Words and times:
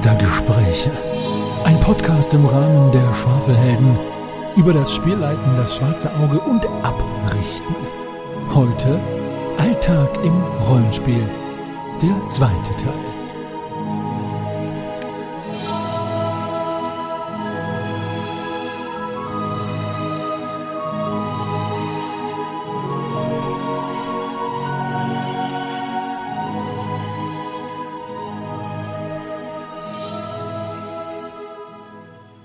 Geistergespräche. 0.00 0.90
Ein 1.64 1.78
Podcast 1.80 2.32
im 2.32 2.46
Rahmen 2.46 2.90
der 2.90 3.12
Schwafelhelden 3.12 3.98
über 4.56 4.72
das 4.72 4.94
Spielleiten, 4.94 5.56
das 5.56 5.76
schwarze 5.76 6.10
Auge 6.14 6.40
und 6.40 6.64
Abrichten. 6.82 7.74
Heute 8.54 8.98
Alltag 9.58 10.08
im 10.24 10.42
Rollenspiel. 10.66 11.28
Der 12.00 12.28
zweite 12.28 12.74
Teil. 12.76 13.09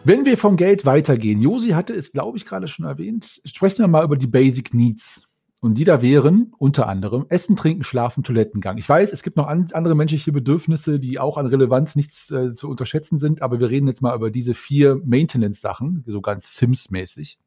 Wenn 0.07 0.23
wir 0.23 0.37
vom 0.37 0.55
Geld 0.55 0.85
weitergehen, 0.85 1.41
Josi 1.41 1.69
hatte 1.69 1.95
es, 1.95 2.11
glaube 2.11 2.37
ich, 2.37 2.45
gerade 2.45 2.67
schon 2.67 2.85
erwähnt, 2.85 3.41
sprechen 3.43 3.79
wir 3.79 3.87
mal 3.87 4.03
über 4.03 4.17
die 4.17 4.27
Basic 4.27 4.71
Needs. 4.71 5.27
Und 5.61 5.79
die 5.79 5.83
da 5.83 6.03
wären 6.03 6.53
unter 6.59 6.87
anderem 6.87 7.25
Essen, 7.29 7.55
Trinken, 7.55 7.83
Schlafen, 7.83 8.23
Toilettengang. 8.23 8.77
Ich 8.77 8.87
weiß, 8.87 9.11
es 9.11 9.23
gibt 9.23 9.35
noch 9.35 9.47
an, 9.47 9.65
andere 9.73 9.95
menschliche 9.95 10.31
Bedürfnisse, 10.31 10.99
die 10.99 11.17
auch 11.17 11.37
an 11.39 11.47
Relevanz 11.47 11.95
nichts 11.95 12.29
äh, 12.29 12.53
zu 12.53 12.69
unterschätzen 12.69 13.17
sind, 13.17 13.41
aber 13.41 13.59
wir 13.59 13.71
reden 13.71 13.87
jetzt 13.87 14.03
mal 14.03 14.15
über 14.15 14.29
diese 14.29 14.53
vier 14.53 15.01
Maintenance-Sachen, 15.03 16.03
so 16.05 16.21
ganz 16.21 16.55
Sims-mäßig. 16.55 17.39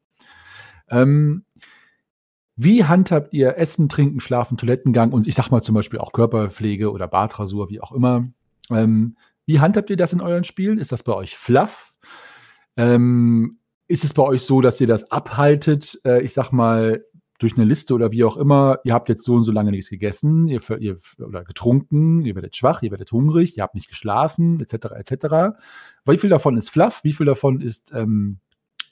Ähm, 0.89 1.45
wie 2.57 2.83
handhabt 2.83 3.33
ihr 3.33 3.57
Essen, 3.57 3.87
Trinken, 3.87 4.19
Schlafen, 4.19 4.57
Toilettengang 4.57 5.13
und 5.13 5.27
ich 5.27 5.35
sag 5.35 5.49
mal 5.49 5.61
zum 5.61 5.75
Beispiel 5.75 5.99
auch 5.99 6.11
Körperpflege 6.11 6.91
oder 6.91 7.07
Badrasur, 7.07 7.69
wie 7.69 7.79
auch 7.79 7.93
immer? 7.93 8.27
Ähm, 8.69 9.15
wie 9.45 9.61
handhabt 9.61 9.89
ihr 9.89 9.95
das 9.95 10.11
in 10.11 10.19
euren 10.19 10.43
Spielen? 10.43 10.77
Ist 10.77 10.91
das 10.91 11.03
bei 11.03 11.13
euch 11.13 11.37
fluff? 11.37 11.88
Ähm, 12.79 13.59
ist 13.89 14.05
es 14.05 14.13
bei 14.13 14.23
euch 14.23 14.43
so, 14.43 14.61
dass 14.61 14.79
ihr 14.79 14.87
das 14.87 15.11
abhaltet, 15.11 15.99
äh, 16.05 16.21
ich 16.21 16.31
sag 16.31 16.53
mal, 16.53 17.03
durch 17.37 17.57
eine 17.57 17.65
Liste 17.65 17.93
oder 17.93 18.11
wie 18.11 18.23
auch 18.23 18.37
immer, 18.37 18.79
ihr 18.85 18.93
habt 18.93 19.09
jetzt 19.09 19.25
so 19.25 19.33
und 19.33 19.43
so 19.43 19.51
lange 19.51 19.71
nichts 19.71 19.89
gegessen, 19.89 20.47
ihr, 20.47 20.61
ihr 20.79 20.97
oder 21.19 21.43
getrunken, 21.43 22.21
ihr 22.21 22.35
werdet 22.35 22.55
schwach, 22.55 22.81
ihr 22.81 22.91
werdet 22.91 23.11
hungrig, 23.11 23.57
ihr 23.57 23.63
habt 23.63 23.75
nicht 23.75 23.89
geschlafen, 23.89 24.61
etc. 24.61 24.91
etc. 24.95 25.57
Wie 26.05 26.17
viel 26.17 26.29
davon 26.29 26.55
ist 26.55 26.69
fluff, 26.69 27.03
wie 27.03 27.11
viel 27.11 27.25
davon 27.25 27.59
ist, 27.59 27.91
ähm, 27.93 28.39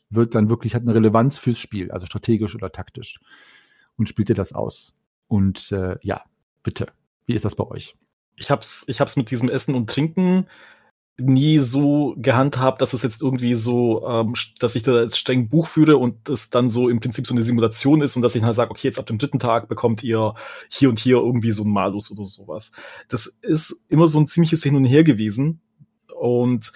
wird 0.09 0.35
dann 0.35 0.49
wirklich, 0.49 0.75
hat 0.75 0.81
eine 0.81 0.93
Relevanz 0.93 1.37
fürs 1.37 1.59
Spiel, 1.59 1.89
also 1.89 2.05
strategisch 2.05 2.55
oder 2.55 2.71
taktisch. 2.73 3.21
Und 3.95 4.09
spielt 4.09 4.27
ihr 4.27 4.35
das 4.35 4.51
aus? 4.51 4.97
Und 5.27 5.71
äh, 5.71 5.95
ja, 6.01 6.23
bitte, 6.61 6.87
wie 7.25 7.35
ist 7.35 7.45
das 7.45 7.55
bei 7.55 7.65
euch? 7.65 7.95
Ich 8.35 8.51
hab's, 8.51 8.83
ich 8.87 8.99
hab's 8.99 9.15
mit 9.15 9.31
diesem 9.31 9.47
Essen 9.47 9.75
und 9.75 9.89
Trinken 9.89 10.47
nie 11.19 11.57
so 11.57 12.13
gehandhabt, 12.17 12.81
dass 12.81 12.93
es 12.93 13.01
jetzt 13.01 13.21
irgendwie 13.21 13.55
so, 13.55 14.07
ähm, 14.07 14.33
dass 14.59 14.75
ich 14.75 14.83
da 14.83 15.01
jetzt 15.01 15.17
streng 15.17 15.49
Buch 15.49 15.67
führe 15.67 15.97
und 15.97 16.29
es 16.29 16.49
dann 16.49 16.69
so 16.69 16.89
im 16.89 16.99
Prinzip 16.99 17.25
so 17.25 17.33
eine 17.33 17.41
Simulation 17.41 18.01
ist 18.01 18.15
und 18.15 18.21
dass 18.21 18.35
ich 18.35 18.43
halt 18.43 18.55
sage, 18.55 18.69
okay, 18.69 18.87
jetzt 18.87 18.99
ab 18.99 19.07
dem 19.07 19.17
dritten 19.17 19.39
Tag 19.39 19.67
bekommt 19.67 20.03
ihr 20.03 20.35
hier 20.69 20.89
und 20.89 20.99
hier 20.99 21.17
irgendwie 21.17 21.51
so 21.51 21.63
ein 21.63 21.71
Malus 21.71 22.11
oder 22.11 22.23
sowas. 22.23 22.71
Das 23.07 23.25
ist 23.41 23.83
immer 23.89 24.07
so 24.07 24.19
ein 24.19 24.27
ziemliches 24.27 24.61
Hin 24.61 24.75
und 24.75 24.85
Her 24.85 25.03
gewesen 25.03 25.59
und 26.19 26.71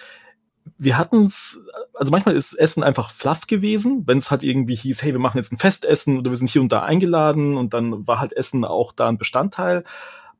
wir 0.78 0.98
hatten 0.98 1.26
es, 1.26 1.64
also 1.94 2.10
manchmal 2.10 2.34
ist 2.34 2.54
Essen 2.54 2.82
einfach 2.82 3.10
fluff 3.10 3.46
gewesen, 3.46 4.02
wenn 4.06 4.18
es 4.18 4.30
halt 4.30 4.42
irgendwie 4.42 4.74
hieß, 4.74 5.02
hey, 5.02 5.12
wir 5.12 5.20
machen 5.20 5.38
jetzt 5.38 5.52
ein 5.52 5.58
Festessen 5.58 6.18
oder 6.18 6.30
wir 6.30 6.36
sind 6.36 6.50
hier 6.50 6.62
und 6.62 6.72
da 6.72 6.82
eingeladen 6.82 7.56
und 7.56 7.74
dann 7.74 8.06
war 8.06 8.18
halt 8.18 8.32
Essen 8.32 8.64
auch 8.64 8.92
da 8.92 9.08
ein 9.08 9.18
Bestandteil 9.18 9.84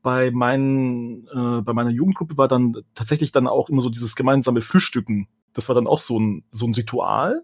bei, 0.03 0.29
meinen, 0.29 1.27
äh, 1.29 1.61
bei 1.61 1.73
meiner 1.73 1.89
Jugendgruppe 1.89 2.37
war 2.37 2.47
dann 2.47 2.75
tatsächlich 2.93 3.31
dann 3.31 3.47
auch 3.47 3.69
immer 3.69 3.81
so 3.81 3.89
dieses 3.89 4.15
gemeinsame 4.15 4.61
Frühstücken. 4.61 5.27
Das 5.53 5.69
war 5.69 5.75
dann 5.75 5.87
auch 5.87 5.97
so 5.97 6.19
ein, 6.19 6.43
so 6.51 6.67
ein 6.67 6.73
Ritual, 6.75 7.41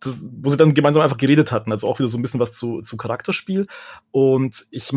das, 0.00 0.26
wo 0.30 0.48
sie 0.48 0.56
dann 0.56 0.72
gemeinsam 0.72 1.02
einfach 1.02 1.16
geredet 1.16 1.52
hatten. 1.52 1.72
Also 1.72 1.88
auch 1.88 1.98
wieder 1.98 2.08
so 2.08 2.16
ein 2.16 2.22
bisschen 2.22 2.40
was 2.40 2.54
zu, 2.54 2.80
zu 2.80 2.96
Charakterspiel. 2.96 3.66
Und 4.12 4.64
ich 4.70 4.92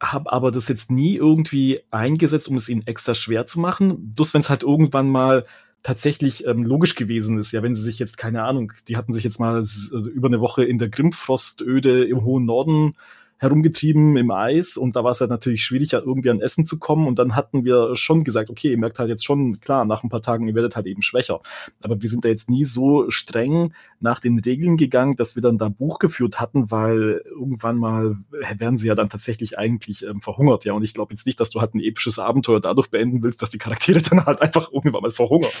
habe 0.00 0.32
aber 0.32 0.50
das 0.50 0.68
jetzt 0.68 0.90
nie 0.90 1.16
irgendwie 1.16 1.80
eingesetzt, 1.90 2.48
um 2.48 2.56
es 2.56 2.68
ihnen 2.68 2.86
extra 2.86 3.14
schwer 3.14 3.46
zu 3.46 3.60
machen. 3.60 4.14
Bloß 4.14 4.34
wenn 4.34 4.40
es 4.40 4.50
halt 4.50 4.64
irgendwann 4.64 5.08
mal 5.08 5.46
tatsächlich 5.84 6.44
ähm, 6.44 6.64
logisch 6.64 6.96
gewesen 6.96 7.38
ist. 7.38 7.52
Ja, 7.52 7.62
wenn 7.62 7.76
sie 7.76 7.82
sich 7.82 8.00
jetzt, 8.00 8.18
keine 8.18 8.42
Ahnung, 8.42 8.72
die 8.88 8.96
hatten 8.96 9.12
sich 9.12 9.22
jetzt 9.22 9.38
mal 9.38 9.54
also 9.56 10.10
über 10.10 10.26
eine 10.26 10.40
Woche 10.40 10.64
in 10.64 10.78
der 10.78 10.88
Grimfrostöde 10.88 12.04
im 12.04 12.24
hohen 12.24 12.46
Norden 12.46 12.96
herumgetrieben 13.38 14.16
im 14.16 14.30
Eis 14.32 14.76
und 14.76 14.96
da 14.96 15.04
war 15.04 15.12
es 15.12 15.20
halt 15.20 15.30
natürlich 15.30 15.64
schwierig, 15.64 15.92
irgendwie 15.92 16.30
an 16.30 16.40
Essen 16.40 16.66
zu 16.66 16.78
kommen. 16.78 17.06
Und 17.06 17.18
dann 17.18 17.36
hatten 17.36 17.64
wir 17.64 17.94
schon 17.94 18.24
gesagt, 18.24 18.50
okay, 18.50 18.72
ihr 18.72 18.78
merkt 18.78 18.98
halt 18.98 19.08
jetzt 19.08 19.24
schon, 19.24 19.60
klar, 19.60 19.84
nach 19.84 20.02
ein 20.02 20.08
paar 20.08 20.22
Tagen, 20.22 20.48
ihr 20.48 20.54
werdet 20.54 20.74
halt 20.74 20.86
eben 20.86 21.02
schwächer. 21.02 21.40
Aber 21.80 22.02
wir 22.02 22.08
sind 22.08 22.24
da 22.24 22.28
jetzt 22.28 22.50
nie 22.50 22.64
so 22.64 23.10
streng 23.10 23.72
nach 24.00 24.18
den 24.18 24.40
Regeln 24.40 24.76
gegangen, 24.76 25.14
dass 25.14 25.36
wir 25.36 25.42
dann 25.42 25.56
da 25.56 25.68
Buch 25.68 26.00
geführt 26.00 26.40
hatten, 26.40 26.72
weil 26.72 27.22
irgendwann 27.26 27.78
mal 27.78 28.16
werden 28.58 28.76
sie 28.76 28.88
ja 28.88 28.96
dann 28.96 29.08
tatsächlich 29.08 29.56
eigentlich 29.56 30.04
ähm, 30.04 30.20
verhungert, 30.20 30.64
ja. 30.64 30.72
Und 30.72 30.82
ich 30.82 30.94
glaube 30.94 31.14
jetzt 31.14 31.26
nicht, 31.26 31.38
dass 31.38 31.50
du 31.50 31.60
halt 31.60 31.74
ein 31.74 31.80
episches 31.80 32.18
Abenteuer 32.18 32.60
dadurch 32.60 32.90
beenden 32.90 33.22
willst, 33.22 33.40
dass 33.40 33.50
die 33.50 33.58
Charaktere 33.58 34.00
dann 34.10 34.26
halt 34.26 34.42
einfach 34.42 34.72
irgendwann 34.72 35.02
mal 35.02 35.10
verhungern 35.10 35.52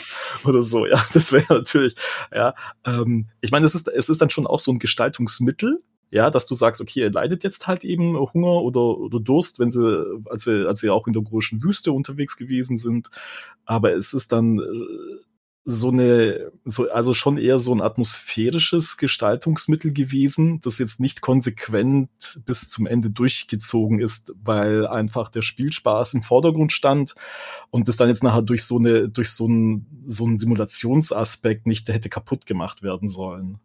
oder 0.44 0.62
so, 0.62 0.84
ja. 0.84 1.04
Das 1.12 1.32
wäre 1.32 1.46
natürlich, 1.48 1.94
ja. 2.34 2.54
Ähm, 2.84 3.26
ich 3.40 3.52
meine, 3.52 3.66
es 3.66 3.74
ist, 3.76 3.86
es 3.86 4.08
ist 4.08 4.20
dann 4.20 4.30
schon 4.30 4.46
auch 4.46 4.60
so 4.60 4.72
ein 4.72 4.80
Gestaltungsmittel, 4.80 5.80
ja, 6.10 6.30
dass 6.30 6.46
du 6.46 6.54
sagst, 6.54 6.80
okay, 6.80 7.02
er 7.02 7.10
leidet 7.10 7.44
jetzt 7.44 7.66
halt 7.66 7.84
eben 7.84 8.16
Hunger 8.16 8.62
oder, 8.62 8.98
oder 8.98 9.20
Durst, 9.20 9.58
wenn 9.58 9.70
sie, 9.70 10.04
als 10.30 10.44
sie, 10.44 10.66
als 10.66 10.80
sie 10.80 10.90
auch 10.90 11.06
in 11.06 11.12
der 11.12 11.22
großen 11.22 11.62
Wüste 11.62 11.92
unterwegs 11.92 12.36
gewesen 12.36 12.78
sind. 12.78 13.10
Aber 13.66 13.92
es 13.92 14.14
ist 14.14 14.32
dann 14.32 14.58
äh, 14.58 14.62
so 15.70 15.90
eine, 15.90 16.50
so, 16.64 16.90
also 16.90 17.12
schon 17.12 17.36
eher 17.36 17.58
so 17.58 17.74
ein 17.74 17.82
atmosphärisches 17.82 18.96
Gestaltungsmittel 18.96 19.92
gewesen, 19.92 20.60
das 20.62 20.78
jetzt 20.78 20.98
nicht 20.98 21.20
konsequent 21.20 22.40
bis 22.46 22.70
zum 22.70 22.86
Ende 22.86 23.10
durchgezogen 23.10 24.00
ist, 24.00 24.32
weil 24.42 24.86
einfach 24.86 25.28
der 25.28 25.42
Spielspaß 25.42 26.14
im 26.14 26.22
Vordergrund 26.22 26.72
stand 26.72 27.14
und 27.68 27.86
das 27.86 27.96
dann 27.98 28.08
jetzt 28.08 28.22
nachher 28.22 28.40
durch 28.40 28.64
so 28.64 28.78
eine, 28.78 29.10
durch 29.10 29.30
so 29.30 29.44
einen, 29.44 30.04
so 30.06 30.24
einen 30.24 30.38
Simulationsaspekt 30.38 31.66
nicht 31.66 31.86
hätte 31.88 32.08
kaputt 32.08 32.46
gemacht 32.46 32.82
werden 32.82 33.08
sollen 33.08 33.60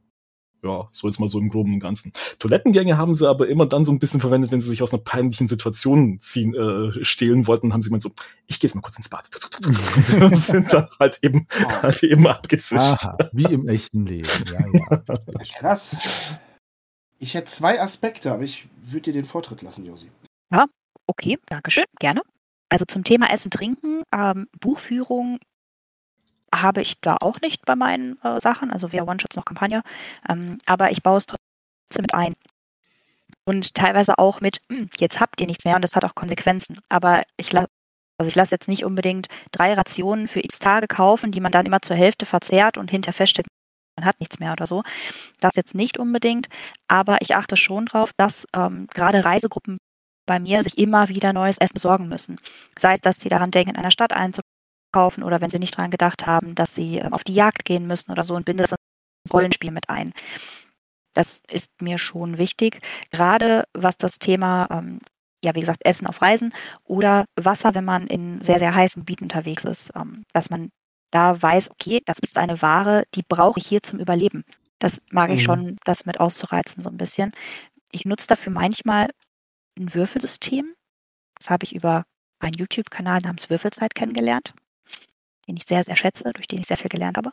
ja, 0.63 0.87
so 0.89 1.07
jetzt 1.07 1.19
mal 1.19 1.27
so 1.27 1.39
im 1.39 1.49
Groben 1.49 1.73
und 1.73 1.79
Ganzen. 1.79 2.13
Toilettengänge 2.39 2.97
haben 2.97 3.15
sie 3.15 3.27
aber 3.27 3.47
immer 3.47 3.65
dann 3.65 3.85
so 3.85 3.91
ein 3.91 3.99
bisschen 3.99 4.21
verwendet, 4.21 4.51
wenn 4.51 4.59
sie 4.59 4.69
sich 4.69 4.81
aus 4.81 4.93
einer 4.93 5.03
peinlichen 5.03 5.47
Situation 5.47 6.19
ziehen, 6.19 6.55
äh, 6.55 7.03
stehlen 7.03 7.47
wollten, 7.47 7.73
haben 7.73 7.81
sie 7.81 7.89
gemeint 7.89 8.03
so, 8.03 8.11
ich 8.47 8.59
gehe 8.59 8.67
jetzt 8.67 8.75
mal 8.75 8.81
kurz 8.81 8.97
ins 8.97 9.09
Bad. 9.09 9.29
und 10.21 10.35
sind 10.35 10.73
dann 10.73 10.87
halt 10.99 11.19
eben, 11.21 11.47
oh. 11.63 11.69
halt 11.81 12.03
eben 12.03 12.27
abgezischt. 12.27 12.79
Aha, 12.79 13.17
wie 13.33 13.45
im 13.45 13.67
echten 13.67 14.05
Leben. 14.05 14.29
Ja, 14.51 14.65
ja. 14.71 15.17
Krass. 15.59 15.97
Ich 17.19 17.33
hätte 17.33 17.51
zwei 17.51 17.81
Aspekte, 17.81 18.31
aber 18.31 18.43
ich 18.43 18.67
würde 18.85 19.03
dir 19.03 19.13
den 19.13 19.25
Vortritt 19.25 19.61
lassen, 19.61 19.85
Josi. 19.85 20.09
Ja, 20.51 20.65
okay, 21.07 21.37
danke 21.47 21.71
schön, 21.71 21.85
gerne. 21.99 22.21
Also 22.69 22.85
zum 22.85 23.03
Thema 23.03 23.31
Essen, 23.31 23.51
Trinken, 23.51 24.03
ähm, 24.13 24.47
Buchführung 24.59 25.39
habe 26.61 26.81
ich 26.81 26.99
da 27.01 27.17
auch 27.21 27.41
nicht 27.41 27.65
bei 27.65 27.75
meinen 27.75 28.21
äh, 28.23 28.39
Sachen, 28.39 28.71
also 28.71 28.91
weder 28.91 29.07
One-Shots 29.07 29.35
noch 29.35 29.45
Kampagne. 29.45 29.81
Ähm, 30.29 30.57
aber 30.65 30.91
ich 30.91 31.03
baue 31.03 31.17
es 31.17 31.25
trotzdem 31.25 32.01
mit 32.01 32.13
ein. 32.13 32.35
Und 33.45 33.73
teilweise 33.73 34.17
auch 34.19 34.41
mit, 34.41 34.61
hm, 34.69 34.89
jetzt 34.97 35.19
habt 35.19 35.41
ihr 35.41 35.47
nichts 35.47 35.65
mehr 35.65 35.75
und 35.75 35.81
das 35.81 35.95
hat 35.95 36.05
auch 36.05 36.15
Konsequenzen. 36.15 36.79
Aber 36.89 37.23
ich 37.37 37.51
lasse 37.51 37.67
also 38.17 38.29
ich 38.29 38.51
jetzt 38.51 38.67
nicht 38.67 38.85
unbedingt 38.85 39.27
drei 39.51 39.73
Rationen 39.73 40.27
für 40.27 40.39
x 40.39 40.59
Tage 40.59 40.87
kaufen, 40.87 41.31
die 41.31 41.41
man 41.41 41.51
dann 41.51 41.65
immer 41.65 41.81
zur 41.81 41.95
Hälfte 41.95 42.25
verzehrt 42.25 42.77
und 42.77 42.91
hinterher 42.91 43.13
feststellt, 43.13 43.47
man 43.97 44.05
hat 44.05 44.19
nichts 44.19 44.39
mehr 44.39 44.51
oder 44.53 44.65
so. 44.65 44.83
Das 45.39 45.55
jetzt 45.55 45.75
nicht 45.75 45.97
unbedingt, 45.97 46.47
aber 46.87 47.17
ich 47.21 47.35
achte 47.35 47.57
schon 47.57 47.87
darauf, 47.87 48.11
dass 48.17 48.45
ähm, 48.55 48.87
gerade 48.93 49.25
Reisegruppen 49.25 49.77
bei 50.25 50.39
mir 50.39 50.63
sich 50.63 50.77
immer 50.77 51.09
wieder 51.09 51.33
neues 51.33 51.57
Essen 51.57 51.73
besorgen 51.73 52.07
müssen. 52.07 52.39
Sei 52.77 52.93
es, 52.93 53.01
dass 53.01 53.17
sie 53.17 53.29
daran 53.29 53.51
denken, 53.51 53.71
in 53.71 53.77
einer 53.77 53.91
Stadt 53.91 54.13
einzukommen 54.13 54.52
kaufen 54.93 55.23
oder 55.23 55.41
wenn 55.41 55.49
sie 55.49 55.59
nicht 55.59 55.77
daran 55.77 55.91
gedacht 55.91 56.25
haben, 56.25 56.55
dass 56.55 56.73
sie 56.73 56.99
ähm, 56.99 57.11
auf 57.11 57.25
die 57.25 57.33
Jagd 57.33 57.65
gehen 57.65 57.85
müssen 57.85 58.11
oder 58.11 58.23
so 58.23 58.35
und 58.35 58.45
binde 58.45 58.63
das 58.63 58.71
ins 58.71 59.33
Rollenspiel 59.33 59.71
mit 59.71 59.89
ein. 59.89 60.13
Das 61.13 61.41
ist 61.51 61.69
mir 61.81 61.97
schon 61.97 62.37
wichtig, 62.37 62.79
gerade 63.11 63.65
was 63.73 63.97
das 63.97 64.17
Thema, 64.19 64.67
ähm, 64.71 64.99
ja, 65.43 65.53
wie 65.55 65.59
gesagt, 65.59 65.85
Essen 65.85 66.07
auf 66.07 66.21
Reisen 66.21 66.53
oder 66.85 67.25
Wasser, 67.35 67.75
wenn 67.75 67.85
man 67.85 68.07
in 68.07 68.41
sehr, 68.41 68.59
sehr 68.59 68.73
heißen 68.73 69.01
Gebieten 69.01 69.25
unterwegs 69.25 69.65
ist, 69.65 69.91
ähm, 69.95 70.23
dass 70.33 70.49
man 70.49 70.69
da 71.11 71.39
weiß, 71.39 71.69
okay, 71.71 72.01
das 72.05 72.17
ist 72.19 72.37
eine 72.37 72.61
Ware, 72.61 73.03
die 73.13 73.23
brauche 73.27 73.59
ich 73.59 73.67
hier 73.67 73.83
zum 73.83 73.99
Überleben. 73.99 74.43
Das 74.79 75.01
mag 75.11 75.29
ich 75.29 75.41
mhm. 75.41 75.45
schon, 75.45 75.77
das 75.83 76.05
mit 76.05 76.19
auszureizen 76.19 76.81
so 76.81 76.89
ein 76.89 76.97
bisschen. 76.97 77.31
Ich 77.91 78.05
nutze 78.05 78.27
dafür 78.27 78.51
manchmal 78.51 79.09
ein 79.77 79.93
Würfelsystem. 79.93 80.73
Das 81.37 81.51
habe 81.51 81.65
ich 81.65 81.75
über 81.75 82.05
einen 82.39 82.55
YouTube-Kanal 82.55 83.19
namens 83.19 83.49
Würfelzeit 83.49 83.93
kennengelernt 83.93 84.55
den 85.47 85.57
ich 85.57 85.63
sehr, 85.65 85.83
sehr 85.83 85.95
schätze, 85.95 86.31
durch 86.33 86.47
den 86.47 86.59
ich 86.59 86.67
sehr 86.67 86.77
viel 86.77 86.89
gelernt 86.89 87.17
habe. 87.17 87.31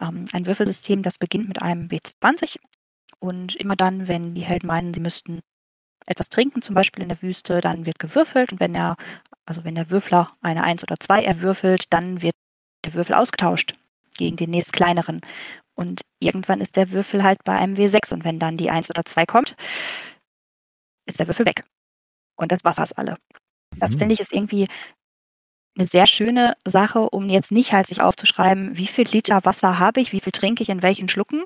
Ähm, 0.00 0.26
ein 0.32 0.46
Würfelsystem, 0.46 1.02
das 1.02 1.18
beginnt 1.18 1.48
mit 1.48 1.62
einem 1.62 1.88
W20 1.90 2.58
und 3.20 3.56
immer 3.56 3.76
dann, 3.76 4.08
wenn 4.08 4.34
die 4.34 4.42
Helden 4.42 4.66
meinen, 4.66 4.94
sie 4.94 5.00
müssten 5.00 5.40
etwas 6.06 6.28
trinken, 6.28 6.62
zum 6.62 6.74
Beispiel 6.74 7.02
in 7.02 7.08
der 7.10 7.22
Wüste, 7.22 7.60
dann 7.60 7.86
wird 7.86 7.98
gewürfelt 7.98 8.52
und 8.52 8.60
wenn 8.60 8.72
der, 8.74 8.96
also 9.46 9.64
wenn 9.64 9.74
der 9.76 9.90
Würfler 9.90 10.32
eine 10.42 10.64
1 10.64 10.82
oder 10.84 10.96
2 10.98 11.24
erwürfelt, 11.24 11.84
dann 11.90 12.22
wird 12.22 12.34
der 12.86 12.94
Würfel 12.94 13.14
ausgetauscht 13.14 13.74
gegen 14.18 14.36
den 14.36 14.50
nächst 14.50 14.72
kleineren. 14.72 15.20
Und 15.74 16.02
irgendwann 16.20 16.60
ist 16.60 16.76
der 16.76 16.90
Würfel 16.90 17.22
halt 17.24 17.44
bei 17.44 17.56
einem 17.56 17.74
W6 17.76 18.12
und 18.14 18.24
wenn 18.24 18.38
dann 18.38 18.56
die 18.56 18.70
1 18.70 18.90
oder 18.90 19.04
2 19.04 19.24
kommt, 19.26 19.56
ist 21.06 21.20
der 21.20 21.26
Würfel 21.26 21.46
weg. 21.46 21.64
Und 22.36 22.52
das 22.52 22.64
Wasser 22.64 22.84
ist 22.84 22.98
alle. 22.98 23.16
Das 23.78 23.94
Mhm. 23.94 23.98
finde 24.00 24.14
ich 24.14 24.20
ist 24.20 24.32
irgendwie 24.32 24.66
eine 25.76 25.86
sehr 25.86 26.06
schöne 26.06 26.54
Sache, 26.66 27.00
um 27.10 27.28
jetzt 27.28 27.52
nicht 27.52 27.72
halt 27.72 27.86
sich 27.86 28.00
aufzuschreiben, 28.02 28.76
wie 28.76 28.86
viel 28.86 29.06
Liter 29.08 29.44
Wasser 29.44 29.78
habe 29.78 30.00
ich, 30.00 30.12
wie 30.12 30.20
viel 30.20 30.32
trinke 30.32 30.62
ich 30.62 30.68
in 30.68 30.82
welchen 30.82 31.08
Schlucken, 31.08 31.44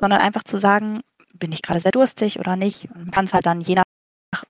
sondern 0.00 0.20
einfach 0.20 0.44
zu 0.44 0.58
sagen, 0.58 1.00
bin 1.34 1.52
ich 1.52 1.62
gerade 1.62 1.80
sehr 1.80 1.92
durstig 1.92 2.38
oder 2.38 2.56
nicht. 2.56 2.84
Und 2.90 2.96
man 3.04 3.10
kann 3.10 3.24
es 3.26 3.34
halt 3.34 3.46
dann 3.46 3.60
je 3.60 3.76
nach 3.76 3.84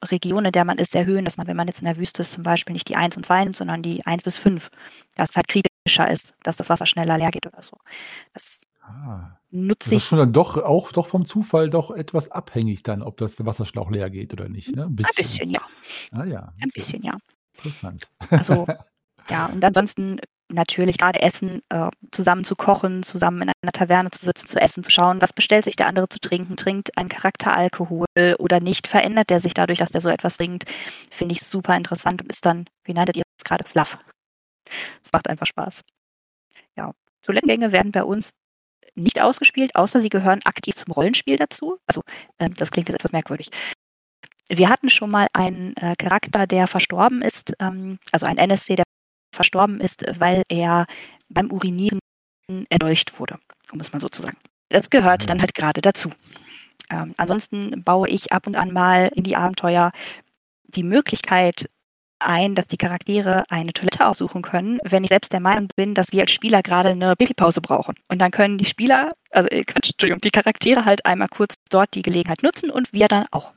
Region, 0.07 0.47
in 0.47 0.53
der 0.53 0.65
man 0.65 0.79
ist, 0.79 0.95
erhöhen, 0.95 1.25
dass 1.25 1.37
man, 1.37 1.47
wenn 1.47 1.57
man 1.57 1.69
jetzt 1.69 1.81
in 1.81 1.87
der 1.87 1.99
Wüste 1.99 2.23
ist, 2.23 2.33
zum 2.33 2.43
Beispiel 2.43 2.73
nicht 2.73 2.89
die 2.89 2.97
1 2.97 3.17
und 3.17 3.27
2 3.27 3.45
nimmt, 3.45 3.57
sondern 3.57 3.83
die 3.83 4.05
1 4.07 4.23
bis 4.23 4.39
5. 4.39 4.71
Dass 5.15 5.31
es 5.31 5.37
halt 5.37 5.49
kritischer 5.49 6.11
ist, 6.11 6.35
dass 6.43 6.57
das 6.57 6.71
Wasser 6.71 6.87
schneller 6.87 7.19
leer 7.19 7.31
geht 7.31 7.47
oder 7.47 7.63
so. 7.63 7.77
Das 8.33 8.63
Ah. 8.87 9.39
nutze 9.51 9.79
Das 9.79 9.93
ist 9.93 9.93
ich 9.93 10.05
schon 10.05 10.19
dann 10.19 10.33
doch 10.33 10.59
auch 10.59 10.93
doch 10.93 11.07
vom 11.07 11.25
Zufall 11.25 11.71
doch 11.71 11.91
etwas 11.91 12.31
abhängig 12.31 12.83
dann, 12.83 13.03
ob 13.03 13.17
das 13.17 13.43
Wasserschlauch 13.45 13.91
leer 13.91 14.11
geht 14.11 14.33
oder 14.35 14.49
nicht. 14.49 14.77
Ne? 14.77 14.83
Ein 14.85 14.89
ein 14.89 14.97
bisschen, 15.17 15.51
ja. 15.51 15.63
Ah 16.13 16.25
ja. 16.25 16.53
Ein 16.61 16.71
bisschen, 16.75 17.03
ja. 17.03 17.17
Interessant. 17.57 18.09
Also, 18.31 18.67
ja, 19.31 19.47
und 19.47 19.65
ansonsten 19.65 20.21
natürlich 20.49 20.99
gerade 20.99 21.23
Essen, 21.23 21.63
äh, 21.71 21.89
zusammen 22.11 22.45
zu 22.45 22.55
kochen, 22.55 23.03
zusammen 23.03 23.43
in 23.43 23.53
einer 23.63 23.73
Taverne 23.73 24.11
zu 24.11 24.25
sitzen, 24.25 24.47
zu 24.47 24.61
essen, 24.61 24.85
zu 24.85 24.91
schauen, 24.91 25.21
was 25.21 25.33
bestellt 25.33 25.65
sich 25.65 25.77
der 25.77 25.87
andere 25.87 26.09
zu 26.09 26.21
trinken, 26.21 26.57
trinkt 26.57 26.97
ein 26.99 27.09
Charakter 27.09 27.57
Alkohol 27.57 28.07
oder 28.39 28.61
nicht, 28.61 28.87
verändert 28.87 29.31
der 29.31 29.41
sich 29.41 29.55
dadurch, 29.55 29.79
dass 29.79 29.91
der 29.91 30.01
so 30.01 30.11
etwas 30.11 30.37
trinkt, 30.37 30.65
finde 31.11 31.35
ich 31.35 31.43
super 31.43 31.77
interessant 31.77 32.23
und 32.23 32.31
ist 32.31 32.45
dann, 32.45 32.67
wie 32.85 32.95
nanntet 32.95 33.17
ihr 33.17 33.23
es 33.39 33.45
gerade, 33.45 33.65
fluff. 33.65 33.99
Es 35.03 35.13
macht 35.13 35.29
einfach 35.29 35.47
Spaß. 35.47 35.83
Ja, 36.77 36.93
Toilettengänge 37.23 37.73
werden 37.73 37.93
bei 37.93 38.03
uns 38.03 38.31
nicht 38.95 39.21
ausgespielt, 39.21 39.75
außer 39.75 40.01
sie 40.01 40.09
gehören 40.09 40.41
aktiv 40.45 40.75
zum 40.75 40.93
Rollenspiel 40.93 41.37
dazu. 41.37 41.79
Also, 41.87 42.03
ähm, 42.39 42.55
das 42.55 42.71
klingt 42.71 42.89
jetzt 42.89 42.97
etwas 42.97 43.13
merkwürdig. 43.13 43.51
Wir 44.57 44.69
hatten 44.69 44.91
schon 44.91 45.11
mal 45.11 45.27
einen 45.33 45.77
äh, 45.77 45.95
Charakter, 45.97 46.47
der 46.47 46.67
verstorben 46.67 47.23
ist, 47.23 47.55
ähm, 47.61 47.99
also 48.13 48.27
ein 48.27 48.39
NSC, 48.39 48.77
der 48.77 48.85
verstorben 49.35 49.81
ist, 49.81 50.05
weil 50.19 50.43
er 50.49 50.87
beim 51.29 51.51
Urinieren 51.51 51.99
erdolcht 52.69 53.19
wurde, 53.19 53.39
um 53.73 53.81
es 53.81 53.93
mal 53.93 54.01
so 54.01 54.09
zu 54.09 54.23
sagen. 54.23 54.37
Das 54.69 54.91
gehört 54.91 55.29
dann 55.29 55.41
halt 55.41 55.55
gerade 55.55 55.81
dazu. 55.81 56.11
Ähm, 56.91 57.15
ansonsten 57.17 57.83
baue 57.83 58.09
ich 58.09 58.33
ab 58.33 58.47
und 58.47 58.57
an 58.57 58.73
mal 58.73 59.11
in 59.15 59.25
die 59.25 59.37
Abenteuer 59.37 59.91
die 60.67 60.83
Möglichkeit 60.83 61.69
ein, 62.21 62.55
dass 62.55 62.69
die 62.69 62.77
Charaktere 62.77 63.45
eine 63.49 63.73
Toilette 63.73 64.07
aufsuchen 64.07 64.43
können, 64.43 64.79
wenn 64.85 65.05
ich 65.05 65.11
selbst 65.11 65.33
der 65.33 65.41
Meinung 65.41 65.69
bin, 65.77 65.95
dass 65.95 66.13
wir 66.13 66.23
als 66.23 66.33
Spieler 66.33 66.63
gerade 66.63 66.91
eine 66.91 67.17
Pipi-Pause 67.17 67.61
brauchen. 67.61 67.97
Und 68.09 68.19
dann 68.19 68.31
können 68.31 68.59
die 68.59 68.65
Spieler, 68.65 69.09
also 69.31 69.49
äh, 69.51 69.65
Quatsch, 69.65 69.91
Entschuldigung, 69.91 70.21
die 70.21 70.31
Charaktere 70.31 70.85
halt 70.85 71.05
einmal 71.07 71.29
kurz 71.29 71.57
dort 71.71 71.95
die 71.95 72.03
Gelegenheit 72.03 72.43
nutzen 72.43 72.71
und 72.71 72.93
wir 72.93 73.09
dann 73.09 73.27
auch. 73.31 73.53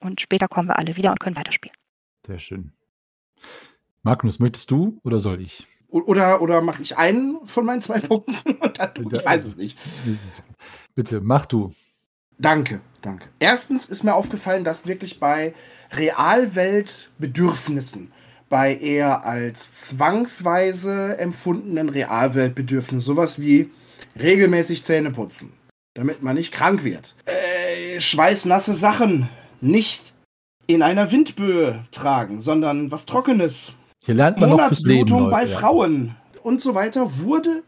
Und 0.00 0.20
später 0.20 0.48
kommen 0.48 0.68
wir 0.68 0.78
alle 0.78 0.96
wieder 0.96 1.10
und 1.10 1.20
können 1.20 1.36
weiterspielen. 1.36 1.76
Sehr 2.26 2.38
schön. 2.38 2.72
Magnus, 4.02 4.38
möchtest 4.38 4.70
du 4.70 5.00
oder 5.02 5.20
soll 5.20 5.40
ich? 5.40 5.66
Oder, 5.88 6.42
oder 6.42 6.60
mache 6.60 6.82
ich 6.82 6.98
einen 6.98 7.38
von 7.46 7.64
meinen 7.64 7.80
zwei 7.80 8.00
Punkten? 8.00 8.34
Und 8.60 8.78
dann, 8.78 8.90
ich 9.10 9.24
weiß 9.24 9.46
es 9.46 9.56
nicht. 9.56 9.78
Bitte, 10.94 11.22
mach 11.22 11.46
du. 11.46 11.72
Danke, 12.38 12.82
danke. 13.00 13.24
Erstens 13.38 13.88
ist 13.88 14.04
mir 14.04 14.14
aufgefallen, 14.14 14.64
dass 14.64 14.86
wirklich 14.86 15.18
bei 15.18 15.54
Realweltbedürfnissen, 15.92 18.12
bei 18.50 18.76
eher 18.76 19.24
als 19.24 19.72
zwangsweise 19.72 21.16
empfundenen 21.18 21.88
Realweltbedürfnissen, 21.88 23.00
sowas 23.00 23.40
wie 23.40 23.70
regelmäßig 24.20 24.84
Zähne 24.84 25.10
putzen, 25.10 25.54
damit 25.94 26.22
man 26.22 26.36
nicht 26.36 26.52
krank 26.52 26.84
wird, 26.84 27.14
äh, 27.24 27.98
schweißnasse 27.98 28.76
Sachen 28.76 29.30
nicht 29.60 30.14
in 30.66 30.82
einer 30.82 31.10
Windböe 31.10 31.84
tragen, 31.90 32.40
sondern 32.40 32.90
was 32.92 33.06
Trockenes, 33.06 33.72
Hier 34.04 34.14
lernt 34.14 34.38
man 34.38 34.50
noch 34.50 34.68
fürs 34.68 34.82
Leben. 34.82 35.10
Monatsblutung 35.10 35.30
bei 35.30 35.40
Leute, 35.42 35.52
ja. 35.52 35.58
Frauen 35.58 36.16
und 36.42 36.60
so 36.60 36.74
weiter 36.74 37.18
wurde 37.18 37.62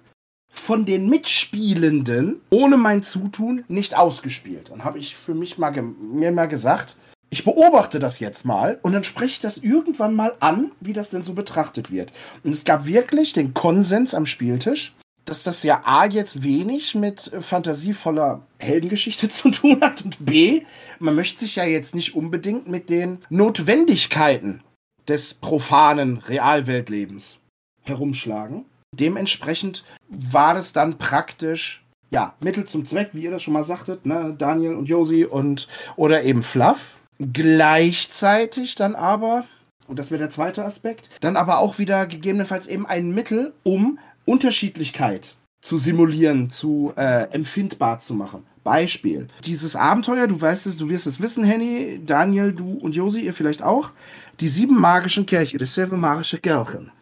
von 0.52 0.84
den 0.84 1.08
Mitspielenden 1.08 2.40
ohne 2.50 2.76
mein 2.76 3.02
Zutun 3.02 3.64
nicht 3.68 3.96
ausgespielt. 3.96 4.70
Und 4.70 4.84
habe 4.84 4.98
ich 4.98 5.16
für 5.16 5.34
mich 5.34 5.58
mal 5.58 5.70
mir 5.82 6.32
mal 6.32 6.46
gesagt, 6.46 6.96
ich 7.30 7.44
beobachte 7.44 8.00
das 8.00 8.18
jetzt 8.18 8.44
mal 8.44 8.78
und 8.82 8.92
dann 8.92 9.04
spreche 9.04 9.32
ich 9.34 9.40
das 9.40 9.58
irgendwann 9.58 10.14
mal 10.14 10.34
an, 10.40 10.72
wie 10.80 10.92
das 10.92 11.10
denn 11.10 11.22
so 11.22 11.32
betrachtet 11.32 11.92
wird. 11.92 12.12
Und 12.42 12.52
es 12.52 12.64
gab 12.64 12.86
wirklich 12.86 13.32
den 13.32 13.54
Konsens 13.54 14.14
am 14.14 14.26
Spieltisch, 14.26 14.94
dass 15.24 15.42
das 15.42 15.62
ja 15.62 15.82
A 15.84 16.06
jetzt 16.06 16.42
wenig 16.42 16.94
mit 16.94 17.30
fantasievoller 17.40 18.42
Heldengeschichte 18.58 19.28
zu 19.30 19.50
tun 19.50 19.80
hat 19.80 20.02
und 20.02 20.24
B, 20.24 20.62
man 20.98 21.14
möchte 21.14 21.40
sich 21.40 21.56
ja 21.56 21.64
jetzt 21.64 21.94
nicht 21.94 22.14
unbedingt 22.14 22.68
mit 22.68 22.90
den 22.90 23.18
Notwendigkeiten 23.28 24.62
des 25.08 25.34
profanen 25.34 26.18
Realweltlebens 26.18 27.38
herumschlagen. 27.82 28.64
Dementsprechend 28.94 29.84
war 30.08 30.56
es 30.56 30.72
dann 30.72 30.98
praktisch, 30.98 31.84
ja, 32.10 32.34
Mittel 32.40 32.66
zum 32.66 32.84
Zweck, 32.86 33.10
wie 33.12 33.22
ihr 33.22 33.30
das 33.30 33.42
schon 33.42 33.54
mal 33.54 33.64
sagtet, 33.64 34.04
ne, 34.04 34.34
Daniel 34.36 34.74
und 34.74 34.86
Josi 34.86 35.24
und 35.24 35.68
oder 35.96 36.22
eben 36.22 36.42
Fluff. 36.42 36.96
Gleichzeitig 37.18 38.74
dann 38.74 38.94
aber, 38.94 39.44
und 39.86 39.98
das 39.98 40.10
wäre 40.10 40.20
der 40.20 40.30
zweite 40.30 40.64
Aspekt, 40.64 41.10
dann 41.20 41.36
aber 41.36 41.58
auch 41.58 41.78
wieder 41.78 42.06
gegebenenfalls 42.06 42.66
eben 42.66 42.86
ein 42.86 43.10
Mittel, 43.10 43.52
um 43.62 43.98
Unterschiedlichkeit 44.30 45.34
zu 45.60 45.76
simulieren, 45.76 46.50
zu 46.50 46.92
äh, 46.96 47.24
empfindbar 47.32 47.98
zu 47.98 48.14
machen. 48.14 48.46
Beispiel. 48.62 49.26
Dieses 49.44 49.74
Abenteuer, 49.74 50.28
du 50.28 50.40
weißt 50.40 50.66
es, 50.66 50.76
du 50.76 50.88
wirst 50.88 51.08
es 51.08 51.20
wissen, 51.20 51.42
Henny, 51.42 52.00
Daniel, 52.06 52.52
du 52.52 52.78
und 52.78 52.94
Josi, 52.94 53.22
ihr 53.22 53.34
vielleicht 53.34 53.62
auch. 53.62 53.90
Die 54.38 54.48
sieben 54.48 54.78
magischen 54.78 55.26
Kirchen, 55.26 55.58
die 55.58 55.64
sieben 55.64 55.98
magische 55.98 56.38
Kirchen, 56.38 56.92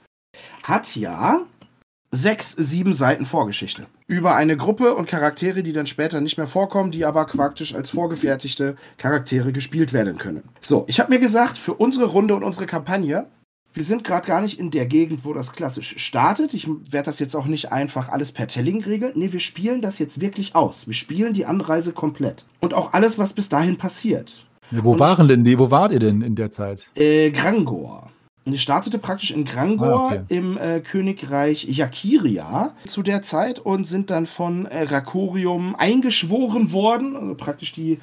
hat 0.63 0.97
ja 0.97 1.43
sechs, 2.11 2.53
sieben 2.53 2.95
Seiten 2.95 3.27
Vorgeschichte. 3.27 3.87
Über 4.07 4.35
eine 4.35 4.57
Gruppe 4.57 4.95
und 4.95 5.07
Charaktere, 5.07 5.63
die 5.63 5.73
dann 5.73 5.87
später 5.87 6.23
nicht 6.23 6.39
mehr 6.39 6.47
vorkommen, 6.47 6.91
die 6.91 7.05
aber 7.05 7.27
praktisch 7.27 7.75
als 7.75 7.91
vorgefertigte 7.91 8.77
Charaktere 8.97 9.53
gespielt 9.53 9.93
werden 9.93 10.17
können. 10.17 10.45
So, 10.63 10.85
ich 10.89 10.99
habe 10.99 11.13
mir 11.13 11.21
gesagt, 11.21 11.59
für 11.59 11.75
unsere 11.75 12.07
Runde 12.07 12.35
und 12.35 12.43
unsere 12.43 12.67
Kampagne, 12.67 13.27
wir 13.79 13.85
sind 13.85 14.03
gerade 14.03 14.27
gar 14.27 14.41
nicht 14.41 14.59
in 14.59 14.71
der 14.73 14.87
Gegend, 14.87 15.25
wo 15.25 15.33
das 15.33 15.53
klassisch 15.53 15.95
startet. 15.99 16.53
Ich 16.53 16.67
werde 16.69 17.07
das 17.07 17.21
jetzt 17.21 17.37
auch 17.37 17.47
nicht 17.47 17.71
einfach 17.71 18.09
alles 18.09 18.33
per 18.33 18.49
Telling 18.49 18.83
regeln. 18.85 19.13
Nee, 19.15 19.33
wir 19.33 19.41
spielen 19.41 19.81
das 19.81 19.99
jetzt 20.01 20.21
wirklich 20.21 20.55
aus. 20.57 20.87
Wir 20.89 20.95
spielen 20.95 21.33
die 21.33 21.47
Anreise 21.47 21.93
komplett. 21.93 22.45
Und 22.61 22.75
auch 22.75 22.93
alles, 22.93 23.19
was 23.19 23.33
bis 23.33 23.49
dahin 23.49 23.79
passiert. 23.79 24.45
Ja, 24.73 24.83
wo 24.83 24.93
Und 24.93 24.99
waren 24.99 25.29
denn 25.29 25.45
die? 25.45 25.59
Wo 25.59 25.71
wart 25.71 25.93
ihr 25.93 26.01
denn 26.01 26.23
in 26.23 26.35
der 26.35 26.51
Zeit? 26.51 26.83
Äh, 26.97 27.31
Grangor. 27.31 28.11
Und 28.45 28.55
ich 28.55 28.63
startete 28.63 28.99
praktisch 28.99 29.31
in 29.31 29.45
Grangor 29.45 29.87
Ah, 29.87 30.07
okay. 30.07 30.23
im 30.29 30.57
äh, 30.59 30.81
Königreich 30.81 31.65
Jakiria 31.65 32.75
zu 32.87 33.03
der 33.03 33.23
Zeit 33.23 33.61
und 33.61 33.87
sind 33.87 34.11
dann 34.11 34.27
von 34.27 34.67
äh, 34.67 34.83
Rakorium 34.85 35.77
eingeschworen 35.77 36.73
worden. 36.73 37.15
Also 37.15 37.35
praktisch 37.35 37.73
die, 37.73 38.01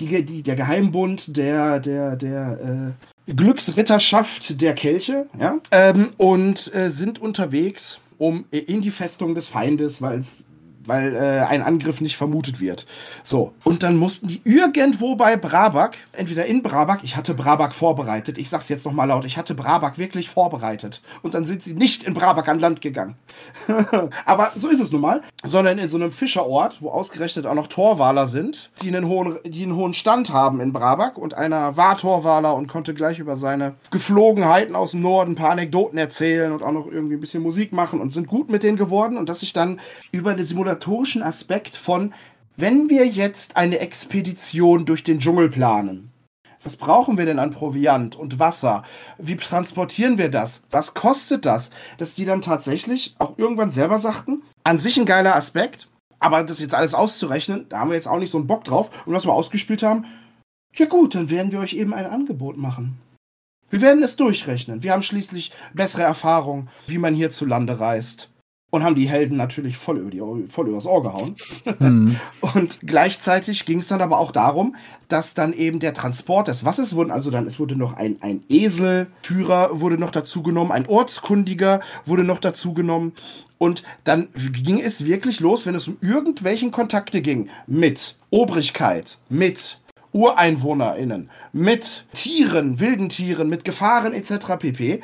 die, 0.00 0.24
die, 0.24 0.42
der 0.42 0.56
Geheimbund 0.56 1.36
der, 1.36 1.78
der, 1.78 2.16
der 2.16 2.94
äh, 2.98 3.11
Glücksritterschaft 3.26 4.60
der 4.60 4.74
Kelche. 4.74 5.26
Ja? 5.38 5.58
Ähm, 5.70 6.12
und 6.16 6.74
äh, 6.74 6.90
sind 6.90 7.20
unterwegs 7.20 8.00
um 8.18 8.44
in 8.50 8.82
die 8.82 8.90
Festung 8.90 9.34
des 9.34 9.48
Feindes, 9.48 10.00
weil 10.00 10.20
es 10.20 10.46
weil 10.86 11.14
äh, 11.14 11.40
ein 11.46 11.62
Angriff 11.62 12.00
nicht 12.00 12.16
vermutet 12.16 12.60
wird. 12.60 12.86
So, 13.24 13.52
und 13.64 13.82
dann 13.82 13.96
mussten 13.96 14.28
die 14.28 14.40
irgendwo 14.44 15.16
bei 15.16 15.36
Brabak, 15.36 15.96
entweder 16.12 16.46
in 16.46 16.62
Brabak, 16.62 17.00
ich 17.02 17.16
hatte 17.16 17.34
Brabak 17.34 17.74
vorbereitet, 17.74 18.38
ich 18.38 18.48
sag's 18.48 18.68
jetzt 18.68 18.84
nochmal 18.84 19.08
laut, 19.08 19.24
ich 19.24 19.36
hatte 19.36 19.54
Brabak 19.54 19.98
wirklich 19.98 20.28
vorbereitet. 20.28 21.02
Und 21.22 21.34
dann 21.34 21.44
sind 21.44 21.62
sie 21.62 21.74
nicht 21.74 22.04
in 22.04 22.14
Brabak 22.14 22.48
an 22.48 22.58
Land 22.58 22.80
gegangen. 22.80 23.16
Aber 24.24 24.52
so 24.56 24.68
ist 24.68 24.80
es 24.80 24.92
nun 24.92 25.00
mal, 25.00 25.22
sondern 25.44 25.78
in 25.78 25.88
so 25.88 25.96
einem 25.96 26.12
Fischerort, 26.12 26.82
wo 26.82 26.90
ausgerechnet 26.90 27.46
auch 27.46 27.54
noch 27.54 27.66
Torwaler 27.66 28.28
sind, 28.28 28.70
die 28.82 28.88
einen 28.88 29.06
hohen, 29.06 29.36
die 29.44 29.62
einen 29.62 29.76
hohen 29.76 29.94
Stand 29.94 30.32
haben 30.32 30.60
in 30.60 30.72
Brabak 30.72 31.18
und 31.18 31.34
einer 31.34 31.76
war 31.76 31.96
Torwaler 31.96 32.54
und 32.54 32.66
konnte 32.66 32.94
gleich 32.94 33.18
über 33.18 33.36
seine 33.36 33.74
Geflogenheiten 33.90 34.74
aus 34.74 34.92
dem 34.92 35.02
Norden 35.02 35.32
ein 35.32 35.36
paar 35.36 35.50
Anekdoten 35.50 35.98
erzählen 35.98 36.52
und 36.52 36.62
auch 36.62 36.72
noch 36.72 36.86
irgendwie 36.86 37.14
ein 37.14 37.20
bisschen 37.20 37.42
Musik 37.42 37.72
machen 37.72 38.00
und 38.00 38.12
sind 38.12 38.26
gut 38.26 38.50
mit 38.50 38.62
denen 38.62 38.76
geworden 38.76 39.16
und 39.16 39.28
dass 39.28 39.40
sich 39.40 39.52
dann 39.52 39.80
über 40.10 40.34
den 40.34 40.44
simulatorischen 40.72 41.22
Aspekt 41.22 41.76
von, 41.76 42.14
wenn 42.56 42.88
wir 42.88 43.06
jetzt 43.06 43.56
eine 43.56 43.78
Expedition 43.78 44.84
durch 44.86 45.04
den 45.04 45.18
Dschungel 45.18 45.50
planen, 45.50 46.10
was 46.64 46.76
brauchen 46.76 47.18
wir 47.18 47.26
denn 47.26 47.40
an 47.40 47.50
Proviant 47.50 48.14
und 48.14 48.38
Wasser? 48.38 48.84
Wie 49.18 49.36
transportieren 49.36 50.16
wir 50.16 50.30
das? 50.30 50.62
Was 50.70 50.94
kostet 50.94 51.44
das? 51.44 51.70
Dass 51.98 52.14
die 52.14 52.24
dann 52.24 52.40
tatsächlich 52.40 53.14
auch 53.18 53.36
irgendwann 53.36 53.72
selber 53.72 53.98
sagten, 53.98 54.42
an 54.64 54.78
sich 54.78 54.96
ein 54.96 55.06
geiler 55.06 55.34
Aspekt, 55.34 55.88
aber 56.20 56.44
das 56.44 56.60
jetzt 56.60 56.74
alles 56.74 56.94
auszurechnen, 56.94 57.66
da 57.68 57.80
haben 57.80 57.90
wir 57.90 57.96
jetzt 57.96 58.08
auch 58.08 58.18
nicht 58.18 58.30
so 58.30 58.38
einen 58.38 58.46
Bock 58.46 58.64
drauf. 58.64 58.90
Und 59.06 59.12
was 59.12 59.26
wir 59.26 59.32
ausgespielt 59.32 59.82
haben, 59.82 60.06
Ja 60.78 60.86
gut, 60.86 61.14
dann 61.14 61.28
werden 61.28 61.52
wir 61.52 61.58
euch 61.60 61.74
eben 61.74 61.92
ein 61.92 62.06
Angebot 62.06 62.56
machen. 62.56 62.98
Wir 63.68 63.80
werden 63.80 64.02
es 64.02 64.16
durchrechnen. 64.16 64.82
Wir 64.82 64.92
haben 64.92 65.02
schließlich 65.02 65.52
bessere 65.74 66.02
Erfahrung, 66.02 66.68
wie 66.86 66.98
man 66.98 67.14
hierzulande 67.14 67.80
reist. 67.80 68.31
Und 68.74 68.84
haben 68.84 68.94
die 68.94 69.06
Helden 69.06 69.36
natürlich 69.36 69.76
voll, 69.76 69.98
über 69.98 70.10
die, 70.10 70.48
voll 70.48 70.68
übers 70.68 70.86
Ohr 70.86 71.02
gehauen. 71.02 71.36
Mhm. 71.78 72.16
Und 72.54 72.80
gleichzeitig 72.80 73.66
ging 73.66 73.80
es 73.80 73.88
dann 73.88 74.00
aber 74.00 74.18
auch 74.18 74.32
darum, 74.32 74.76
dass 75.08 75.34
dann 75.34 75.52
eben 75.52 75.78
der 75.78 75.92
Transport 75.92 76.48
des 76.48 76.64
Wassers 76.64 76.96
wurden, 76.96 77.10
also 77.10 77.30
dann, 77.30 77.46
es 77.46 77.60
wurde 77.60 77.76
noch 77.76 77.92
ein, 77.92 78.16
ein 78.22 78.42
Eselführer 78.48 79.78
wurde 79.78 79.98
noch 79.98 80.10
dazu 80.10 80.42
genommen, 80.42 80.72
ein 80.72 80.86
Ortskundiger 80.86 81.80
wurde 82.06 82.24
noch 82.24 82.38
dazu 82.38 82.72
genommen. 82.72 83.12
Und 83.58 83.82
dann 84.04 84.28
ging 84.34 84.80
es 84.80 85.04
wirklich 85.04 85.40
los, 85.40 85.66
wenn 85.66 85.74
es 85.74 85.86
um 85.86 85.98
irgendwelchen 86.00 86.70
Kontakte 86.70 87.20
ging 87.20 87.50
mit 87.66 88.16
Obrigkeit, 88.30 89.18
mit 89.28 89.80
UreinwohnerInnen, 90.12 91.28
mit 91.52 92.06
Tieren, 92.14 92.80
wilden 92.80 93.10
Tieren, 93.10 93.50
mit 93.50 93.66
Gefahren 93.66 94.14
etc. 94.14 94.56
pp. 94.58 95.02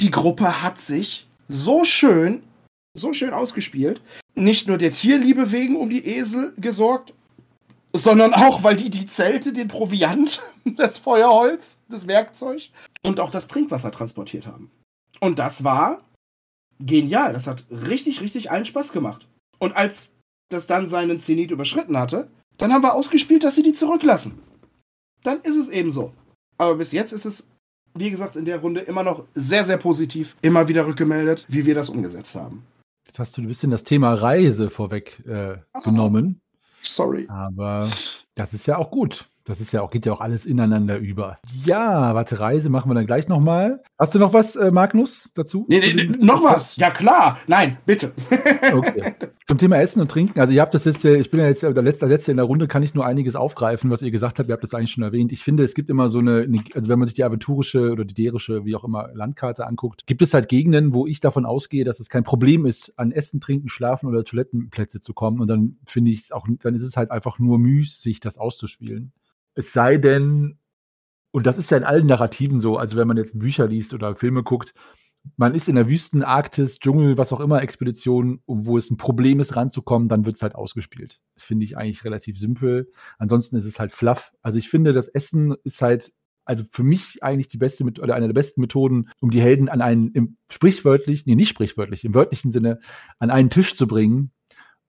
Die 0.00 0.10
Gruppe 0.12 0.62
hat 0.62 0.80
sich 0.80 1.26
so 1.48 1.84
schön, 1.84 2.42
so 2.94 3.12
schön 3.12 3.32
ausgespielt. 3.32 4.00
Nicht 4.34 4.68
nur 4.68 4.78
der 4.78 4.92
Tierliebe 4.92 5.52
wegen 5.52 5.76
um 5.76 5.90
die 5.90 6.04
Esel 6.06 6.52
gesorgt, 6.58 7.14
sondern 7.92 8.34
auch, 8.34 8.62
weil 8.62 8.76
die 8.76 8.90
die 8.90 9.06
Zelte, 9.06 9.52
den 9.52 9.68
Proviant, 9.68 10.42
das 10.76 10.98
Feuerholz, 10.98 11.78
das 11.88 12.06
Werkzeug 12.06 12.70
und 13.02 13.20
auch 13.20 13.30
das 13.30 13.48
Trinkwasser 13.48 13.90
transportiert 13.90 14.46
haben. 14.46 14.70
Und 15.20 15.38
das 15.38 15.64
war 15.64 16.02
genial. 16.80 17.32
Das 17.32 17.46
hat 17.46 17.64
richtig, 17.70 18.20
richtig 18.20 18.50
allen 18.50 18.64
Spaß 18.64 18.92
gemacht. 18.92 19.26
Und 19.58 19.76
als 19.76 20.08
das 20.50 20.66
dann 20.66 20.88
seinen 20.88 21.20
Zenit 21.20 21.50
überschritten 21.50 21.96
hatte, 21.96 22.28
dann 22.58 22.72
haben 22.72 22.82
wir 22.82 22.94
ausgespielt, 22.94 23.44
dass 23.44 23.54
sie 23.54 23.62
die 23.62 23.72
zurücklassen. 23.72 24.38
Dann 25.22 25.40
ist 25.42 25.56
es 25.56 25.68
eben 25.68 25.90
so. 25.90 26.12
Aber 26.58 26.74
bis 26.74 26.92
jetzt 26.92 27.12
ist 27.12 27.24
es, 27.24 27.46
wie 27.94 28.10
gesagt, 28.10 28.36
in 28.36 28.44
der 28.44 28.60
Runde 28.60 28.80
immer 28.80 29.02
noch 29.02 29.24
sehr, 29.34 29.64
sehr 29.64 29.78
positiv, 29.78 30.36
immer 30.42 30.68
wieder 30.68 30.86
rückgemeldet, 30.86 31.46
wie 31.48 31.64
wir 31.64 31.74
das 31.74 31.88
umgesetzt 31.88 32.34
haben. 32.34 32.64
Jetzt 33.12 33.18
hast 33.18 33.36
du 33.36 33.42
ein 33.42 33.46
bisschen 33.46 33.70
das 33.70 33.84
Thema 33.84 34.14
Reise 34.14 34.70
vorweg 34.70 35.22
äh, 35.26 35.58
genommen. 35.84 36.40
Sorry. 36.82 37.26
Aber 37.28 37.90
das 38.34 38.54
ist 38.54 38.64
ja 38.64 38.78
auch 38.78 38.90
gut. 38.90 39.26
Das 39.44 39.60
ist 39.60 39.72
ja 39.72 39.82
auch, 39.82 39.90
geht 39.90 40.06
ja 40.06 40.12
auch 40.12 40.20
alles 40.20 40.46
ineinander 40.46 40.98
über. 40.98 41.38
Ja, 41.64 42.14
warte, 42.14 42.38
Reise 42.38 42.70
machen 42.70 42.90
wir 42.90 42.94
dann 42.94 43.06
gleich 43.06 43.28
nochmal. 43.28 43.82
Hast 43.98 44.14
du 44.14 44.20
noch 44.20 44.32
was, 44.32 44.54
äh, 44.54 44.70
Magnus, 44.70 45.30
dazu? 45.34 45.66
Nee, 45.68 45.80
nee, 45.80 45.94
nee, 45.94 46.16
noch 46.24 46.44
was? 46.44 46.76
Ja, 46.76 46.90
klar. 46.90 47.38
Nein, 47.48 47.78
bitte. 47.84 48.12
okay. 48.72 49.14
Zum 49.46 49.58
Thema 49.58 49.80
Essen 49.80 50.00
und 50.00 50.10
Trinken. 50.10 50.38
Also, 50.38 50.52
ihr 50.52 50.60
habt 50.60 50.74
das 50.74 50.84
jetzt, 50.84 51.04
ich 51.04 51.30
bin 51.30 51.40
ja 51.40 51.48
jetzt 51.48 51.62
der 51.62 51.70
letzte, 51.70 52.06
der 52.06 52.16
letzte 52.16 52.30
in 52.30 52.36
der 52.36 52.46
Runde, 52.46 52.68
kann 52.68 52.84
ich 52.84 52.94
nur 52.94 53.04
einiges 53.04 53.34
aufgreifen, 53.34 53.90
was 53.90 54.02
ihr 54.02 54.12
gesagt 54.12 54.38
habt. 54.38 54.48
Ihr 54.48 54.52
habt 54.52 54.62
das 54.62 54.74
eigentlich 54.74 54.92
schon 54.92 55.02
erwähnt. 55.02 55.32
Ich 55.32 55.42
finde, 55.42 55.64
es 55.64 55.74
gibt 55.74 55.90
immer 55.90 56.08
so 56.08 56.20
eine, 56.20 56.46
also, 56.74 56.88
wenn 56.88 56.98
man 56.98 57.06
sich 57.06 57.14
die 57.14 57.24
aventurische 57.24 57.90
oder 57.90 58.04
die 58.04 58.14
derische, 58.14 58.64
wie 58.64 58.76
auch 58.76 58.84
immer, 58.84 59.10
Landkarte 59.12 59.66
anguckt, 59.66 60.06
gibt 60.06 60.22
es 60.22 60.34
halt 60.34 60.48
Gegenden, 60.48 60.94
wo 60.94 61.06
ich 61.06 61.18
davon 61.18 61.46
ausgehe, 61.46 61.84
dass 61.84 61.98
es 61.98 62.08
kein 62.08 62.22
Problem 62.22 62.64
ist, 62.64 62.96
an 62.96 63.10
Essen, 63.10 63.40
Trinken, 63.40 63.68
Schlafen 63.68 64.08
oder 64.08 64.22
Toilettenplätze 64.22 65.00
zu 65.00 65.14
kommen. 65.14 65.40
Und 65.40 65.48
dann 65.48 65.78
finde 65.84 66.12
ich 66.12 66.20
es 66.20 66.32
auch, 66.32 66.46
dann 66.60 66.74
ist 66.74 66.82
es 66.82 66.96
halt 66.96 67.10
einfach 67.10 67.40
nur 67.40 67.58
müßig, 67.58 68.20
das 68.20 68.38
auszuspielen. 68.38 69.12
Es 69.54 69.72
sei 69.72 69.98
denn, 69.98 70.58
und 71.30 71.46
das 71.46 71.58
ist 71.58 71.70
ja 71.70 71.76
in 71.78 71.84
allen 71.84 72.06
Narrativen 72.06 72.60
so, 72.60 72.76
also 72.76 72.96
wenn 72.96 73.08
man 73.08 73.16
jetzt 73.16 73.38
Bücher 73.38 73.66
liest 73.66 73.94
oder 73.94 74.16
Filme 74.16 74.42
guckt, 74.42 74.74
man 75.36 75.54
ist 75.54 75.68
in 75.68 75.76
der 75.76 75.88
Wüsten, 75.88 76.24
Arktis, 76.24 76.78
Dschungel, 76.78 77.16
was 77.16 77.32
auch 77.32 77.40
immer, 77.40 77.62
Expedition, 77.62 78.42
wo 78.46 78.76
es 78.76 78.90
ein 78.90 78.96
Problem 78.96 79.40
ist, 79.40 79.56
ranzukommen, 79.56 80.08
dann 80.08 80.24
wird 80.24 80.36
es 80.36 80.42
halt 80.42 80.54
ausgespielt. 80.54 81.20
Finde 81.36 81.64
ich 81.64 81.76
eigentlich 81.76 82.04
relativ 82.04 82.38
simpel. 82.38 82.90
Ansonsten 83.18 83.56
ist 83.56 83.64
es 83.64 83.78
halt 83.78 83.92
fluff. 83.92 84.32
Also 84.42 84.58
ich 84.58 84.68
finde, 84.68 84.92
das 84.92 85.08
Essen 85.08 85.54
ist 85.64 85.80
halt, 85.80 86.12
also 86.44 86.64
für 86.68 86.82
mich 86.82 87.22
eigentlich 87.22 87.48
die 87.48 87.58
beste 87.58 87.84
oder 87.84 88.14
eine 88.14 88.26
der 88.26 88.34
besten 88.34 88.60
Methoden, 88.60 89.10
um 89.20 89.30
die 89.30 89.40
Helden 89.40 89.68
an 89.68 89.80
einen, 89.80 90.10
im 90.12 90.36
sprichwörtlich, 90.50 91.24
nee, 91.26 91.36
nicht 91.36 91.50
sprichwörtlich, 91.50 92.04
im 92.04 92.14
wörtlichen 92.14 92.50
Sinne, 92.50 92.80
an 93.18 93.30
einen 93.30 93.50
Tisch 93.50 93.76
zu 93.76 93.86
bringen, 93.86 94.32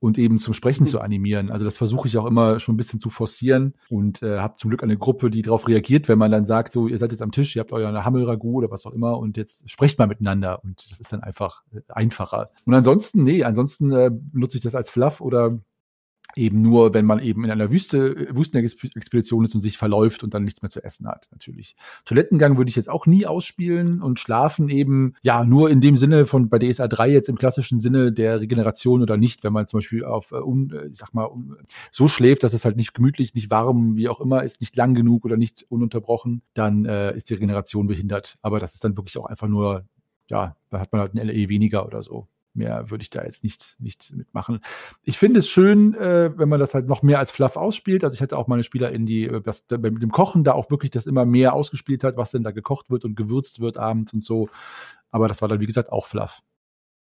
und 0.04 0.18
eben 0.18 0.38
zum 0.38 0.54
Sprechen 0.54 0.86
zu 0.86 1.00
animieren. 1.00 1.50
Also 1.50 1.64
das 1.64 1.78
versuche 1.78 2.10
ich 2.10 2.18
auch 2.18 2.26
immer 2.26 2.60
schon 2.60 2.76
ein 2.76 2.78
bisschen 2.78 3.00
zu 3.00 3.10
forcieren 3.10 3.74
und 3.90 4.22
äh, 4.22 4.40
habe 4.40 4.56
zum 4.58 4.70
Glück 4.70 4.84
eine 4.84 4.98
Gruppe, 4.98 5.30
die 5.30 5.42
darauf 5.42 5.66
reagiert, 5.66 6.10
wenn 6.10 6.18
man 6.18 6.30
dann 6.30 6.44
sagt, 6.44 6.74
so, 6.74 6.90
ihr 6.90 6.98
seid 6.98 7.14
jetzt 7.14 7.22
am 7.22 7.32
Tisch, 7.32 7.56
ihr 7.56 7.62
habt 7.62 7.72
euer 7.72 8.04
Hammelragout 8.04 8.58
oder 8.58 8.70
was 8.70 8.86
auch 8.86 8.92
immer 8.92 9.18
und 9.18 9.38
jetzt 9.38 9.70
sprecht 9.70 9.98
mal 10.00 10.08
miteinander 10.08 10.62
und 10.62 10.92
das 10.92 11.00
ist 11.00 11.14
dann 11.14 11.24
einfach 11.24 11.64
äh, 11.74 11.80
einfacher. 11.88 12.50
Und 12.66 12.74
ansonsten, 12.74 13.24
nee, 13.24 13.46
ansonsten 13.46 13.94
äh, 13.94 14.12
nutze 14.34 14.58
ich 14.58 14.64
das 14.64 14.76
als 14.76 14.90
Fluff 14.90 15.22
oder 15.22 15.58
eben 16.36 16.62
nur, 16.62 16.94
wenn 16.94 17.06
man 17.06 17.20
eben 17.20 17.44
in 17.44 17.52
einer 17.52 17.72
Wüste, 17.72 18.28
Wüstenexpedition 18.36 19.44
ist 19.46 19.56
und 19.56 19.62
sich 19.62 19.78
verläuft 19.78 20.24
und 20.24 20.34
dann 20.34 20.44
nichts 20.44 20.62
mehr 20.62 20.70
zu 20.70 20.84
essen 20.84 21.08
hat, 21.08 21.30
natürlich. 21.32 21.76
Toilettengang 22.06 22.58
würde 22.58 22.70
ich 22.70 22.76
jetzt 22.76 22.90
auch 22.90 23.06
nie 23.06 23.26
ausspielen 23.26 24.02
und 24.02 24.20
schlafen 24.20 24.70
eben, 24.70 25.14
ja, 25.22 25.44
nur 25.44 25.70
in 25.70 25.82
dem 25.82 25.98
Sinne 25.98 26.26
von 26.26 26.50
bei 26.50 26.60
DSA 26.60 26.88
3 26.88 27.10
jetzt 27.10 27.30
im 27.30 27.38
klassischen 27.38 27.80
Sinne 27.80 28.12
der 28.12 28.42
Regeneration 28.42 29.02
oder 29.02 29.18
nicht, 29.18 29.44
wenn 29.44 29.54
man 29.54 29.68
zum 29.68 29.78
Beispiel 29.78 30.04
auf, 30.06 30.32
äh, 30.32 30.36
un, 30.36 30.72
äh, 30.72 30.88
ich 30.88 30.98
sag 30.98 31.14
mal, 31.14 31.26
un, 31.26 31.58
so 31.92 32.08
schläft, 32.08 32.44
dass 32.44 32.54
es 32.54 32.66
halt 32.66 32.78
nicht 32.78 32.94
gemütlich, 32.94 33.34
nicht 33.34 33.50
warm, 33.50 33.96
wie 33.96 34.10
auch 34.10 34.20
immer 34.20 34.44
ist, 34.44 34.62
nicht 34.62 34.76
lang 34.76 34.94
genug 34.96 35.26
oder 35.26 35.38
nicht 35.38 35.66
ununterbrochen, 35.70 36.42
dann 36.54 36.86
äh, 36.86 37.16
ist 37.16 37.30
die 37.30 37.36
Regeneration 37.36 37.88
behindert. 37.88 38.38
Aber 38.42 38.60
das 38.60 38.74
ist 38.74 38.84
dann 38.84 38.98
wirklich 38.98 39.18
auch 39.18 39.26
einfach 39.26 39.48
nur, 39.48 39.86
ja, 40.30 40.56
da 40.70 40.80
hat 40.80 40.92
man 40.92 41.02
halt 41.02 41.14
ein 41.14 41.28
LE 41.28 41.50
weniger 41.50 41.86
oder 41.86 42.02
so 42.02 42.28
mehr 42.54 42.90
würde 42.90 43.02
ich 43.02 43.10
da 43.10 43.24
jetzt 43.24 43.44
nicht, 43.44 43.76
nicht 43.80 44.14
mitmachen. 44.16 44.60
Ich 45.02 45.18
finde 45.18 45.40
es 45.40 45.50
schön, 45.50 45.94
äh, 45.96 46.38
wenn 46.38 46.50
man 46.50 46.60
das 46.60 46.74
halt 46.74 46.88
noch 46.88 47.02
mehr 47.02 47.20
als 47.20 47.32
Fluff 47.32 47.58
ausspielt. 47.58 48.04
Also 48.04 48.16
ich 48.16 48.22
hatte 48.22 48.38
auch 48.38 48.48
meine 48.48 48.64
Spieler 48.64 48.92
in 48.92 49.06
die, 49.06 49.26
äh, 49.26 49.42
das, 49.42 49.66
mit 49.70 50.02
dem 50.02 50.12
Kochen 50.12 50.44
da 50.44 50.54
auch 50.54 50.70
wirklich 50.70 50.92
das 50.92 51.06
immer 51.06 51.26
mehr 51.26 51.54
ausgespielt 51.54 52.04
hat, 52.04 52.18
was 52.18 52.32
denn 52.32 52.44
da 52.44 52.52
gekocht 52.52 52.90
wird 52.90 53.06
und 53.06 53.16
gewürzt 53.16 53.60
wird 53.60 53.78
abends 53.78 54.14
und 54.14 54.24
so. 54.24 54.50
Aber 55.12 55.28
das 55.28 55.42
war 55.42 55.50
dann, 55.50 55.60
wie 55.60 55.68
gesagt, 55.68 55.92
auch 55.92 56.08
Fluff. 56.08 56.42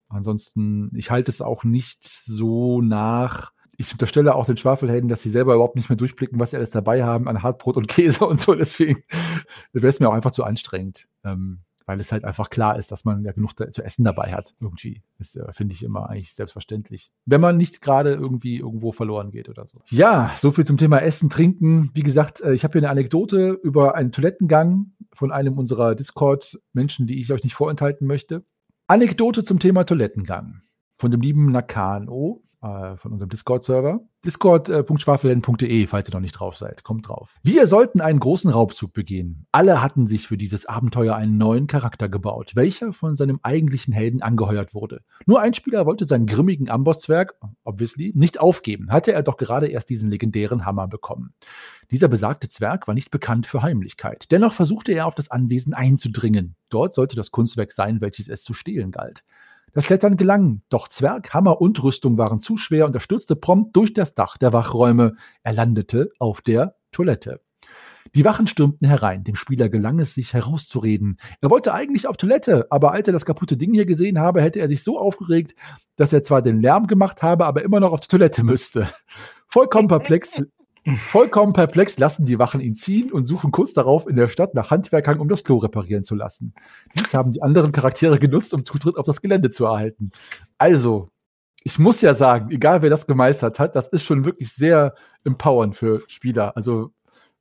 Ansonsten, 0.09 0.89
ich 0.95 1.11
halte 1.11 1.29
es 1.31 1.41
auch 1.41 1.63
nicht 1.63 2.03
so 2.03 2.81
nach. 2.81 3.51
Ich 3.77 3.91
unterstelle 3.91 4.35
auch 4.35 4.45
den 4.45 4.57
Schwafelhelden, 4.57 5.07
dass 5.07 5.21
sie 5.21 5.29
selber 5.29 5.53
überhaupt 5.53 5.75
nicht 5.75 5.89
mehr 5.89 5.95
durchblicken, 5.95 6.39
was 6.39 6.51
sie 6.51 6.57
alles 6.57 6.71
dabei 6.71 7.03
haben 7.03 7.27
an 7.27 7.43
Hartbrot 7.43 7.77
und 7.77 7.87
Käse 7.89 8.25
und 8.25 8.39
so. 8.39 8.55
Deswegen 8.55 9.03
wäre 9.71 9.87
es 9.87 9.99
mir 9.99 10.09
auch 10.09 10.13
einfach 10.13 10.31
zu 10.31 10.43
anstrengend. 10.43 11.07
Ähm, 11.23 11.59
weil 11.89 11.99
es 11.99 12.11
halt 12.11 12.23
einfach 12.23 12.51
klar 12.51 12.77
ist, 12.77 12.91
dass 12.91 13.03
man 13.03 13.23
ja 13.23 13.31
genug 13.31 13.53
zu 13.57 13.83
essen 13.83 14.03
dabei 14.03 14.31
hat. 14.31 14.53
Irgendwie. 14.61 15.01
Das 15.17 15.35
äh, 15.35 15.51
finde 15.51 15.73
ich 15.73 15.81
immer 15.81 16.07
eigentlich 16.07 16.35
selbstverständlich. 16.35 17.09
Wenn 17.25 17.41
man 17.41 17.57
nicht 17.57 17.81
gerade 17.81 18.11
irgendwie 18.11 18.59
irgendwo 18.59 18.91
verloren 18.91 19.31
geht 19.31 19.49
oder 19.49 19.65
so. 19.65 19.81
Ja, 19.87 20.31
so 20.37 20.51
viel 20.51 20.67
zum 20.67 20.77
Thema 20.77 20.99
Essen, 20.99 21.31
Trinken. 21.31 21.89
Wie 21.95 22.03
gesagt, 22.03 22.41
äh, 22.41 22.53
ich 22.53 22.63
habe 22.63 22.73
hier 22.73 22.81
eine 22.83 22.91
Anekdote 22.91 23.59
über 23.63 23.95
einen 23.95 24.11
Toilettengang 24.11 24.91
von 25.13 25.31
einem 25.31 25.57
unserer 25.57 25.95
Discord-Menschen, 25.95 27.07
die 27.07 27.19
ich 27.19 27.33
euch 27.33 27.43
nicht 27.43 27.55
vorenthalten 27.55 28.05
möchte. 28.05 28.45
Anekdote 28.85 29.43
zum 29.43 29.57
Thema 29.57 29.83
Toilettengang 29.83 30.61
von 30.95 31.09
dem 31.09 31.21
lieben 31.21 31.49
Nakano 31.49 32.43
äh, 32.61 32.97
von 32.97 33.13
unserem 33.13 33.29
Discord-Server. 33.29 34.01
Discord.schwafelhelden.de, 34.25 35.87
falls 35.87 36.09
ihr 36.09 36.13
noch 36.13 36.19
nicht 36.19 36.33
drauf 36.33 36.57
seid. 36.57 36.83
Kommt 36.83 37.07
drauf. 37.07 37.37
Wir 37.41 37.67
sollten 37.67 38.01
einen 38.01 38.19
großen 38.19 38.49
Raubzug 38.49 38.91
begehen. 38.91 39.47
Alle 39.53 39.81
hatten 39.81 40.07
sich 40.07 40.27
für 40.27 40.35
dieses 40.35 40.65
Abenteuer 40.65 41.15
einen 41.15 41.37
neuen 41.37 41.67
Charakter 41.67 42.09
gebaut, 42.09 42.51
welcher 42.55 42.91
von 42.91 43.15
seinem 43.15 43.39
eigentlichen 43.43 43.93
Helden 43.93 44.21
angeheuert 44.21 44.73
wurde. 44.73 45.03
Nur 45.25 45.39
ein 45.39 45.53
Spieler 45.53 45.85
wollte 45.85 46.03
seinen 46.03 46.25
grimmigen 46.25 46.69
Ambosszwerg, 46.69 47.35
obviously, 47.63 48.11
nicht 48.13 48.41
aufgeben, 48.41 48.91
hatte 48.91 49.13
er 49.13 49.23
doch 49.23 49.37
gerade 49.37 49.67
erst 49.67 49.89
diesen 49.89 50.09
legendären 50.09 50.65
Hammer 50.65 50.89
bekommen. 50.89 51.33
Dieser 51.91 52.09
besagte 52.09 52.49
Zwerg 52.49 52.87
war 52.87 52.93
nicht 52.93 53.09
bekannt 53.09 53.47
für 53.47 53.61
Heimlichkeit. 53.61 54.31
Dennoch 54.31 54.51
versuchte 54.53 54.91
er 54.91 55.07
auf 55.07 55.15
das 55.15 55.31
Anwesen 55.31 55.73
einzudringen. 55.73 56.55
Dort 56.67 56.93
sollte 56.93 57.15
das 57.15 57.31
Kunstwerk 57.31 57.71
sein, 57.71 58.01
welches 58.01 58.27
es 58.27 58.43
zu 58.43 58.53
stehlen 58.53 58.91
galt. 58.91 59.23
Das 59.73 59.85
Klettern 59.85 60.17
gelang, 60.17 60.61
doch 60.69 60.87
Zwerg, 60.87 61.33
Hammer 61.33 61.61
und 61.61 61.81
Rüstung 61.83 62.17
waren 62.17 62.39
zu 62.39 62.57
schwer 62.57 62.85
und 62.85 62.95
er 62.95 63.01
stürzte 63.01 63.35
prompt 63.35 63.75
durch 63.75 63.93
das 63.93 64.13
Dach 64.13 64.37
der 64.37 64.53
Wachräume. 64.53 65.15
Er 65.43 65.53
landete 65.53 66.11
auf 66.19 66.41
der 66.41 66.75
Toilette. 66.91 67.41
Die 68.15 68.25
Wachen 68.25 68.47
stürmten 68.47 68.87
herein. 68.87 69.23
Dem 69.23 69.35
Spieler 69.35 69.69
gelang 69.69 69.99
es, 69.99 70.15
sich 70.15 70.33
herauszureden. 70.33 71.19
Er 71.41 71.49
wollte 71.49 71.73
eigentlich 71.73 72.07
auf 72.07 72.17
Toilette, 72.17 72.67
aber 72.71 72.91
als 72.91 73.07
er 73.07 73.13
das 73.13 73.25
kaputte 73.25 73.57
Ding 73.57 73.73
hier 73.73 73.85
gesehen 73.85 74.19
habe, 74.19 74.41
hätte 74.41 74.59
er 74.59 74.67
sich 74.67 74.83
so 74.83 74.99
aufgeregt, 74.99 75.53
dass 75.95 76.11
er 76.13 76.23
zwar 76.23 76.41
den 76.41 76.59
Lärm 76.59 76.87
gemacht 76.87 77.21
habe, 77.21 77.45
aber 77.45 77.63
immer 77.63 77.79
noch 77.79 77.91
auf 77.91 77.99
die 77.99 78.07
Toilette 78.07 78.43
müsste. 78.43 78.87
Vollkommen 79.47 79.87
perplex 79.87 80.41
Vollkommen 80.97 81.53
perplex 81.53 81.97
lassen 81.99 82.25
die 82.25 82.39
Wachen 82.39 82.61
ihn 82.61 82.75
ziehen 82.75 83.11
und 83.11 83.23
suchen 83.23 83.51
kurz 83.51 83.73
darauf 83.73 84.07
in 84.07 84.15
der 84.15 84.27
Stadt 84.27 84.53
nach 84.53 84.71
Handwerkern, 84.71 85.19
um 85.19 85.27
das 85.27 85.43
Klo 85.43 85.57
reparieren 85.57 86.03
zu 86.03 86.15
lassen. 86.15 86.53
Dies 86.95 87.13
haben 87.13 87.31
die 87.31 87.41
anderen 87.41 87.71
Charaktere 87.71 88.19
genutzt, 88.19 88.53
um 88.53 88.65
Zutritt 88.65 88.97
auf 88.97 89.05
das 89.05 89.21
Gelände 89.21 89.49
zu 89.49 89.65
erhalten. 89.65 90.11
Also, 90.57 91.09
ich 91.63 91.79
muss 91.79 92.01
ja 92.01 92.13
sagen, 92.13 92.51
egal 92.51 92.81
wer 92.81 92.89
das 92.89 93.07
gemeistert 93.07 93.59
hat, 93.59 93.75
das 93.75 93.87
ist 93.87 94.03
schon 94.03 94.25
wirklich 94.25 94.51
sehr 94.53 94.95
empowernd 95.23 95.75
für 95.75 96.01
Spieler. 96.07 96.55
Also, 96.55 96.91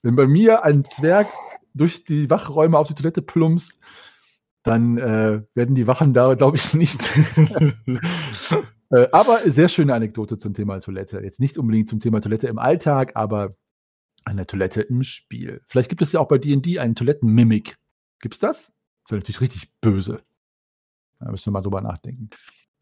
wenn 0.02 0.16
bei 0.16 0.26
mir 0.26 0.64
ein 0.64 0.84
Zwerg 0.84 1.28
durch 1.74 2.04
die 2.04 2.28
Wachräume 2.30 2.78
auf 2.78 2.88
die 2.88 2.94
Toilette 2.94 3.22
plumpst, 3.22 3.78
dann 4.62 4.98
äh, 4.98 5.42
werden 5.54 5.74
die 5.74 5.86
Wachen 5.86 6.12
da, 6.12 6.34
glaube 6.34 6.56
ich, 6.56 6.74
nicht 6.74 7.00
Äh, 8.90 9.08
aber 9.12 9.38
sehr 9.50 9.68
schöne 9.68 9.94
Anekdote 9.94 10.36
zum 10.38 10.54
Thema 10.54 10.80
Toilette. 10.80 11.20
Jetzt 11.22 11.40
nicht 11.40 11.58
unbedingt 11.58 11.88
zum 11.88 12.00
Thema 12.00 12.20
Toilette 12.20 12.48
im 12.48 12.58
Alltag, 12.58 13.12
aber 13.16 13.56
Eine 14.24 14.46
Toilette 14.46 14.82
im 14.82 15.02
Spiel. 15.02 15.62
Vielleicht 15.66 15.88
gibt 15.88 16.02
es 16.02 16.12
ja 16.12 16.20
auch 16.20 16.28
bei 16.28 16.38
D&D 16.38 16.78
einen 16.78 16.94
Toilettenmimik. 16.94 17.76
Gibt's 18.20 18.38
das? 18.38 18.72
Das 19.04 19.12
wäre 19.12 19.20
natürlich 19.20 19.40
richtig 19.40 19.72
böse. 19.80 20.20
Da 21.18 21.30
müssen 21.30 21.46
wir 21.46 21.52
mal 21.52 21.62
drüber 21.62 21.80
nachdenken. 21.80 22.28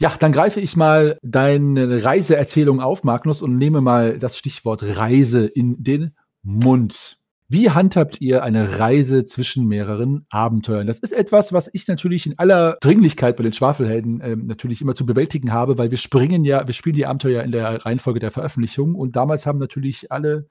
Ja, 0.00 0.14
dann 0.18 0.32
greife 0.32 0.60
ich 0.60 0.76
mal 0.76 1.18
deine 1.22 2.02
Reiseerzählung 2.04 2.80
auf, 2.80 3.04
Magnus, 3.04 3.42
und 3.42 3.56
nehme 3.56 3.80
mal 3.80 4.18
das 4.18 4.36
Stichwort 4.36 4.82
Reise 4.82 5.46
in 5.46 5.82
den 5.82 6.16
Mund. 6.42 7.15
Wie 7.48 7.70
handhabt 7.70 8.20
ihr 8.20 8.42
eine 8.42 8.80
Reise 8.80 9.24
zwischen 9.24 9.68
mehreren 9.68 10.26
Abenteuern? 10.30 10.88
Das 10.88 10.98
ist 10.98 11.12
etwas, 11.12 11.52
was 11.52 11.70
ich 11.72 11.86
natürlich 11.86 12.26
in 12.26 12.36
aller 12.38 12.76
Dringlichkeit 12.80 13.36
bei 13.36 13.44
den 13.44 13.52
Schwafelhelden 13.52 14.20
äh, 14.20 14.34
natürlich 14.34 14.82
immer 14.82 14.96
zu 14.96 15.06
bewältigen 15.06 15.52
habe, 15.52 15.78
weil 15.78 15.92
wir 15.92 15.98
springen 15.98 16.44
ja, 16.44 16.66
wir 16.66 16.74
spielen 16.74 16.96
die 16.96 17.06
Abenteuer 17.06 17.44
in 17.44 17.52
der 17.52 17.86
Reihenfolge 17.86 18.18
der 18.18 18.32
Veröffentlichung 18.32 18.96
und 18.96 19.14
damals 19.14 19.46
haben 19.46 19.60
natürlich 19.60 20.10
alle 20.10 20.48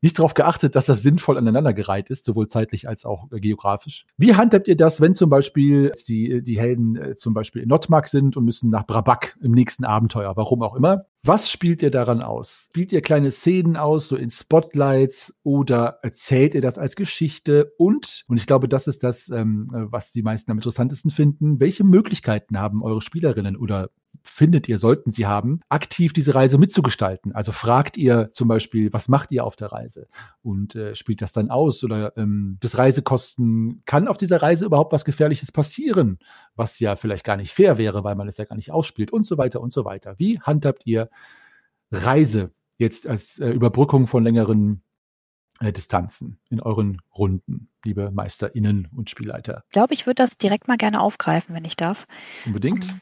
nicht 0.00 0.18
darauf 0.18 0.34
geachtet, 0.34 0.76
dass 0.76 0.86
das 0.86 1.02
sinnvoll 1.02 1.38
aneinandergereiht 1.38 2.10
ist, 2.10 2.24
sowohl 2.24 2.48
zeitlich 2.48 2.88
als 2.88 3.04
auch 3.04 3.30
äh, 3.32 3.40
geografisch. 3.40 4.06
Wie 4.16 4.34
handhabt 4.34 4.68
ihr 4.68 4.76
das, 4.76 5.00
wenn 5.00 5.14
zum 5.14 5.30
Beispiel 5.30 5.92
die, 6.08 6.42
die 6.42 6.58
Helden 6.58 6.96
äh, 6.96 7.14
zum 7.14 7.34
Beispiel 7.34 7.62
in 7.62 7.68
Notmark 7.68 8.08
sind 8.08 8.36
und 8.36 8.44
müssen 8.44 8.70
nach 8.70 8.86
Brabak 8.86 9.36
im 9.40 9.52
nächsten 9.52 9.84
Abenteuer, 9.84 10.36
warum 10.36 10.62
auch 10.62 10.74
immer? 10.74 11.06
Was 11.22 11.50
spielt 11.50 11.82
ihr 11.82 11.90
daran 11.90 12.22
aus? 12.22 12.68
Spielt 12.70 12.92
ihr 12.92 13.02
kleine 13.02 13.32
Szenen 13.32 13.76
aus, 13.76 14.06
so 14.06 14.16
in 14.16 14.30
Spotlights 14.30 15.36
oder 15.42 15.98
erzählt 16.02 16.54
ihr 16.54 16.60
das 16.60 16.78
als 16.78 16.94
Geschichte? 16.94 17.72
Und, 17.78 18.24
und 18.28 18.36
ich 18.36 18.46
glaube, 18.46 18.68
das 18.68 18.86
ist 18.86 19.02
das, 19.02 19.28
ähm, 19.30 19.68
was 19.72 20.12
die 20.12 20.22
meisten 20.22 20.52
am 20.52 20.58
interessantesten 20.58 21.10
finden, 21.10 21.58
welche 21.58 21.82
Möglichkeiten 21.82 22.60
haben 22.60 22.82
eure 22.82 23.00
Spielerinnen 23.00 23.56
oder 23.56 23.90
findet 24.28 24.68
ihr, 24.68 24.78
sollten 24.78 25.10
sie 25.10 25.26
haben, 25.26 25.60
aktiv 25.68 26.12
diese 26.12 26.34
Reise 26.34 26.58
mitzugestalten. 26.58 27.34
Also 27.34 27.52
fragt 27.52 27.96
ihr 27.96 28.30
zum 28.32 28.48
Beispiel, 28.48 28.92
was 28.92 29.08
macht 29.08 29.32
ihr 29.32 29.44
auf 29.44 29.56
der 29.56 29.72
Reise 29.72 30.08
und 30.42 30.74
äh, 30.74 30.94
spielt 30.94 31.22
das 31.22 31.32
dann 31.32 31.50
aus 31.50 31.82
oder 31.84 32.16
ähm, 32.16 32.58
das 32.60 32.78
Reisekosten, 32.78 33.82
kann 33.86 34.08
auf 34.08 34.16
dieser 34.16 34.42
Reise 34.42 34.66
überhaupt 34.66 34.92
was 34.92 35.04
Gefährliches 35.04 35.52
passieren, 35.52 36.18
was 36.54 36.78
ja 36.80 36.96
vielleicht 36.96 37.24
gar 37.24 37.36
nicht 37.36 37.52
fair 37.52 37.78
wäre, 37.78 38.04
weil 38.04 38.14
man 38.14 38.28
es 38.28 38.36
ja 38.36 38.44
gar 38.44 38.56
nicht 38.56 38.70
ausspielt 38.70 39.10
und 39.10 39.24
so 39.24 39.38
weiter 39.38 39.60
und 39.60 39.72
so 39.72 39.84
weiter. 39.84 40.14
Wie 40.18 40.40
handhabt 40.40 40.86
ihr 40.86 41.08
Reise 41.90 42.50
jetzt 42.78 43.06
als 43.06 43.38
äh, 43.38 43.50
Überbrückung 43.50 44.06
von 44.06 44.22
längeren 44.22 44.82
äh, 45.60 45.72
Distanzen 45.72 46.38
in 46.50 46.60
euren 46.60 47.00
Runden, 47.16 47.68
liebe 47.84 48.10
MeisterInnen 48.10 48.88
und 48.94 49.10
Spielleiter? 49.10 49.62
Ich 49.66 49.72
glaube, 49.72 49.94
ich 49.94 50.06
würde 50.06 50.16
das 50.22 50.36
direkt 50.38 50.68
mal 50.68 50.76
gerne 50.76 51.00
aufgreifen, 51.00 51.54
wenn 51.54 51.64
ich 51.64 51.76
darf. 51.76 52.06
Unbedingt. 52.44 52.88
Ähm, 52.88 53.00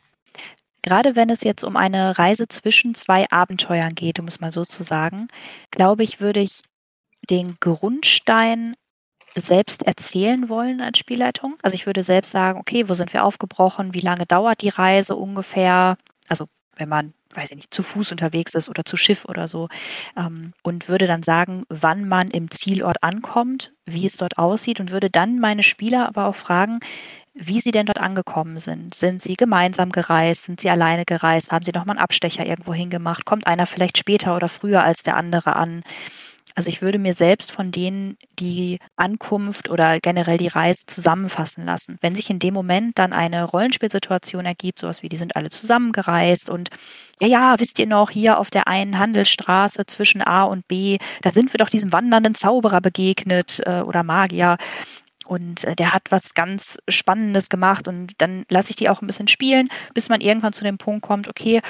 Gerade 0.85 1.17
wenn 1.17 1.31
es 1.31 1.43
jetzt 1.43 1.65
um 1.65 1.79
eine 1.79 2.19
Reise 2.19 2.47
zwischen 2.47 2.95
zwei 2.95 3.25
Abenteuern 3.31 3.95
geht, 3.95 4.21
um 4.21 4.29
es 4.29 4.41
mal 4.41 4.53
so 4.53 4.67
zu 4.67 4.83
sagen, 4.83 5.29
glaube 5.71 6.05
ich, 6.05 6.21
würde 6.21 6.41
ich 6.41 6.61
den 7.31 7.57
Grundstein 7.59 8.75
selbst 9.35 9.85
erzählen 9.85 10.51
wollen 10.51 10.83
als 10.83 10.99
Spielleitung. 10.99 11.57
Also 11.63 11.75
ich 11.75 11.87
würde 11.87 12.03
selbst 12.03 12.33
sagen, 12.33 12.61
okay, 12.61 12.87
wo 12.87 12.93
sind 12.93 13.15
wir 13.15 13.25
aufgebrochen, 13.25 13.95
wie 13.95 14.01
lange 14.01 14.27
dauert 14.27 14.61
die 14.61 14.69
Reise 14.69 15.17
ungefähr? 15.17 15.97
Also 16.29 16.49
wenn 16.77 16.91
man, 16.91 17.15
weiß 17.35 17.53
ich 17.53 17.57
nicht, 17.57 17.73
zu 17.73 17.83
Fuß 17.83 18.13
unterwegs 18.13 18.53
ist 18.53 18.69
oder 18.69 18.85
zu 18.85 18.99
Schiff 18.99 19.25
oder 19.25 19.49
so. 19.49 19.69
Ähm, 20.19 20.53
und 20.63 20.91
würde 20.91 21.07
dann 21.07 21.23
sagen, 21.23 21.65
wann 21.71 22.07
man 22.07 22.31
im 22.31 22.51
Zielort 22.51 23.03
ankommt, 23.03 23.73
wie 23.87 24.05
es 24.05 24.19
dort 24.19 24.37
aussieht 24.37 24.81
und 24.81 24.91
würde 24.91 25.09
dann 25.09 25.41
meine 25.41 25.63
Spieler 25.63 26.07
aber 26.07 26.27
auch 26.27 26.37
fragen, 26.37 26.81
wie 27.35 27.61
sie 27.61 27.73
denn 27.73 27.87
dort 27.87 28.01
angekommen 28.01 28.59
sind. 28.59 28.95
Sind 28.95 29.21
sie 29.21 29.35
gemeinsam 29.35 29.91
gereist? 29.91 30.45
Sind 30.45 30.61
sie 30.61 30.71
alleine 30.71 31.05
gereist? 31.05 31.51
Haben 31.51 31.65
sie 31.65 31.73
nochmal 31.73 31.97
einen 31.97 32.05
Abstecher 32.05 32.47
irgendwo 32.47 32.73
hingemacht? 32.73 33.25
Kommt 33.25 33.47
einer 33.47 33.67
vielleicht 33.67 33.99
später 33.99 34.37
oder 34.37 34.49
früher 34.49 34.85
als 34.85 35.03
der 35.03 35.17
andere 35.17 35.57
an? 35.57 35.83
Also 36.57 36.69
ich 36.69 36.83
würde 36.83 36.99
mir 36.99 37.15
selbst 37.15 37.51
von 37.51 37.73
denen 37.73 38.17
die 38.39 38.79
Ankunft 38.95 39.69
oder 39.69 39.99
generell 39.99 40.39
die 40.39 40.47
Reise 40.47 40.85
zusammenfassen 40.87 41.67
lassen. 41.67 41.99
Wenn 42.01 42.15
sich 42.15 42.31
in 42.31 42.39
dem 42.39 42.55
Moment 42.55 42.97
dann 42.99 43.13
eine 43.13 43.43
Rollenspielsituation 43.43 44.47
ergibt, 44.47 44.79
sowas 44.79 45.03
wie 45.03 45.09
die 45.09 45.17
sind 45.17 45.35
alle 45.35 45.51
zusammengereist 45.51 46.49
und 46.49 46.71
ja, 47.21 47.27
ja, 47.27 47.55
wisst 47.59 47.81
ihr 47.81 47.89
noch, 47.89 48.11
hier 48.11 48.39
auf 48.39 48.51
der 48.51 48.69
einen 48.69 49.01
Handelsstraße 49.01 49.87
zwischen 49.87 50.23
A 50.23 50.45
und 50.45 50.69
B, 50.69 50.99
da 51.23 51.31
sind 51.31 51.53
wir 51.53 51.59
doch 51.59 51.69
diesem 51.69 51.93
wandernden 51.93 52.37
Zauberer 52.37 52.81
begegnet 52.81 53.61
äh, 53.67 53.81
oder 53.81 54.05
Magier. 54.05 54.57
Und 55.27 55.65
äh, 55.65 55.75
der 55.75 55.93
hat 55.93 56.11
was 56.11 56.35
ganz 56.35 56.79
Spannendes 56.89 57.49
gemacht 57.49 57.89
und 57.89 58.13
dann 58.19 58.45
lasse 58.49 58.71
ich 58.71 58.77
die 58.77 58.89
auch 58.89 59.03
ein 59.03 59.07
bisschen 59.07 59.29
spielen, 59.29 59.69
bis 59.95 60.09
man 60.09 60.21
irgendwann 60.21 60.53
zu 60.53 60.65
dem 60.65 60.79
Punkt 60.79 61.03
kommt, 61.03 61.29
okay, 61.29 61.61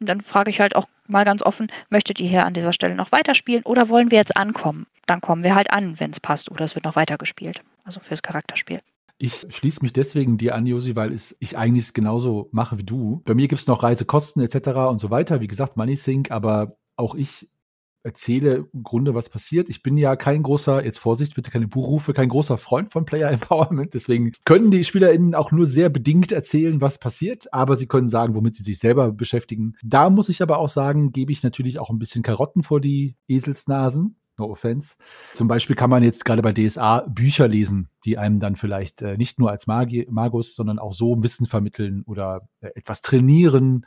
dann 0.00 0.20
frage 0.20 0.50
ich 0.50 0.60
halt 0.60 0.76
auch 0.76 0.86
mal 1.06 1.24
ganz 1.24 1.42
offen, 1.42 1.68
möchtet 1.90 2.20
ihr 2.20 2.28
hier 2.28 2.46
an 2.46 2.54
dieser 2.54 2.72
Stelle 2.72 2.94
noch 2.94 3.12
weiterspielen 3.12 3.62
oder 3.64 3.88
wollen 3.88 4.10
wir 4.10 4.18
jetzt 4.18 4.36
ankommen? 4.36 4.86
Dann 5.06 5.20
kommen 5.20 5.44
wir 5.44 5.54
halt 5.54 5.72
an, 5.72 5.98
wenn 6.00 6.10
es 6.10 6.20
passt 6.20 6.50
oder 6.50 6.64
es 6.64 6.74
wird 6.74 6.84
noch 6.84 6.96
weitergespielt. 6.96 7.62
Also 7.84 8.00
fürs 8.00 8.22
Charakterspiel. 8.22 8.80
Ich 9.18 9.46
schließe 9.48 9.82
mich 9.82 9.92
deswegen 9.92 10.38
dir 10.38 10.54
an, 10.54 10.66
Josi, 10.66 10.96
weil 10.96 11.12
es, 11.12 11.36
ich 11.38 11.56
eigentlich 11.56 11.92
genauso 11.92 12.48
mache 12.50 12.78
wie 12.78 12.84
du. 12.84 13.22
Bei 13.24 13.34
mir 13.34 13.46
gibt 13.46 13.60
es 13.60 13.68
noch 13.68 13.82
Reisekosten 13.82 14.42
etc. 14.42 14.68
und 14.88 14.98
so 14.98 15.10
weiter. 15.10 15.40
Wie 15.40 15.46
gesagt, 15.46 15.76
MoneySync, 15.76 16.30
aber 16.30 16.76
auch 16.96 17.14
ich 17.14 17.48
erzähle 18.02 18.66
im 18.72 18.82
Grunde, 18.82 19.14
was 19.14 19.28
passiert. 19.28 19.68
Ich 19.68 19.82
bin 19.82 19.96
ja 19.96 20.16
kein 20.16 20.42
großer, 20.42 20.84
jetzt 20.84 20.98
Vorsicht, 20.98 21.34
bitte 21.34 21.50
keine 21.50 21.68
Buchrufe, 21.68 22.12
kein 22.12 22.28
großer 22.28 22.58
Freund 22.58 22.92
von 22.92 23.04
Player 23.04 23.30
Empowerment. 23.32 23.94
Deswegen 23.94 24.32
können 24.44 24.70
die 24.70 24.84
SpielerInnen 24.84 25.34
auch 25.34 25.52
nur 25.52 25.66
sehr 25.66 25.88
bedingt 25.88 26.32
erzählen, 26.32 26.80
was 26.80 26.98
passiert, 26.98 27.52
aber 27.52 27.76
sie 27.76 27.86
können 27.86 28.08
sagen, 28.08 28.34
womit 28.34 28.54
sie 28.54 28.62
sich 28.62 28.78
selber 28.78 29.12
beschäftigen. 29.12 29.74
Da 29.82 30.10
muss 30.10 30.28
ich 30.28 30.42
aber 30.42 30.58
auch 30.58 30.68
sagen, 30.68 31.12
gebe 31.12 31.32
ich 31.32 31.42
natürlich 31.42 31.78
auch 31.78 31.90
ein 31.90 31.98
bisschen 31.98 32.22
Karotten 32.22 32.62
vor 32.62 32.80
die 32.80 33.16
Eselsnasen. 33.28 34.16
No 34.38 34.50
offense. 34.50 34.96
Zum 35.34 35.46
Beispiel 35.46 35.76
kann 35.76 35.90
man 35.90 36.02
jetzt 36.02 36.24
gerade 36.24 36.40
bei 36.40 36.54
DSA 36.54 37.00
Bücher 37.00 37.48
lesen, 37.48 37.90
die 38.06 38.16
einem 38.16 38.40
dann 38.40 38.56
vielleicht 38.56 39.02
äh, 39.02 39.18
nicht 39.18 39.38
nur 39.38 39.50
als 39.50 39.66
Magi 39.66 40.06
Magus, 40.10 40.56
sondern 40.56 40.78
auch 40.78 40.94
so 40.94 41.22
Wissen 41.22 41.46
vermitteln 41.46 42.02
oder 42.06 42.48
äh, 42.60 42.70
etwas 42.74 43.02
trainieren 43.02 43.84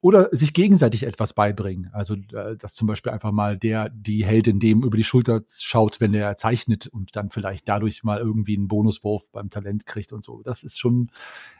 oder 0.00 0.28
sich 0.30 0.52
gegenseitig 0.52 1.02
etwas 1.02 1.32
beibringen. 1.32 1.90
Also, 1.92 2.14
äh, 2.14 2.56
dass 2.56 2.74
zum 2.74 2.86
Beispiel 2.86 3.10
einfach 3.10 3.32
mal 3.32 3.58
der, 3.58 3.88
die 3.88 4.24
Heldin 4.24 4.60
dem 4.60 4.82
über 4.84 4.96
die 4.96 5.04
Schulter 5.04 5.42
schaut, 5.48 6.00
wenn 6.00 6.14
er 6.14 6.36
zeichnet 6.36 6.86
und 6.86 7.16
dann 7.16 7.30
vielleicht 7.30 7.68
dadurch 7.68 8.04
mal 8.04 8.18
irgendwie 8.18 8.56
einen 8.56 8.68
Bonuswurf 8.68 9.28
beim 9.32 9.48
Talent 9.48 9.86
kriegt 9.86 10.12
und 10.12 10.24
so. 10.24 10.42
Das 10.42 10.62
ist 10.62 10.78
schon 10.78 11.10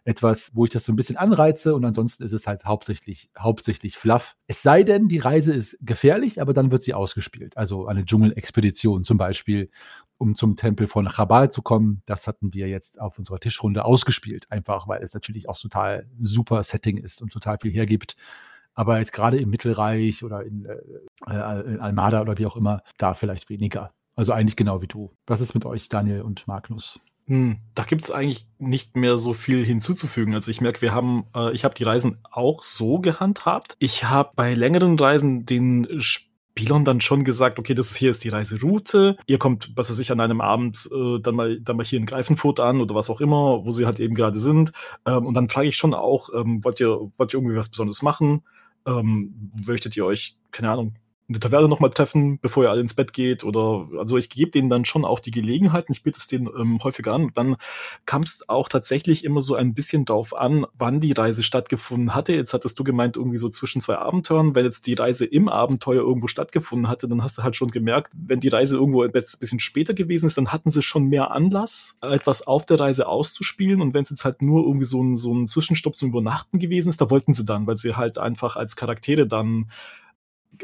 etwas, 0.04 0.52
wo 0.54 0.64
ich 0.64 0.70
das 0.70 0.84
so 0.84 0.92
ein 0.92 0.96
bisschen 0.96 1.16
anreize 1.16 1.74
und 1.74 1.84
ansonsten 1.84 2.22
ist 2.22 2.32
es 2.32 2.46
halt 2.46 2.64
hauptsächlich, 2.64 3.28
hauptsächlich 3.36 3.96
Fluff. 3.96 4.36
Es 4.46 4.62
sei 4.62 4.84
denn, 4.84 5.08
die 5.08 5.18
Reise 5.18 5.52
ist 5.52 5.76
gefährlich, 5.80 6.40
aber 6.40 6.52
dann 6.52 6.70
wird 6.70 6.82
sie 6.82 6.94
ausgespielt. 6.94 7.56
Also 7.56 7.86
eine 7.86 8.04
Dschungelexpedition 8.04 9.02
zum 9.02 9.18
Beispiel, 9.18 9.70
um 10.18 10.34
zum 10.34 10.56
Tempel 10.56 10.86
von 10.86 11.08
Chabal 11.08 11.50
zu 11.50 11.62
kommen. 11.62 12.02
Das 12.04 12.26
hatten 12.26 12.52
wir 12.52 12.68
jetzt 12.68 13.00
auf 13.00 13.18
unserer 13.18 13.40
Tischrunde 13.40 13.84
ausgespielt, 13.84 14.50
einfach 14.50 14.88
weil 14.88 15.02
es 15.02 15.14
natürlich 15.14 15.48
auch 15.48 15.58
total 15.58 16.08
super 16.18 16.62
Setting 16.62 16.98
ist 16.98 17.22
und 17.22 17.32
total 17.32 17.58
viel 17.60 17.72
hergibt. 17.72 18.16
Aber 18.74 18.98
jetzt 18.98 19.12
gerade 19.12 19.38
im 19.38 19.50
Mittelreich 19.50 20.22
oder 20.22 20.44
in, 20.44 20.66
äh, 20.66 20.76
äh, 21.28 21.74
in 21.74 21.80
Almada 21.80 22.20
oder 22.20 22.38
wie 22.38 22.46
auch 22.46 22.56
immer, 22.56 22.82
da 22.98 23.14
vielleicht 23.14 23.48
weniger. 23.48 23.92
Also 24.14 24.32
eigentlich 24.32 24.56
genau 24.56 24.82
wie 24.82 24.86
du. 24.86 25.12
Was 25.26 25.40
ist 25.40 25.54
mit 25.54 25.64
euch, 25.64 25.88
Daniel 25.88 26.22
und 26.22 26.46
Magnus? 26.46 27.00
Hm, 27.26 27.58
da 27.74 27.84
gibt 27.84 28.02
es 28.02 28.10
eigentlich 28.10 28.46
nicht 28.58 28.96
mehr 28.96 29.18
so 29.18 29.34
viel 29.34 29.64
hinzuzufügen. 29.64 30.34
Also 30.34 30.50
ich 30.50 30.60
merke, 30.62 30.80
wir 30.80 30.94
haben, 30.94 31.24
äh, 31.34 31.52
ich 31.52 31.64
habe 31.64 31.74
die 31.74 31.84
Reisen 31.84 32.18
auch 32.30 32.62
so 32.62 33.00
gehandhabt. 33.00 33.76
Ich 33.78 34.04
habe 34.04 34.30
bei 34.34 34.54
längeren 34.54 34.98
Reisen 34.98 35.44
den 35.44 36.00
Spielern 36.58 36.84
dann 36.84 37.00
schon 37.00 37.22
gesagt, 37.22 37.60
okay, 37.60 37.72
das 37.72 37.94
hier 37.94 38.10
ist 38.10 38.24
die 38.24 38.30
Reiseroute. 38.30 39.16
Ihr 39.26 39.38
kommt, 39.38 39.70
was 39.76 39.90
weiß 39.90 39.98
ich, 40.00 40.10
an 40.10 40.18
einem 40.18 40.40
Abend 40.40 40.88
äh, 40.92 41.20
dann 41.20 41.36
mal 41.36 41.60
dann 41.60 41.76
mal 41.76 41.86
hier 41.86 42.00
in 42.00 42.06
Greifenfurt 42.06 42.58
an 42.58 42.80
oder 42.80 42.96
was 42.96 43.10
auch 43.10 43.20
immer, 43.20 43.64
wo 43.64 43.70
sie 43.70 43.86
halt 43.86 44.00
eben 44.00 44.16
gerade 44.16 44.36
sind. 44.36 44.72
Ähm, 45.06 45.24
und 45.24 45.34
dann 45.34 45.48
frage 45.48 45.68
ich 45.68 45.76
schon 45.76 45.94
auch, 45.94 46.30
ähm, 46.34 46.64
wollt 46.64 46.80
ihr 46.80 46.98
wollt 47.16 47.32
ihr 47.32 47.38
irgendwie 47.38 47.54
was 47.54 47.68
Besonderes 47.68 48.02
machen? 48.02 48.42
Ähm, 48.86 49.52
möchtet 49.66 49.96
ihr 49.96 50.04
euch, 50.04 50.36
keine 50.50 50.72
Ahnung, 50.72 50.94
in 51.28 51.34
der 51.34 51.40
Taverne 51.40 51.68
nochmal 51.68 51.90
treffen, 51.90 52.38
bevor 52.40 52.64
ihr 52.64 52.70
alle 52.70 52.80
ins 52.80 52.94
Bett 52.94 53.12
geht. 53.12 53.44
Oder 53.44 53.86
also 53.98 54.16
ich 54.16 54.30
gebe 54.30 54.50
denen 54.50 54.70
dann 54.70 54.86
schon 54.86 55.04
auch 55.04 55.20
die 55.20 55.30
Gelegenheiten, 55.30 55.92
ich 55.92 56.02
biete 56.02 56.16
es 56.16 56.26
denen 56.26 56.48
ähm, 56.58 56.82
häufiger 56.82 57.12
an. 57.12 57.30
Dann 57.34 57.56
kam 58.06 58.22
es 58.22 58.48
auch 58.48 58.70
tatsächlich 58.70 59.24
immer 59.24 59.42
so 59.42 59.54
ein 59.54 59.74
bisschen 59.74 60.06
darauf 60.06 60.34
an, 60.34 60.64
wann 60.78 61.00
die 61.00 61.12
Reise 61.12 61.42
stattgefunden 61.42 62.14
hatte. 62.14 62.32
Jetzt 62.32 62.54
hattest 62.54 62.78
du 62.78 62.84
gemeint, 62.84 63.16
irgendwie 63.16 63.36
so 63.36 63.50
zwischen 63.50 63.82
zwei 63.82 63.98
Abenteuern. 63.98 64.54
Wenn 64.54 64.64
jetzt 64.64 64.86
die 64.86 64.94
Reise 64.94 65.26
im 65.26 65.50
Abenteuer 65.50 66.00
irgendwo 66.00 66.28
stattgefunden 66.28 66.88
hatte, 66.88 67.08
dann 67.08 67.22
hast 67.22 67.36
du 67.36 67.42
halt 67.42 67.56
schon 67.56 67.70
gemerkt, 67.70 68.14
wenn 68.16 68.40
die 68.40 68.48
Reise 68.48 68.76
irgendwo 68.76 69.02
ein 69.02 69.12
bisschen 69.12 69.60
später 69.60 69.92
gewesen 69.92 70.26
ist, 70.26 70.38
dann 70.38 70.50
hatten 70.50 70.70
sie 70.70 70.80
schon 70.80 71.04
mehr 71.04 71.30
Anlass, 71.30 71.98
etwas 72.00 72.46
auf 72.46 72.64
der 72.64 72.80
Reise 72.80 73.06
auszuspielen. 73.06 73.82
Und 73.82 73.92
wenn 73.92 74.02
es 74.02 74.10
jetzt 74.10 74.24
halt 74.24 74.40
nur 74.40 74.64
irgendwie 74.64 74.86
so 74.86 75.02
ein, 75.02 75.14
so 75.14 75.34
ein 75.34 75.46
Zwischenstopp 75.46 75.98
zum 75.98 76.08
Übernachten 76.08 76.58
gewesen 76.58 76.88
ist, 76.88 77.02
da 77.02 77.10
wollten 77.10 77.34
sie 77.34 77.44
dann, 77.44 77.66
weil 77.66 77.76
sie 77.76 77.96
halt 77.96 78.16
einfach 78.16 78.56
als 78.56 78.76
Charaktere 78.76 79.26
dann 79.26 79.66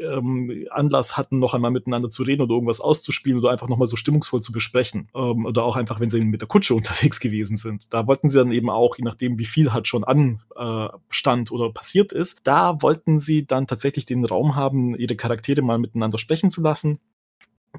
ähm, 0.01 0.65
Anlass 0.71 1.17
hatten, 1.17 1.39
noch 1.39 1.53
einmal 1.53 1.71
miteinander 1.71 2.09
zu 2.09 2.23
reden 2.23 2.41
oder 2.41 2.53
irgendwas 2.53 2.79
auszuspielen 2.79 3.39
oder 3.39 3.51
einfach 3.51 3.67
nochmal 3.67 3.87
so 3.87 3.95
stimmungsvoll 3.95 4.41
zu 4.41 4.51
besprechen. 4.51 5.09
Ähm, 5.15 5.45
oder 5.45 5.63
auch 5.63 5.75
einfach, 5.75 5.99
wenn 5.99 6.09
sie 6.09 6.21
mit 6.21 6.41
der 6.41 6.47
Kutsche 6.47 6.75
unterwegs 6.75 7.19
gewesen 7.19 7.57
sind. 7.57 7.93
Da 7.93 8.07
wollten 8.07 8.29
sie 8.29 8.37
dann 8.37 8.51
eben 8.51 8.69
auch, 8.69 8.97
je 8.97 9.03
nachdem, 9.03 9.39
wie 9.39 9.45
viel 9.45 9.73
halt 9.73 9.87
schon 9.87 10.03
anstand 10.03 11.51
äh, 11.51 11.53
oder 11.53 11.71
passiert 11.71 12.11
ist, 12.11 12.41
da 12.43 12.81
wollten 12.81 13.19
sie 13.19 13.45
dann 13.45 13.67
tatsächlich 13.67 14.05
den 14.05 14.25
Raum 14.25 14.55
haben, 14.55 14.95
ihre 14.95 15.15
Charaktere 15.15 15.61
mal 15.61 15.77
miteinander 15.77 16.17
sprechen 16.17 16.49
zu 16.49 16.61
lassen 16.61 16.99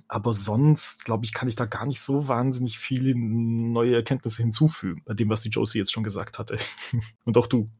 Aber 0.08 0.34
sonst, 0.34 1.04
glaube 1.04 1.24
ich, 1.24 1.32
kann 1.32 1.48
ich 1.48 1.56
da 1.56 1.66
gar 1.66 1.86
nicht 1.86 2.00
so 2.00 2.28
wahnsinnig 2.28 2.78
viele 2.78 3.14
neue 3.16 3.94
Erkenntnisse 3.94 4.42
hinzufügen, 4.42 5.02
bei 5.04 5.14
dem, 5.14 5.28
was 5.28 5.40
die 5.40 5.48
Josie 5.48 5.78
jetzt 5.78 5.92
schon 5.92 6.04
gesagt 6.04 6.38
hatte. 6.38 6.58
Und 7.24 7.36
auch 7.36 7.46
du, 7.46 7.70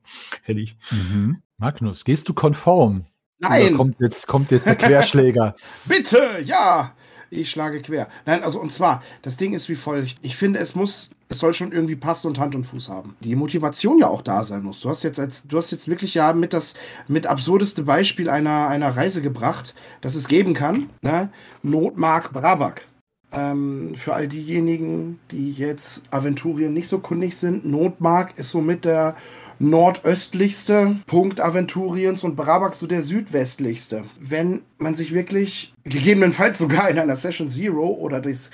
Helly. 0.42 0.72
Mhm. 0.90 1.42
Magnus, 1.59 2.05
gehst 2.05 2.29
du 2.29 2.35
konform? 2.35 3.07
Nein! 3.38 3.68
Oder 3.68 3.77
kommt 3.77 4.01
jetzt, 4.01 4.27
kommt 4.27 4.51
jetzt 4.51 4.66
der 4.66 4.77
Querschläger. 4.77 5.57
Bitte, 5.85 6.40
ja! 6.42 6.92
Ich 7.29 7.51
schlage 7.51 7.83
quer. 7.83 8.09
Nein, 8.25 8.44
also 8.44 8.61
und 8.61 8.72
zwar, 8.72 9.03
das 9.22 9.37
Ding 9.37 9.53
ist 9.53 9.68
wie 9.68 9.75
folgt. 9.75 10.16
Ich 10.22 10.37
finde, 10.37 10.61
es 10.61 10.77
muss, 10.77 11.11
es 11.29 11.38
soll 11.38 11.55
schon 11.55 11.72
irgendwie 11.72 11.96
passen 11.96 12.29
und 12.29 12.38
Hand 12.38 12.55
und 12.55 12.64
Fuß 12.64 12.88
haben. 12.88 13.16
Die 13.20 13.35
Motivation 13.35 13.99
ja 13.99 14.07
auch 14.07 14.22
da 14.22 14.44
sein 14.44 14.62
muss. 14.62 14.81
Du 14.81 14.88
hast 14.88 15.03
jetzt 15.03 15.18
als, 15.18 15.46
du 15.46 15.57
hast 15.59 15.72
jetzt 15.72 15.88
wirklich 15.88 16.14
ja 16.14 16.33
mit 16.33 16.53
das 16.53 16.75
mit 17.09 17.27
absurdeste 17.27 17.83
Beispiel 17.83 18.31
einer, 18.31 18.68
einer 18.68 18.96
Reise 18.96 19.22
gebracht, 19.22 19.75
das 20.03 20.14
es 20.14 20.29
geben 20.29 20.55
kann. 20.55 20.88
Ne? 21.03 21.31
Notmark 21.62 22.33
Brabak. 22.33 22.87
Ähm, 23.33 23.96
für 23.96 24.14
all 24.14 24.29
diejenigen, 24.29 25.18
die 25.33 25.53
jetzt 25.53 26.03
Aventurien 26.12 26.72
nicht 26.72 26.88
so 26.88 27.01
kundig 27.01 27.37
sind, 27.37 27.66
Notmark 27.66 28.38
ist 28.38 28.51
somit 28.51 28.85
der 28.85 29.16
nordöstlichste 29.59 30.97
Punkt 31.07 31.40
Aventuriens 31.40 32.25
und 32.25 32.37
Brabak 32.37 32.75
so 32.75 32.87
der 32.87 33.03
südwestlichste. 33.03 34.05
Wenn 34.19 34.62
man 34.79 34.95
sich 34.95 35.12
wirklich, 35.12 35.73
gegebenenfalls 35.85 36.59
sogar 36.59 36.88
in 36.88 36.99
einer 36.99 37.16
Session 37.16 37.49
Zero 37.49 37.87
oder 37.87 38.21
das, 38.21 38.51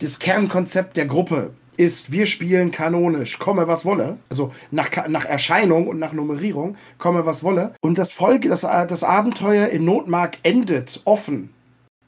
das 0.00 0.18
Kernkonzept 0.18 0.96
der 0.96 1.06
Gruppe 1.06 1.50
ist, 1.76 2.12
wir 2.12 2.26
spielen 2.26 2.70
kanonisch, 2.70 3.38
komme 3.38 3.66
was 3.66 3.84
wolle, 3.84 4.18
also 4.28 4.52
nach, 4.70 4.90
nach 5.08 5.24
Erscheinung 5.24 5.88
und 5.88 5.98
nach 5.98 6.12
Nummerierung, 6.12 6.76
komme 6.98 7.26
was 7.26 7.42
wolle. 7.42 7.74
Und 7.80 7.98
das 7.98 8.12
Folge, 8.12 8.48
das, 8.48 8.60
das 8.60 9.04
Abenteuer 9.04 9.68
in 9.68 9.84
Notmark 9.84 10.38
endet 10.42 11.00
offen 11.04 11.50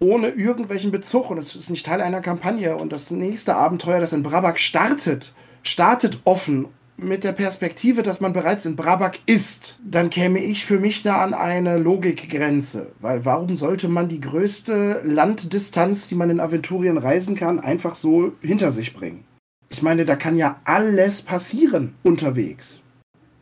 ohne 0.00 0.28
irgendwelchen 0.28 0.90
Bezug 0.90 1.30
und 1.30 1.38
es 1.38 1.56
ist 1.56 1.70
nicht 1.70 1.86
Teil 1.86 2.00
einer 2.00 2.20
Kampagne. 2.20 2.76
Und 2.76 2.92
das 2.92 3.10
nächste 3.10 3.56
Abenteuer, 3.56 4.00
das 4.00 4.12
in 4.12 4.22
Brabak 4.22 4.58
startet, 4.58 5.32
startet 5.62 6.20
offen 6.24 6.66
mit 6.96 7.24
der 7.24 7.32
Perspektive, 7.32 8.02
dass 8.02 8.20
man 8.20 8.32
bereits 8.32 8.66
in 8.66 8.76
Brabak 8.76 9.18
ist, 9.26 9.78
dann 9.84 10.10
käme 10.10 10.38
ich 10.38 10.64
für 10.64 10.78
mich 10.78 11.02
da 11.02 11.22
an 11.22 11.34
eine 11.34 11.78
Logikgrenze. 11.78 12.92
Weil 13.00 13.24
warum 13.24 13.56
sollte 13.56 13.88
man 13.88 14.08
die 14.08 14.20
größte 14.20 15.00
Landdistanz, 15.04 16.08
die 16.08 16.14
man 16.14 16.30
in 16.30 16.40
Aventurien 16.40 16.98
reisen 16.98 17.34
kann, 17.34 17.60
einfach 17.60 17.94
so 17.94 18.32
hinter 18.40 18.70
sich 18.70 18.94
bringen? 18.94 19.24
Ich 19.70 19.82
meine, 19.82 20.04
da 20.04 20.14
kann 20.14 20.36
ja 20.36 20.60
alles 20.64 21.22
passieren 21.22 21.94
unterwegs. 22.04 22.80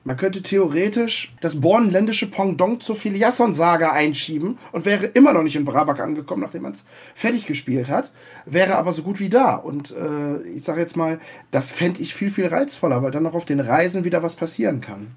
Man 0.04 0.16
könnte 0.16 0.42
theoretisch 0.42 1.32
das 1.40 1.60
bornländische 1.60 2.28
Pendant 2.28 2.82
zur 2.82 2.96
Filiasson-Saga 2.96 3.92
einschieben 3.92 4.58
und 4.72 4.84
wäre 4.84 5.06
immer 5.06 5.32
noch 5.32 5.42
nicht 5.42 5.56
in 5.56 5.64
Brabak 5.64 6.00
angekommen, 6.00 6.42
nachdem 6.42 6.62
man 6.62 6.72
es 6.72 6.84
fertig 7.14 7.46
gespielt 7.46 7.88
hat, 7.88 8.10
wäre 8.44 8.76
aber 8.76 8.92
so 8.92 9.02
gut 9.02 9.20
wie 9.20 9.28
da. 9.28 9.54
Und 9.54 9.92
äh, 9.92 10.42
ich 10.48 10.64
sage 10.64 10.80
jetzt 10.80 10.96
mal, 10.96 11.20
das 11.52 11.70
fände 11.70 12.02
ich 12.02 12.14
viel, 12.14 12.30
viel 12.30 12.46
reizvoller, 12.46 13.02
weil 13.02 13.12
dann 13.12 13.22
noch 13.22 13.34
auf 13.34 13.44
den 13.44 13.60
Reisen 13.60 14.04
wieder 14.04 14.22
was 14.22 14.34
passieren 14.34 14.80
kann. 14.80 15.12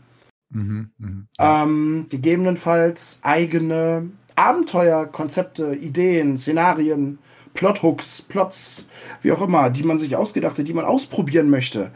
Mhm, 0.51 0.91
mh, 0.97 1.23
ähm, 1.39 2.05
gegebenenfalls 2.09 3.19
eigene 3.23 4.11
Abenteuerkonzepte, 4.35 5.75
Ideen, 5.75 6.37
Szenarien, 6.37 7.17
Plothooks, 7.55 8.21
Plots, 8.21 8.87
wie 9.21 9.31
auch 9.31 9.41
immer, 9.41 9.69
die 9.69 9.83
man 9.83 9.97
sich 9.97 10.15
ausgedacht 10.15 10.59
hat, 10.59 10.67
die 10.67 10.73
man 10.73 10.85
ausprobieren 10.85 11.49
möchte, 11.49 11.91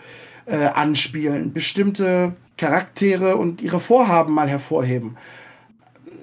äh, 0.46 0.66
anspielen. 0.66 1.54
Bestimmte 1.54 2.34
Charaktere 2.60 3.38
und 3.38 3.62
ihre 3.62 3.80
Vorhaben 3.80 4.34
mal 4.34 4.50
hervorheben. 4.50 5.18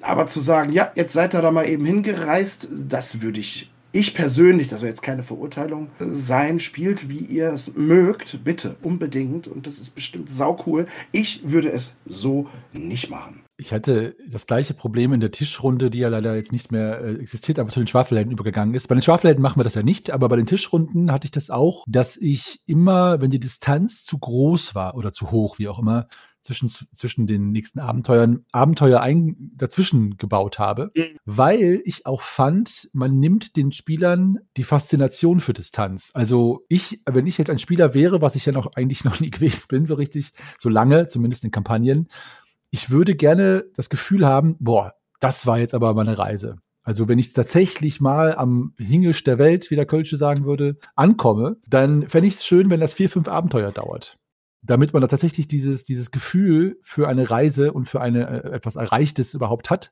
Aber 0.01 0.27
zu 0.27 0.39
sagen, 0.39 0.71
ja, 0.71 0.91
jetzt 0.95 1.13
seid 1.13 1.33
ihr 1.33 1.41
da 1.41 1.51
mal 1.51 1.67
eben 1.67 1.83
hingereist, 1.83 2.69
das 2.71 3.21
würde 3.21 3.39
ich, 3.39 3.71
ich 3.91 4.13
persönlich, 4.13 4.67
das 4.67 4.81
soll 4.81 4.89
jetzt 4.89 5.01
keine 5.01 5.23
Verurteilung 5.23 5.89
sein, 5.99 6.59
spielt, 6.59 7.09
wie 7.09 7.17
ihr 7.17 7.49
es 7.49 7.75
mögt, 7.75 8.43
bitte, 8.43 8.75
unbedingt. 8.83 9.47
Und 9.47 9.65
das 9.65 9.79
ist 9.79 9.95
bestimmt 9.95 10.29
saucool. 10.29 10.85
Ich 11.11 11.41
würde 11.43 11.71
es 11.71 11.95
so 12.05 12.47
nicht 12.71 13.09
machen. 13.09 13.41
Ich 13.59 13.73
hatte 13.73 14.15
das 14.29 14.45
gleiche 14.45 14.75
Problem 14.75 15.13
in 15.13 15.19
der 15.19 15.31
Tischrunde, 15.31 15.89
die 15.89 15.97
ja 15.97 16.09
leider 16.09 16.35
jetzt 16.35 16.51
nicht 16.51 16.71
mehr 16.71 17.01
äh, 17.01 17.15
existiert, 17.15 17.57
aber 17.57 17.69
zu 17.69 17.79
den 17.79 17.87
Schwafelhelden 17.87 18.31
übergegangen 18.31 18.75
ist. 18.75 18.87
Bei 18.87 18.93
den 18.93 19.01
Schwafelhelden 19.01 19.41
machen 19.41 19.59
wir 19.59 19.63
das 19.63 19.73
ja 19.73 19.81
nicht, 19.81 20.11
aber 20.11 20.29
bei 20.29 20.35
den 20.35 20.45
Tischrunden 20.45 21.11
hatte 21.11 21.25
ich 21.25 21.31
das 21.31 21.49
auch, 21.49 21.83
dass 21.87 22.17
ich 22.17 22.61
immer, 22.67 23.19
wenn 23.19 23.31
die 23.31 23.39
Distanz 23.39 24.03
zu 24.03 24.19
groß 24.19 24.75
war 24.75 24.93
oder 24.93 25.11
zu 25.11 25.31
hoch, 25.31 25.57
wie 25.57 25.69
auch 25.69 25.79
immer, 25.79 26.07
zwischen, 26.47 26.69
zwischen 26.69 27.27
den 27.27 27.51
nächsten 27.51 27.79
Abenteuern, 27.79 28.45
Abenteuer 28.53 29.01
ein, 29.01 29.51
dazwischen 29.55 30.17
gebaut 30.17 30.59
habe, 30.59 30.91
mhm. 30.95 31.17
weil 31.25 31.81
ich 31.83 32.05
auch 32.05 32.21
fand, 32.21 32.89
man 32.93 33.19
nimmt 33.19 33.57
den 33.57 33.73
Spielern 33.73 34.39
die 34.55 34.63
Faszination 34.63 35.41
für 35.41 35.53
Distanz. 35.53 36.11
Also 36.13 36.63
ich, 36.69 37.01
wenn 37.05 37.27
ich 37.27 37.37
jetzt 37.37 37.49
ein 37.49 37.59
Spieler 37.59 37.93
wäre, 37.93 38.21
was 38.21 38.35
ich 38.35 38.45
ja 38.45 38.53
noch 38.53 38.71
eigentlich 38.75 39.03
noch 39.03 39.19
nie 39.19 39.29
gewesen 39.31 39.65
bin, 39.67 39.85
so 39.85 39.95
richtig, 39.95 40.31
so 40.57 40.69
lange, 40.69 41.07
zumindest 41.07 41.43
in 41.43 41.51
Kampagnen, 41.51 42.07
ich 42.69 42.89
würde 42.89 43.15
gerne 43.15 43.65
das 43.75 43.89
Gefühl 43.89 44.25
haben, 44.25 44.55
boah, 44.59 44.93
das 45.19 45.45
war 45.47 45.59
jetzt 45.59 45.73
aber 45.73 45.93
meine 45.93 46.17
Reise. 46.17 46.57
Also 46.83 47.09
wenn 47.09 47.19
ich 47.19 47.33
tatsächlich 47.33 47.99
mal 47.99 48.33
am 48.35 48.73
Hingisch 48.77 49.21
der 49.25 49.37
Welt, 49.37 49.69
wie 49.69 49.75
der 49.75 49.85
Kölsche 49.85 50.15
sagen 50.15 50.45
würde, 50.45 50.77
ankomme, 50.95 51.57
dann 51.67 52.07
fände 52.07 52.29
ich 52.29 52.35
es 52.35 52.45
schön, 52.45 52.69
wenn 52.69 52.79
das 52.79 52.93
vier, 52.93 53.09
fünf 53.09 53.27
Abenteuer 53.27 53.71
dauert 53.73 54.17
damit 54.67 54.93
man 54.93 55.01
da 55.01 55.07
tatsächlich 55.07 55.47
dieses, 55.47 55.85
dieses 55.85 56.11
Gefühl 56.11 56.79
für 56.81 57.07
eine 57.07 57.29
Reise 57.29 57.73
und 57.73 57.85
für 57.85 58.01
eine 58.01 58.43
äh, 58.43 58.51
etwas 58.51 58.75
Erreichtes 58.75 59.33
überhaupt 59.33 59.69
hat. 59.69 59.91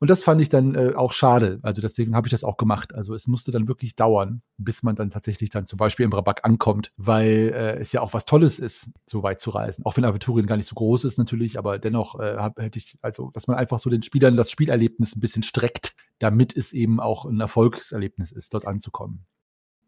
Und 0.00 0.08
das 0.10 0.22
fand 0.22 0.40
ich 0.40 0.48
dann 0.48 0.76
äh, 0.76 0.92
auch 0.94 1.10
schade. 1.10 1.58
Also 1.62 1.82
deswegen 1.82 2.14
habe 2.14 2.28
ich 2.28 2.30
das 2.30 2.44
auch 2.44 2.56
gemacht. 2.56 2.94
Also 2.94 3.14
es 3.14 3.26
musste 3.26 3.50
dann 3.50 3.66
wirklich 3.66 3.96
dauern, 3.96 4.42
bis 4.56 4.84
man 4.84 4.94
dann 4.94 5.10
tatsächlich 5.10 5.50
dann 5.50 5.66
zum 5.66 5.76
Beispiel 5.76 6.04
im 6.04 6.12
Rabak 6.12 6.44
ankommt, 6.44 6.92
weil 6.96 7.52
äh, 7.52 7.78
es 7.78 7.90
ja 7.90 8.00
auch 8.00 8.14
was 8.14 8.24
Tolles 8.24 8.60
ist, 8.60 8.90
so 9.06 9.24
weit 9.24 9.40
zu 9.40 9.50
reisen. 9.50 9.84
Auch 9.84 9.96
wenn 9.96 10.04
Aventurien 10.04 10.46
gar 10.46 10.56
nicht 10.56 10.68
so 10.68 10.76
groß 10.76 11.04
ist 11.04 11.18
natürlich, 11.18 11.58
aber 11.58 11.80
dennoch 11.80 12.20
äh, 12.20 12.36
hab, 12.36 12.60
hätte 12.60 12.78
ich, 12.78 12.96
also 13.02 13.30
dass 13.32 13.48
man 13.48 13.56
einfach 13.56 13.80
so 13.80 13.90
den 13.90 14.04
Spielern 14.04 14.36
das 14.36 14.52
Spielerlebnis 14.52 15.16
ein 15.16 15.20
bisschen 15.20 15.42
streckt, 15.42 15.94
damit 16.20 16.56
es 16.56 16.72
eben 16.72 17.00
auch 17.00 17.24
ein 17.24 17.40
Erfolgserlebnis 17.40 18.30
ist, 18.30 18.54
dort 18.54 18.66
anzukommen. 18.66 19.26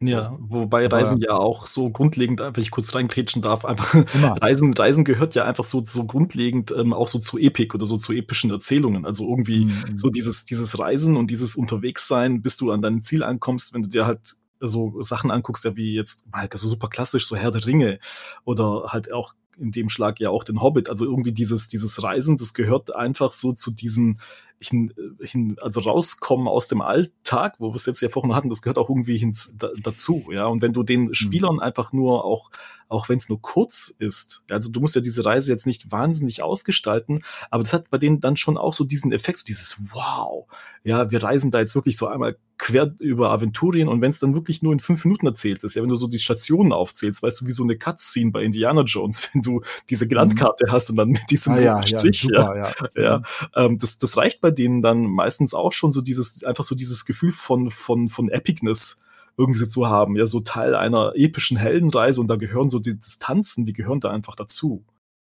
Ja, 0.03 0.35
wobei 0.41 0.87
Reisen 0.87 1.21
ja 1.21 1.33
auch 1.33 1.67
so 1.67 1.91
grundlegend, 1.91 2.41
wenn 2.41 2.63
ich 2.63 2.71
kurz 2.71 2.95
reinkrätschen 2.95 3.43
darf, 3.43 3.67
einfach 3.67 3.95
Reisen, 4.41 4.73
Reisen 4.73 5.05
gehört 5.05 5.35
ja 5.35 5.45
einfach 5.45 5.65
so, 5.65 5.85
so 5.85 6.05
grundlegend 6.05 6.73
ähm, 6.73 6.95
auch 6.95 7.09
so 7.09 7.19
zu 7.19 7.37
Epik 7.37 7.75
oder 7.75 7.85
so 7.85 7.99
zu 7.99 8.15
epischen 8.15 8.51
Erzählungen. 8.51 9.05
Also 9.05 9.29
irgendwie 9.29 9.67
mhm. 9.67 9.99
so 9.99 10.09
dieses, 10.09 10.47
dieses 10.47 10.79
Reisen 10.79 11.19
und 11.19 11.31
dieses 11.31 11.55
Unterwegssein, 11.55 12.41
bis 12.41 12.57
du 12.57 12.73
an 12.73 12.81
dein 12.81 13.03
Ziel 13.03 13.23
ankommst, 13.23 13.75
wenn 13.75 13.83
du 13.83 13.91
dir 13.91 14.07
halt 14.07 14.37
so 14.59 15.01
Sachen 15.03 15.31
anguckst, 15.31 15.65
ja 15.65 15.77
wie 15.77 15.95
jetzt 15.95 16.25
also 16.33 16.67
super 16.67 16.89
klassisch, 16.89 17.27
so 17.27 17.37
Herr 17.37 17.51
der 17.51 17.67
Ringe 17.67 17.99
oder 18.45 18.87
halt 18.89 19.13
auch 19.13 19.35
in 19.59 19.73
dem 19.73 19.91
Schlag 19.91 20.19
ja 20.19 20.31
auch 20.31 20.45
den 20.45 20.63
Hobbit. 20.63 20.89
Also 20.89 21.05
irgendwie 21.05 21.33
dieses, 21.33 21.69
dieses 21.69 22.03
Reisen, 22.03 22.39
das 22.39 22.55
gehört 22.55 22.97
einfach 22.97 23.33
so 23.33 23.53
zu 23.53 23.71
diesem 23.71 24.19
hin, 24.61 24.92
hin, 25.20 25.57
also 25.61 25.81
rauskommen 25.81 26.46
aus 26.46 26.68
dem 26.68 26.83
Alltag, 26.83 27.55
wo 27.59 27.70
wir 27.70 27.77
es 27.77 27.87
jetzt 27.87 28.03
ja 28.03 28.11
vorhin 28.11 28.35
hatten, 28.35 28.51
das 28.51 28.61
gehört 28.61 28.79
auch 28.79 28.90
irgendwie 28.90 29.16
hin, 29.16 29.35
da, 29.57 29.70
dazu, 29.83 30.27
ja. 30.31 30.46
Und 30.46 30.61
wenn 30.61 30.75
du 30.75 30.83
den 30.83 31.05
mhm. 31.05 31.14
Spielern 31.14 31.55
mhm. 31.55 31.61
einfach 31.61 31.92
nur 31.92 32.25
auch, 32.25 32.51
auch 32.88 33.09
wenn 33.09 33.16
es 33.16 33.29
nur 33.29 33.40
kurz 33.40 33.88
ist, 33.88 34.44
also 34.51 34.70
du 34.70 34.81
musst 34.81 34.94
ja 34.94 35.01
diese 35.01 35.25
Reise 35.25 35.51
jetzt 35.51 35.66
nicht 35.66 35.90
wahnsinnig 35.90 36.42
ausgestalten, 36.42 37.25
aber 37.51 37.62
das 37.62 37.73
hat 37.73 37.88
bei 37.88 37.99
denen 37.99 38.20
dann 38.20 38.37
schon 38.37 38.59
auch 38.59 38.75
so 38.75 38.85
diesen 38.85 39.12
Effekt, 39.12 39.38
so 39.38 39.44
dieses 39.46 39.81
Wow, 39.92 40.46
ja, 40.83 41.11
wir 41.11 41.23
reisen 41.23 41.51
da 41.51 41.61
jetzt 41.61 41.75
wirklich 41.75 41.96
so 41.96 42.07
einmal 42.07 42.37
quer 42.57 42.92
über 42.99 43.31
Aventurien 43.31 43.88
und 43.88 44.01
wenn 44.01 44.11
es 44.11 44.18
dann 44.18 44.35
wirklich 44.35 44.61
nur 44.62 44.73
in 44.73 44.81
fünf 44.81 45.05
Minuten 45.05 45.27
erzählt 45.27 45.64
ist, 45.64 45.75
ja, 45.77 45.83
wenn 45.83 45.88
du 45.88 45.94
so 45.94 46.09
die 46.09 46.18
Stationen 46.18 46.73
aufzählst, 46.73 47.23
weißt 47.23 47.40
du, 47.40 47.46
wie 47.46 47.53
so 47.53 47.62
eine 47.62 47.77
Cutscene 47.77 48.31
bei 48.31 48.42
Indiana 48.42 48.83
Jones, 48.83 49.29
wenn 49.33 49.42
du 49.42 49.62
diese 49.88 50.05
Landkarte 50.07 50.66
mhm. 50.66 50.73
hast 50.73 50.90
und 50.90 50.96
dann 50.96 51.09
mit 51.11 51.31
diesem 51.31 51.55
ah, 51.55 51.61
ja, 51.61 51.83
Strich, 51.83 52.25
ja, 52.25 52.42
super, 52.42 52.57
ja, 52.57 52.73
ja, 52.96 53.03
ja. 53.03 53.23
Ähm, 53.57 53.79
das, 53.79 53.99
das 53.99 54.16
reicht 54.16 54.40
bei 54.40 54.50
denen 54.51 54.83
dann 54.83 55.07
meistens 55.07 55.55
auch 55.55 55.73
schon 55.73 55.93
so 55.93 56.01
dieses, 56.01 56.45
einfach 56.45 56.65
so 56.65 56.75
dieses 56.75 57.05
Gefühl 57.05 57.33
von, 57.33 57.71
von, 57.71 58.09
von 58.09 58.29
Epicness 58.29 59.03
irgendwie 59.37 59.67
zu 59.67 59.89
haben, 59.89 60.17
ja, 60.17 60.27
so 60.27 60.41
Teil 60.41 60.75
einer 60.75 61.13
epischen 61.15 61.57
Heldenreise 61.57 62.21
und 62.21 62.29
da 62.29 62.37
gehören 62.37 62.71
so 62.71 62.79
die 62.79 62.99
Distanzen, 62.99 63.65
die 63.65 63.73
gehören 63.73 64.01
da 64.01 64.11
einfach 64.11 64.35
dazu. 64.35 64.85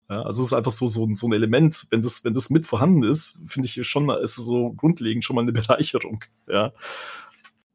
Ja, 0.09 0.22
also 0.22 0.42
es 0.42 0.48
ist 0.48 0.52
einfach 0.52 0.72
so, 0.72 0.88
so, 0.88 1.09
so 1.12 1.28
ein 1.28 1.33
Element, 1.33 1.87
wenn 1.90 2.02
das, 2.02 2.24
wenn 2.24 2.35
das 2.35 2.50
mit 2.50 2.66
vorhanden 2.66 3.04
ist, 3.04 3.38
finde 3.46 3.66
ich 3.66 3.87
schon, 3.87 4.11
ist 4.11 4.35
so 4.35 4.72
grundlegend 4.72 5.24
schon 5.24 5.37
mal 5.37 5.42
eine 5.42 5.52
Bereicherung. 5.61 6.24
Ja. 6.48 6.72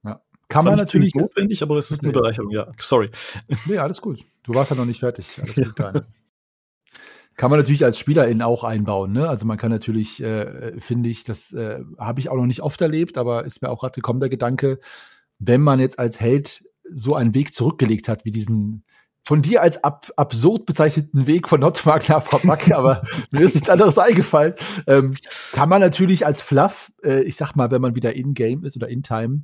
ja. 0.03 0.21
Kann 0.49 0.65
man 0.65 0.75
natürlich 0.75 1.15
notwendig, 1.15 1.63
aber 1.63 1.77
es 1.77 1.91
ist 1.91 2.03
eine 2.03 2.11
Bereicherung, 2.11 2.51
ja. 2.51 2.67
Sorry. 2.77 3.09
Nee, 3.65 3.77
alles 3.77 4.01
gut. 4.01 4.25
Du 4.43 4.53
warst 4.53 4.71
ja 4.71 4.75
noch 4.75 4.85
nicht 4.85 4.99
fertig. 4.99 5.39
Alles 5.41 5.55
gut, 5.55 5.79
ja. 5.79 5.93
Kann 7.35 7.49
man 7.49 7.59
natürlich 7.59 7.83
als 7.83 7.99
Spielerin 7.99 8.41
auch 8.41 8.63
einbauen. 8.63 9.11
Ne? 9.11 9.27
Also 9.27 9.45
man 9.45 9.57
kann 9.57 9.71
natürlich, 9.71 10.23
äh, 10.23 10.79
finde 10.79 11.09
ich, 11.09 11.23
das 11.25 11.51
äh, 11.53 11.81
habe 11.97 12.19
ich 12.19 12.29
auch 12.29 12.35
noch 12.35 12.45
nicht 12.45 12.61
oft 12.61 12.79
erlebt, 12.81 13.17
aber 13.17 13.43
ist 13.45 13.61
mir 13.61 13.69
auch 13.69 13.81
gerade 13.81 13.95
gekommen 13.95 14.21
der 14.21 14.29
Gedanke, 14.29 14.79
wenn 15.39 15.61
man 15.61 15.79
jetzt 15.79 15.99
als 15.99 16.19
Held 16.21 16.63
so 16.89 17.15
einen 17.15 17.33
Weg 17.33 17.53
zurückgelegt 17.53 18.07
hat, 18.07 18.25
wie 18.25 18.31
diesen 18.31 18.85
von 19.27 19.41
dir 19.41 19.61
als 19.63 19.83
ab, 19.83 20.11
absurd 20.17 20.67
bezeichneten 20.67 21.25
Weg 21.25 21.49
von 21.49 21.59
Notmark 21.59 22.07
nach 22.09 22.23
Prabak, 22.23 22.71
aber 22.71 23.01
mir 23.31 23.41
ist 23.41 23.55
nichts 23.55 23.69
anderes 23.69 23.97
eingefallen. 23.97 24.53
Ähm, 24.85 25.15
kann 25.51 25.67
man 25.67 25.81
natürlich 25.81 26.25
als 26.25 26.41
Fluff, 26.41 26.91
äh, 27.03 27.23
ich 27.23 27.35
sag 27.35 27.55
mal, 27.55 27.71
wenn 27.71 27.81
man 27.81 27.95
wieder 27.95 28.15
in-game 28.15 28.63
ist 28.63 28.77
oder 28.77 28.87
in-time, 28.87 29.41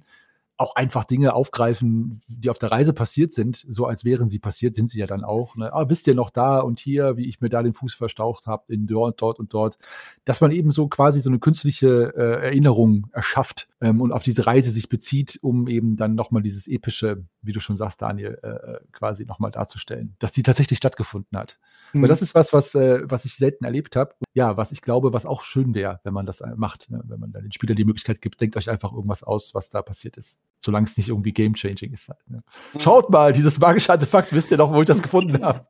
auch 0.61 0.75
einfach 0.75 1.03
Dinge 1.03 1.33
aufgreifen, 1.33 2.21
die 2.27 2.49
auf 2.49 2.59
der 2.59 2.71
Reise 2.71 2.93
passiert 2.93 3.33
sind, 3.33 3.65
so 3.67 3.87
als 3.87 4.05
wären 4.05 4.29
sie 4.29 4.39
passiert, 4.39 4.75
sind 4.75 4.89
sie 4.89 4.99
ja 4.99 5.07
dann 5.07 5.23
auch. 5.23 5.55
Ne? 5.55 5.73
Ah, 5.73 5.89
wisst 5.89 6.07
ihr 6.07 6.13
noch 6.13 6.29
da 6.29 6.59
und 6.59 6.79
hier, 6.79 7.17
wie 7.17 7.27
ich 7.27 7.41
mir 7.41 7.49
da 7.49 7.63
den 7.63 7.73
Fuß 7.73 7.95
verstaucht 7.95 8.45
habe, 8.45 8.71
in 8.71 8.85
dort, 8.85 9.21
dort 9.21 9.39
und 9.39 9.53
dort, 9.53 9.77
dass 10.23 10.39
man 10.39 10.51
eben 10.51 10.69
so 10.71 10.87
quasi 10.87 11.19
so 11.19 11.29
eine 11.29 11.39
künstliche 11.39 12.13
äh, 12.15 12.45
Erinnerung 12.45 13.07
erschafft 13.11 13.69
ähm, 13.81 14.01
und 14.01 14.11
auf 14.11 14.23
diese 14.23 14.45
Reise 14.45 14.69
sich 14.69 14.87
bezieht, 14.87 15.39
um 15.41 15.67
eben 15.67 15.97
dann 15.97 16.13
nochmal 16.13 16.43
dieses 16.43 16.67
epische, 16.67 17.25
wie 17.41 17.51
du 17.51 17.59
schon 17.59 17.75
sagst, 17.75 18.01
Daniel, 18.01 18.39
äh, 18.43 18.47
äh 18.47 18.79
quasi 18.91 19.25
nochmal 19.25 19.51
darzustellen, 19.51 20.15
dass 20.19 20.31
die 20.31 20.43
tatsächlich 20.43 20.77
stattgefunden 20.77 21.37
hat. 21.37 21.57
Mhm. 21.93 22.01
Aber 22.01 22.07
das 22.07 22.21
ist 22.21 22.35
was, 22.35 22.53
was, 22.53 22.75
äh, 22.75 23.01
was 23.03 23.25
ich 23.25 23.35
selten 23.35 23.65
erlebt 23.65 23.95
habe. 23.95 24.13
Ja, 24.33 24.57
was 24.57 24.71
ich 24.71 24.81
glaube, 24.81 25.13
was 25.13 25.25
auch 25.25 25.43
schön 25.43 25.73
wäre, 25.73 25.99
wenn 26.03 26.13
man 26.13 26.25
das 26.25 26.41
äh, 26.41 26.53
macht, 26.55 26.89
ne? 26.89 27.01
wenn 27.05 27.19
man 27.19 27.31
dann 27.31 27.43
den 27.43 27.51
Spielern 27.51 27.75
die 27.75 27.85
Möglichkeit 27.85 28.21
gibt, 28.21 28.41
denkt 28.41 28.57
euch 28.57 28.69
einfach 28.69 28.91
irgendwas 28.93 29.23
aus, 29.23 29.53
was 29.53 29.69
da 29.69 29.81
passiert 29.81 30.17
ist. 30.17 30.39
Solange 30.59 30.85
es 30.85 30.97
nicht 30.97 31.09
irgendwie 31.09 31.33
game-changing 31.33 31.91
ist. 31.91 32.09
Halt, 32.09 32.19
ne? 32.27 32.43
mhm. 32.73 32.79
Schaut 32.79 33.09
mal, 33.09 33.33
dieses 33.33 33.59
magische 33.59 33.91
Artefakt, 33.91 34.33
wisst 34.33 34.51
ihr 34.51 34.57
noch, 34.57 34.73
wo 34.73 34.81
ich 34.81 34.87
das 34.87 35.01
gefunden 35.01 35.41
habe? 35.43 35.65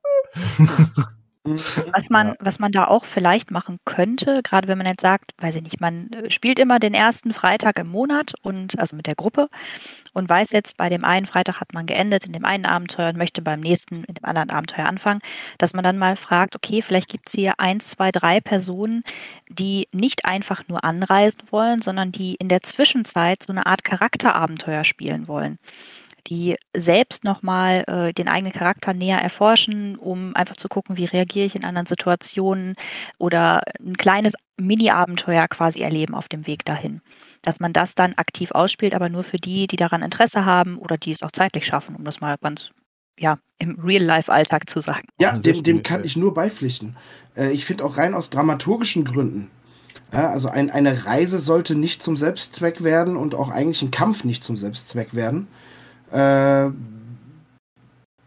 Mhm. 1.43 1.60
Was 1.91 2.12
man, 2.12 2.27
ja. 2.27 2.36
was 2.39 2.60
man 2.60 2.71
da 2.71 2.86
auch 2.86 3.04
vielleicht 3.04 3.49
machen 3.49 3.80
könnte, 3.84 4.41
gerade 4.43 4.67
wenn 4.67 4.77
man 4.77 4.86
jetzt 4.86 5.01
sagt, 5.01 5.32
weiß 5.39 5.56
ich 5.56 5.63
nicht, 5.63 5.82
man 5.82 6.12
äh, 6.12 6.30
spielt 6.30 6.60
immer 6.60 6.77
den 6.77 6.93
ersten 6.93 7.34
Freitag 7.34 7.80
im 7.80 7.88
Monat 7.88 8.34
und 8.43 8.77
also 8.77 8.95
mit 8.95 9.08
der 9.08 9.15
Gruppe 9.15 9.49
und 10.13 10.30
weiß 10.30 10.51
jetzt, 10.51 10.77
bei 10.77 10.89
dem 10.89 11.04
einen 11.04 11.25
Freitag 11.25 11.60
hat 11.60 11.73
man 11.73 11.88
geendet 11.88 12.27
in 12.27 12.34
dem 12.34 12.45
einen 12.45 12.67
Abenteuer 12.67 13.10
und 13.10 13.17
möchte 13.17 13.41
beim 13.41 13.60
nächsten 13.60 14.04
in 14.04 14.13
dem 14.13 14.25
anderen 14.25 14.51
Abenteuer 14.51 14.86
anfangen, 14.86 15.21
dass 15.58 15.73
man 15.73 15.84
dann 15.84 15.97
mal 15.97 16.15
fragt, 16.15 16.56
okay, 16.56 16.84
vielleicht 16.84 17.10
gibt 17.10 17.30
es 17.30 17.34
hier 17.34 17.60
eins, 17.60 17.89
zwei, 17.89 18.12
drei 18.12 18.39
Personen, 18.39 19.01
die 19.49 19.88
nicht 19.91 20.25
einfach 20.25 20.67
nur 20.67 20.84
anreisen 20.84 21.41
wollen, 21.49 21.82
sondern 21.82 22.12
die 22.12 22.36
in 22.36 22.49
der 22.49 22.62
Zwischenzeit 22.62 23.41
so 23.41 23.51
eine 23.51 23.65
Art 23.65 23.84
Charakterabenteuer 23.84 24.84
spielen 24.84 25.27
wollen 25.27 25.58
die 26.32 26.56
selbst 26.76 27.26
nochmal 27.26 27.84
äh, 27.88 28.13
den 28.13 28.30
eigenen 28.30 28.54
Charakter 28.54 28.94
näher 28.94 29.22
erforschen, 29.22 29.98
um 29.98 30.34
einfach 30.34 30.56
zu 30.56 30.70
gucken, 30.70 30.96
wie 30.96 31.04
reagiere 31.04 31.46
ich 31.46 31.56
in 31.56 31.65
anderen 31.65 31.88
Situationen 31.88 32.76
oder 33.20 33.62
ein 33.86 33.98
kleines 33.98 34.36
Mini-Abenteuer 34.58 35.50
quasi 35.50 35.82
erleben 35.82 36.15
auf 36.15 36.30
dem 36.30 36.48
Weg 36.48 36.63
dahin. 36.63 37.02
Dass 37.41 37.60
man 37.60 37.74
das 37.74 37.96
dann 37.96 38.13
aktiv 38.15 38.52
ausspielt, 38.52 38.96
aber 38.96 39.10
nur 39.10 39.26
für 39.26 39.38
die, 39.38 39.67
die 39.67 39.76
daran 39.76 40.02
Interesse 40.02 40.46
haben 40.46 40.78
oder 40.78 40.98
die 40.98 41.12
es 41.12 41.22
auch 41.22 41.32
zeitlich 41.32 41.65
schaffen, 41.65 41.98
um 41.98 42.06
das 42.06 42.22
mal 42.22 42.38
ganz 42.41 42.72
ja, 43.20 43.38
im 43.60 43.78
Real-Life-Alltag 43.84 44.70
zu 44.70 44.80
sagen. 44.80 45.08
Ja, 45.20 45.38
dem, 45.38 45.62
dem 45.63 45.84
kann 45.84 46.06
ich 46.06 46.15
nur 46.15 46.34
beipflichten. 46.34 46.96
Äh, 47.36 47.52
ich 47.52 47.65
finde 47.65 47.84
auch 47.84 47.98
rein 47.98 48.13
aus 48.13 48.30
dramaturgischen 48.30 49.04
Gründen. 49.04 49.52
Ja, 50.13 50.30
also 50.30 50.48
ein, 50.48 50.72
eine 50.72 51.06
Reise 51.06 51.39
sollte 51.39 51.76
nicht 51.76 52.02
zum 52.02 52.15
Selbstzweck 52.15 52.84
werden 52.84 53.17
und 53.17 53.36
auch 53.36 53.50
eigentlich 53.50 53.82
ein 53.82 53.91
Kampf 53.91 54.24
nicht 54.24 54.46
zum 54.46 54.56
Selbstzweck 54.56 55.13
werden 55.13 55.50
äh, 56.12 56.69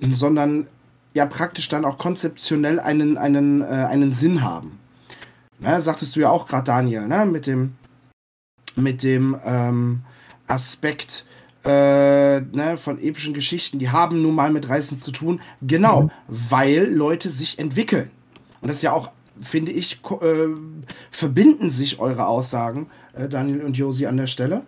sondern 0.00 0.66
ja 1.14 1.26
praktisch 1.26 1.68
dann 1.68 1.84
auch 1.84 1.98
konzeptionell 1.98 2.80
einen, 2.80 3.16
einen, 3.16 3.62
äh, 3.62 3.64
einen 3.64 4.12
Sinn 4.12 4.42
haben. 4.42 4.78
Ne, 5.60 5.80
sagtest 5.80 6.16
du 6.16 6.20
ja 6.20 6.30
auch 6.30 6.46
gerade, 6.46 6.64
Daniel, 6.64 7.06
ne, 7.06 7.24
mit 7.24 7.46
dem, 7.46 7.74
mit 8.74 9.02
dem 9.02 9.36
ähm, 9.44 10.02
Aspekt 10.46 11.24
äh, 11.64 12.40
ne, 12.40 12.76
von 12.76 13.00
epischen 13.00 13.32
Geschichten, 13.32 13.78
die 13.78 13.90
haben 13.90 14.20
nun 14.20 14.34
mal 14.34 14.50
mit 14.50 14.68
Reisen 14.68 14.98
zu 14.98 15.12
tun. 15.12 15.40
Genau, 15.62 16.02
mhm. 16.02 16.10
weil 16.26 16.92
Leute 16.92 17.30
sich 17.30 17.58
entwickeln. 17.58 18.10
Und 18.60 18.68
das 18.68 18.78
ist 18.78 18.82
ja 18.82 18.92
auch, 18.92 19.10
finde 19.40 19.72
ich, 19.72 20.00
äh, 20.20 20.48
verbinden 21.12 21.70
sich 21.70 22.00
eure 22.00 22.26
Aussagen, 22.26 22.90
äh, 23.12 23.28
Daniel 23.28 23.62
und 23.62 23.76
Josi, 23.76 24.06
an 24.06 24.16
der 24.16 24.26
Stelle 24.26 24.62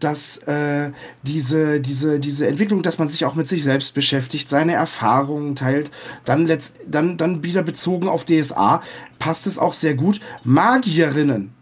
dass 0.00 0.38
äh, 0.38 0.92
diese, 1.22 1.80
diese, 1.80 2.20
diese 2.20 2.46
Entwicklung, 2.46 2.82
dass 2.82 2.98
man 2.98 3.08
sich 3.08 3.24
auch 3.24 3.34
mit 3.34 3.48
sich 3.48 3.62
selbst 3.64 3.94
beschäftigt, 3.94 4.48
seine 4.48 4.74
Erfahrungen 4.74 5.56
teilt, 5.56 5.90
dann, 6.24 6.46
letzt, 6.46 6.74
dann, 6.86 7.16
dann 7.16 7.42
wieder 7.42 7.62
bezogen 7.62 8.08
auf 8.08 8.24
DSA, 8.24 8.82
passt 9.18 9.46
es 9.46 9.58
auch 9.58 9.72
sehr 9.72 9.94
gut. 9.94 10.20
Magierinnen, 10.44 11.52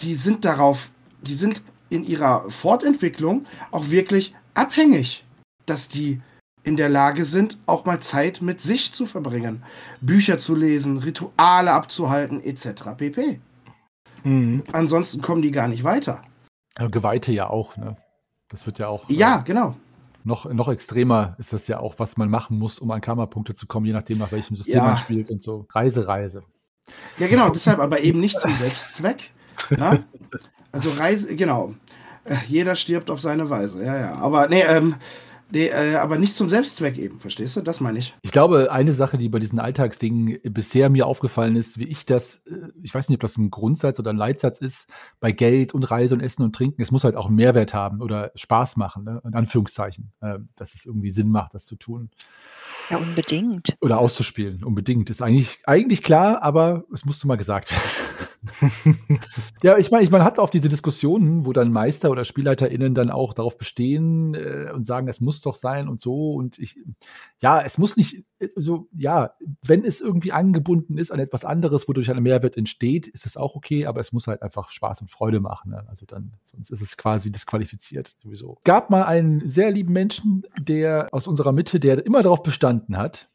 die 0.00 0.14
sind 0.14 0.44
darauf, 0.44 0.90
die 1.22 1.34
sind 1.34 1.62
in 1.88 2.04
ihrer 2.04 2.50
Fortentwicklung 2.50 3.46
auch 3.70 3.90
wirklich 3.90 4.34
abhängig, 4.54 5.24
dass 5.66 5.88
die 5.88 6.20
in 6.64 6.76
der 6.76 6.88
Lage 6.88 7.24
sind, 7.24 7.58
auch 7.66 7.84
mal 7.84 8.00
Zeit 8.00 8.42
mit 8.42 8.60
sich 8.60 8.92
zu 8.92 9.06
verbringen, 9.06 9.62
Bücher 10.00 10.38
zu 10.38 10.56
lesen, 10.56 10.98
Rituale 10.98 11.72
abzuhalten, 11.72 12.42
etc. 12.42 12.96
pp. 12.96 13.38
Mhm. 14.24 14.64
Ansonsten 14.72 15.22
kommen 15.22 15.42
die 15.42 15.52
gar 15.52 15.68
nicht 15.68 15.84
weiter. 15.84 16.20
Geweihte 16.76 17.32
ja 17.32 17.48
auch, 17.48 17.76
ne? 17.76 17.96
Das 18.48 18.66
wird 18.66 18.78
ja 18.78 18.88
auch. 18.88 19.08
Ja, 19.08 19.40
äh, 19.40 19.42
genau. 19.44 19.74
Noch, 20.24 20.44
noch 20.52 20.68
extremer 20.68 21.36
ist 21.38 21.52
das 21.52 21.68
ja 21.68 21.78
auch, 21.78 21.94
was 21.98 22.16
man 22.16 22.28
machen 22.28 22.58
muss, 22.58 22.78
um 22.78 22.90
an 22.90 23.00
Karma-Punkte 23.00 23.54
zu 23.54 23.66
kommen, 23.66 23.86
je 23.86 23.92
nachdem, 23.92 24.18
nach 24.18 24.32
welchem 24.32 24.56
System 24.56 24.76
ja. 24.76 24.84
man 24.84 24.96
spielt 24.96 25.30
und 25.30 25.40
so. 25.40 25.66
Reise, 25.70 26.06
Reise. 26.06 26.42
Ja, 27.18 27.28
genau, 27.28 27.48
deshalb 27.50 27.78
aber 27.78 28.00
eben 28.00 28.20
nicht 28.20 28.38
zum 28.40 28.52
Selbstzweck. 28.54 29.30
Na? 29.70 29.98
Also 30.72 30.90
Reise, 31.00 31.34
genau. 31.34 31.74
Äh, 32.24 32.36
jeder 32.48 32.76
stirbt 32.76 33.10
auf 33.10 33.20
seine 33.20 33.50
Weise, 33.50 33.84
ja, 33.84 33.98
ja. 33.98 34.16
Aber 34.16 34.48
nee, 34.48 34.62
ähm, 34.62 34.96
Nee, 35.50 35.68
äh, 35.68 35.94
aber 35.96 36.18
nicht 36.18 36.34
zum 36.34 36.48
Selbstzweck 36.48 36.98
eben, 36.98 37.20
verstehst 37.20 37.56
du? 37.56 37.60
Das 37.60 37.80
meine 37.80 38.00
ich. 38.00 38.16
Ich 38.22 38.32
glaube, 38.32 38.72
eine 38.72 38.92
Sache, 38.92 39.16
die 39.16 39.28
bei 39.28 39.38
diesen 39.38 39.60
Alltagsdingen 39.60 40.38
bisher 40.42 40.90
mir 40.90 41.06
aufgefallen 41.06 41.54
ist, 41.54 41.78
wie 41.78 41.84
ich 41.84 42.04
das, 42.04 42.44
äh, 42.46 42.68
ich 42.82 42.92
weiß 42.92 43.08
nicht, 43.08 43.16
ob 43.16 43.20
das 43.20 43.38
ein 43.38 43.50
Grundsatz 43.50 44.00
oder 44.00 44.10
ein 44.10 44.16
Leitsatz 44.16 44.60
ist, 44.60 44.88
bei 45.20 45.30
Geld 45.30 45.72
und 45.72 45.84
Reise 45.84 46.14
und 46.14 46.20
Essen 46.20 46.42
und 46.42 46.54
Trinken, 46.54 46.82
es 46.82 46.90
muss 46.90 47.04
halt 47.04 47.14
auch 47.14 47.26
einen 47.26 47.36
Mehrwert 47.36 47.74
haben 47.74 48.02
oder 48.02 48.32
Spaß 48.34 48.76
machen, 48.76 49.04
ne? 49.04 49.22
in 49.24 49.34
Anführungszeichen, 49.34 50.12
äh, 50.20 50.38
dass 50.56 50.74
es 50.74 50.84
irgendwie 50.84 51.12
Sinn 51.12 51.30
macht, 51.30 51.54
das 51.54 51.64
zu 51.64 51.76
tun. 51.76 52.10
Ja, 52.90 52.98
unbedingt. 52.98 53.76
Oder 53.80 53.98
auszuspielen, 53.98 54.64
unbedingt. 54.64 55.10
Ist 55.10 55.22
eigentlich, 55.22 55.58
eigentlich 55.66 56.02
klar, 56.02 56.42
aber 56.42 56.84
es 56.92 57.04
musste 57.04 57.26
mal 57.26 57.36
gesagt 57.36 57.70
werden. 57.70 58.28
ja, 59.62 59.78
ich 59.78 59.90
meine, 59.90 60.04
ich 60.04 60.10
mein, 60.10 60.24
hat 60.24 60.38
auch 60.38 60.50
diese 60.50 60.68
Diskussionen, 60.68 61.46
wo 61.46 61.52
dann 61.52 61.72
Meister 61.72 62.10
oder 62.10 62.24
SpielleiterInnen 62.24 62.94
dann 62.94 63.10
auch 63.10 63.32
darauf 63.32 63.56
bestehen 63.56 64.34
äh, 64.34 64.70
und 64.74 64.84
sagen, 64.84 65.08
es 65.08 65.20
muss 65.20 65.40
doch 65.40 65.54
sein 65.54 65.88
und 65.88 66.00
so. 66.00 66.34
Und 66.34 66.58
ich, 66.58 66.78
ja, 67.38 67.60
es 67.62 67.78
muss 67.78 67.96
nicht, 67.96 68.24
so, 68.54 68.88
ja, 68.92 69.32
wenn 69.64 69.84
es 69.84 70.00
irgendwie 70.00 70.32
angebunden 70.32 70.98
ist 70.98 71.10
an 71.10 71.18
etwas 71.18 71.44
anderes, 71.44 71.88
wodurch 71.88 72.10
ein 72.10 72.22
Mehrwert 72.22 72.56
entsteht, 72.56 73.06
ist 73.08 73.24
es 73.24 73.36
auch 73.36 73.54
okay, 73.56 73.86
aber 73.86 74.00
es 74.00 74.12
muss 74.12 74.26
halt 74.26 74.42
einfach 74.42 74.70
Spaß 74.70 75.00
und 75.00 75.10
Freude 75.10 75.40
machen. 75.40 75.70
Ne? 75.70 75.84
Also 75.88 76.04
dann, 76.04 76.34
sonst 76.44 76.70
ist 76.70 76.82
es 76.82 76.96
quasi 76.96 77.32
disqualifiziert 77.32 78.16
sowieso. 78.22 78.56
Es 78.58 78.64
gab 78.64 78.90
mal 78.90 79.04
einen 79.04 79.46
sehr 79.48 79.70
lieben 79.70 79.92
Menschen, 79.92 80.44
der 80.58 81.08
aus 81.12 81.26
unserer 81.26 81.52
Mitte, 81.52 81.80
der 81.80 82.04
immer 82.04 82.22
darauf 82.22 82.42
bestand, 82.42 82.66
verstanden 82.66 82.96
hat, 82.96 83.30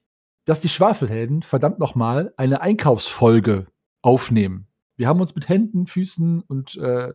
dass 0.46 0.60
die 0.60 0.70
Schwafelhelden 0.70 1.44
verdammt 1.44 1.80
nochmal 1.80 2.34
eine 2.38 2.62
Einkaufsfolge 2.62 3.68
aufnehmen. 4.02 4.68
Wir 5.02 5.08
haben 5.08 5.20
uns 5.20 5.34
mit 5.34 5.50
Händen, 5.50 5.88
Füßen 5.88 6.44
und 6.44 6.78
äh, 6.78 7.12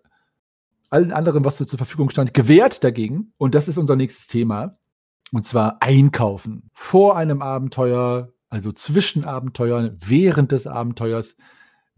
allen 0.90 1.12
anderen, 1.12 1.44
was 1.44 1.58
zur 1.58 1.78
Verfügung 1.78 2.10
stand, 2.10 2.34
gewehrt 2.34 2.82
dagegen. 2.82 3.32
Und 3.38 3.54
das 3.54 3.68
ist 3.68 3.78
unser 3.78 3.94
nächstes 3.94 4.26
Thema. 4.26 4.76
Und 5.30 5.44
zwar 5.44 5.80
Einkaufen. 5.80 6.68
Vor 6.72 7.16
einem 7.16 7.42
Abenteuer, 7.42 8.32
also 8.48 8.72
zwischen 8.72 9.24
Abenteuern, 9.24 9.96
während 10.04 10.50
des 10.50 10.66
Abenteuers. 10.66 11.36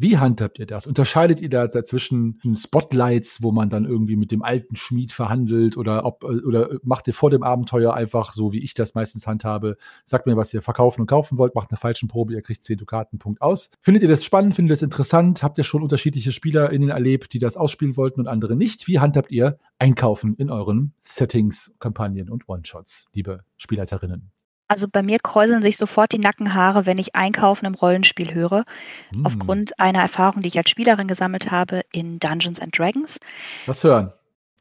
Wie 0.00 0.16
handhabt 0.16 0.60
ihr 0.60 0.66
das? 0.66 0.86
Unterscheidet 0.86 1.40
ihr 1.40 1.48
da 1.48 1.66
dazwischen 1.66 2.40
Spotlights, 2.56 3.42
wo 3.42 3.50
man 3.50 3.68
dann 3.68 3.84
irgendwie 3.84 4.14
mit 4.14 4.30
dem 4.30 4.44
alten 4.44 4.76
Schmied 4.76 5.12
verhandelt 5.12 5.76
oder 5.76 6.04
ob 6.04 6.22
oder 6.22 6.78
macht 6.84 7.08
ihr 7.08 7.14
vor 7.14 7.30
dem 7.30 7.42
Abenteuer 7.42 7.94
einfach 7.94 8.32
so, 8.32 8.52
wie 8.52 8.62
ich 8.62 8.74
das 8.74 8.94
meistens 8.94 9.26
handhabe, 9.26 9.76
sagt 10.04 10.26
mir, 10.26 10.36
was 10.36 10.54
ihr 10.54 10.62
verkaufen 10.62 11.00
und 11.00 11.08
kaufen 11.08 11.36
wollt, 11.36 11.56
macht 11.56 11.70
eine 11.70 11.78
falschen 11.78 12.08
Probe, 12.08 12.34
ihr 12.34 12.42
kriegt 12.42 12.62
10 12.62 12.78
Dukaten, 12.78 13.18
Punkt 13.18 13.42
aus. 13.42 13.70
Findet 13.80 14.04
ihr 14.04 14.08
das 14.08 14.24
spannend? 14.24 14.54
Findet 14.54 14.70
ihr 14.70 14.76
das 14.76 14.82
interessant? 14.82 15.42
Habt 15.42 15.58
ihr 15.58 15.64
schon 15.64 15.82
unterschiedliche 15.82 16.30
SpielerInnen 16.30 16.90
erlebt, 16.90 17.32
die 17.32 17.40
das 17.40 17.56
ausspielen 17.56 17.96
wollten 17.96 18.20
und 18.20 18.28
andere 18.28 18.54
nicht? 18.54 18.86
Wie 18.86 19.00
handhabt 19.00 19.32
ihr 19.32 19.58
Einkaufen 19.80 20.36
in 20.36 20.48
euren 20.48 20.94
Settings, 21.00 21.74
Kampagnen 21.80 22.30
und 22.30 22.48
One-Shots, 22.48 23.08
liebe 23.14 23.42
Spielleiterinnen? 23.56 24.30
Also 24.68 24.86
bei 24.86 25.02
mir 25.02 25.18
kräuseln 25.18 25.62
sich 25.62 25.78
sofort 25.78 26.12
die 26.12 26.18
Nackenhaare, 26.18 26.84
wenn 26.84 26.98
ich 26.98 27.16
Einkaufen 27.16 27.64
im 27.64 27.74
Rollenspiel 27.74 28.34
höre. 28.34 28.64
Hm. 29.10 29.24
Aufgrund 29.24 29.80
einer 29.80 30.00
Erfahrung, 30.00 30.42
die 30.42 30.48
ich 30.48 30.58
als 30.58 30.68
Spielerin 30.68 31.08
gesammelt 31.08 31.50
habe 31.50 31.82
in 31.90 32.18
Dungeons 32.20 32.60
and 32.60 32.78
Dragons. 32.78 33.18
Was 33.64 33.82
hören? 33.82 34.12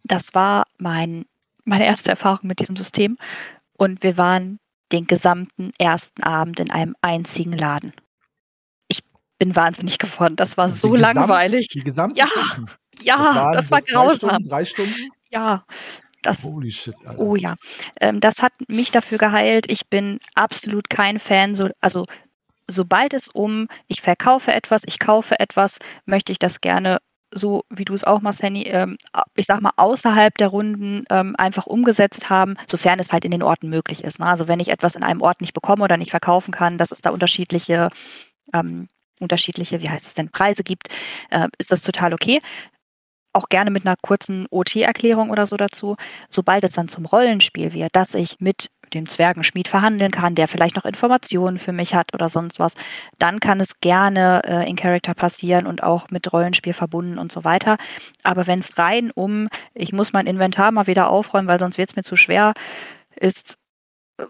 Das 0.05 0.33
war 0.33 0.65
mein, 0.77 1.25
meine 1.65 1.85
erste 1.85 2.09
Erfahrung 2.09 2.47
mit 2.47 2.59
diesem 2.59 2.77
System. 2.77 3.17
Und 3.73 4.01
wir 4.01 4.15
waren 4.15 4.59
den 4.93 5.05
gesamten 5.05 5.71
ersten 5.77 6.23
Abend 6.23 6.61
in 6.61 6.71
einem 6.71 6.95
einzigen 7.01 7.51
Laden. 7.51 7.91
Ich 8.87 9.01
bin 9.37 9.57
wahnsinnig 9.57 9.97
geworden. 9.97 10.37
Das 10.37 10.55
war 10.55 10.69
so 10.69 10.91
Gesamt, 10.91 11.15
langweilig. 11.15 11.67
Die 11.67 11.83
gesamte 11.83 12.17
ja, 12.17 12.27
Session. 12.27 12.71
ja, 13.01 13.51
das, 13.51 13.69
das 13.69 13.71
war 13.71 13.81
grausam. 13.81 14.29
Stunden, 14.29 14.49
drei 14.49 14.63
Stunden? 14.63 15.11
Ja, 15.29 15.65
das, 16.27 16.43
Holy 16.43 16.71
shit, 16.71 16.95
Alter. 17.05 17.19
Oh 17.19 17.35
ja. 17.35 17.55
Ähm, 17.99 18.19
das 18.19 18.41
hat 18.41 18.53
mich 18.67 18.91
dafür 18.91 19.17
geheilt. 19.17 19.71
Ich 19.71 19.87
bin 19.87 20.19
absolut 20.35 20.89
kein 20.89 21.19
Fan. 21.19 21.55
So, 21.55 21.69
also, 21.81 22.05
sobald 22.67 23.13
es 23.13 23.29
um, 23.29 23.67
ich 23.87 24.01
verkaufe 24.01 24.53
etwas, 24.53 24.83
ich 24.85 24.99
kaufe 24.99 25.39
etwas, 25.39 25.79
möchte 26.05 26.31
ich 26.31 26.39
das 26.39 26.61
gerne 26.61 26.99
so 27.33 27.65
wie 27.69 27.83
du 27.83 27.93
es 27.93 28.05
auch 28.05 28.21
machst, 28.21 28.41
Henny, 28.41 28.63
ähm, 28.63 28.97
ich 29.35 29.45
sag 29.45 29.61
mal, 29.61 29.73
außerhalb 29.75 30.37
der 30.37 30.47
Runden 30.47 31.03
ähm, 31.09 31.35
einfach 31.37 31.65
umgesetzt 31.65 32.29
haben, 32.29 32.55
sofern 32.67 32.99
es 32.99 33.11
halt 33.11 33.25
in 33.25 33.31
den 33.31 33.43
Orten 33.43 33.69
möglich 33.69 34.05
ist. 34.05 34.19
Ne? 34.19 34.25
Also 34.25 34.47
wenn 34.47 34.61
ich 34.61 34.69
etwas 34.69 34.95
in 34.95 35.03
einem 35.03 35.21
Ort 35.21 35.41
nicht 35.41 35.53
bekomme 35.53 35.83
oder 35.83 35.97
nicht 35.97 36.11
verkaufen 36.11 36.53
kann, 36.53 36.77
dass 36.77 36.91
es 36.91 37.01
da 37.01 37.09
unterschiedliche, 37.09 37.89
ähm, 38.53 38.87
unterschiedliche, 39.19 39.81
wie 39.81 39.89
heißt 39.89 40.07
es 40.07 40.13
denn, 40.13 40.29
Preise 40.29 40.63
gibt, 40.63 40.87
äh, 41.29 41.49
ist 41.57 41.73
das 41.73 41.81
total 41.81 42.13
okay 42.13 42.39
auch 43.37 43.49
gerne 43.49 43.71
mit 43.71 43.85
einer 43.85 43.95
kurzen 44.01 44.47
OT-Erklärung 44.49 45.29
oder 45.29 45.45
so 45.45 45.55
dazu. 45.55 45.95
Sobald 46.29 46.63
es 46.63 46.73
dann 46.73 46.89
zum 46.89 47.05
Rollenspiel 47.05 47.71
wird, 47.71 47.95
dass 47.95 48.15
ich 48.15 48.37
mit 48.39 48.69
dem 48.93 49.07
Zwergenschmied 49.07 49.67
verhandeln 49.67 50.11
kann, 50.11 50.35
der 50.35 50.47
vielleicht 50.47 50.75
noch 50.75 50.85
Informationen 50.85 51.59
für 51.59 51.71
mich 51.71 51.93
hat 51.93 52.13
oder 52.13 52.29
sonst 52.29 52.59
was, 52.59 52.73
dann 53.19 53.39
kann 53.39 53.59
es 53.59 53.79
gerne 53.79 54.41
äh, 54.45 54.69
in 54.69 54.75
Character 54.75 55.13
passieren 55.13 55.67
und 55.67 55.83
auch 55.83 56.09
mit 56.09 56.31
Rollenspiel 56.31 56.73
verbunden 56.73 57.17
und 57.17 57.31
so 57.31 57.43
weiter. 57.43 57.77
Aber 58.23 58.47
wenn 58.47 58.59
es 58.59 58.77
rein 58.77 59.11
um, 59.11 59.49
ich 59.73 59.93
muss 59.93 60.13
mein 60.13 60.27
Inventar 60.27 60.71
mal 60.71 60.87
wieder 60.87 61.09
aufräumen, 61.09 61.47
weil 61.47 61.59
sonst 61.59 61.77
wird 61.77 61.89
es 61.89 61.95
mir 61.95 62.03
zu 62.03 62.15
schwer, 62.15 62.53
ist 63.15 63.57
äh, 64.19 64.25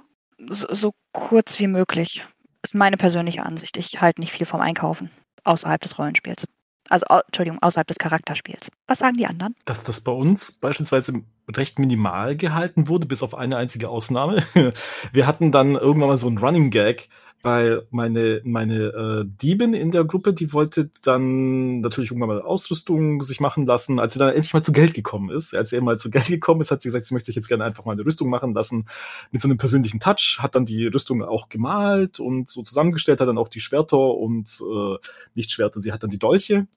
so, 0.49 0.73
so 0.73 0.93
kurz 1.13 1.59
wie 1.59 1.67
möglich. 1.67 2.25
Ist 2.63 2.75
meine 2.75 2.97
persönliche 2.97 3.43
Ansicht. 3.43 3.77
Ich 3.77 4.01
halte 4.01 4.21
nicht 4.21 4.33
viel 4.33 4.47
vom 4.47 4.61
Einkaufen 4.61 5.11
außerhalb 5.43 5.79
des 5.79 5.97
Rollenspiels. 5.97 6.45
Also, 6.89 7.05
Entschuldigung, 7.27 7.61
außerhalb 7.61 7.87
des 7.87 7.97
Charakterspiels. 7.97 8.69
Was 8.87 8.99
sagen 8.99 9.17
die 9.17 9.27
anderen? 9.27 9.55
Dass 9.65 9.83
das 9.83 10.01
bei 10.01 10.11
uns 10.11 10.51
beispielsweise 10.51 11.21
recht 11.55 11.79
minimal 11.79 12.35
gehalten 12.35 12.87
wurde, 12.87 13.07
bis 13.07 13.23
auf 13.23 13.33
eine 13.33 13.57
einzige 13.57 13.89
Ausnahme. 13.89 14.43
Wir 15.11 15.27
hatten 15.27 15.51
dann 15.51 15.75
irgendwann 15.75 16.09
mal 16.09 16.17
so 16.17 16.27
einen 16.27 16.37
Running 16.37 16.69
Gag, 16.71 17.09
weil 17.43 17.87
meine, 17.91 18.41
meine 18.43 18.85
äh, 18.85 19.25
Diebin 19.41 19.73
in 19.73 19.91
der 19.91 20.03
Gruppe, 20.03 20.33
die 20.33 20.53
wollte 20.53 20.89
dann 21.03 21.81
natürlich 21.81 22.11
irgendwann 22.11 22.29
mal 22.29 22.41
Ausrüstung 22.41 23.21
sich 23.21 23.39
machen 23.39 23.65
lassen. 23.65 23.99
Als 23.99 24.13
sie 24.13 24.19
dann 24.19 24.29
endlich 24.29 24.53
mal 24.53 24.63
zu 24.63 24.71
Geld 24.71 24.93
gekommen 24.93 25.29
ist, 25.29 25.53
als 25.55 25.69
sie 25.69 25.79
mal 25.79 25.99
zu 25.99 26.09
Geld 26.09 26.27
gekommen 26.27 26.61
ist, 26.61 26.71
hat 26.71 26.81
sie 26.81 26.89
gesagt, 26.89 27.05
sie 27.05 27.13
möchte 27.13 27.27
sich 27.27 27.35
jetzt 27.35 27.47
gerne 27.47 27.63
einfach 27.63 27.85
mal 27.85 27.93
eine 27.93 28.05
Rüstung 28.05 28.29
machen 28.29 28.53
lassen 28.53 28.85
mit 29.31 29.41
so 29.41 29.47
einem 29.47 29.57
persönlichen 29.57 29.99
Touch, 29.99 30.39
hat 30.39 30.55
dann 30.55 30.65
die 30.65 30.87
Rüstung 30.87 31.23
auch 31.23 31.49
gemalt 31.49 32.19
und 32.19 32.49
so 32.49 32.63
zusammengestellt, 32.63 33.21
hat 33.21 33.27
dann 33.27 33.37
auch 33.37 33.49
die 33.49 33.61
Schwerter 33.61 33.97
und 33.97 34.61
äh, 34.61 34.97
nicht 35.35 35.51
Schwerter, 35.51 35.79
sie 35.81 35.91
hat 35.91 36.03
dann 36.03 36.09
die 36.09 36.19
Dolche 36.19 36.67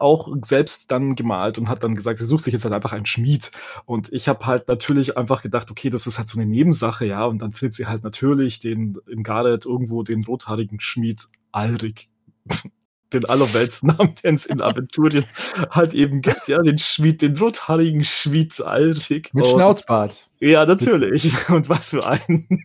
auch 0.00 0.28
selbst 0.42 0.90
dann 0.90 1.14
gemalt 1.14 1.58
und 1.58 1.68
hat 1.68 1.84
dann 1.84 1.94
gesagt, 1.94 2.18
sie 2.18 2.24
sucht 2.24 2.44
sich 2.44 2.52
jetzt 2.52 2.64
halt 2.64 2.74
einfach 2.74 2.92
einen 2.92 3.06
Schmied. 3.06 3.50
Und 3.84 4.12
ich 4.12 4.28
habe 4.28 4.46
halt 4.46 4.68
natürlich 4.68 5.16
einfach 5.16 5.42
gedacht, 5.42 5.70
okay, 5.70 5.90
das 5.90 6.06
ist 6.06 6.18
halt 6.18 6.28
so 6.28 6.38
eine 6.38 6.48
Nebensache, 6.48 7.06
ja. 7.06 7.24
Und 7.24 7.40
dann 7.42 7.52
findet 7.52 7.76
sie 7.76 7.86
halt 7.86 8.02
natürlich 8.02 8.58
den 8.58 8.98
in 9.08 9.22
Gareth 9.22 9.66
irgendwo 9.66 10.02
den 10.02 10.24
rothaarigen 10.24 10.80
Schmied 10.80 11.26
Alrik. 11.52 12.08
den 13.12 13.24
Allerweltsnamen, 13.24 14.14
den 14.24 14.34
es 14.34 14.46
in 14.46 14.60
Aventurien 14.60 15.26
halt 15.70 15.94
eben 15.94 16.20
gibt, 16.20 16.48
ja, 16.48 16.60
den 16.62 16.78
Schmied, 16.78 17.22
den 17.22 17.36
rothaarigen 17.36 18.04
Schmied 18.04 18.60
Alrik. 18.60 19.32
Mit 19.34 19.46
Schnauzbart. 19.46 20.28
Ja, 20.40 20.66
natürlich. 20.66 21.32
Und 21.48 21.68
was 21.68 21.90
für 21.90 22.06
einen. 22.06 22.64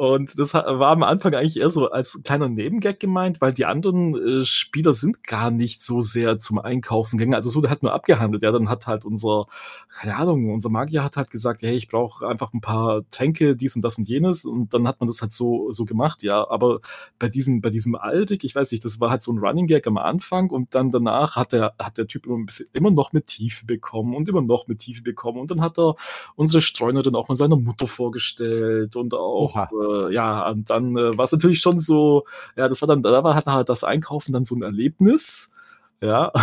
Und 0.00 0.38
das 0.38 0.54
war 0.54 0.80
am 0.80 1.02
Anfang 1.02 1.34
eigentlich 1.34 1.58
eher 1.58 1.68
so 1.68 1.90
als 1.90 2.22
kleiner 2.24 2.48
Nebengag 2.48 3.00
gemeint, 3.00 3.42
weil 3.42 3.52
die 3.52 3.66
anderen 3.66 4.16
äh, 4.16 4.46
Spieler 4.46 4.94
sind 4.94 5.24
gar 5.24 5.50
nicht 5.50 5.84
so 5.84 6.00
sehr 6.00 6.38
zum 6.38 6.58
Einkaufen 6.58 7.18
gegangen. 7.18 7.34
Also 7.34 7.50
es 7.50 7.56
wurde 7.56 7.68
halt 7.68 7.82
nur 7.82 7.92
abgehandelt. 7.92 8.42
Ja, 8.42 8.50
dann 8.50 8.70
hat 8.70 8.86
halt 8.86 9.04
unser, 9.04 9.44
keine 9.90 10.16
Ahnung, 10.16 10.54
unser 10.54 10.70
Magier 10.70 11.04
hat 11.04 11.18
halt 11.18 11.30
gesagt, 11.30 11.60
hey, 11.60 11.76
ich 11.76 11.88
brauche 11.88 12.26
einfach 12.26 12.54
ein 12.54 12.62
paar 12.62 13.02
Tränke, 13.10 13.54
dies 13.56 13.76
und 13.76 13.82
das 13.84 13.98
und 13.98 14.08
jenes. 14.08 14.46
Und 14.46 14.72
dann 14.72 14.88
hat 14.88 15.00
man 15.00 15.06
das 15.06 15.20
halt 15.20 15.32
so, 15.32 15.70
so 15.70 15.84
gemacht, 15.84 16.22
ja. 16.22 16.48
Aber 16.48 16.80
bei 17.18 17.28
diesem, 17.28 17.60
bei 17.60 17.68
diesem 17.68 17.94
Aldik, 17.94 18.42
ich 18.44 18.54
weiß 18.54 18.70
nicht, 18.70 18.86
das 18.86 19.00
war 19.00 19.10
halt 19.10 19.22
so 19.22 19.32
ein 19.32 19.38
Running 19.38 19.66
Gag 19.66 19.86
am 19.86 19.98
Anfang 19.98 20.48
und 20.48 20.74
dann 20.74 20.90
danach 20.90 21.36
hat 21.36 21.52
der, 21.52 21.74
hat 21.78 21.98
der 21.98 22.06
Typ 22.06 22.24
immer, 22.24 22.38
ein 22.38 22.46
bisschen, 22.46 22.68
immer 22.72 22.90
noch 22.90 23.12
mit 23.12 23.26
Tiefe 23.26 23.66
bekommen 23.66 24.14
und 24.14 24.30
immer 24.30 24.40
noch 24.40 24.66
mit 24.66 24.78
Tiefe 24.78 25.02
bekommen. 25.02 25.40
Und 25.40 25.50
dann 25.50 25.60
hat 25.60 25.78
er 25.78 25.94
unsere 26.36 26.62
Streunerin 26.62 27.14
auch 27.14 27.28
mal 27.28 27.36
seiner 27.36 27.56
Mutter 27.56 27.86
vorgestellt 27.86 28.96
und 28.96 29.12
auch, 29.12 29.54
äh, 30.08 30.14
ja, 30.14 30.48
und 30.48 30.70
dann 30.70 30.96
äh, 30.96 31.16
war 31.16 31.24
es 31.24 31.32
natürlich 31.32 31.60
schon 31.60 31.78
so, 31.78 32.24
ja, 32.56 32.68
das 32.68 32.80
war 32.82 32.88
dann, 32.88 33.02
da 33.02 33.24
war 33.24 33.34
halt 33.34 33.68
das 33.68 33.84
Einkaufen 33.84 34.32
dann 34.32 34.44
so 34.44 34.54
ein 34.54 34.62
Erlebnis, 34.62 35.54
ja. 36.00 36.32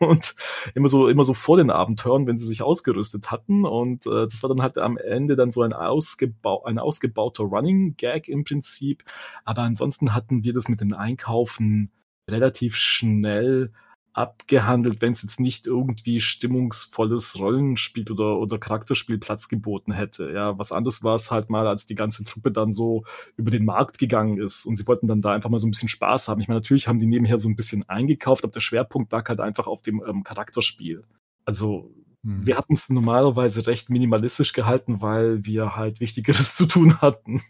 Und 0.00 0.34
immer 0.74 0.88
so, 0.88 1.06
immer 1.06 1.22
so 1.22 1.32
vor 1.32 1.58
den 1.58 1.70
Abenteuern, 1.70 2.26
wenn 2.26 2.36
sie 2.36 2.46
sich 2.46 2.62
ausgerüstet 2.62 3.30
hatten. 3.30 3.64
Und 3.64 4.04
äh, 4.06 4.26
das 4.26 4.42
war 4.42 4.48
dann 4.48 4.60
halt 4.60 4.76
am 4.76 4.96
Ende 4.96 5.36
dann 5.36 5.52
so 5.52 5.62
ein, 5.62 5.72
ausgebau 5.72 6.64
ein 6.64 6.80
ausgebauter 6.80 7.44
Running 7.44 7.94
Gag 7.96 8.26
im 8.26 8.42
Prinzip. 8.42 9.04
Aber 9.44 9.62
ansonsten 9.62 10.12
hatten 10.12 10.42
wir 10.42 10.52
das 10.54 10.68
mit 10.68 10.80
dem 10.80 10.92
Einkaufen 10.92 11.92
relativ 12.28 12.74
schnell 12.74 13.70
abgehandelt, 14.14 15.00
wenn 15.00 15.12
es 15.12 15.22
jetzt 15.22 15.40
nicht 15.40 15.66
irgendwie 15.66 16.20
stimmungsvolles 16.20 17.38
Rollenspiel 17.38 18.10
oder, 18.10 18.38
oder 18.38 18.58
Charakterspiel 18.58 19.18
Platz 19.18 19.48
geboten 19.48 19.92
hätte. 19.92 20.30
Ja, 20.32 20.58
was 20.58 20.72
anderes 20.72 21.02
war 21.02 21.14
es 21.14 21.30
halt 21.30 21.48
mal, 21.48 21.66
als 21.66 21.86
die 21.86 21.94
ganze 21.94 22.24
Truppe 22.24 22.52
dann 22.52 22.72
so 22.72 23.04
über 23.36 23.50
den 23.50 23.64
Markt 23.64 23.98
gegangen 23.98 24.38
ist 24.38 24.66
und 24.66 24.76
sie 24.76 24.86
wollten 24.86 25.06
dann 25.06 25.22
da 25.22 25.32
einfach 25.32 25.48
mal 25.48 25.58
so 25.58 25.66
ein 25.66 25.70
bisschen 25.70 25.88
Spaß 25.88 26.28
haben. 26.28 26.40
Ich 26.40 26.48
meine, 26.48 26.60
natürlich 26.60 26.88
haben 26.88 26.98
die 26.98 27.06
nebenher 27.06 27.38
so 27.38 27.48
ein 27.48 27.56
bisschen 27.56 27.88
eingekauft, 27.88 28.44
aber 28.44 28.52
der 28.52 28.60
Schwerpunkt 28.60 29.12
lag 29.12 29.28
halt 29.28 29.40
einfach 29.40 29.66
auf 29.66 29.80
dem 29.80 30.02
ähm, 30.06 30.24
Charakterspiel. 30.24 31.04
Also 31.46 31.90
hm. 32.22 32.46
wir 32.46 32.58
hatten 32.58 32.74
es 32.74 32.90
normalerweise 32.90 33.66
recht 33.66 33.88
minimalistisch 33.88 34.52
gehalten, 34.52 35.00
weil 35.00 35.44
wir 35.46 35.74
halt 35.74 36.00
Wichtigeres 36.00 36.54
zu 36.56 36.66
tun 36.66 37.00
hatten. 37.00 37.42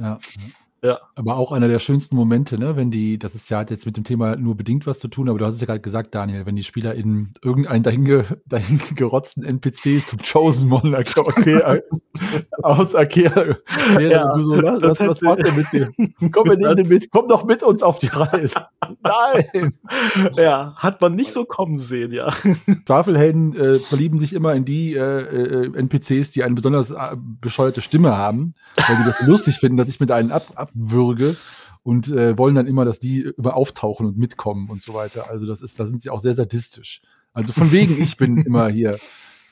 Ja. 0.00 0.18
Ja. 0.82 0.98
Aber 1.14 1.36
auch 1.36 1.52
einer 1.52 1.68
der 1.68 1.78
schönsten 1.78 2.16
Momente, 2.16 2.58
ne, 2.58 2.76
wenn 2.76 2.90
die, 2.90 3.18
das 3.18 3.34
ist 3.34 3.50
ja 3.50 3.58
hat 3.58 3.70
jetzt 3.70 3.86
mit 3.86 3.96
dem 3.96 4.04
Thema 4.04 4.36
nur 4.36 4.56
bedingt 4.56 4.86
was 4.86 4.98
zu 4.98 5.08
tun, 5.08 5.28
aber 5.28 5.38
du 5.38 5.44
hast 5.44 5.54
es 5.54 5.60
ja 5.60 5.66
gerade 5.66 5.80
gesagt, 5.80 6.14
Daniel, 6.14 6.46
wenn 6.46 6.56
die 6.56 6.62
Spieler 6.62 6.94
in 6.94 7.32
irgendeinen 7.42 7.82
dahin, 7.82 8.24
dahin 8.46 8.80
gerotzten 8.94 9.44
NPC 9.44 10.04
zum 10.04 10.20
Chosen 10.20 10.72
One 10.72 10.96
okay, 11.16 11.80
aus 12.62 12.94
Akea 12.94 13.56
ja, 14.00 14.32
du 14.34 14.42
so, 14.42 14.50
was, 14.62 14.82
was, 14.82 15.00
was 15.00 15.20
macht 15.22 15.44
der 15.44 15.52
mit 15.52 15.72
dir? 15.72 15.90
Komm, 16.32 16.48
wir 16.48 16.56
nehmen 16.56 16.76
den 16.76 16.88
mit, 16.88 17.10
komm 17.10 17.28
doch 17.28 17.44
mit 17.44 17.62
uns 17.62 17.82
auf 17.82 17.98
die 17.98 18.08
Reise. 18.08 18.66
Nein! 19.02 19.74
Ja, 20.36 20.74
hat 20.76 21.00
man 21.00 21.14
nicht 21.14 21.32
so 21.32 21.44
kommen 21.44 21.76
sehen, 21.76 22.12
ja. 22.12 22.32
Tafelhelden 22.86 23.56
äh, 23.56 23.78
verlieben 23.80 24.18
sich 24.18 24.32
immer 24.32 24.54
in 24.54 24.64
die 24.64 24.94
äh, 24.94 25.00
äh 25.00 25.70
NPCs, 25.76 26.32
die 26.32 26.42
eine 26.42 26.54
besonders 26.54 26.90
äh, 26.90 27.16
bescheuerte 27.40 27.80
Stimme 27.80 28.16
haben, 28.16 28.54
weil 28.76 28.96
die 28.96 29.04
das 29.04 29.22
lustig 29.22 29.56
finden, 29.58 29.76
dass 29.76 29.88
ich 29.88 30.00
mit 30.00 30.10
einem 30.10 30.32
ab, 30.32 30.46
ab 30.54 30.69
abwürge 30.74 31.36
und 31.82 32.08
äh, 32.08 32.36
wollen 32.36 32.54
dann 32.54 32.66
immer, 32.66 32.84
dass 32.84 33.00
die 33.00 33.20
über 33.20 33.56
auftauchen 33.56 34.06
und 34.06 34.18
mitkommen 34.18 34.68
und 34.68 34.82
so 34.82 34.94
weiter. 34.94 35.30
Also 35.30 35.46
das 35.46 35.62
ist, 35.62 35.80
da 35.80 35.86
sind 35.86 36.02
sie 36.02 36.10
auch 36.10 36.20
sehr 36.20 36.34
sadistisch. 36.34 37.02
Also 37.32 37.52
von 37.52 37.72
wegen, 37.72 38.00
ich 38.02 38.16
bin 38.16 38.36
immer 38.46 38.68
hier 38.68 38.98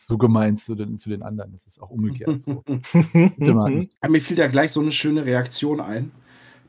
so 0.08 0.18
gemeint 0.18 0.58
zu 0.58 0.74
den, 0.74 0.98
zu 0.98 1.10
den 1.10 1.22
anderen. 1.22 1.52
Das 1.52 1.66
ist 1.66 1.80
auch 1.80 1.90
umgekehrt 1.90 2.40
so. 2.40 2.64
Mir 4.08 4.20
fiel 4.20 4.36
da 4.36 4.46
gleich 4.46 4.72
so 4.72 4.80
eine 4.80 4.92
schöne 4.92 5.24
Reaktion 5.24 5.80
ein, 5.80 6.10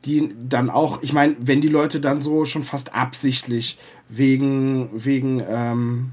die 0.04 0.34
dann 0.48 0.70
auch, 0.70 1.02
ich 1.02 1.12
meine, 1.12 1.36
wenn 1.40 1.60
die 1.60 1.68
Leute 1.68 2.00
dann 2.00 2.22
so 2.22 2.44
schon 2.44 2.64
fast 2.64 2.94
absichtlich 2.94 3.78
wegen, 4.08 4.90
wegen, 5.04 5.42
ähm, 5.46 6.10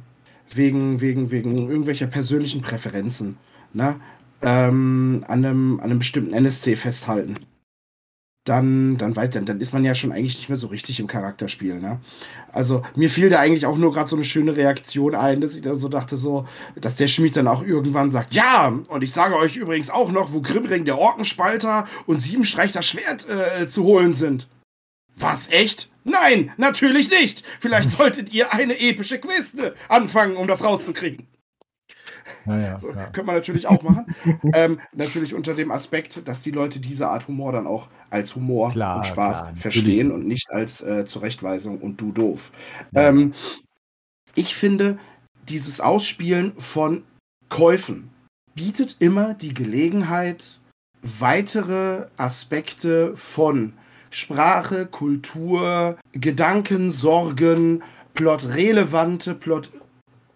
wegen, 0.53 1.01
wegen, 1.01 1.31
wegen 1.31 1.69
irgendwelcher 1.69 2.07
persönlichen 2.07 2.61
Präferenzen, 2.61 3.37
ne, 3.73 3.95
ähm, 4.41 5.25
an, 5.27 5.45
einem, 5.45 5.79
an 5.79 5.89
einem 5.89 5.99
bestimmten 5.99 6.33
NSC 6.33 6.75
festhalten 6.75 7.37
dann, 8.47 8.97
dann 8.97 9.15
weiß 9.15 9.31
dann, 9.31 9.45
dann 9.45 9.59
ist 9.59 9.73
man 9.73 9.83
ja 9.83 9.93
schon 9.93 10.11
eigentlich 10.11 10.37
nicht 10.37 10.49
mehr 10.49 10.57
so 10.57 10.67
richtig 10.67 10.99
im 10.99 11.07
Charakterspiel. 11.07 11.79
Ne? 11.79 11.99
Also 12.51 12.83
mir 12.95 13.09
fiel 13.09 13.29
da 13.29 13.39
eigentlich 13.39 13.65
auch 13.65 13.77
nur 13.77 13.93
gerade 13.93 14.09
so 14.09 14.15
eine 14.15 14.25
schöne 14.25 14.55
Reaktion 14.55 15.15
ein, 15.15 15.41
dass 15.41 15.55
ich 15.55 15.61
da 15.61 15.75
so 15.75 15.89
dachte, 15.89 16.17
so, 16.17 16.47
dass 16.75 16.95
der 16.95 17.07
Schmied 17.07 17.35
dann 17.35 17.47
auch 17.47 17.63
irgendwann 17.63 18.11
sagt, 18.11 18.33
ja, 18.33 18.73
und 18.87 19.03
ich 19.03 19.11
sage 19.11 19.35
euch 19.35 19.57
übrigens 19.57 19.89
auch 19.89 20.11
noch, 20.11 20.31
wo 20.31 20.41
Grimring 20.41 20.85
der 20.85 20.97
Orkenspalter 20.97 21.87
und 22.05 22.19
Siebenstreich 22.19 22.71
das 22.71 22.85
Schwert 22.85 23.27
äh, 23.29 23.67
zu 23.67 23.83
holen 23.83 24.13
sind. 24.13 24.47
Was, 25.17 25.49
echt? 25.49 25.89
Nein, 26.03 26.51
natürlich 26.57 27.09
nicht. 27.09 27.43
Vielleicht 27.59 27.91
solltet 27.97 28.33
ihr 28.33 28.53
eine 28.53 28.79
epische 28.79 29.19
Quizne 29.19 29.73
anfangen, 29.89 30.37
um 30.37 30.47
das 30.47 30.63
rauszukriegen. 30.63 31.27
Ja, 32.45 32.57
ja, 32.57 32.79
so, 32.79 32.87
könnte 32.87 33.23
man 33.23 33.35
natürlich 33.35 33.67
auch 33.67 33.83
machen. 33.83 34.15
ähm, 34.53 34.79
natürlich 34.93 35.33
unter 35.33 35.53
dem 35.53 35.71
Aspekt, 35.71 36.27
dass 36.27 36.41
die 36.41 36.51
Leute 36.51 36.79
diese 36.79 37.07
Art 37.09 37.27
Humor 37.27 37.51
dann 37.51 37.67
auch 37.67 37.89
als 38.09 38.35
Humor 38.35 38.71
klar, 38.71 38.97
und 38.97 39.05
Spaß 39.05 39.41
klar, 39.41 39.55
verstehen 39.55 40.11
und 40.11 40.27
nicht 40.27 40.51
als 40.51 40.81
äh, 40.81 41.05
Zurechtweisung 41.05 41.79
und 41.79 41.99
du 41.99 42.11
doof. 42.11 42.51
Ja. 42.91 43.09
Ähm, 43.09 43.33
ich 44.35 44.55
finde, 44.55 44.99
dieses 45.49 45.81
Ausspielen 45.81 46.53
von 46.57 47.03
Käufen 47.49 48.09
bietet 48.55 48.97
immer 48.99 49.33
die 49.33 49.53
Gelegenheit, 49.53 50.59
weitere 51.01 52.07
Aspekte 52.17 53.15
von 53.15 53.73
Sprache, 54.09 54.85
Kultur, 54.85 55.97
Gedanken, 56.13 56.91
Sorgen, 56.91 57.83
plotrelevante, 58.13 59.35
plot 59.35 59.71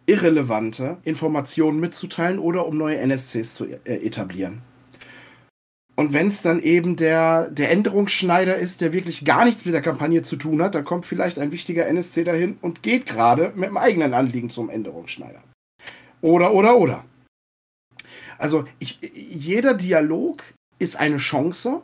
irrelevante 0.05 0.97
Informationen 1.03 1.79
mitzuteilen 1.79 2.39
oder 2.39 2.65
um 2.65 2.77
neue 2.77 2.97
NSCs 2.97 3.53
zu 3.53 3.65
äh, 3.65 4.05
etablieren. 4.05 4.61
Und 5.95 6.13
wenn 6.13 6.27
es 6.27 6.41
dann 6.41 6.61
eben 6.61 6.95
der, 6.95 7.51
der 7.51 7.69
Änderungsschneider 7.69 8.55
ist, 8.55 8.81
der 8.81 8.93
wirklich 8.93 9.23
gar 9.23 9.45
nichts 9.45 9.65
mit 9.65 9.73
der 9.73 9.81
Kampagne 9.81 10.23
zu 10.23 10.35
tun 10.35 10.61
hat, 10.61 10.73
dann 10.73 10.85
kommt 10.85 11.05
vielleicht 11.05 11.37
ein 11.37 11.51
wichtiger 11.51 11.85
NSC 11.85 12.23
dahin 12.23 12.57
und 12.61 12.81
geht 12.81 13.05
gerade 13.05 13.51
mit 13.55 13.69
dem 13.69 13.77
eigenen 13.77 14.13
Anliegen 14.13 14.49
zum 14.49 14.69
Änderungsschneider. 14.69 15.43
Oder, 16.21 16.53
oder, 16.53 16.77
oder. 16.77 17.05
Also 18.37 18.65
ich, 18.79 18.99
jeder 19.13 19.75
Dialog 19.75 20.43
ist 20.79 20.95
eine 20.99 21.17
Chance. 21.17 21.81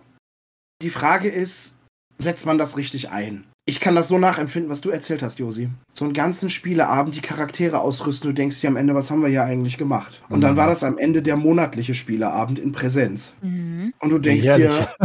Die 0.81 0.89
Frage 0.89 1.29
ist, 1.29 1.75
setzt 2.17 2.45
man 2.45 2.57
das 2.57 2.77
richtig 2.77 3.11
ein? 3.11 3.45
Ich 3.69 3.81
kann 3.81 3.95
das 3.95 4.07
so 4.07 4.17
nachempfinden, 4.17 4.71
was 4.71 4.79
du 4.79 4.89
erzählt 4.89 5.21
hast, 5.21 5.39
Josi. 5.39 5.67
So 5.91 6.05
einen 6.05 6.13
ganzen 6.13 6.49
Spieleabend 6.49 7.15
die 7.15 7.21
Charaktere 7.21 7.81
ausrüsten, 7.81 8.29
du 8.29 8.33
denkst 8.33 8.61
dir 8.61 8.69
am 8.69 8.77
Ende, 8.77 8.95
was 8.95 9.11
haben 9.11 9.21
wir 9.21 9.27
hier 9.27 9.43
eigentlich 9.43 9.77
gemacht? 9.77 10.23
Und 10.29 10.39
dann 10.39 10.53
mhm. 10.53 10.57
war 10.57 10.67
das 10.67 10.85
am 10.85 10.97
Ende 10.97 11.21
der 11.21 11.35
monatliche 11.35 11.93
Spieleabend 11.93 12.59
in 12.59 12.71
Präsenz. 12.71 13.33
Mhm. 13.41 13.93
Und 13.99 14.09
du 14.09 14.19
denkst 14.19 14.45
dir, 14.55 14.95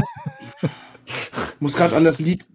muss 1.58 1.74
gerade 1.74 1.96
an 1.96 2.04
das 2.04 2.20
Lied 2.20 2.46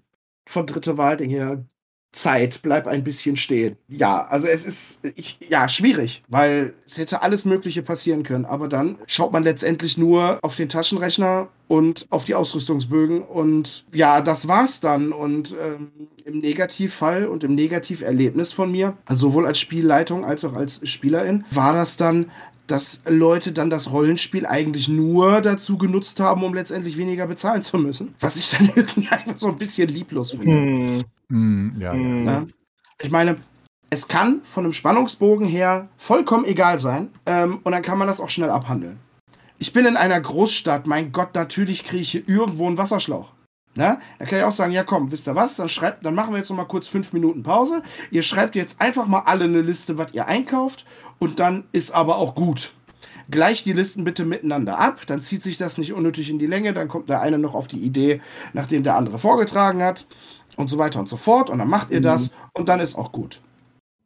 von 0.47 0.66
Dritte 0.66 0.97
Wahl, 0.97 1.18
denke 1.18 1.36
hier, 1.36 1.66
Zeit, 2.14 2.62
bleib 2.62 2.88
ein 2.88 3.03
bisschen 3.03 3.36
stehen. 3.36 3.76
Ja, 3.89 4.26
also 4.28 4.47
es 4.47 4.66
ist 4.66 4.99
ich, 5.16 5.38
ja 5.47 5.68
schwierig, 5.68 6.24
weil 6.30 6.74
es 6.86 6.97
hätte 6.97 7.22
alles 7.22 7.43
Mögliche 7.43 7.84
passieren 7.84 8.24
können. 8.24 8.45
Aber 8.45 8.70
dann 8.70 8.97
schaut 9.08 9.34
man 9.34 9.43
letztendlich 9.43 9.97
nur 9.97 10.39
auf 10.41 10.55
den 10.55 10.70
Taschenrechner 10.70 11.49
und 11.68 12.07
auf 12.09 12.26
die 12.26 12.36
Ausrüstungsbögen 12.36 13.22
und 13.22 13.86
ja, 13.91 14.22
das 14.22 14.47
war's 14.47 14.80
dann. 14.80 15.11
Und 15.11 15.55
ähm, 15.61 15.91
im 16.26 16.39
Negativfall 16.39 17.28
und 17.28 17.43
im 17.43 17.55
Negativerlebnis 17.55 18.53
von 18.53 18.72
mir, 18.72 18.97
sowohl 19.09 19.45
als 19.45 19.59
Spielleitung 19.59 20.26
als 20.26 20.45
auch 20.45 20.53
als 20.53 20.80
Spielerin, 20.88 21.45
war 21.51 21.74
das 21.74 21.97
dann 21.97 22.32
dass 22.68 23.03
Leute 23.07 23.53
dann 23.53 23.70
das 23.70 23.91
Rollenspiel 23.91 24.45
eigentlich 24.45 24.89
nur 24.89 25.41
dazu 25.41 25.78
genutzt 25.78 26.20
haben, 26.20 26.43
um 26.43 26.53
letztendlich 26.53 26.97
weniger 26.97 27.26
bezahlen 27.26 27.61
zu 27.61 27.78
müssen. 27.78 28.13
Was 28.20 28.36
ich 28.36 28.49
dann 28.51 28.70
irgendwie 28.76 29.07
einfach 29.07 29.36
so 29.38 29.47
ein 29.47 29.55
bisschen 29.55 29.88
lieblos 29.88 30.32
finde. 30.32 31.05
Hm. 31.30 31.72
Mm, 31.72 31.82
ja, 31.82 31.93
mm. 31.93 32.28
ja. 32.28 32.45
Ich 33.01 33.09
meine, 33.09 33.38
es 33.89 34.07
kann 34.07 34.41
von 34.43 34.65
einem 34.65 34.74
Spannungsbogen 34.74 35.47
her 35.47 35.88
vollkommen 35.97 36.45
egal 36.45 36.80
sein 36.80 37.09
ähm, 37.26 37.59
und 37.63 37.72
dann 37.72 37.82
kann 37.82 37.97
man 37.97 38.07
das 38.07 38.20
auch 38.20 38.30
schnell 38.30 38.49
abhandeln. 38.49 38.99
Ich 39.60 39.74
bin 39.74 39.86
in 39.88 39.97
einer 39.97 40.22
Großstadt, 40.22 40.86
mein 40.86 41.12
Gott, 41.12 41.34
natürlich 41.34 41.84
kriege 41.84 42.01
ich 42.01 42.12
hier 42.12 42.30
irgendwo 42.30 42.68
einen 42.68 42.78
Wasserschlauch. 42.78 43.32
Na, 43.74 43.99
da 44.18 44.26
kann 44.26 44.39
ich 44.39 44.43
auch 44.43 44.51
sagen, 44.51 44.72
ja 44.72 44.84
komm, 44.84 45.12
wisst 45.12 45.28
ihr 45.28 45.36
was, 45.36 45.55
dann 45.55 45.70
schreibt, 45.70 46.05
dann 46.05 46.16
machen 46.16 46.32
wir 46.32 46.39
jetzt 46.39 46.49
noch 46.49 46.58
mal 46.58 46.66
kurz 46.66 46.88
fünf 46.88 47.14
Minuten 47.14 47.43
Pause. 47.43 47.84
Ihr 48.10 48.24
schreibt 48.24 48.55
jetzt 48.55 48.82
einfach 48.82 49.08
mal 49.08 49.22
alle 49.22 49.45
eine 49.45 49.62
Liste, 49.62 49.97
was 49.97 50.14
ihr 50.14 50.28
einkauft 50.28 50.86
und 51.20 51.39
dann 51.39 51.64
ist 51.72 51.91
aber 51.91 52.18
auch 52.18 52.36
gut. 52.36 52.74
Gleicht 53.30 53.66
die 53.66 53.74
Listen 53.74 54.03
bitte 54.03 54.26
miteinander 54.26 54.80
ab, 54.80 55.01
dann 55.08 55.22
zieht 55.22 55.43
sich 55.43 55.58
das 55.58 55.78
nicht 55.78 55.93
unnötig 55.93 56.30
in 56.30 56.39
die 56.39 56.47
Länge, 56.47 56.74
dann 56.74 56.88
kommt 56.88 57.10
der 57.10 57.22
eine 57.22 57.38
noch 57.38 57.55
auf 57.55 57.68
die 57.68 57.80
Idee, 57.80 58.22
nachdem 58.53 58.84
der 58.84 58.95
andere 58.95 59.20
vorgetragen 59.20 59.84
hat 59.84 60.08
und 60.55 60.70
so 60.70 60.78
weiter 60.78 60.99
und 60.99 61.10
so 61.10 61.18
fort. 61.18 61.49
Und 61.49 61.60
dann 61.60 61.70
macht 61.70 61.91
ihr 61.91 62.01
das 62.01 62.32
mhm. 62.32 62.36
und 62.53 62.70
dann 62.70 62.80
ist 62.80 62.95
auch 62.95 63.12
gut. 63.12 63.41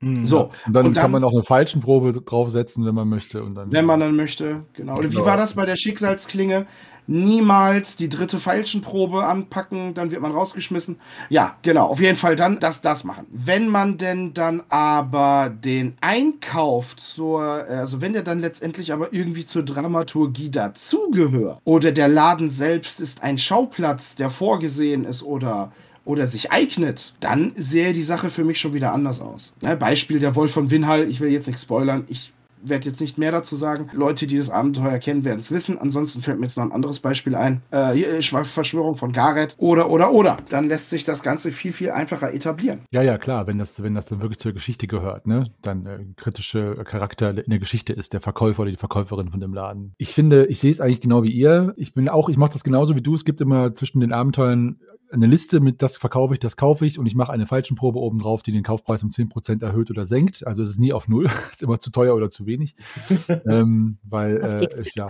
Mhm. 0.02 0.26
So. 0.26 0.52
Und 0.66 0.76
dann, 0.76 0.86
und 0.88 0.98
dann, 0.98 1.02
kann 1.02 1.12
man 1.12 1.24
auch 1.24 1.34
eine 1.34 1.44
Falschenprobe 1.44 2.12
draufsetzen, 2.14 2.86
wenn 2.86 2.96
man 2.96 3.08
möchte. 3.08 3.44
Und 3.44 3.56
dann, 3.56 3.72
wenn 3.72 3.86
man 3.86 4.00
dann 4.00 4.16
möchte, 4.16 4.64
genau. 4.74 4.98
Wie 4.98 5.08
genau. 5.08 5.26
war 5.26 5.38
das 5.38 5.54
bei 5.54 5.66
der 5.66 5.76
Schicksalsklinge? 5.76 6.66
Niemals 7.08 7.98
die 7.98 8.10
dritte 8.10 8.40
Feilchenprobe 8.40 9.26
anpacken, 9.26 9.96
dann 9.96 10.12
wird 10.12 10.22
man 10.22 10.32
rausgeschmissen. 10.32 10.98
Ja, 11.30 11.58
genau. 11.62 11.88
Auf 11.88 12.00
jeden 12.00 12.16
Fall 12.16 12.36
dann 12.36 12.60
das, 12.60 12.82
das 12.82 13.04
machen. 13.04 13.26
Wenn 13.32 13.68
man 13.68 13.98
denn 13.98 14.34
dann 14.34 14.64
aber 14.70 15.50
den 15.50 15.98
Einkauf 16.00 16.96
zur, 16.96 17.42
also 17.42 18.02
wenn 18.02 18.14
der 18.14 18.22
dann 18.22 18.40
letztendlich 18.40 18.94
aber 18.94 19.14
irgendwie 19.14 19.46
zur 19.46 19.64
Dramaturgie 19.64 20.52
dazugehört 20.52 21.60
oder 21.64 21.92
der 21.92 22.08
Laden 22.08 22.52
selbst 22.52 23.02
ist 23.02 23.24
ein 23.24 23.40
Schauplatz, 23.40 24.16
der 24.16 24.30
vorgesehen 24.30 25.04
ist 25.04 25.24
oder 25.24 25.72
oder 26.06 26.28
sich 26.28 26.52
eignet, 26.52 27.14
dann 27.20 27.54
sähe 27.56 27.94
die 27.94 28.04
Sache 28.04 28.30
für 28.30 28.44
mich 28.44 28.60
schon 28.60 28.74
wieder 28.74 28.94
anders 28.94 29.22
aus. 29.22 29.54
Ne, 29.62 29.76
Beispiel 29.76 30.20
der 30.20 30.36
Wolf 30.36 30.52
von 30.52 30.72
Winhall, 30.72 31.10
ich 31.10 31.20
will 31.20 31.30
jetzt 31.30 31.48
nicht 31.48 31.60
spoilern, 31.60 32.06
ich 32.08 32.34
werde 32.64 32.88
jetzt 32.90 33.02
nicht 33.02 33.18
mehr 33.18 33.32
dazu 33.32 33.56
sagen. 33.56 33.90
Leute, 33.94 34.28
die 34.28 34.38
das 34.38 34.50
Abenteuer 34.50 34.98
kennen, 35.00 35.24
werden 35.24 35.40
es 35.40 35.52
wissen. 35.52 35.78
Ansonsten 35.78 36.22
fällt 36.22 36.40
mir 36.40 36.46
jetzt 36.46 36.58
noch 36.58 36.64
ein 36.64 36.72
anderes 36.72 37.00
Beispiel 37.00 37.36
ein. 37.36 37.62
Äh, 37.72 37.94
hier, 37.94 38.22
Verschwörung 38.22 38.96
von 38.96 39.12
Gareth 39.12 39.56
oder, 39.58 39.90
oder, 39.90 40.12
oder. 40.14 40.38
Dann 40.50 40.68
lässt 40.68 40.90
sich 40.90 41.04
das 41.04 41.24
Ganze 41.24 41.52
viel, 41.52 41.74
viel 41.74 41.92
einfacher 41.92 42.34
etablieren. 42.34 42.82
Ja, 42.92 43.02
ja, 43.02 43.18
klar. 43.18 43.48
Wenn 43.48 43.58
das, 43.58 43.82
wenn 43.82 43.96
das 43.96 44.06
dann 44.06 44.22
wirklich 44.22 44.40
zur 44.40 44.54
Geschichte 44.54 44.88
gehört, 44.88 45.28
ne? 45.28 45.52
Dann 45.62 45.86
äh, 45.86 46.00
kritische 46.16 46.84
Charakter 46.86 47.32
in 47.32 47.50
der 47.50 47.60
Geschichte 47.60 47.94
ist 47.94 48.14
der 48.14 48.22
Verkäufer 48.22 48.64
oder 48.64 48.72
die 48.72 48.78
Verkäuferin 48.78 49.30
von 49.30 49.40
dem 49.40 49.54
Laden. 49.54 49.94
Ich 49.98 50.14
finde, 50.14 50.46
ich 50.46 50.60
sehe 50.60 50.72
es 50.72 50.82
eigentlich 50.82 51.02
genau 51.02 51.24
wie 51.24 51.32
ihr. 51.32 51.74
Ich 51.78 51.94
bin 51.94 52.10
auch, 52.10 52.30
ich 52.30 52.38
mache 52.38 52.54
das 52.54 52.64
genauso 52.64 52.96
wie 52.96 53.02
du. 53.02 53.16
Es 53.16 53.26
gibt 53.26 53.42
immer 53.42 53.74
zwischen 53.74 54.02
den 54.02 54.14
Abenteuern 54.14 54.80
eine 55.12 55.28
Liste 55.28 55.60
mit 55.60 55.82
das 55.82 55.98
verkaufe 55.98 56.34
ich, 56.34 56.40
das 56.40 56.56
kaufe 56.58 56.86
ich 56.86 56.98
und 56.98 57.06
ich 57.06 57.16
mache 57.16 57.32
eine 57.32 57.46
Falschenprobe 57.46 58.00
oben 58.00 58.20
drauf, 58.20 58.42
die 58.42 58.52
den 58.52 58.64
Kaufpreis 58.64 59.04
um 59.04 59.10
10% 59.10 59.64
erhöht 59.64 59.92
oder 59.92 60.06
senkt. 60.06 60.46
Also 60.48 60.64
es 60.64 60.70
ist 60.70 60.80
nie 60.80 60.94
auf 60.94 61.08
Null, 61.08 61.30
ist 61.52 61.62
immer 61.62 61.80
zu 61.80 61.92
teuer 61.92 62.16
oder 62.16 62.30
zu 62.30 62.46
wenig. 62.46 62.76
ähm, 63.46 63.98
weil 64.04 64.38
äh, 64.38 64.66
es 64.66 64.94
ja 64.96 65.10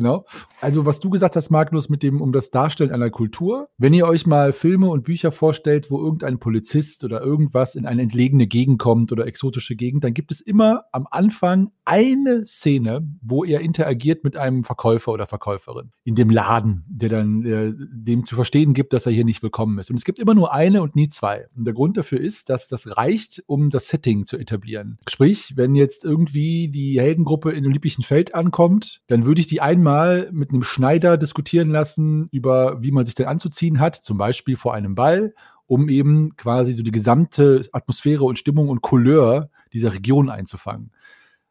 Genau. 0.00 0.24
Also, 0.62 0.86
was 0.86 0.98
du 0.98 1.10
gesagt 1.10 1.36
hast, 1.36 1.50
Magnus, 1.50 1.90
mit 1.90 2.02
dem 2.02 2.22
um 2.22 2.32
das 2.32 2.50
Darstellen 2.50 2.90
einer 2.90 3.10
Kultur. 3.10 3.68
Wenn 3.76 3.92
ihr 3.92 4.06
euch 4.06 4.26
mal 4.26 4.54
Filme 4.54 4.88
und 4.88 5.04
Bücher 5.04 5.30
vorstellt, 5.30 5.90
wo 5.90 5.98
irgendein 6.02 6.38
Polizist 6.38 7.04
oder 7.04 7.20
irgendwas 7.20 7.74
in 7.74 7.84
eine 7.84 8.00
entlegene 8.00 8.46
Gegend 8.46 8.78
kommt 8.78 9.12
oder 9.12 9.26
exotische 9.26 9.76
Gegend, 9.76 10.02
dann 10.02 10.14
gibt 10.14 10.32
es 10.32 10.40
immer 10.40 10.84
am 10.92 11.06
Anfang 11.10 11.70
eine 11.84 12.46
Szene, 12.46 13.06
wo 13.20 13.44
er 13.44 13.60
interagiert 13.60 14.24
mit 14.24 14.36
einem 14.38 14.64
Verkäufer 14.64 15.12
oder 15.12 15.26
Verkäuferin 15.26 15.92
in 16.04 16.14
dem 16.14 16.30
Laden, 16.30 16.82
der 16.88 17.10
dann 17.10 17.44
äh, 17.44 17.74
dem 17.76 18.24
zu 18.24 18.36
verstehen 18.36 18.72
gibt, 18.72 18.94
dass 18.94 19.04
er 19.04 19.12
hier 19.12 19.26
nicht 19.26 19.42
willkommen 19.42 19.78
ist. 19.78 19.90
Und 19.90 19.96
es 19.96 20.04
gibt 20.04 20.18
immer 20.18 20.34
nur 20.34 20.54
eine 20.54 20.80
und 20.80 20.96
nie 20.96 21.08
zwei. 21.08 21.46
Und 21.54 21.66
der 21.66 21.74
Grund 21.74 21.98
dafür 21.98 22.20
ist, 22.20 22.48
dass 22.48 22.68
das 22.68 22.96
reicht, 22.96 23.42
um 23.48 23.68
das 23.68 23.88
Setting 23.88 24.24
zu 24.24 24.38
etablieren. 24.38 24.98
Sprich, 25.10 25.58
wenn 25.58 25.74
jetzt 25.74 26.06
irgendwie 26.06 26.68
die 26.68 26.98
Heldengruppe 26.98 27.50
in 27.50 27.64
einem 27.64 27.72
lieblichen 27.72 28.02
Feld 28.02 28.34
ankommt, 28.34 29.02
dann 29.08 29.26
würde 29.26 29.42
ich 29.42 29.46
die 29.46 29.60
einmal 29.60 29.89
mal 29.90 30.28
mit 30.32 30.50
einem 30.50 30.62
Schneider 30.62 31.16
diskutieren 31.16 31.70
lassen 31.70 32.28
über, 32.30 32.80
wie 32.80 32.92
man 32.92 33.04
sich 33.04 33.16
denn 33.16 33.26
anzuziehen 33.26 33.80
hat, 33.80 33.96
zum 33.96 34.18
Beispiel 34.18 34.56
vor 34.56 34.74
einem 34.74 34.94
Ball, 34.94 35.34
um 35.66 35.88
eben 35.88 36.36
quasi 36.36 36.72
so 36.74 36.82
die 36.82 36.92
gesamte 36.92 37.62
Atmosphäre 37.72 38.24
und 38.24 38.38
Stimmung 38.38 38.68
und 38.68 38.82
Couleur 38.82 39.50
dieser 39.72 39.92
Region 39.92 40.30
einzufangen. 40.30 40.92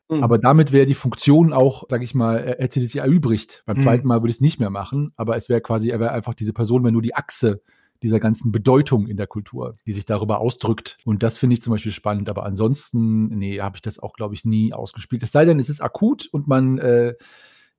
Mhm. 0.09 0.23
Aber 0.23 0.37
damit 0.37 0.71
wäre 0.71 0.85
die 0.85 0.93
Funktion 0.93 1.51
auch, 1.51 1.83
sag 1.89 2.01
ich 2.01 2.15
mal, 2.15 2.37
er 2.37 2.63
hätte 2.63 2.79
sich 2.79 2.95
erübrigt. 2.95 3.63
Beim 3.65 3.77
mhm. 3.77 3.81
zweiten 3.81 4.07
Mal 4.07 4.21
würde 4.21 4.31
ich 4.31 4.37
es 4.37 4.41
nicht 4.41 4.59
mehr 4.59 4.69
machen, 4.69 5.11
aber 5.17 5.35
es 5.35 5.49
wäre 5.49 5.61
quasi, 5.61 5.89
er 5.89 5.99
wäre 5.99 6.11
einfach 6.11 6.33
diese 6.33 6.53
Person, 6.53 6.83
wenn 6.83 6.93
nur 6.93 7.01
die 7.01 7.15
Achse 7.15 7.61
dieser 8.01 8.21
ganzen 8.21 8.53
Bedeutung 8.53 9.07
in 9.07 9.17
der 9.17 9.27
Kultur, 9.27 9.75
die 9.85 9.91
sich 9.91 10.05
darüber 10.05 10.39
ausdrückt. 10.39 10.97
Und 11.03 11.21
das 11.21 11.37
finde 11.37 11.55
ich 11.55 11.61
zum 11.61 11.71
Beispiel 11.71 11.91
spannend. 11.91 12.29
Aber 12.29 12.45
ansonsten, 12.45 13.27
nee, 13.27 13.59
habe 13.59 13.75
ich 13.75 13.81
das 13.81 13.99
auch, 13.99 14.13
glaube 14.13 14.33
ich, 14.33 14.45
nie 14.45 14.71
ausgespielt. 14.71 15.21
Es 15.23 15.33
sei 15.33 15.43
denn, 15.43 15.59
es 15.59 15.69
ist 15.69 15.81
akut 15.81 16.25
und 16.31 16.47
man 16.47 16.77
äh, 16.77 17.15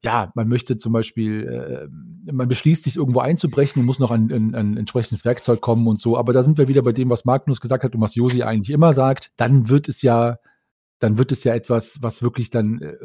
ja, 0.03 0.33
man 0.35 0.49
möchte 0.49 0.77
zum 0.77 0.93
Beispiel, 0.93 1.47
äh, 1.47 2.33
man 2.33 2.49
beschließt 2.49 2.85
sich 2.85 2.97
irgendwo 2.97 3.21
einzubrechen 3.21 3.81
und 3.81 3.87
muss 3.87 3.99
noch 3.99 4.11
ein, 4.11 4.33
ein, 4.33 4.55
ein, 4.55 4.77
entsprechendes 4.77 5.25
Werkzeug 5.25 5.61
kommen 5.61 5.87
und 5.87 6.01
so. 6.01 6.17
Aber 6.17 6.33
da 6.33 6.43
sind 6.43 6.57
wir 6.57 6.69
wieder 6.69 6.83
bei 6.83 6.93
dem, 6.93 7.11
was 7.11 7.25
Magnus 7.25 7.61
gesagt 7.61 7.85
hat 7.85 7.95
und 7.95 8.01
was 8.01 8.15
Josi 8.15 8.43
eigentlich 8.43 8.71
immer 8.71 8.95
sagt. 8.95 9.33
Dann 9.37 9.69
wird 9.69 9.89
es 9.89 10.01
ja, 10.01 10.39
dann 11.01 11.19
wird 11.19 11.33
es 11.33 11.45
ja 11.45 11.55
etwas, 11.55 11.99
was 12.01 12.23
wirklich 12.23 12.49
dann 12.49 12.81
äh, 12.81 12.97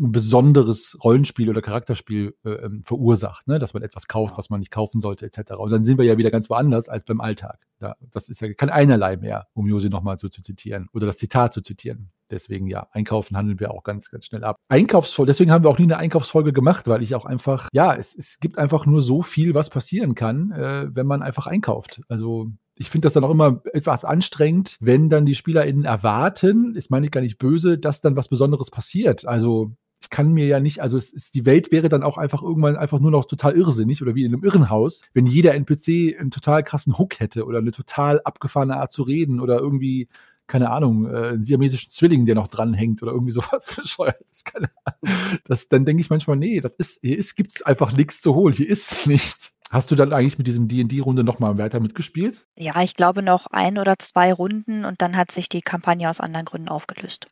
ein 0.00 0.10
besonderes 0.10 0.96
Rollenspiel 1.04 1.50
oder 1.50 1.60
Charakterspiel 1.60 2.34
äh, 2.44 2.50
ähm, 2.50 2.82
verursacht, 2.82 3.46
ne? 3.46 3.58
dass 3.58 3.74
man 3.74 3.82
etwas 3.82 4.08
kauft, 4.08 4.38
was 4.38 4.48
man 4.48 4.60
nicht 4.60 4.70
kaufen 4.70 5.00
sollte, 5.00 5.26
etc. 5.26 5.52
Und 5.52 5.70
dann 5.70 5.82
sind 5.82 5.98
wir 5.98 6.06
ja 6.06 6.16
wieder 6.16 6.30
ganz 6.30 6.48
woanders 6.48 6.88
als 6.88 7.04
beim 7.04 7.20
Alltag. 7.20 7.66
Ja, 7.80 7.94
das 8.10 8.30
ist 8.30 8.40
ja 8.40 8.52
kein 8.54 8.70
einerlei 8.70 9.18
mehr, 9.18 9.48
um 9.52 9.66
Josi 9.66 9.90
nochmal 9.90 10.16
so 10.16 10.28
zu 10.28 10.40
zitieren 10.40 10.88
oder 10.94 11.06
das 11.06 11.18
Zitat 11.18 11.52
zu 11.52 11.60
zitieren. 11.60 12.10
Deswegen 12.30 12.66
ja, 12.66 12.88
einkaufen 12.92 13.36
handeln 13.36 13.60
wir 13.60 13.70
auch 13.70 13.82
ganz, 13.82 14.10
ganz 14.10 14.26
schnell 14.26 14.44
ab. 14.44 14.56
Einkaufsfolge, 14.68 15.28
deswegen 15.28 15.50
haben 15.50 15.64
wir 15.64 15.70
auch 15.70 15.78
nie 15.78 15.84
eine 15.84 15.98
Einkaufsfolge 15.98 16.52
gemacht, 16.52 16.86
weil 16.88 17.02
ich 17.02 17.14
auch 17.14 17.24
einfach, 17.24 17.68
ja, 17.72 17.94
es, 17.94 18.14
es 18.14 18.40
gibt 18.40 18.58
einfach 18.58 18.86
nur 18.86 19.02
so 19.02 19.22
viel, 19.22 19.54
was 19.54 19.70
passieren 19.70 20.14
kann, 20.14 20.52
äh, 20.52 20.88
wenn 20.94 21.06
man 21.06 21.22
einfach 21.22 21.46
einkauft. 21.46 22.02
Also 22.08 22.50
ich 22.76 22.90
finde 22.90 23.06
das 23.06 23.14
dann 23.14 23.24
auch 23.24 23.30
immer 23.30 23.60
etwas 23.72 24.04
anstrengend, 24.04 24.76
wenn 24.80 25.10
dann 25.10 25.26
die 25.26 25.34
SpielerInnen 25.34 25.84
erwarten, 25.84 26.74
ist 26.74 26.90
meine 26.90 27.06
ich 27.06 27.12
gar 27.12 27.20
nicht 27.20 27.38
böse, 27.38 27.78
dass 27.78 28.00
dann 28.00 28.16
was 28.16 28.28
Besonderes 28.28 28.70
passiert. 28.70 29.26
Also 29.26 29.72
ich 30.00 30.10
kann 30.10 30.32
mir 30.32 30.46
ja 30.46 30.60
nicht, 30.60 30.80
also 30.80 30.96
es 30.96 31.12
ist, 31.12 31.34
die 31.34 31.44
Welt 31.44 31.72
wäre 31.72 31.88
dann 31.88 32.04
auch 32.04 32.18
einfach 32.18 32.42
irgendwann 32.42 32.76
einfach 32.76 33.00
nur 33.00 33.10
noch 33.10 33.24
total 33.24 33.56
irrsinnig 33.56 34.00
oder 34.00 34.14
wie 34.14 34.24
in 34.24 34.32
einem 34.32 34.44
Irrenhaus, 34.44 35.02
wenn 35.12 35.26
jeder 35.26 35.54
NPC 35.54 36.18
einen 36.18 36.30
total 36.30 36.62
krassen 36.62 36.98
Hook 36.98 37.18
hätte 37.18 37.44
oder 37.44 37.58
eine 37.58 37.72
total 37.72 38.20
abgefahrene 38.22 38.76
Art 38.76 38.92
zu 38.92 39.02
reden 39.02 39.40
oder 39.40 39.58
irgendwie 39.58 40.08
keine 40.48 40.70
Ahnung, 40.70 41.06
äh, 41.06 41.28
einen 41.28 41.44
siamesischen 41.44 41.90
Zwilling, 41.90 42.26
der 42.26 42.34
noch 42.34 42.48
dranhängt 42.48 43.02
oder 43.02 43.12
irgendwie 43.12 43.32
sowas 43.38 43.70
bescheuertes. 43.74 44.44
Keine 44.44 44.70
Ahnung. 44.84 45.16
Das, 45.44 45.68
dann 45.68 45.84
denke 45.84 46.00
ich 46.00 46.10
manchmal, 46.10 46.36
nee, 46.36 46.60
das 46.60 46.72
ist, 46.78 47.00
hier 47.02 47.18
ist, 47.18 47.36
gibt's 47.36 47.62
einfach 47.62 47.92
nichts 47.92 48.20
zu 48.20 48.34
holen, 48.34 48.54
hier 48.54 48.68
ist 48.68 49.06
nichts. 49.06 49.54
Hast 49.70 49.90
du 49.90 49.94
dann 49.94 50.14
eigentlich 50.14 50.38
mit 50.38 50.46
diesem 50.46 50.66
D&D-Runde 50.66 51.24
nochmal 51.24 51.58
weiter 51.58 51.78
mitgespielt? 51.78 52.46
Ja, 52.56 52.80
ich 52.80 52.94
glaube 52.94 53.22
noch 53.22 53.46
ein 53.48 53.78
oder 53.78 53.96
zwei 53.98 54.32
Runden 54.32 54.86
und 54.86 55.02
dann 55.02 55.14
hat 55.14 55.30
sich 55.30 55.50
die 55.50 55.60
Kampagne 55.60 56.08
aus 56.08 56.20
anderen 56.20 56.46
Gründen 56.46 56.70
aufgelöst. 56.70 57.26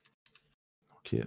Okay. 0.99 1.25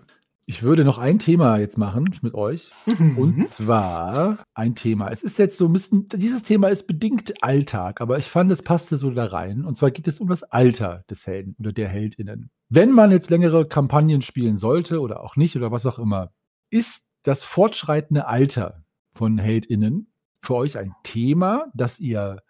Ich 0.50 0.64
würde 0.64 0.84
noch 0.84 0.98
ein 0.98 1.20
Thema 1.20 1.60
jetzt 1.60 1.78
machen 1.78 2.06
mit 2.24 2.34
euch. 2.34 2.72
Und 3.18 3.48
zwar 3.48 4.40
ein 4.56 4.74
Thema. 4.74 5.10
Es 5.10 5.22
ist 5.22 5.38
jetzt 5.38 5.60
so 5.60 5.68
ein 5.68 5.74
bisschen, 5.74 6.08
dieses 6.10 6.42
Thema 6.42 6.70
ist 6.70 6.88
bedingt 6.88 7.44
Alltag, 7.44 8.02
aber 8.02 8.18
ich 8.18 8.26
fand, 8.26 8.52
es 8.52 8.64
passte 8.64 8.98
so 8.98 9.12
da 9.12 9.26
rein. 9.26 9.64
Und 9.64 9.78
zwar 9.78 9.92
geht 9.92 10.08
es 10.08 10.20
um 10.20 10.28
das 10.28 10.42
Alter 10.42 11.04
des 11.08 11.28
Helden 11.28 11.56
oder 11.60 11.72
der 11.72 11.88
HeldInnen. 11.90 12.50
Wenn 12.68 12.90
man 12.92 13.12
jetzt 13.12 13.30
längere 13.30 13.68
Kampagnen 13.68 14.24
spielen 14.24 14.58
sollte 14.58 15.02
oder 15.02 15.22
auch 15.22 15.36
nicht 15.36 15.56
oder 15.56 15.72
was 15.72 15.86
auch 15.86 16.00
immer, 16.00 16.32
ist 16.72 17.06
das 17.22 17.44
fortschreitende 17.44 18.26
Alter 18.26 18.84
von 19.14 19.38
HeldInnen 19.38 20.12
für 20.42 20.56
euch 20.56 20.80
ein 20.80 20.96
Thema, 21.04 21.68
das 21.76 22.00
ihr 22.00 22.42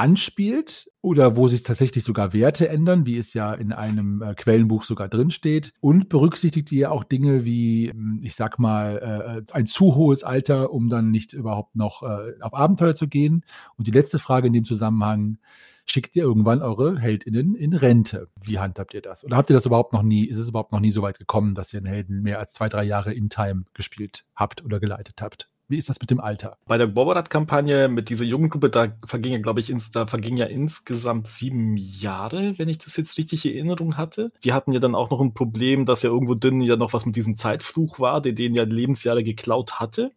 anspielt 0.00 0.90
oder 1.02 1.36
wo 1.36 1.46
sich 1.46 1.62
tatsächlich 1.62 2.04
sogar 2.04 2.32
Werte 2.32 2.70
ändern, 2.70 3.04
wie 3.04 3.18
es 3.18 3.34
ja 3.34 3.52
in 3.52 3.70
einem 3.70 4.22
äh, 4.22 4.34
Quellenbuch 4.34 4.82
sogar 4.82 5.08
drinsteht. 5.08 5.74
Und 5.80 6.08
berücksichtigt 6.08 6.72
ihr 6.72 6.90
auch 6.90 7.04
Dinge 7.04 7.44
wie, 7.44 7.90
hm, 7.90 8.18
ich 8.22 8.34
sag 8.34 8.58
mal, 8.58 9.42
äh, 9.46 9.52
ein 9.52 9.66
zu 9.66 9.94
hohes 9.94 10.24
Alter, 10.24 10.72
um 10.72 10.88
dann 10.88 11.10
nicht 11.10 11.34
überhaupt 11.34 11.76
noch 11.76 12.02
äh, 12.02 12.32
auf 12.40 12.54
Abenteuer 12.54 12.94
zu 12.94 13.08
gehen? 13.08 13.44
Und 13.76 13.88
die 13.88 13.92
letzte 13.92 14.18
Frage 14.18 14.46
in 14.46 14.54
dem 14.54 14.64
Zusammenhang, 14.64 15.36
schickt 15.84 16.16
ihr 16.16 16.22
irgendwann 16.22 16.62
eure 16.62 16.98
HeldInnen 16.98 17.54
in 17.54 17.74
Rente? 17.74 18.28
Wie 18.42 18.58
handhabt 18.58 18.94
ihr 18.94 19.02
das? 19.02 19.22
Oder 19.22 19.36
habt 19.36 19.50
ihr 19.50 19.54
das 19.54 19.66
überhaupt 19.66 19.92
noch 19.92 20.02
nie, 20.02 20.24
ist 20.24 20.38
es 20.38 20.48
überhaupt 20.48 20.72
noch 20.72 20.80
nie 20.80 20.92
so 20.92 21.02
weit 21.02 21.18
gekommen, 21.18 21.54
dass 21.54 21.74
ihr 21.74 21.78
einen 21.78 21.92
Helden 21.92 22.22
mehr 22.22 22.38
als 22.38 22.54
zwei, 22.54 22.70
drei 22.70 22.84
Jahre 22.84 23.12
in 23.12 23.28
Time 23.28 23.64
gespielt 23.74 24.24
habt 24.34 24.64
oder 24.64 24.80
geleitet 24.80 25.20
habt? 25.20 25.50
Wie 25.70 25.78
ist 25.78 25.88
das 25.88 26.00
mit 26.00 26.10
dem 26.10 26.18
Alter? 26.18 26.58
Bei 26.66 26.78
der 26.78 26.88
Boborat-Kampagne 26.88 27.88
mit 27.88 28.08
dieser 28.08 28.24
Jugendgruppe, 28.24 28.70
da 28.70 28.88
verging 29.06 29.34
ja, 29.34 29.38
glaube 29.38 29.60
ich, 29.60 29.70
ins, 29.70 29.92
da 29.92 30.04
verging 30.04 30.36
ja 30.36 30.46
insgesamt 30.46 31.28
sieben 31.28 31.76
Jahre, 31.76 32.58
wenn 32.58 32.68
ich 32.68 32.78
das 32.78 32.96
jetzt 32.96 33.16
richtig 33.18 33.46
in 33.46 33.54
Erinnerung 33.54 33.96
hatte. 33.96 34.32
Die 34.42 34.52
hatten 34.52 34.72
ja 34.72 34.80
dann 34.80 34.96
auch 34.96 35.10
noch 35.10 35.20
ein 35.20 35.32
Problem, 35.32 35.86
dass 35.86 36.02
ja 36.02 36.10
irgendwo 36.10 36.34
drin 36.34 36.60
ja 36.60 36.74
noch 36.74 36.92
was 36.92 37.06
mit 37.06 37.14
diesem 37.14 37.36
Zeitfluch 37.36 38.00
war, 38.00 38.20
der 38.20 38.32
denen 38.32 38.56
ja 38.56 38.64
Lebensjahre 38.64 39.22
geklaut 39.22 39.74
hatte. 39.78 40.10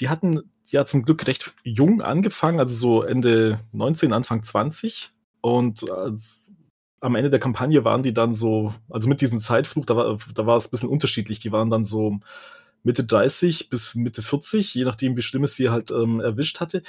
Die 0.00 0.08
hatten 0.08 0.40
ja 0.70 0.86
zum 0.86 1.02
Glück 1.02 1.26
recht 1.26 1.52
jung 1.64 2.00
angefangen, 2.00 2.58
also 2.58 2.74
so 2.74 3.02
Ende 3.02 3.60
19, 3.72 4.14
Anfang 4.14 4.42
20. 4.42 5.10
Und 5.42 5.82
äh, 5.82 6.12
am 7.00 7.14
Ende 7.14 7.28
der 7.28 7.40
Kampagne 7.40 7.84
waren 7.84 8.02
die 8.02 8.14
dann 8.14 8.32
so, 8.32 8.72
also 8.88 9.06
mit 9.06 9.20
diesem 9.20 9.38
Zeitfluch, 9.40 9.84
da 9.84 9.96
war, 9.96 10.18
da 10.34 10.46
war 10.46 10.56
es 10.56 10.68
ein 10.68 10.70
bisschen 10.70 10.88
unterschiedlich. 10.88 11.40
Die 11.40 11.52
waren 11.52 11.68
dann 11.68 11.84
so 11.84 12.20
Mitte 12.82 13.04
30 13.04 13.68
bis 13.70 13.94
Mitte 13.94 14.22
40, 14.22 14.74
je 14.74 14.84
nachdem, 14.84 15.16
wie 15.16 15.22
schlimm 15.22 15.44
es 15.44 15.56
sie 15.56 15.70
halt 15.70 15.90
ähm, 15.90 16.20
erwischt 16.20 16.60
hatte. 16.60 16.82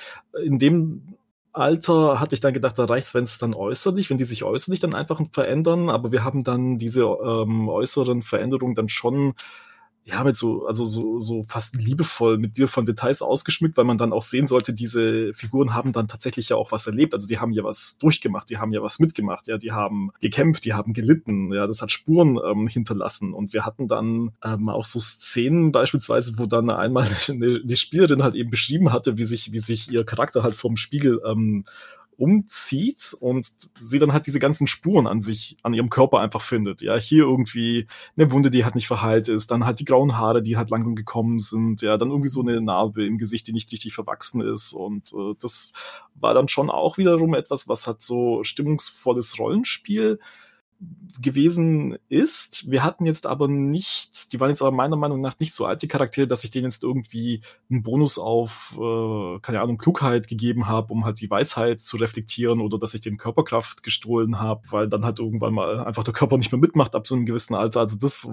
In 0.43 0.59
dem 0.59 1.15
Alter 1.51 2.19
hatte 2.19 2.35
ich 2.35 2.41
dann 2.41 2.53
gedacht, 2.53 2.77
da 2.77 2.85
reicht's, 2.85 3.15
wenn 3.15 3.23
es 3.23 3.37
dann 3.37 3.55
äußerlich, 3.55 4.09
wenn 4.09 4.17
die 4.17 4.23
sich 4.23 4.43
äußerlich 4.43 4.79
dann 4.79 4.93
einfach 4.93 5.19
verändern, 5.31 5.89
aber 5.89 6.11
wir 6.11 6.23
haben 6.23 6.43
dann 6.43 6.77
diese 6.77 7.03
ähm, 7.03 7.67
äußeren 7.69 8.21
Veränderungen 8.21 8.75
dann 8.75 8.87
schon 8.87 9.33
ja, 10.09 10.23
mit 10.23 10.35
so, 10.35 10.65
also 10.65 10.85
so, 10.85 11.19
so 11.19 11.43
fast 11.43 11.75
liebevoll 11.75 12.37
mit 12.37 12.57
dir 12.57 12.67
von 12.67 12.85
Details 12.85 13.21
ausgeschmückt, 13.21 13.77
weil 13.77 13.85
man 13.85 13.97
dann 13.97 14.11
auch 14.11 14.23
sehen 14.23 14.47
sollte, 14.47 14.73
diese 14.73 15.33
Figuren 15.33 15.73
haben 15.73 15.91
dann 15.91 16.07
tatsächlich 16.07 16.49
ja 16.49 16.55
auch 16.55 16.71
was 16.71 16.87
erlebt. 16.87 17.13
Also 17.13 17.27
die 17.27 17.37
haben 17.39 17.51
ja 17.51 17.63
was 17.63 17.97
durchgemacht, 17.99 18.49
die 18.49 18.57
haben 18.57 18.71
ja 18.71 18.81
was 18.81 18.99
mitgemacht, 18.99 19.47
ja, 19.47 19.57
die 19.57 19.71
haben 19.71 20.11
gekämpft, 20.19 20.65
die 20.65 20.73
haben 20.73 20.93
gelitten, 20.93 21.53
ja, 21.53 21.67
das 21.67 21.81
hat 21.81 21.91
Spuren 21.91 22.39
ähm, 22.43 22.67
hinterlassen. 22.67 23.33
Und 23.33 23.53
wir 23.53 23.65
hatten 23.65 23.87
dann 23.87 24.31
ähm, 24.43 24.69
auch 24.69 24.85
so 24.85 24.99
Szenen 24.99 25.71
beispielsweise, 25.71 26.33
wo 26.37 26.47
dann 26.47 26.69
einmal 26.69 27.07
eine, 27.29 27.61
eine 27.63 27.75
Spielerin 27.75 28.23
halt 28.23 28.35
eben 28.35 28.49
beschrieben 28.49 28.91
hatte, 28.91 29.17
wie 29.17 29.23
sich, 29.23 29.51
wie 29.51 29.59
sich 29.59 29.91
ihr 29.91 30.03
Charakter 30.05 30.43
halt 30.43 30.55
vom 30.55 30.75
Spiegel 30.75 31.21
ähm, 31.25 31.65
umzieht 32.19 33.15
und 33.19 33.49
sie 33.79 33.97
dann 33.97 34.11
halt 34.11 34.27
diese 34.27 34.39
ganzen 34.39 34.67
Spuren 34.67 35.07
an 35.07 35.21
sich, 35.21 35.55
an 35.63 35.73
ihrem 35.73 35.89
Körper 35.89 36.19
einfach 36.19 36.41
findet. 36.41 36.81
Ja, 36.81 36.97
hier 36.97 37.23
irgendwie 37.23 37.87
eine 38.17 38.31
Wunde, 38.31 38.49
die 38.49 38.65
halt 38.65 38.75
nicht 38.75 38.87
verheilt 38.87 39.29
ist, 39.29 39.51
dann 39.51 39.65
halt 39.65 39.79
die 39.79 39.85
grauen 39.85 40.17
Haare, 40.17 40.41
die 40.43 40.57
halt 40.57 40.69
langsam 40.69 40.95
gekommen 40.95 41.39
sind, 41.39 41.81
ja, 41.81 41.97
dann 41.97 42.09
irgendwie 42.09 42.27
so 42.27 42.41
eine 42.41 42.59
Narbe 42.59 43.05
im 43.05 43.17
Gesicht, 43.17 43.47
die 43.47 43.53
nicht 43.53 43.71
richtig 43.71 43.93
verwachsen 43.93 44.41
ist 44.41 44.73
und 44.73 45.13
äh, 45.13 45.33
das 45.39 45.71
war 46.15 46.33
dann 46.33 46.49
schon 46.49 46.69
auch 46.69 46.97
wiederum 46.97 47.33
etwas, 47.33 47.69
was 47.69 47.87
hat 47.87 48.01
so 48.01 48.43
stimmungsvolles 48.43 49.39
Rollenspiel 49.39 50.19
gewesen 51.21 51.97
ist. 52.07 52.71
Wir 52.71 52.83
hatten 52.83 53.05
jetzt 53.05 53.25
aber 53.25 53.47
nicht, 53.49 54.31
die 54.31 54.39
waren 54.39 54.49
jetzt 54.49 54.61
aber 54.61 54.71
meiner 54.71 54.95
Meinung 54.95 55.19
nach 55.19 55.37
nicht 55.39 55.53
so 55.53 55.65
alte 55.65 55.87
Charaktere, 55.87 56.27
dass 56.27 56.43
ich 56.45 56.51
denen 56.51 56.65
jetzt 56.65 56.83
irgendwie 56.83 57.41
einen 57.69 57.83
Bonus 57.83 58.17
auf, 58.17 58.77
äh, 58.79 59.39
keine 59.41 59.59
Ahnung, 59.59 59.77
Klugheit 59.77 60.27
gegeben 60.27 60.67
habe, 60.67 60.93
um 60.93 61.03
halt 61.03 61.19
die 61.19 61.29
Weisheit 61.29 61.81
zu 61.81 61.97
reflektieren 61.97 62.61
oder 62.61 62.77
dass 62.77 62.93
ich 62.93 63.01
dem 63.01 63.17
Körperkraft 63.17 63.83
gestohlen 63.83 64.39
habe, 64.39 64.61
weil 64.69 64.87
dann 64.87 65.03
halt 65.03 65.19
irgendwann 65.19 65.53
mal 65.53 65.83
einfach 65.83 66.03
der 66.03 66.13
Körper 66.13 66.37
nicht 66.37 66.51
mehr 66.51 66.61
mitmacht 66.61 66.95
ab 66.95 67.07
so 67.07 67.15
einem 67.15 67.25
gewissen 67.25 67.55
Alter. 67.55 67.81
Also 67.81 67.97
das 67.97 68.29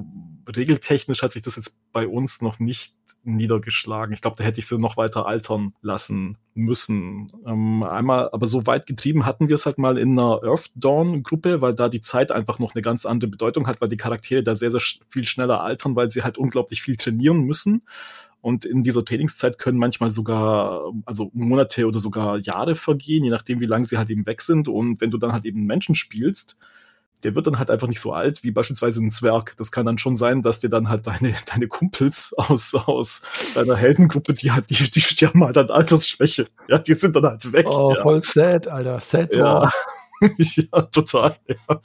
regeltechnisch 0.46 1.22
hat 1.22 1.32
sich 1.32 1.42
das 1.42 1.56
jetzt 1.56 1.78
bei 1.92 2.06
uns 2.06 2.40
noch 2.40 2.58
nicht 2.58 2.94
niedergeschlagen. 3.24 4.12
Ich 4.12 4.20
glaube, 4.20 4.36
da 4.36 4.44
hätte 4.44 4.60
ich 4.60 4.66
sie 4.66 4.78
noch 4.78 4.96
weiter 4.96 5.26
altern 5.26 5.74
lassen 5.82 6.36
müssen. 6.54 7.32
Ähm, 7.46 7.82
einmal, 7.82 8.30
aber 8.32 8.46
so 8.46 8.66
weit 8.66 8.86
getrieben 8.86 9.26
hatten 9.26 9.48
wir 9.48 9.54
es 9.54 9.66
halt 9.66 9.78
mal 9.78 9.98
in 9.98 10.18
einer 10.18 10.42
Earth 10.44 10.70
Dawn 10.74 11.22
Gruppe, 11.22 11.60
weil 11.60 11.74
da 11.74 11.88
die 11.88 12.00
Zeit 12.00 12.32
einfach 12.32 12.58
noch 12.58 12.74
eine 12.74 12.82
ganz 12.82 13.06
andere 13.06 13.30
Bedeutung 13.30 13.66
hat, 13.66 13.80
weil 13.80 13.88
die 13.88 13.96
Charaktere 13.96 14.42
da 14.42 14.54
sehr, 14.54 14.70
sehr 14.70 14.82
viel 15.08 15.24
schneller 15.24 15.62
altern, 15.62 15.96
weil 15.96 16.10
sie 16.10 16.22
halt 16.22 16.38
unglaublich 16.38 16.82
viel 16.82 16.96
trainieren 16.96 17.40
müssen. 17.40 17.82
Und 18.40 18.64
in 18.64 18.82
dieser 18.82 19.04
Trainingszeit 19.04 19.58
können 19.58 19.78
manchmal 19.78 20.12
sogar, 20.12 20.92
also 21.04 21.30
Monate 21.34 21.86
oder 21.86 21.98
sogar 21.98 22.38
Jahre 22.38 22.76
vergehen, 22.76 23.24
je 23.24 23.30
nachdem, 23.30 23.60
wie 23.60 23.66
lange 23.66 23.86
sie 23.86 23.98
halt 23.98 24.10
eben 24.10 24.24
weg 24.24 24.40
sind. 24.40 24.68
Und 24.68 25.00
wenn 25.00 25.10
du 25.10 25.18
dann 25.18 25.32
halt 25.32 25.44
eben 25.44 25.64
Menschen 25.64 25.96
spielst, 25.96 26.56
der 27.24 27.34
wird 27.34 27.46
dann 27.46 27.58
halt 27.58 27.70
einfach 27.70 27.88
nicht 27.88 28.00
so 28.00 28.12
alt 28.12 28.42
wie 28.42 28.50
beispielsweise 28.50 29.04
ein 29.04 29.10
Zwerg. 29.10 29.54
Das 29.56 29.72
kann 29.72 29.86
dann 29.86 29.98
schon 29.98 30.16
sein, 30.16 30.42
dass 30.42 30.60
dir 30.60 30.68
dann 30.68 30.88
halt 30.88 31.06
deine, 31.06 31.34
deine 31.52 31.68
Kumpels 31.68 32.34
aus, 32.36 32.74
aus 32.74 33.22
deiner 33.54 33.76
Heldengruppe, 33.76 34.34
die 34.34 34.52
halt, 34.52 34.70
die, 34.70 34.90
die 34.90 35.00
sterben 35.00 35.44
halt 35.44 35.58
an 35.58 35.70
Altersschwäche. 35.70 36.48
Ja, 36.68 36.78
die 36.78 36.94
sind 36.94 37.16
dann 37.16 37.24
halt 37.24 37.52
weg. 37.52 37.68
Oh, 37.70 37.94
ja. 37.94 38.02
voll 38.02 38.22
sad, 38.22 38.68
Alter. 38.68 39.00
Sad 39.00 39.34
Ja. 39.34 39.70
ja, 40.36 40.82
total. 40.82 41.36
Ja. 41.46 41.80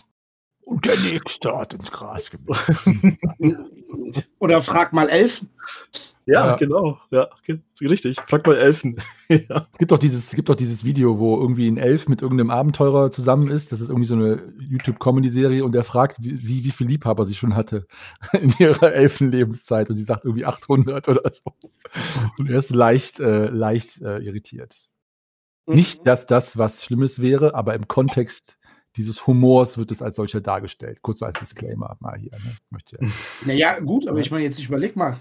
Und 0.61 0.85
der 0.85 0.97
Nächste 0.99 1.57
hat 1.57 1.73
ins 1.73 1.91
Gras 1.91 2.29
gebissen. 2.29 3.17
Oder 4.39 4.61
frag 4.61 4.93
mal 4.93 5.09
Elfen. 5.09 5.49
Ja, 6.25 6.47
Ja. 6.47 6.55
genau. 6.55 6.99
Ja, 7.09 7.29
richtig. 7.81 8.17
Frag 8.25 8.45
mal 8.45 8.55
Elfen. 8.55 8.97
ja. 9.29 9.67
Es 9.71 9.77
gibt 9.79 9.91
doch 9.91 9.97
dieses, 9.97 10.29
es 10.29 10.35
gibt 10.35 10.49
doch 10.49 10.55
dieses 10.55 10.83
Video, 10.83 11.19
wo 11.19 11.39
irgendwie 11.39 11.67
ein 11.67 11.77
Elf 11.77 12.07
mit 12.07 12.21
irgendeinem 12.21 12.51
Abenteurer 12.51 13.11
zusammen 13.11 13.49
ist. 13.49 13.71
Das 13.71 13.81
ist 13.81 13.89
irgendwie 13.89 14.07
so 14.07 14.15
eine 14.15 14.53
YouTube-Comedy-Serie 14.59 15.65
und 15.65 15.73
der 15.73 15.83
fragt 15.83 16.23
wie, 16.23 16.35
sie, 16.35 16.63
wie 16.63 16.71
viel 16.71 16.87
Liebhaber 16.87 17.25
sie 17.25 17.35
schon 17.35 17.55
hatte 17.55 17.87
in 18.33 18.53
ihrer 18.59 18.93
Elfenlebenszeit 18.93 19.89
und 19.89 19.95
sie 19.95 20.03
sagt 20.03 20.25
irgendwie 20.25 20.45
800 20.45 21.07
oder 21.09 21.31
so. 21.31 21.53
Und 22.37 22.49
er 22.49 22.59
ist 22.59 22.73
leicht, 22.73 23.19
äh, 23.19 23.47
leicht 23.47 24.01
äh, 24.01 24.19
irritiert. 24.19 24.87
Nicht, 25.67 26.05
dass 26.05 26.25
das 26.25 26.57
was 26.57 26.83
Schlimmes 26.83 27.21
wäre, 27.21 27.55
aber 27.55 27.75
im 27.75 27.87
Kontext 27.87 28.57
dieses 28.97 29.25
Humors 29.25 29.77
wird 29.77 29.91
es 29.91 30.01
als 30.01 30.15
solcher 30.15 30.41
dargestellt. 30.41 31.01
Kurz 31.01 31.19
so 31.19 31.25
als 31.25 31.39
Disclaimer 31.39 31.95
mal 31.99 32.17
hier. 32.17 32.31
Ne? 32.31 32.55
Möchte 32.69 32.97
ja. 32.99 33.07
Naja, 33.45 33.79
gut, 33.79 34.07
aber 34.07 34.19
ich 34.19 34.31
meine, 34.31 34.43
jetzt 34.43 34.59
überleg 34.59 34.95
mal. 34.95 35.17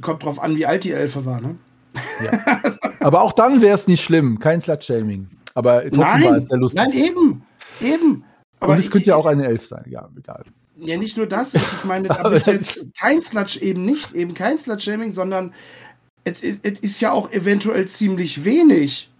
Kommt 0.00 0.22
drauf 0.22 0.40
an, 0.40 0.56
wie 0.56 0.66
alt 0.66 0.84
die 0.84 0.92
Elfe 0.92 1.24
war, 1.24 1.40
ne? 1.40 1.56
Aber 3.00 3.22
auch 3.22 3.32
dann 3.32 3.62
wäre 3.62 3.74
es 3.74 3.86
nicht 3.86 4.02
schlimm. 4.02 4.38
Kein 4.38 4.60
Slut-Shaming. 4.60 5.28
Aber 5.54 5.82
trotzdem 5.82 6.00
war 6.00 6.18
Nein, 6.18 6.34
es 6.34 6.46
sehr 6.46 6.58
lustig. 6.58 6.82
nein, 6.82 6.92
eben. 6.92 7.42
Eben. 7.80 8.24
und 8.60 8.78
es 8.78 8.90
könnte 8.90 9.08
ja 9.08 9.16
auch 9.16 9.26
eine 9.26 9.46
Elf 9.46 9.66
sein. 9.66 9.84
Ja, 9.88 10.08
egal. 10.16 10.44
Ja, 10.76 10.96
nicht 10.96 11.16
nur 11.16 11.26
das. 11.26 11.54
Ich 11.54 11.84
meine, 11.84 12.10
Aber 12.18 12.22
damit 12.40 12.46
das 12.46 12.76
jetzt 12.76 12.98
kein 12.98 13.22
Sludge 13.22 13.60
eben 13.60 13.84
nicht, 13.84 14.12
eben 14.14 14.34
kein 14.34 14.58
Slut-Shaming, 14.58 15.12
sondern 15.12 15.54
es 16.24 16.40
ist 16.42 17.00
ja 17.00 17.12
auch 17.12 17.30
eventuell 17.32 17.86
ziemlich 17.86 18.44
wenig. 18.44 19.10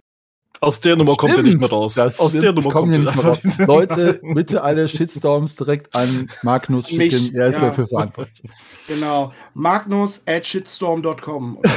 Aus 0.65 0.79
der 0.79 0.95
Nummer 0.95 1.15
kommt 1.15 1.37
er 1.37 1.43
nicht 1.43 1.59
mehr 1.59 1.69
raus. 1.69 1.93
Das 1.93 2.19
Aus 2.19 2.31
der 2.31 2.41
stimmt, 2.41 2.55
Nummer 2.55 2.71
kommt 2.71 2.95
er 2.95 3.01
nicht 3.01 3.15
mehr 3.15 3.23
raus. 3.23 3.39
Leute, 3.59 4.19
bitte 4.33 4.63
alle 4.63 4.87
Shitstorms 4.87 5.55
direkt 5.55 5.95
an 5.95 6.29
Magnus 6.41 6.91
Mich, 6.91 7.13
schicken. 7.13 7.35
Er 7.35 7.49
ist 7.49 7.61
ja. 7.61 7.67
dafür 7.67 7.87
verantwortlich. 7.87 8.51
Genau. 8.87 9.31
Magnus 9.53 10.21
at 10.25 10.45
shitstorm.com. 10.45 11.59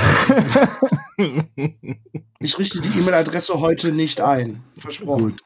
Ich 2.40 2.56
richte 2.56 2.80
die 2.80 2.96
E-Mail-Adresse 3.00 3.58
heute 3.58 3.90
nicht 3.90 4.20
ein. 4.20 4.62
Versprochen. 4.78 5.30
Gut. 5.30 5.40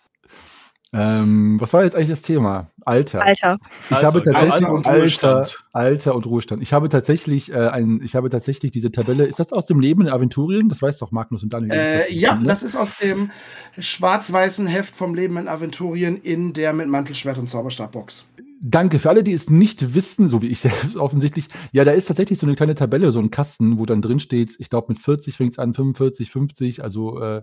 Ähm, 0.94 1.58
was 1.58 1.72
war 1.72 1.84
jetzt 1.84 1.96
eigentlich 1.96 2.10
das 2.10 2.22
Thema? 2.22 2.70
Alter. 2.84 3.22
Alter. 3.22 3.58
Ich 3.88 3.96
Alter, 3.96 4.06
habe 4.06 4.22
tatsächlich 4.22 4.52
Alter 4.52 4.72
und 4.72 4.86
Alter, 4.86 4.98
Ruhestand. 5.00 5.64
Alter 5.72 6.14
und 6.14 6.26
Ruhestand. 6.26 6.62
Ich 6.62 6.72
habe 6.74 6.88
tatsächlich 6.90 7.50
äh, 7.50 7.68
ein, 7.68 8.00
ich 8.02 8.14
habe 8.14 8.28
tatsächlich 8.28 8.72
diese 8.72 8.92
Tabelle. 8.92 9.24
Ist 9.24 9.38
das 9.38 9.52
aus 9.52 9.64
dem 9.64 9.80
Leben 9.80 10.02
in 10.02 10.08
Aventurien? 10.08 10.68
Das 10.68 10.82
weiß 10.82 10.98
doch 10.98 11.10
Magnus 11.10 11.42
und 11.42 11.54
Daniel. 11.54 11.72
Äh, 11.72 12.12
ja, 12.12 12.34
ne? 12.34 12.46
das 12.46 12.62
ist 12.62 12.76
aus 12.76 12.96
dem 12.96 13.30
schwarz-weißen 13.78 14.66
Heft 14.66 14.94
vom 14.94 15.14
Leben 15.14 15.38
in 15.38 15.48
Aventurien 15.48 16.18
in 16.18 16.52
der 16.52 16.74
mit 16.74 16.88
Mantelschwert 16.88 17.38
und 17.38 17.48
Zauberstabbox. 17.48 18.26
Danke. 18.64 19.00
Für 19.00 19.08
alle, 19.08 19.24
die 19.24 19.32
es 19.32 19.50
nicht 19.50 19.94
wissen, 19.94 20.28
so 20.28 20.40
wie 20.42 20.48
ich 20.48 20.60
selbst 20.60 20.96
offensichtlich, 20.96 21.48
ja, 21.72 21.84
da 21.84 21.92
ist 21.92 22.06
tatsächlich 22.06 22.38
so 22.38 22.46
eine 22.46 22.54
kleine 22.54 22.74
Tabelle, 22.74 23.12
so 23.12 23.18
ein 23.18 23.30
Kasten, 23.30 23.78
wo 23.78 23.86
dann 23.86 24.02
drin 24.02 24.20
steht, 24.20 24.56
ich 24.58 24.68
glaube, 24.68 24.92
mit 24.92 25.00
40 25.00 25.36
fängt 25.36 25.54
es 25.54 25.58
an, 25.58 25.72
45, 25.72 26.30
50, 26.30 26.84
also 26.84 27.20
äh, 27.20 27.42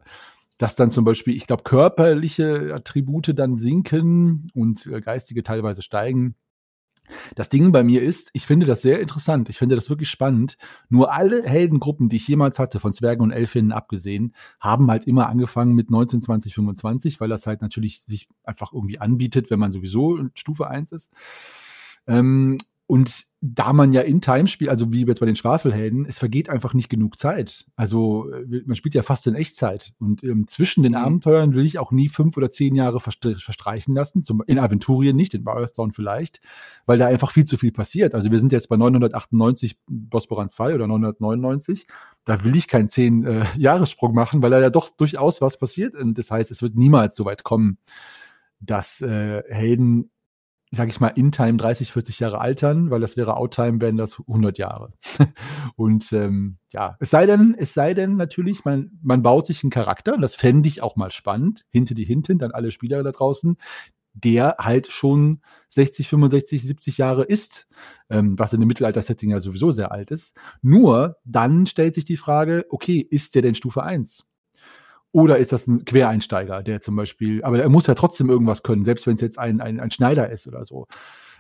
dass 0.60 0.76
dann 0.76 0.92
zum 0.92 1.06
Beispiel, 1.06 1.36
ich 1.36 1.48
glaube, 1.48 1.64
körperliche 1.64 2.74
Attribute 2.76 3.32
dann 3.34 3.56
sinken 3.56 4.52
und 4.54 4.86
äh, 4.86 5.02
geistige 5.02 5.42
teilweise 5.42 5.82
steigen. 5.82 6.36
Das 7.34 7.50
Ding 7.50 7.72
bei 7.72 7.82
mir 7.82 8.04
ist, 8.04 8.30
ich 8.34 8.46
finde 8.46 8.66
das 8.66 8.82
sehr 8.82 9.00
interessant. 9.00 9.50
Ich 9.50 9.58
finde 9.58 9.76
das 9.76 9.90
wirklich 9.90 10.10
spannend. 10.10 10.58
Nur 10.90 11.14
alle 11.14 11.44
Heldengruppen, 11.44 12.10
die 12.10 12.18
ich 12.18 12.28
jemals 12.28 12.60
hatte, 12.60 12.80
von 12.80 12.94
Zwergen 12.94 13.24
und 13.24 13.32
Elfinnen 13.32 13.72
abgesehen, 13.72 14.36
haben 14.60 14.92
halt 14.92 15.08
immer 15.08 15.30
angefangen 15.30 15.74
mit 15.74 15.90
19, 15.90 16.22
20, 16.22 16.54
25, 16.54 17.20
weil 17.22 17.30
das 17.30 17.48
halt 17.48 17.62
natürlich 17.62 18.02
sich 18.02 18.28
einfach 18.44 18.74
irgendwie 18.74 19.00
anbietet, 19.00 19.50
wenn 19.50 19.60
man 19.60 19.72
sowieso 19.72 20.20
Stufe 20.36 20.68
1 20.68 20.92
ist. 20.92 21.12
Ähm, 22.06 22.58
und 22.90 23.28
da 23.40 23.72
man 23.72 23.94
ja 23.94 24.02
in 24.02 24.20
Time 24.20 24.48
spielt, 24.48 24.72
also 24.72 24.92
wie 24.92 25.06
jetzt 25.06 25.20
bei 25.20 25.28
den 25.28 25.36
Schwafelhelden, 25.36 26.08
es 26.08 26.18
vergeht 26.18 26.50
einfach 26.50 26.74
nicht 26.74 26.90
genug 26.90 27.20
Zeit. 27.20 27.68
Also 27.76 28.32
äh, 28.32 28.64
man 28.66 28.76
spielt 28.76 28.96
ja 28.96 29.04
fast 29.04 29.28
in 29.28 29.36
Echtzeit. 29.36 29.94
Und 30.00 30.24
ähm, 30.24 30.48
zwischen 30.48 30.82
den 30.82 30.94
mhm. 30.94 30.98
Abenteuern 30.98 31.54
will 31.54 31.68
ich 31.68 31.78
auch 31.78 31.92
nie 31.92 32.10
fünf 32.10 32.36
oder 32.36 32.50
zehn 32.50 32.74
Jahre 32.74 33.00
verstreichen 33.00 33.94
lassen. 33.94 34.24
Zum, 34.24 34.42
in 34.48 34.58
Aventurien 34.58 35.16
nicht, 35.16 35.36
in 35.36 35.48
Earthdawn 35.48 35.92
vielleicht, 35.92 36.42
weil 36.88 36.98
da 36.98 37.06
einfach 37.06 37.30
viel 37.30 37.46
zu 37.46 37.58
viel 37.58 37.72
passiert. 37.72 38.16
Also 38.16 38.32
wir 38.32 38.40
sind 38.40 38.52
jetzt 38.52 38.70
bei 38.70 38.78
998 38.78 39.78
Bosporans 39.88 40.56
Fall 40.56 40.74
oder 40.74 40.88
999. 40.88 41.86
Da 42.26 42.44
will 42.44 42.56
ich 42.56 42.68
keinen 42.68 42.88
zehn 42.88 43.24
äh, 43.24 43.46
Jahressprung 43.56 44.16
machen, 44.16 44.42
weil 44.42 44.50
da 44.50 44.60
ja 44.60 44.72
doch 44.72 44.90
durchaus 44.90 45.42
was 45.42 45.60
passiert. 45.60 45.96
Und 45.96 46.18
das 46.18 46.32
heißt, 46.32 46.50
es 46.50 46.64
wird 46.64 46.76
niemals 46.76 47.16
so 47.16 47.26
weit 47.26 47.44
kommen, 47.44 47.78
dass 48.60 49.00
äh, 49.02 49.44
Helden 49.48 50.10
sage 50.72 50.92
ich 50.92 51.00
mal, 51.00 51.10
in 51.10 51.32
Time 51.32 51.58
30, 51.58 51.92
40 51.92 52.20
Jahre 52.20 52.42
altern, 52.42 52.92
weil 52.92 53.02
das 53.02 53.18
wäre 53.18 53.38
Outtime, 53.38 53.82
wären 53.82 53.98
das 53.98 54.20
100 54.20 54.58
Jahre. 54.60 54.94
und 55.76 56.12
ähm, 56.14 56.58
ja, 56.72 56.96
es 57.00 57.10
sei 57.10 57.26
denn, 57.26 57.56
es 57.58 57.74
sei 57.74 57.94
denn 57.94 58.18
natürlich, 58.18 58.66
man, 58.66 58.92
man 59.02 59.24
baut 59.24 59.48
sich 59.48 59.64
einen 59.64 59.72
Charakter, 59.72 60.18
das 60.18 60.36
fände 60.36 60.68
ich 60.68 60.84
auch 60.84 60.96
mal 60.96 61.12
spannend, 61.12 61.66
hinter 61.72 61.96
die 61.96 62.06
Hinten, 62.06 62.38
dann 62.38 62.52
alle 62.52 62.72
Spieler 62.72 63.02
da 63.02 63.12
draußen, 63.12 63.58
der 64.14 64.58
halt 64.60 64.92
schon 64.92 65.42
60, 65.70 66.08
65, 66.08 66.62
70 66.62 66.98
Jahre 66.98 67.24
ist, 67.24 67.68
ähm, 68.10 68.38
was 68.38 68.54
in 68.54 68.60
dem 68.60 68.68
Mittelalter-Setting 68.68 69.32
ja 69.32 69.40
sowieso 69.40 69.72
sehr 69.72 69.92
alt 69.92 70.12
ist. 70.12 70.36
Nur 70.62 71.18
dann 71.26 71.66
stellt 71.66 71.96
sich 71.96 72.06
die 72.06 72.18
Frage, 72.18 72.66
okay, 72.70 73.00
ist 73.00 73.36
der 73.36 73.42
denn 73.42 73.56
Stufe 73.56 73.84
1? 73.84 74.26
Oder 75.12 75.38
ist 75.38 75.52
das 75.52 75.68
ein 75.68 75.86
Quereinsteiger, 75.86 76.62
der 76.62 76.82
zum 76.82 76.96
Beispiel, 76.96 77.44
aber 77.44 77.60
er 77.60 77.70
muss 77.70 77.88
ja 77.88 77.96
trotzdem 77.96 78.30
irgendwas 78.30 78.64
können, 78.64 78.86
selbst 78.86 79.08
wenn 79.08 79.16
es 79.16 79.22
jetzt 79.22 79.40
ein, 79.40 79.60
ein, 79.60 79.80
ein 79.80 79.92
Schneider 79.92 80.30
ist 80.30 80.48
oder 80.48 80.66
so. 80.66 80.88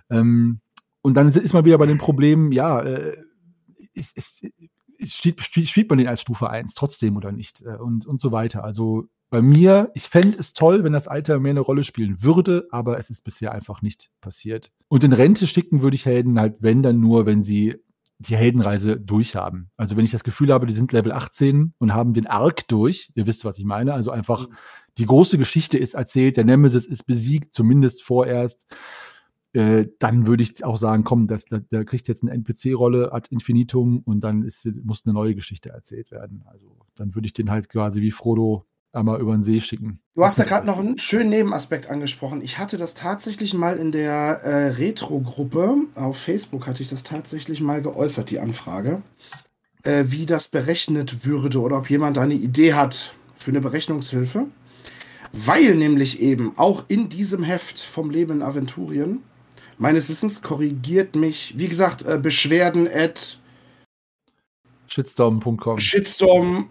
Ähm, 0.09 0.61
und 1.01 1.13
dann 1.15 1.29
ist 1.29 1.53
man 1.53 1.65
wieder 1.65 1.77
bei 1.77 1.85
dem 1.85 1.99
Problem, 1.99 2.51
ja, 2.51 2.81
äh, 2.81 3.17
ist, 3.93 4.17
ist, 4.17 4.43
ist, 4.97 5.15
spielt, 5.15 5.41
spielt 5.67 5.89
man 5.89 5.99
den 5.99 6.07
als 6.07 6.21
Stufe 6.21 6.49
1 6.49 6.73
trotzdem 6.73 7.15
oder 7.15 7.31
nicht? 7.31 7.61
Äh, 7.61 7.77
und, 7.77 8.05
und 8.05 8.19
so 8.19 8.31
weiter. 8.31 8.63
Also 8.63 9.07
bei 9.29 9.41
mir, 9.41 9.91
ich 9.93 10.03
fände 10.03 10.37
es 10.39 10.53
toll, 10.53 10.83
wenn 10.83 10.93
das 10.93 11.07
Alter 11.07 11.39
mehr 11.39 11.51
eine 11.51 11.59
Rolle 11.59 11.83
spielen 11.83 12.23
würde, 12.23 12.67
aber 12.71 12.97
es 12.97 13.09
ist 13.09 13.23
bisher 13.23 13.51
einfach 13.51 13.81
nicht 13.81 14.09
passiert. 14.21 14.71
Und 14.87 15.03
in 15.03 15.13
Rente 15.13 15.45
schicken 15.45 15.81
würde 15.81 15.95
ich 15.95 16.05
Helden 16.05 16.39
halt, 16.39 16.57
wenn 16.59 16.81
dann 16.81 16.99
nur, 16.99 17.27
wenn 17.27 17.43
sie 17.43 17.77
die 18.19 18.35
Heldenreise 18.35 18.99
durchhaben. 18.99 19.71
Also 19.77 19.95
wenn 19.95 20.05
ich 20.05 20.11
das 20.11 20.25
Gefühl 20.25 20.51
habe, 20.51 20.65
die 20.65 20.73
sind 20.73 20.91
Level 20.91 21.11
18 21.11 21.73
und 21.77 21.93
haben 21.93 22.13
den 22.13 22.27
Arc 22.27 22.67
durch, 22.67 23.11
ihr 23.15 23.25
wisst, 23.27 23.45
was 23.45 23.57
ich 23.57 23.65
meine, 23.65 23.93
also 23.93 24.11
einfach 24.11 24.49
mhm. 24.49 24.53
die 24.97 25.05
große 25.05 25.37
Geschichte 25.37 25.77
ist 25.77 25.93
erzählt, 25.93 26.35
der 26.35 26.43
Nemesis 26.43 26.85
ist 26.85 27.05
besiegt, 27.05 27.53
zumindest 27.53 28.03
vorerst, 28.03 28.67
äh, 29.53 29.87
dann 29.99 30.27
würde 30.27 30.43
ich 30.43 30.63
auch 30.63 30.77
sagen, 30.77 31.03
komm, 31.03 31.27
das, 31.27 31.45
der, 31.45 31.61
der 31.61 31.85
kriegt 31.85 32.07
jetzt 32.07 32.21
eine 32.23 32.31
NPC-Rolle 32.31 33.13
ad 33.13 33.29
infinitum 33.31 33.99
und 34.05 34.21
dann 34.21 34.43
ist, 34.43 34.67
muss 34.83 35.05
eine 35.05 35.13
neue 35.13 35.33
Geschichte 35.33 35.69
erzählt 35.69 36.11
werden. 36.11 36.43
Also 36.45 36.77
dann 36.95 37.15
würde 37.15 37.25
ich 37.25 37.33
den 37.33 37.49
halt 37.49 37.69
quasi 37.69 38.01
wie 38.01 38.11
Frodo 38.11 38.65
einmal 38.93 39.19
über 39.19 39.33
den 39.33 39.43
See 39.43 39.59
schicken. 39.59 39.99
Du 40.15 40.23
hast 40.23 40.39
da 40.39 40.43
gerade 40.43 40.65
noch 40.65 40.79
einen 40.79 40.97
schönen 40.97 41.29
Nebenaspekt 41.29 41.89
angesprochen. 41.89 42.41
Ich 42.41 42.57
hatte 42.57 42.77
das 42.77 42.93
tatsächlich 42.93 43.53
mal 43.53 43.77
in 43.77 43.91
der 43.91 44.41
äh, 44.43 44.69
Retro-Gruppe 44.71 45.77
auf 45.95 46.17
Facebook, 46.17 46.67
hatte 46.67 46.83
ich 46.83 46.89
das 46.89 47.03
tatsächlich 47.03 47.61
mal 47.61 47.81
geäußert, 47.81 48.29
die 48.29 48.39
Anfrage, 48.39 49.01
äh, 49.83 50.05
wie 50.07 50.25
das 50.25 50.47
berechnet 50.47 51.25
würde 51.25 51.59
oder 51.59 51.77
ob 51.77 51.89
jemand 51.89 52.17
eine 52.17 52.33
Idee 52.33 52.73
hat 52.73 53.13
für 53.37 53.51
eine 53.51 53.61
Berechnungshilfe. 53.61 54.47
Weil 55.31 55.75
nämlich 55.75 56.19
eben 56.21 56.57
auch 56.57 56.85
in 56.87 57.09
diesem 57.09 57.43
Heft 57.43 57.79
vom 57.79 58.09
Leben 58.09 58.33
in 58.33 58.41
Aventurien, 58.41 59.21
meines 59.77 60.09
Wissens 60.09 60.41
korrigiert 60.41 61.15
mich, 61.15 61.53
wie 61.55 61.67
gesagt, 61.67 62.01
äh, 62.01 62.17
Beschwerden 62.17 62.87
at 62.91 63.37
shitstorm.com. 64.87 65.77
Shitstorm 65.77 66.69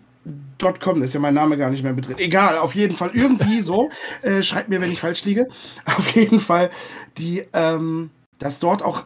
.com, 0.59 1.03
ist 1.03 1.15
ja 1.15 1.21
mein 1.21 1.35
Name 1.35 1.57
gar 1.57 1.71
nicht 1.71 1.83
mehr 1.83 1.93
mit 1.93 2.09
drin. 2.09 2.19
Egal, 2.19 2.59
auf 2.59 2.75
jeden 2.75 2.97
Fall 2.97 3.11
irgendwie 3.15 3.63
so. 3.63 3.91
Äh, 4.23 4.43
schreibt 4.43 4.69
mir, 4.69 4.81
wenn 4.81 4.91
ich 4.91 5.01
falsch 5.01 5.25
liege. 5.25 5.49
Auf 5.85 6.11
jeden 6.11 6.41
Fall, 6.41 6.71
die, 7.19 7.45
ähm, 7.53 8.11
dass 8.39 8.59
dort 8.59 8.83
auch 8.83 9.05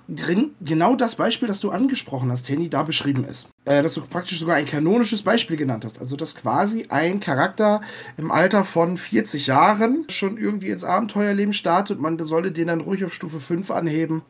genau 0.60 0.96
das 0.96 1.16
Beispiel, 1.16 1.48
das 1.48 1.60
du 1.60 1.70
angesprochen 1.70 2.30
hast, 2.30 2.48
Henny, 2.48 2.68
da 2.68 2.82
beschrieben 2.82 3.24
ist. 3.24 3.48
Äh, 3.64 3.82
dass 3.82 3.94
du 3.94 4.00
praktisch 4.00 4.38
sogar 4.38 4.56
ein 4.56 4.66
kanonisches 4.66 5.22
Beispiel 5.22 5.56
genannt 5.56 5.84
hast. 5.84 6.00
Also, 6.00 6.16
dass 6.16 6.34
quasi 6.34 6.86
ein 6.88 7.20
Charakter 7.20 7.82
im 8.16 8.30
Alter 8.30 8.64
von 8.64 8.96
40 8.96 9.46
Jahren 9.46 10.06
schon 10.08 10.38
irgendwie 10.38 10.70
ins 10.70 10.84
Abenteuerleben 10.84 11.52
startet. 11.52 12.00
Man 12.00 12.18
sollte 12.26 12.52
den 12.52 12.68
dann 12.68 12.80
ruhig 12.80 13.04
auf 13.04 13.14
Stufe 13.14 13.40
5 13.40 13.70
anheben 13.70 14.22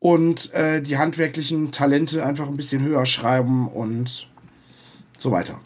und 0.00 0.52
äh, 0.54 0.80
die 0.80 0.98
handwerklichen 0.98 1.72
Talente 1.72 2.24
einfach 2.24 2.46
ein 2.46 2.56
bisschen 2.56 2.82
höher 2.82 3.06
schreiben 3.06 3.68
und 3.68 4.27
so 5.18 5.30
weiter. 5.30 5.60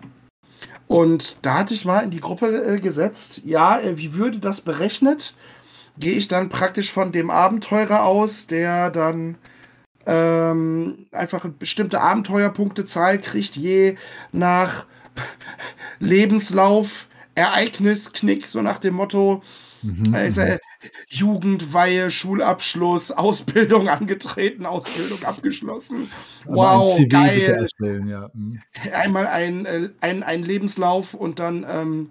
Und 0.88 1.36
da 1.42 1.58
hatte 1.58 1.74
ich 1.74 1.84
mal 1.84 2.00
in 2.00 2.10
die 2.10 2.20
Gruppe 2.20 2.64
äh, 2.64 2.80
gesetzt, 2.80 3.42
ja, 3.44 3.80
äh, 3.80 3.96
wie 3.96 4.14
würde 4.14 4.38
das 4.38 4.60
berechnet? 4.60 5.34
Gehe 5.98 6.14
ich 6.14 6.28
dann 6.28 6.48
praktisch 6.48 6.92
von 6.92 7.12
dem 7.12 7.30
Abenteurer 7.30 8.04
aus, 8.04 8.46
der 8.46 8.90
dann 8.90 9.36
ähm, 10.06 11.06
einfach 11.12 11.46
bestimmte 11.58 12.00
Abenteuerpunktezahl 12.00 13.20
kriegt, 13.20 13.56
je 13.56 13.96
nach 14.32 14.86
Lebenslauf, 16.00 17.08
Ereignis, 17.34 18.12
Knick, 18.12 18.46
so 18.46 18.62
nach 18.62 18.78
dem 18.78 18.94
Motto, 18.94 19.42
Mhm, 19.82 20.14
ist 20.14 20.38
er 20.38 20.60
Jugendweihe, 21.08 22.10
Schulabschluss, 22.10 23.10
Ausbildung 23.10 23.88
angetreten, 23.88 24.66
Ausbildung 24.66 25.22
abgeschlossen. 25.24 26.10
wow, 26.44 26.96
ein 26.98 27.08
geil. 27.08 27.66
Ja. 28.06 28.30
Mhm. 28.34 28.60
Einmal 28.92 29.26
ein, 29.26 29.66
äh, 29.66 29.90
ein, 30.00 30.22
ein 30.22 30.42
Lebenslauf 30.42 31.14
und 31.14 31.38
dann 31.38 31.66
ähm, 31.68 32.10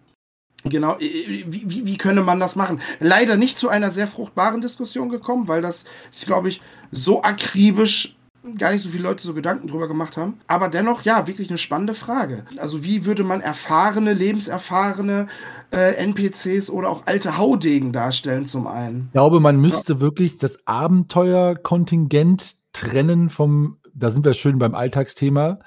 Genau, 0.64 0.98
wie, 1.00 1.46
wie, 1.48 1.86
wie 1.88 1.98
könne 1.98 2.22
man 2.22 2.40
das 2.40 2.56
machen? 2.56 2.82
Leider 3.00 3.36
nicht 3.36 3.58
zu 3.58 3.68
einer 3.70 3.90
sehr 3.90 4.08
fruchtbaren 4.08 4.62
Diskussion 4.62 5.10
gekommen, 5.10 5.48
weil 5.48 5.64
das 5.64 5.86
sich, 6.12 6.28
glaube 6.28 6.50
ich, 6.50 6.62
so 6.92 7.24
akribisch 7.24 8.16
gar 8.58 8.72
nicht 8.72 8.82
so 8.82 8.90
viele 8.90 9.04
Leute 9.04 9.24
so 9.24 9.34
Gedanken 9.34 9.68
drüber 9.68 9.88
gemacht 9.88 10.18
haben. 10.18 10.40
Aber 10.48 10.70
dennoch, 10.70 11.04
ja, 11.04 11.28
wirklich 11.28 11.50
eine 11.50 11.58
spannende 11.58 11.94
Frage. 11.94 12.46
Also 12.58 12.84
wie 12.84 13.06
würde 13.06 13.24
man 13.24 13.42
erfahrene, 13.42 14.14
lebenserfahrene 14.14 15.28
äh, 15.72 15.96
NPCs 15.96 16.70
oder 16.70 16.90
auch 16.90 17.04
alte 17.06 17.38
Haudegen 17.38 17.92
darstellen 17.92 18.46
zum 18.46 18.68
einen? 18.68 19.06
Ich 19.08 19.14
glaube, 19.14 19.40
man 19.40 19.60
müsste 19.60 19.94
ja. 19.94 20.00
wirklich 20.00 20.38
das 20.38 20.66
Abenteuerkontingent 20.66 22.56
trennen 22.74 23.30
vom, 23.30 23.78
da 23.94 24.12
sind 24.12 24.26
wir 24.26 24.34
schön 24.34 24.60
beim 24.60 24.76
Alltagsthema, 24.76 25.60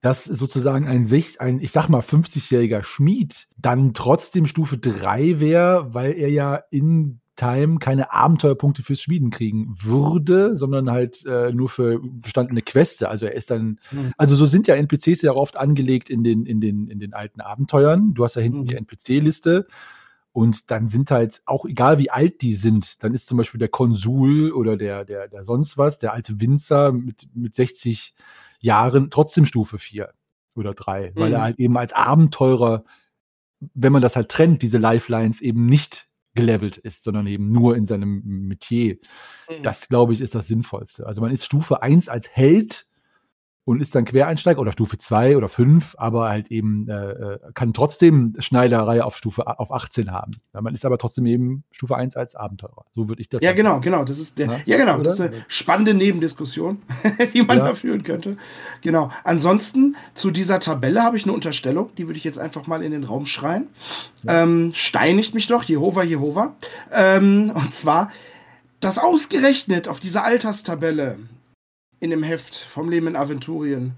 dass 0.00 0.24
sozusagen 0.24 0.86
ein, 0.86 1.08
ein 1.38 1.60
ich 1.60 1.72
sag 1.72 1.88
mal, 1.88 2.02
50-jähriger 2.02 2.82
Schmied 2.82 3.46
dann 3.56 3.94
trotzdem 3.94 4.44
Stufe 4.46 4.76
3 4.76 5.40
wäre, 5.40 5.94
weil 5.94 6.12
er 6.12 6.28
ja 6.28 6.60
in 6.70 7.20
Time 7.36 7.78
keine 7.78 8.12
Abenteuerpunkte 8.12 8.82
fürs 8.82 9.00
Schmieden 9.00 9.30
kriegen 9.30 9.74
würde, 9.80 10.54
sondern 10.54 10.90
halt 10.90 11.24
äh, 11.26 11.52
nur 11.52 11.68
für 11.68 12.00
bestandene 12.00 12.62
Queste. 12.62 13.08
Also 13.08 13.26
er 13.26 13.34
ist 13.34 13.50
dann, 13.50 13.80
mhm. 13.90 14.12
also 14.16 14.34
so 14.36 14.46
sind 14.46 14.66
ja 14.66 14.76
NPCs 14.76 15.22
ja 15.22 15.32
auch 15.32 15.36
oft 15.36 15.58
angelegt 15.58 16.10
in 16.10 16.22
den, 16.22 16.46
in 16.46 16.60
den, 16.60 16.88
in 16.88 17.00
den 17.00 17.12
alten 17.12 17.40
Abenteuern. 17.40 18.14
Du 18.14 18.24
hast 18.24 18.36
ja 18.36 18.42
hinten 18.42 18.60
mhm. 18.60 18.64
die 18.66 18.76
NPC-Liste. 18.76 19.66
Und 20.32 20.72
dann 20.72 20.88
sind 20.88 21.12
halt, 21.12 21.42
auch 21.46 21.64
egal 21.64 21.98
wie 21.98 22.10
alt 22.10 22.42
die 22.42 22.54
sind, 22.54 23.04
dann 23.04 23.14
ist 23.14 23.26
zum 23.26 23.38
Beispiel 23.38 23.60
der 23.60 23.68
Konsul 23.68 24.50
oder 24.50 24.76
der, 24.76 25.04
der, 25.04 25.28
der 25.28 25.44
sonst 25.44 25.78
was, 25.78 26.00
der 26.00 26.12
alte 26.12 26.40
Winzer 26.40 26.90
mit, 26.90 27.28
mit 27.34 27.54
60 27.54 28.14
Jahren 28.58 29.10
trotzdem 29.10 29.44
Stufe 29.44 29.78
4 29.78 30.12
oder 30.56 30.74
3, 30.74 31.12
mhm. 31.14 31.20
weil 31.20 31.32
er 31.32 31.38
mhm. 31.38 31.42
halt 31.42 31.58
eben 31.60 31.76
als 31.78 31.92
Abenteurer, 31.92 32.84
wenn 33.74 33.92
man 33.92 34.02
das 34.02 34.16
halt 34.16 34.28
trennt, 34.28 34.62
diese 34.62 34.78
Lifelines 34.78 35.40
eben 35.40 35.66
nicht 35.66 36.08
gelevelt 36.34 36.76
ist, 36.76 37.04
sondern 37.04 37.26
eben 37.26 37.50
nur 37.50 37.76
in 37.76 37.86
seinem 37.86 38.22
Metier. 38.24 38.96
Mhm. 39.48 39.62
Das, 39.62 39.88
glaube 39.88 40.12
ich, 40.12 40.20
ist 40.20 40.34
das 40.34 40.46
Sinnvollste. 40.48 41.06
Also 41.06 41.20
man 41.20 41.30
ist 41.30 41.44
Stufe 41.44 41.82
1 41.82 42.08
als 42.08 42.28
Held 42.28 42.86
und 43.64 43.80
ist 43.80 43.94
dann 43.94 44.04
Quereinsteiger 44.04 44.60
oder 44.60 44.72
Stufe 44.72 44.98
2 44.98 45.36
oder 45.36 45.48
5, 45.48 45.94
aber 45.98 46.28
halt 46.28 46.50
eben 46.50 46.86
äh, 46.88 47.10
äh, 47.10 47.38
kann 47.54 47.72
trotzdem 47.72 48.34
Schneiderei 48.38 49.02
auf 49.02 49.16
Stufe 49.16 49.58
auf 49.58 49.72
18 49.72 50.10
haben. 50.10 50.32
Ja, 50.52 50.60
man 50.60 50.74
ist 50.74 50.84
aber 50.84 50.98
trotzdem 50.98 51.24
eben 51.26 51.64
Stufe 51.70 51.96
1 51.96 52.16
als 52.16 52.34
Abenteurer. 52.34 52.84
So 52.94 53.08
würde 53.08 53.22
ich 53.22 53.28
das 53.30 53.42
Ja, 53.42 53.50
sagen. 53.50 53.56
genau, 53.56 53.80
genau. 53.80 54.04
Das 54.04 54.18
ist 54.18 54.38
der, 54.38 54.46
ja, 54.46 54.60
ja 54.66 54.76
genau, 54.76 54.94
oder? 54.96 55.04
das 55.04 55.14
ist 55.14 55.20
eine 55.20 55.44
spannende 55.48 55.94
Nebendiskussion, 55.94 56.82
die 57.34 57.42
man 57.42 57.58
ja. 57.58 57.68
da 57.68 57.74
führen 57.74 58.02
könnte. 58.02 58.36
Genau. 58.82 59.10
Ansonsten 59.24 59.96
zu 60.14 60.30
dieser 60.30 60.60
Tabelle 60.60 61.02
habe 61.02 61.16
ich 61.16 61.24
eine 61.24 61.32
Unterstellung, 61.32 61.90
die 61.96 62.06
würde 62.06 62.18
ich 62.18 62.24
jetzt 62.24 62.38
einfach 62.38 62.66
mal 62.66 62.82
in 62.82 62.92
den 62.92 63.04
Raum 63.04 63.24
schreien. 63.24 63.68
Ähm, 64.26 64.72
steinigt 64.74 65.34
mich 65.34 65.46
doch, 65.46 65.64
Jehova, 65.64 66.02
Jehova. 66.02 66.54
Ähm, 66.92 67.50
und 67.54 67.72
zwar 67.72 68.10
dass 68.80 68.98
ausgerechnet 68.98 69.88
auf 69.88 69.98
dieser 69.98 70.24
Alterstabelle 70.24 71.18
in 72.04 72.10
dem 72.10 72.22
Heft 72.22 72.54
vom 72.54 72.90
Leben 72.90 73.06
in 73.06 73.16
Aventurien 73.16 73.94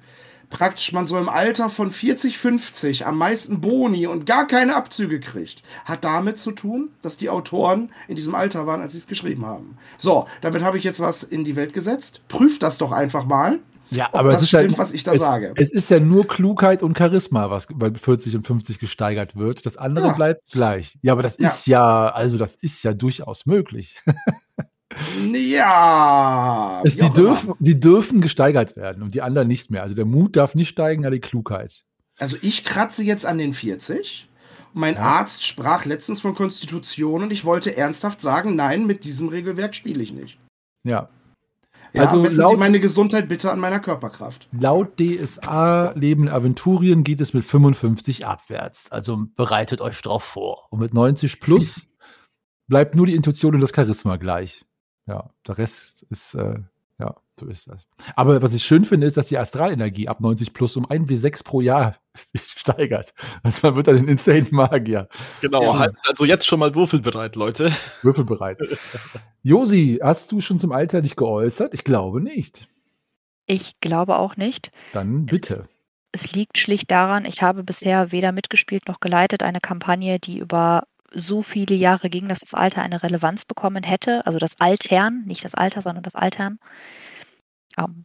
praktisch 0.49 0.93
man 0.93 1.09
so 1.09 1.19
im 1.19 1.29
Alter 1.29 1.71
von 1.71 1.91
40, 1.91 2.39
50 2.39 3.05
am 3.05 3.19
meisten 3.19 3.61
Boni 3.61 4.07
und 4.07 4.27
gar 4.27 4.47
keine 4.47 4.77
Abzüge 4.77 5.19
kriegt, 5.19 5.65
hat 5.85 6.05
damit 6.05 6.39
zu 6.39 6.53
tun, 6.53 6.91
dass 7.03 7.17
die 7.17 7.31
Autoren 7.31 7.91
in 8.07 8.15
diesem 8.15 8.35
Alter 8.37 8.65
waren, 8.65 8.81
als 8.81 8.93
sie 8.93 8.99
es 8.99 9.09
geschrieben 9.09 9.45
haben. 9.45 9.77
So, 9.99 10.27
damit 10.43 10.63
habe 10.63 10.79
ich 10.79 10.85
jetzt 10.85 11.01
was 11.01 11.25
in 11.25 11.45
die 11.45 11.57
Welt 11.57 11.73
gesetzt. 11.73 12.21
Prüft 12.29 12.63
das 12.63 12.79
doch 12.79 12.93
einfach 12.93 13.25
mal. 13.25 13.59
Ja, 13.91 14.09
aber 14.13 14.31
es 14.31 14.43
ist 14.43 14.49
stimmt, 14.49 14.71
halt, 14.71 14.79
was 14.79 14.93
ich 14.95 15.05
da 15.05 15.13
es, 15.13 15.21
sage. 15.21 15.53
Es 15.57 15.73
ist 15.73 15.91
ja 15.91 16.01
nur 16.01 16.27
Klugheit 16.27 16.83
und 16.83 16.99
Charisma, 16.99 17.51
was 17.51 17.69
bei 17.73 17.93
40 17.93 18.37
und 18.37 18.47
50 18.47 18.79
gesteigert 18.79 19.37
wird. 19.37 19.65
Das 19.65 19.77
andere 19.77 20.09
Ja. 20.09 20.13
bleibt 20.13 20.43
gleich. 20.51 20.97
Ja, 21.03 21.13
aber 21.13 21.23
das 21.23 21.39
Ja. 21.39 21.47
ist 21.49 21.67
ja, 21.67 22.09
also 22.09 22.39
das 22.39 22.57
ist 22.57 22.83
ja 22.83 22.95
durchaus 22.95 23.47
möglich. 23.47 24.01
Ja. 25.33 26.81
Es, 26.85 26.97
die, 26.97 27.11
dürfen, 27.11 27.55
die 27.59 27.79
dürfen 27.81 28.21
gesteigert 28.21 28.77
werden 28.77 29.03
und 29.03 29.15
die 29.15 29.23
anderen 29.23 29.49
nicht 29.49 29.71
mehr. 29.71 29.83
Also 29.83 29.95
der 29.95 30.05
Mut 30.05 30.37
darf 30.37 30.55
nicht 30.55 30.69
steigen, 30.69 31.05
aber 31.05 31.15
die 31.15 31.21
Klugheit. 31.21 31.85
Also 32.19 32.37
ich 32.43 32.65
kratze 32.65 33.03
jetzt 33.05 33.27
an 33.27 33.39
den 33.39 33.55
40. 33.55 34.29
Mein 34.73 34.95
Ja. 34.95 35.01
Arzt 35.03 35.45
sprach 35.45 35.85
letztens 35.85 36.21
von 36.21 36.35
Konstitution 36.35 37.23
und 37.23 37.31
ich 37.31 37.45
wollte 37.45 37.77
ernsthaft 37.77 38.21
sagen, 38.21 38.57
nein, 38.57 38.87
mit 38.87 39.05
diesem 39.05 39.29
Regelwerk 39.29 39.75
spiele 39.75 40.03
ich 40.03 40.13
nicht. 40.13 40.39
Ja. 40.85 41.09
Ja, 41.93 42.03
Also 42.03 42.21
messen 42.23 42.37
Sie 42.37 42.43
laut- 42.43 42.59
meine 42.59 42.79
Gesundheit 42.81 43.29
bitte 43.29 43.51
an 43.51 43.59
meiner 43.61 43.81
Körperkraft. 43.81 44.49
Laut 44.53 44.99
DSA 45.01 45.93
Leben 45.93 46.29
Aventurien 46.29 47.05
geht 47.05 47.23
es 47.23 47.33
mit 47.33 47.45
55 47.45 48.27
abwärts. 48.27 48.91
Also 48.93 49.25
bereitet 49.35 49.81
euch 49.81 50.01
drauf 50.03 50.23
vor. 50.25 50.67
Und 50.71 50.81
mit 50.81 50.93
90 50.93 51.41
plus 51.41 51.87
bleibt 52.69 52.97
nur 52.97 53.07
die 53.07 53.15
Intuition 53.15 53.55
und 53.55 53.61
das 53.63 53.73
Charisma 53.75 54.17
gleich. 54.17 54.65
Ja, 55.07 55.31
der 55.47 55.59
Rest 55.59 56.05
ist, 56.11 56.35
äh, 56.35 56.59
ja, 56.99 57.15
so 57.39 57.47
ist 57.47 57.69
das. 57.69 57.87
Aber 58.17 58.41
was 58.43 58.55
ich 58.55 58.65
schön 58.65 58.85
finde, 58.85 59.07
ist, 59.07 59.17
dass 59.17 59.27
die 59.29 59.39
Astralenergie 59.39 60.09
ab 60.09 60.21
90 60.21 60.53
plus 60.53 60.77
um 60.77 60.87
1 60.91 61.09
wie 61.09 61.17
6 61.17 61.45
pro 61.45 61.61
Jahr 61.61 61.97
sich 62.15 62.43
steigert. 62.57 63.15
Also 63.43 63.61
man 63.63 63.77
wird 63.77 63.87
dann 63.89 63.97
ein 63.99 64.09
Insane 64.09 64.47
Magier. 64.51 65.09
Genau, 65.41 65.63
Ja. 65.63 65.79
halt, 65.79 65.95
also 66.09 66.25
jetzt 66.25 66.47
schon 66.47 66.59
mal 66.59 66.75
würfelbereit, 66.75 67.37
Leute. 67.37 67.71
Würfelbereit. 68.03 68.59
Josi, 69.43 69.99
hast 70.03 70.33
du 70.33 70.41
schon 70.41 70.59
zum 70.59 70.73
Alter 70.73 71.03
dich 71.03 71.17
geäußert? 71.17 71.75
Ich 71.75 71.85
glaube 71.85 72.21
nicht. 72.21 72.67
Ich 73.47 73.79
glaube 73.81 74.17
auch 74.19 74.37
nicht. 74.37 74.73
Dann 74.93 75.27
bitte. 75.27 75.69
Es 76.13 76.33
liegt 76.33 76.57
schlicht 76.59 76.91
daran, 76.91 77.27
ich 77.27 77.43
habe 77.43 77.63
bisher 77.63 78.11
weder 78.11 78.33
mitgespielt 78.33 78.89
noch 78.89 79.01
geleitet 79.01 79.43
eine 79.43 79.61
Kampagne, 79.61 80.19
die 80.19 80.39
über 80.39 80.85
so 81.17 81.43
viele 81.43 81.75
Jahre 81.75 82.11
ging, 82.11 82.29
dass 82.29 82.41
das 82.41 82.55
Alter 82.55 82.83
eine 82.83 83.03
Relevanz 83.03 83.45
bekommen 83.45 83.83
hätte. 83.83 84.25
Also 84.27 84.39
das 84.39 84.61
Altern, 84.61 85.25
nicht 85.27 85.45
das 85.45 85.55
Alter, 85.55 85.83
sondern 85.83 86.05
das 86.05 86.15
Altern. 86.15 86.59
Ähm, 87.79 88.05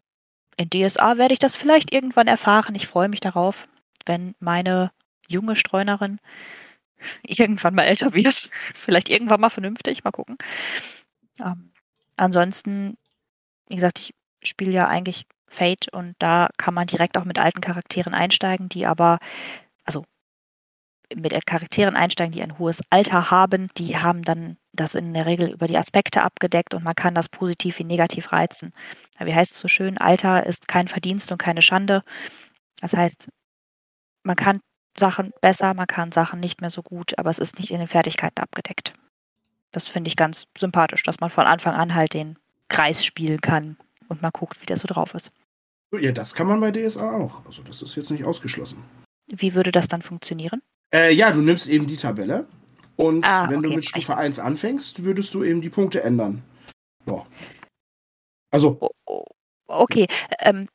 in 0.57 0.69
DSA 0.69 1.17
werde 1.17 1.33
ich 1.33 1.39
das 1.39 1.55
vielleicht 1.55 1.93
irgendwann 1.93 2.27
erfahren. 2.27 2.75
Ich 2.75 2.87
freue 2.87 3.09
mich 3.09 3.19
darauf, 3.19 3.67
wenn 4.05 4.35
meine 4.39 4.91
junge 5.27 5.55
Streunerin 5.55 6.19
irgendwann 7.23 7.75
mal 7.75 7.83
älter 7.83 8.13
wird. 8.13 8.49
Vielleicht 8.73 9.09
irgendwann 9.09 9.41
mal 9.41 9.49
vernünftig. 9.49 10.03
Mal 10.03 10.11
gucken. 10.11 10.37
Ähm, 11.41 11.71
ansonsten, 12.15 12.97
wie 13.67 13.75
gesagt, 13.75 13.99
ich 13.99 14.13
spiele 14.49 14.71
ja 14.71 14.87
eigentlich 14.87 15.25
Fate 15.47 15.89
und 15.91 16.15
da 16.19 16.49
kann 16.57 16.73
man 16.73 16.87
direkt 16.87 17.17
auch 17.17 17.25
mit 17.25 17.37
alten 17.37 17.59
Charakteren 17.61 18.13
einsteigen, 18.13 18.69
die 18.69 18.85
aber, 18.85 19.19
mit 21.15 21.45
Charakteren 21.45 21.95
einsteigen, 21.95 22.33
die 22.33 22.41
ein 22.41 22.57
hohes 22.57 22.81
Alter 22.89 23.31
haben, 23.31 23.69
die 23.77 23.97
haben 23.97 24.23
dann 24.23 24.57
das 24.73 24.95
in 24.95 25.13
der 25.13 25.25
Regel 25.25 25.51
über 25.51 25.67
die 25.67 25.77
Aspekte 25.77 26.23
abgedeckt 26.23 26.73
und 26.73 26.83
man 26.83 26.95
kann 26.95 27.15
das 27.15 27.29
positiv 27.29 27.79
wie 27.79 27.83
negativ 27.83 28.31
reizen. 28.31 28.73
Wie 29.19 29.33
heißt 29.33 29.53
es 29.53 29.59
so 29.59 29.67
schön? 29.67 29.97
Alter 29.97 30.45
ist 30.45 30.67
kein 30.67 30.87
Verdienst 30.87 31.31
und 31.31 31.37
keine 31.37 31.61
Schande. 31.61 32.03
Das 32.79 32.95
heißt, 32.95 33.29
man 34.23 34.35
kann 34.35 34.61
Sachen 34.97 35.33
besser, 35.41 35.73
man 35.73 35.87
kann 35.87 36.11
Sachen 36.11 36.39
nicht 36.39 36.61
mehr 36.61 36.69
so 36.69 36.81
gut, 36.83 37.17
aber 37.17 37.29
es 37.29 37.39
ist 37.39 37.59
nicht 37.59 37.71
in 37.71 37.79
den 37.79 37.87
Fertigkeiten 37.87 38.41
abgedeckt. 38.41 38.93
Das 39.71 39.87
finde 39.87 40.09
ich 40.09 40.15
ganz 40.15 40.47
sympathisch, 40.57 41.03
dass 41.03 41.19
man 41.19 41.29
von 41.29 41.45
Anfang 41.45 41.73
an 41.73 41.95
halt 41.95 42.13
den 42.13 42.37
Kreis 42.67 43.05
spielen 43.05 43.41
kann 43.41 43.77
und 44.07 44.21
mal 44.21 44.31
guckt, 44.31 44.61
wie 44.61 44.65
der 44.65 44.77
so 44.77 44.87
drauf 44.87 45.13
ist. 45.13 45.31
Ja, 45.93 46.11
das 46.11 46.33
kann 46.33 46.47
man 46.47 46.59
bei 46.59 46.71
DSA 46.71 47.11
auch. 47.11 47.45
Also 47.45 47.63
das 47.63 47.81
ist 47.81 47.95
jetzt 47.95 48.11
nicht 48.11 48.23
ausgeschlossen. 48.23 48.83
Wie 49.27 49.53
würde 49.53 49.71
das 49.71 49.87
dann 49.87 50.01
funktionieren? 50.01 50.61
Äh, 50.93 51.13
ja, 51.13 51.31
du 51.31 51.41
nimmst 51.41 51.69
eben 51.69 51.87
die 51.87 51.95
Tabelle 51.95 52.47
und 52.97 53.25
Ah, 53.25 53.49
wenn 53.49 53.61
du 53.61 53.69
okay. 53.69 53.77
mit 53.77 53.89
Stufe 53.89 54.15
1 54.15 54.39
anfängst, 54.39 55.03
würdest 55.03 55.33
du 55.33 55.43
eben 55.43 55.61
die 55.61 55.69
Punkte 55.69 56.03
ändern. 56.03 56.43
Ja. 57.07 57.25
Also, 58.51 58.79
okay. 59.67 60.07
Ähm, 60.39 60.67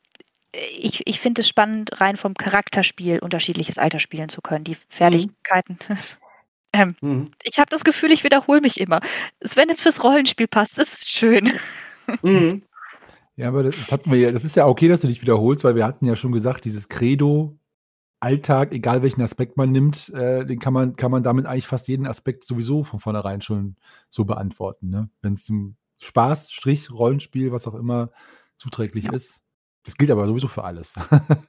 ich 0.77 1.05
ich 1.05 1.19
finde 1.19 1.41
es 1.41 1.47
spannend, 1.47 2.01
rein 2.01 2.17
vom 2.17 2.33
Charakterspiel 2.33 3.19
unterschiedliches 3.19 3.77
Alter 3.77 3.99
spielen 3.99 4.29
zu 4.29 4.41
können. 4.41 4.63
Die 4.63 4.77
Fertigkeiten. 4.89 5.77
ähm, 6.73 6.95
mhm. 7.01 7.25
ich 7.43 7.59
habe 7.59 7.69
das 7.69 7.83
Gefühl, 7.83 8.11
ich 8.11 8.23
wiederhole 8.23 8.61
mich 8.61 8.79
immer. 8.79 8.99
Wenn 9.55 9.69
es 9.69 9.81
fürs 9.81 10.03
Rollenspiel 10.03 10.47
passt, 10.47 10.77
ist 10.79 10.93
es 11.01 11.11
schön. 11.11 11.51
Mhm. 12.21 12.61
Ja, 13.35 13.49
aber 13.49 13.63
das, 13.63 13.75
das 13.75 13.91
hatten 13.91 14.09
wir 14.13 14.17
ja, 14.17 14.31
das 14.31 14.45
ist 14.45 14.55
ja 14.55 14.65
okay, 14.65 14.87
dass 14.87 15.01
du 15.01 15.07
dich 15.07 15.21
wiederholst, 15.21 15.65
weil 15.65 15.75
wir 15.75 15.85
hatten 15.85 16.05
ja 16.05 16.15
schon 16.15 16.31
gesagt, 16.31 16.63
dieses 16.63 16.87
Credo, 16.87 17.59
Alltag, 18.19 18.71
egal 18.73 19.01
welchen 19.03 19.21
Aspekt 19.21 19.57
man 19.57 19.71
nimmt, 19.71 20.09
äh, 20.09 20.43
den 20.45 20.59
kann 20.59 20.73
man, 20.73 20.95
kann 20.95 21.11
man 21.11 21.23
damit 21.23 21.45
eigentlich 21.45 21.67
fast 21.67 21.87
jeden 21.87 22.07
Aspekt 22.07 22.43
sowieso 22.45 22.83
von 22.83 22.99
vornherein 22.99 23.41
schon 23.41 23.75
so 24.09 24.25
beantworten. 24.25 24.89
Ne? 24.89 25.09
Wenn 25.21 25.33
es 25.33 25.45
dem 25.45 25.75
Spaß, 25.99 26.51
Strich, 26.51 26.91
Rollenspiel, 26.91 27.51
was 27.51 27.67
auch 27.67 27.75
immer 27.75 28.11
zuträglich 28.57 29.05
Ja. 29.05 29.13
ist. 29.13 29.41
Das 29.83 29.97
gilt 29.97 30.11
aber 30.11 30.25
sowieso 30.27 30.47
für 30.47 30.63
alles. 30.63 30.95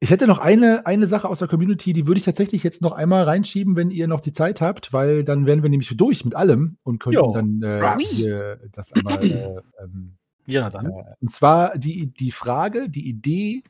Ich 0.00 0.12
hätte 0.12 0.28
noch 0.28 0.38
eine, 0.38 0.86
eine 0.86 1.08
Sache 1.08 1.28
aus 1.28 1.40
der 1.40 1.48
Community, 1.48 1.92
die 1.92 2.06
würde 2.06 2.18
ich 2.18 2.24
tatsächlich 2.24 2.62
jetzt 2.62 2.82
noch 2.82 2.92
einmal 2.92 3.24
reinschieben, 3.24 3.74
wenn 3.74 3.90
ihr 3.90 4.06
noch 4.06 4.20
die 4.20 4.32
Zeit 4.32 4.60
habt, 4.60 4.92
weil 4.92 5.24
dann 5.24 5.44
wären 5.44 5.64
wir 5.64 5.70
nämlich 5.70 5.92
durch 5.96 6.24
mit 6.24 6.36
allem 6.36 6.78
und 6.84 7.00
könnten 7.00 7.16
Jo. 7.18 7.32
dann 7.32 7.62
äh, 7.62 7.98
hier 7.98 8.60
das 8.70 8.92
einmal 8.92 9.18
äh, 9.80 9.82
ähm, 9.82 10.16
Ja, 10.46 10.70
dann. 10.70 10.86
äh, 10.86 11.14
und 11.20 11.32
zwar 11.32 11.76
die, 11.76 12.12
die 12.14 12.30
Frage, 12.30 12.88
die 12.88 13.08
Idee, 13.08 13.64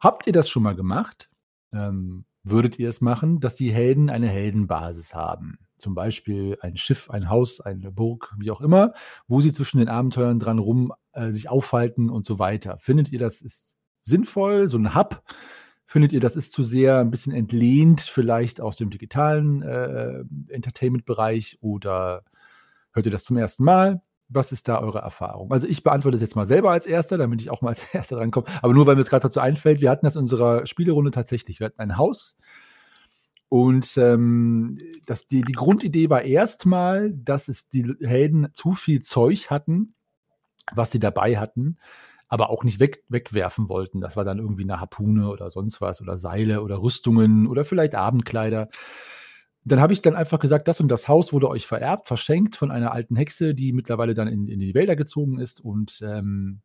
habt 0.00 0.26
ihr 0.26 0.32
das 0.32 0.48
schon 0.48 0.62
mal 0.62 0.74
gemacht? 0.74 1.30
Ähm, 1.72 2.24
würdet 2.42 2.78
ihr 2.78 2.88
es 2.88 3.00
machen, 3.00 3.40
dass 3.40 3.54
die 3.54 3.72
Helden 3.72 4.10
eine 4.10 4.28
Heldenbasis 4.28 5.14
haben? 5.14 5.58
Zum 5.76 5.94
Beispiel 5.94 6.58
ein 6.60 6.76
Schiff, 6.76 7.10
ein 7.10 7.28
Haus, 7.28 7.60
eine 7.60 7.92
Burg, 7.92 8.34
wie 8.38 8.50
auch 8.50 8.60
immer, 8.60 8.94
wo 9.26 9.40
sie 9.40 9.52
zwischen 9.52 9.78
den 9.78 9.88
Abenteuern 9.88 10.38
dran 10.38 10.58
rum 10.58 10.92
äh, 11.12 11.30
sich 11.30 11.48
aufhalten 11.48 12.10
und 12.10 12.24
so 12.24 12.38
weiter. 12.38 12.78
Findet 12.78 13.12
ihr, 13.12 13.18
das 13.18 13.42
ist 13.42 13.76
sinnvoll, 14.00 14.68
so 14.68 14.78
ein 14.78 14.94
Hub? 14.94 15.22
Findet 15.84 16.12
ihr, 16.12 16.20
das 16.20 16.36
ist 16.36 16.52
zu 16.52 16.62
sehr 16.64 16.98
ein 16.98 17.10
bisschen 17.10 17.32
entlehnt, 17.32 18.00
vielleicht 18.00 18.60
aus 18.60 18.76
dem 18.76 18.90
digitalen 18.90 19.62
äh, 19.62 20.24
Entertainment-Bereich 20.48 21.58
oder 21.60 22.24
hört 22.92 23.06
ihr 23.06 23.12
das 23.12 23.24
zum 23.24 23.36
ersten 23.36 23.64
Mal? 23.64 24.02
Was 24.28 24.52
ist 24.52 24.68
da 24.68 24.80
eure 24.80 24.98
Erfahrung? 24.98 25.50
Also 25.52 25.66
ich 25.66 25.82
beantworte 25.82 26.16
das 26.16 26.22
jetzt 26.22 26.36
mal 26.36 26.46
selber 26.46 26.70
als 26.70 26.84
Erster, 26.86 27.16
damit 27.16 27.40
ich 27.40 27.50
auch 27.50 27.62
mal 27.62 27.70
als 27.70 27.82
Erster 27.94 28.16
drankomme. 28.16 28.46
Aber 28.62 28.74
nur, 28.74 28.86
weil 28.86 28.94
mir 28.94 29.02
es 29.02 29.10
gerade 29.10 29.22
dazu 29.22 29.40
einfällt, 29.40 29.80
wir 29.80 29.90
hatten 29.90 30.06
das 30.06 30.16
in 30.16 30.20
unserer 30.20 30.66
Spielerunde 30.66 31.10
tatsächlich. 31.10 31.60
Wir 31.60 31.66
hatten 31.66 31.80
ein 31.80 31.96
Haus 31.96 32.36
und 33.48 33.96
ähm, 33.96 34.78
das, 35.06 35.26
die, 35.26 35.42
die 35.42 35.52
Grundidee 35.52 36.10
war 36.10 36.22
erstmal, 36.22 37.12
dass 37.12 37.48
es 37.48 37.68
die 37.68 37.96
Helden 38.00 38.48
zu 38.52 38.72
viel 38.72 39.00
Zeug 39.00 39.50
hatten, 39.50 39.94
was 40.74 40.90
sie 40.90 40.98
dabei 40.98 41.38
hatten, 41.38 41.78
aber 42.28 42.50
auch 42.50 42.62
nicht 42.62 42.78
weg, 42.78 43.04
wegwerfen 43.08 43.70
wollten. 43.70 44.02
Das 44.02 44.16
war 44.18 44.24
dann 44.24 44.38
irgendwie 44.38 44.64
eine 44.64 44.80
Harpune 44.80 45.30
oder 45.30 45.50
sonst 45.50 45.80
was 45.80 46.02
oder 46.02 46.18
Seile 46.18 46.62
oder 46.62 46.82
Rüstungen 46.82 47.46
oder 47.46 47.64
vielleicht 47.64 47.94
Abendkleider. 47.94 48.68
Dann 49.64 49.80
habe 49.80 49.92
ich 49.92 50.02
dann 50.02 50.14
einfach 50.14 50.38
gesagt, 50.38 50.68
das 50.68 50.80
und 50.80 50.88
das 50.88 51.08
Haus 51.08 51.32
wurde 51.32 51.48
euch 51.48 51.66
vererbt, 51.66 52.08
verschenkt 52.08 52.56
von 52.56 52.70
einer 52.70 52.92
alten 52.92 53.16
Hexe, 53.16 53.54
die 53.54 53.72
mittlerweile 53.72 54.14
dann 54.14 54.28
in, 54.28 54.46
in 54.46 54.60
die 54.60 54.74
Wälder 54.74 54.96
gezogen 54.96 55.38
ist. 55.38 55.60
Und 55.60 56.00
ähm, 56.02 56.60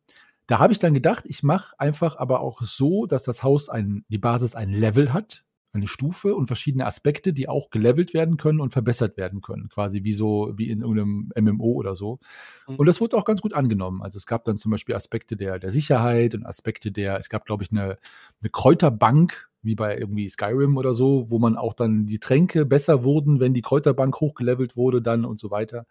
da 0.46 0.58
habe 0.58 0.72
ich 0.72 0.78
dann 0.78 0.94
gedacht, 0.94 1.24
ich 1.26 1.42
mache 1.42 1.74
einfach 1.78 2.16
aber 2.16 2.40
auch 2.40 2.62
so, 2.62 3.06
dass 3.06 3.24
das 3.24 3.42
Haus 3.42 3.68
ein, 3.68 4.04
die 4.08 4.18
Basis 4.18 4.54
ein 4.54 4.70
Level 4.70 5.12
hat, 5.12 5.44
eine 5.74 5.86
Stufe 5.86 6.34
und 6.34 6.46
verschiedene 6.46 6.86
Aspekte, 6.86 7.32
die 7.32 7.48
auch 7.48 7.70
gelevelt 7.70 8.14
werden 8.14 8.36
können 8.36 8.60
und 8.60 8.70
verbessert 8.70 9.16
werden 9.16 9.40
können. 9.40 9.68
Quasi 9.68 10.04
wie 10.04 10.14
so, 10.14 10.52
wie 10.56 10.70
in 10.70 10.82
irgendeinem 10.82 11.30
MMO 11.36 11.72
oder 11.72 11.94
so. 11.94 12.20
Mhm. 12.68 12.76
Und 12.76 12.86
das 12.86 13.00
wurde 13.00 13.16
auch 13.16 13.24
ganz 13.24 13.40
gut 13.40 13.54
angenommen. 13.54 14.02
Also 14.02 14.16
es 14.16 14.26
gab 14.26 14.44
dann 14.44 14.56
zum 14.56 14.70
Beispiel 14.70 14.94
Aspekte 14.94 15.36
der, 15.36 15.58
der 15.58 15.72
Sicherheit 15.72 16.34
und 16.34 16.46
Aspekte 16.46 16.92
der, 16.92 17.18
es 17.18 17.28
gab, 17.28 17.44
glaube 17.44 17.64
ich, 17.64 17.72
eine, 17.72 17.98
eine 18.40 18.50
Kräuterbank, 18.52 19.48
wie 19.64 19.74
bei 19.74 19.96
irgendwie 19.98 20.28
Skyrim 20.28 20.76
oder 20.76 20.94
so, 20.94 21.30
wo 21.30 21.38
man 21.38 21.56
auch 21.56 21.74
dann 21.74 22.06
die 22.06 22.18
Tränke 22.18 22.64
besser 22.66 23.02
wurden, 23.02 23.40
wenn 23.40 23.54
die 23.54 23.62
Kräuterbank 23.62 24.20
hochgelevelt 24.20 24.76
wurde 24.76 25.02
dann 25.02 25.24
und 25.24 25.40
so 25.40 25.50
weiter. 25.50 25.86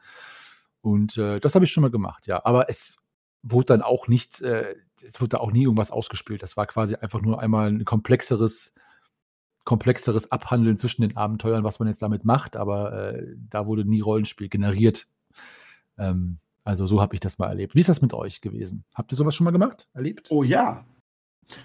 Und 0.82 1.18
äh, 1.18 1.40
das 1.40 1.56
habe 1.56 1.66
ich 1.66 1.72
schon 1.72 1.82
mal 1.82 1.92
gemacht, 1.92 2.28
ja. 2.28 2.46
Aber 2.46 2.70
es 2.70 2.98
wurde 3.42 3.66
dann 3.66 3.82
auch 3.82 4.08
nicht, 4.08 4.42
äh, 4.42 4.76
es 5.02 5.20
wurde 5.20 5.30
da 5.30 5.38
auch 5.38 5.52
nie 5.52 5.64
irgendwas 5.64 5.92
ausgespielt. 5.92 6.44
Das 6.44 6.58
war 6.58 6.66
quasi 6.66 6.96
einfach 6.96 7.22
nur 7.22 7.42
einmal 7.42 7.70
ein 7.70 7.86
komplexeres, 7.86 8.74
komplexeres 9.66 10.32
Abhandeln 10.32 10.78
zwischen 10.78 11.02
den 11.02 11.18
Abenteuern, 11.18 11.64
was 11.64 11.80
man 11.80 11.88
jetzt 11.88 12.02
damit 12.02 12.26
macht, 12.26 12.56
aber 12.56 13.14
äh, 13.14 13.36
da 13.50 13.66
wurde 13.66 13.86
nie 13.86 14.02
Rollenspiel 14.02 14.50
generiert. 14.50 15.08
Ähm, 15.98 16.40
also 16.64 16.88
so 16.88 17.02
habe 17.02 17.14
ich 17.14 17.20
das 17.20 17.38
mal 17.38 17.48
erlebt. 17.48 17.76
Wie 17.76 17.82
ist 17.82 17.90
das 17.90 18.02
mit 18.02 18.14
euch 18.14 18.42
gewesen? 18.42 18.86
Habt 18.94 19.12
ihr 19.12 19.18
sowas 19.18 19.36
schon 19.36 19.46
mal 19.46 19.52
gemacht, 19.52 19.90
erlebt? 19.94 20.32
Oh 20.32 20.44
ja. 20.44 20.86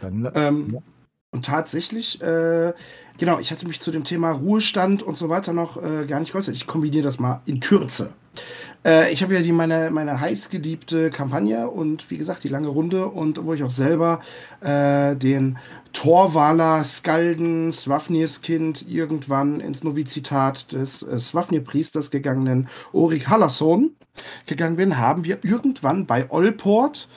Dann, 0.01 0.31
Ähm, 0.35 0.75
ja. 0.75 0.83
Und 1.31 1.45
tatsächlich, 1.45 2.21
äh, 2.23 2.73
genau, 3.19 3.39
ich 3.39 3.51
hatte 3.51 3.67
mich 3.67 3.81
zu 3.81 3.91
dem 3.91 4.05
Thema 4.05 4.33
Ruhestand 4.33 5.03
und 5.03 5.17
so 5.17 5.29
weiter 5.29 5.53
noch 5.53 5.83
äh, 5.83 6.07
gar 6.07 6.21
nicht 6.21 6.33
geäußert. 6.33 6.55
Ich 6.55 6.67
kombiniere 6.67 7.03
das 7.03 7.19
mal 7.19 7.43
in 7.45 7.61
Kürze. 7.61 8.13
Äh, 8.85 9.13
ich 9.13 9.23
habe 9.23 9.35
ja 9.35 9.43
die 9.43 9.53
meine, 9.53 9.91
meine 9.91 10.21
heißgeliebte 10.21 11.11
Kampagne 11.11 11.69
und 11.69 12.11
wie 12.11 12.17
gesagt 12.17 12.45
die 12.45 12.49
lange 12.49 12.69
Runde 12.69 13.07
und 13.07 13.45
wo 13.45 13.53
ich 13.53 13.63
auch 13.63 13.71
selber 13.71 14.21
äh, 14.61 15.17
den 15.17 15.59
Torwaler 15.93 16.85
Skalden 16.85 17.73
Swafnirs 17.73 18.41
Kind 18.41 18.89
irgendwann 18.89 19.61
ins 19.61 19.85
Novizitat 19.85 20.73
des 20.73 21.03
äh, 21.03 21.21
Swafnir-Priesters 21.21 22.11
gegangenen 22.11 22.69
Orik 22.93 23.29
Hallerson 23.29 23.91
gegangen 24.47 24.77
bin, 24.77 24.99
haben 24.99 25.25
wir 25.25 25.39
irgendwann 25.43 26.07
bei 26.07 26.31
Olport 26.31 27.09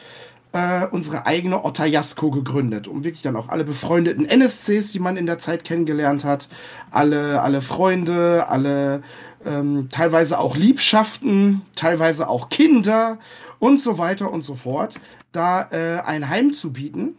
äh, 0.54 0.86
unsere 0.88 1.26
eigene 1.26 1.64
Otajasko 1.64 2.32
gegründet, 2.32 2.88
um 2.88 3.04
wirklich 3.04 3.22
dann 3.22 3.36
auch 3.36 3.49
alle 3.49 3.64
befreundeten 3.64 4.26
NSCs, 4.26 4.91
die 4.91 4.99
man 4.99 5.18
in 5.18 5.26
der 5.26 5.39
Zeit 5.39 5.64
kennengelernt 5.64 6.24
hat, 6.24 6.49
alle, 6.89 7.41
alle 7.41 7.62
Freunde, 7.62 8.47
alle 8.49 9.04
ähm, 9.45 9.88
teilweise 9.89 10.39
auch 10.39 10.56
Liebschaften, 10.56 11.62
teilweise 11.76 12.28
auch 12.28 12.49
Kinder 12.49 13.18
und 13.60 13.82
so 13.82 13.97
weiter 13.97 14.32
und 14.32 14.43
so 14.43 14.56
fort, 14.56 14.95
da 15.32 15.70
äh, 15.72 16.02
ein 16.02 16.30
Heim 16.30 16.54
zu 16.54 16.74
bieten. 16.74 17.16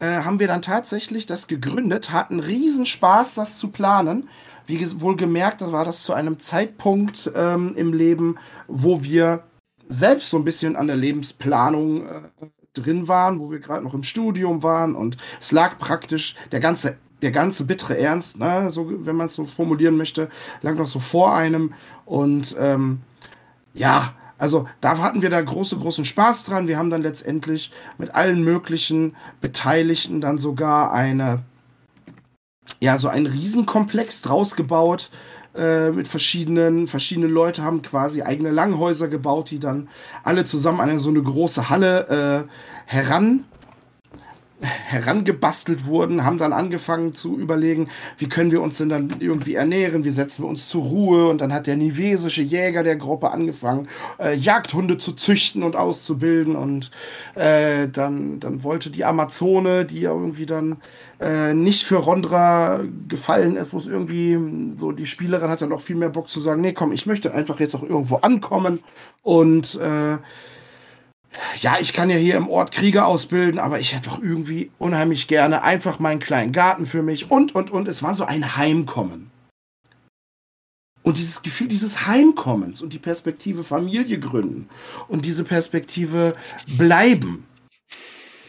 Äh, 0.00 0.22
haben 0.22 0.38
wir 0.38 0.46
dann 0.46 0.62
tatsächlich 0.62 1.26
das 1.26 1.48
gegründet, 1.48 2.12
hatten 2.12 2.40
riesen 2.40 2.86
Spaß, 2.86 3.34
das 3.34 3.58
zu 3.58 3.68
planen. 3.68 4.28
Wie 4.66 5.00
wohl 5.00 5.16
gemerkt, 5.16 5.60
war 5.72 5.84
das 5.84 6.02
zu 6.02 6.12
einem 6.12 6.38
Zeitpunkt 6.38 7.30
ähm, 7.34 7.74
im 7.74 7.92
Leben, 7.92 8.36
wo 8.68 9.02
wir 9.02 9.42
selbst 9.88 10.30
so 10.30 10.36
ein 10.36 10.44
bisschen 10.44 10.76
an 10.76 10.86
der 10.86 10.96
Lebensplanung 10.96 12.06
äh, 12.06 12.20
drin 12.74 13.08
waren, 13.08 13.40
wo 13.40 13.50
wir 13.50 13.58
gerade 13.58 13.82
noch 13.82 13.94
im 13.94 14.02
Studium 14.02 14.62
waren 14.62 14.94
und 14.94 15.16
es 15.40 15.52
lag 15.52 15.78
praktisch 15.78 16.36
der 16.52 16.60
ganze 16.60 16.96
der 17.20 17.32
ganze 17.32 17.64
bittere 17.64 17.98
Ernst, 17.98 18.38
ne, 18.38 18.70
so 18.70 18.88
wenn 19.04 19.16
man 19.16 19.26
es 19.26 19.34
so 19.34 19.44
formulieren 19.44 19.96
möchte, 19.96 20.28
lag 20.62 20.74
noch 20.74 20.86
so 20.86 21.00
vor 21.00 21.34
einem 21.34 21.74
und 22.04 22.56
ähm, 22.60 23.00
ja, 23.74 24.14
also 24.38 24.68
da 24.80 24.98
hatten 24.98 25.20
wir 25.20 25.30
da 25.30 25.40
große, 25.40 25.76
großen 25.76 26.04
Spaß 26.04 26.44
dran. 26.44 26.68
Wir 26.68 26.78
haben 26.78 26.90
dann 26.90 27.02
letztendlich 27.02 27.72
mit 27.98 28.14
allen 28.14 28.44
möglichen 28.44 29.16
Beteiligten 29.40 30.20
dann 30.20 30.38
sogar 30.38 30.92
eine, 30.92 31.42
ja, 32.78 32.98
so 32.98 33.08
einen 33.08 33.26
Riesenkomplex 33.26 34.22
draus 34.22 34.54
gebaut, 34.54 35.10
äh, 35.56 35.90
mit 35.90 36.08
verschiedenen, 36.08 36.86
verschiedene 36.86 37.26
Leute 37.26 37.62
haben 37.62 37.82
quasi 37.82 38.22
eigene 38.22 38.50
Langhäuser 38.50 39.08
gebaut, 39.08 39.50
die 39.50 39.58
dann 39.58 39.88
alle 40.24 40.44
zusammen 40.44 40.80
an 40.80 40.98
so 40.98 41.10
eine 41.10 41.22
große 41.22 41.68
Halle 41.68 42.46
äh, 42.46 42.50
heran 42.86 43.44
herangebastelt 44.60 45.84
wurden, 45.86 46.24
haben 46.24 46.38
dann 46.38 46.52
angefangen 46.52 47.12
zu 47.12 47.38
überlegen, 47.38 47.88
wie 48.16 48.28
können 48.28 48.50
wir 48.50 48.60
uns 48.60 48.78
denn 48.78 48.88
dann 48.88 49.08
irgendwie 49.20 49.54
ernähren, 49.54 50.04
wie 50.04 50.10
setzen 50.10 50.42
wir 50.42 50.48
uns 50.48 50.68
zur 50.68 50.82
Ruhe. 50.82 51.28
Und 51.28 51.40
dann 51.40 51.52
hat 51.52 51.66
der 51.66 51.76
nivesische 51.76 52.42
Jäger 52.42 52.82
der 52.82 52.96
Gruppe 52.96 53.30
angefangen, 53.30 53.88
äh, 54.18 54.34
Jagdhunde 54.34 54.96
zu 54.96 55.12
züchten 55.12 55.62
und 55.62 55.76
auszubilden. 55.76 56.56
Und 56.56 56.90
äh, 57.34 57.88
dann, 57.88 58.40
dann 58.40 58.64
wollte 58.64 58.90
die 58.90 59.04
Amazone, 59.04 59.84
die 59.84 60.00
ja 60.00 60.10
irgendwie 60.10 60.46
dann 60.46 60.78
äh, 61.20 61.54
nicht 61.54 61.84
für 61.84 61.96
Rondra 61.96 62.80
gefallen 63.08 63.56
ist, 63.56 63.72
muss 63.72 63.86
irgendwie 63.86 64.38
so 64.78 64.92
die 64.92 65.06
Spielerin 65.06 65.50
hat 65.50 65.62
dann 65.62 65.72
auch 65.72 65.80
viel 65.80 65.96
mehr 65.96 66.10
Bock 66.10 66.28
zu 66.28 66.40
sagen, 66.40 66.60
nee, 66.60 66.72
komm, 66.72 66.92
ich 66.92 67.06
möchte 67.06 67.32
einfach 67.32 67.60
jetzt 67.60 67.74
auch 67.74 67.82
irgendwo 67.82 68.16
ankommen. 68.16 68.80
Und 69.22 69.76
äh, 69.76 70.18
ja, 71.60 71.78
ich 71.80 71.92
kann 71.92 72.10
ja 72.10 72.16
hier 72.16 72.36
im 72.36 72.48
Ort 72.48 72.72
Krieger 72.72 73.06
ausbilden, 73.06 73.58
aber 73.58 73.80
ich 73.80 73.94
hätte 73.94 74.10
doch 74.10 74.22
irgendwie 74.22 74.70
unheimlich 74.78 75.28
gerne 75.28 75.62
einfach 75.62 75.98
meinen 75.98 76.20
kleinen 76.20 76.52
Garten 76.52 76.86
für 76.86 77.02
mich 77.02 77.30
und, 77.30 77.54
und, 77.54 77.70
und. 77.70 77.88
Es 77.88 78.02
war 78.02 78.14
so 78.14 78.24
ein 78.24 78.56
Heimkommen. 78.56 79.30
Und 81.02 81.16
dieses 81.16 81.42
Gefühl 81.42 81.68
dieses 81.68 82.06
Heimkommens 82.06 82.82
und 82.82 82.92
die 82.92 82.98
Perspektive 82.98 83.64
Familie 83.64 84.18
gründen 84.18 84.68
und 85.08 85.24
diese 85.24 85.44
Perspektive 85.44 86.34
bleiben. 86.76 87.46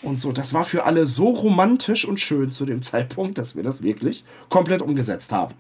Und 0.01 0.21
so, 0.21 0.31
das 0.31 0.53
war 0.53 0.65
für 0.65 0.85
alle 0.85 1.07
so 1.07 1.29
romantisch 1.29 2.05
und 2.05 2.19
schön 2.19 2.51
zu 2.51 2.65
dem 2.65 2.81
Zeitpunkt, 2.81 3.37
dass 3.37 3.55
wir 3.55 3.63
das 3.63 3.81
wirklich 3.81 4.23
komplett 4.49 4.81
umgesetzt 4.81 5.31
haben. 5.31 5.55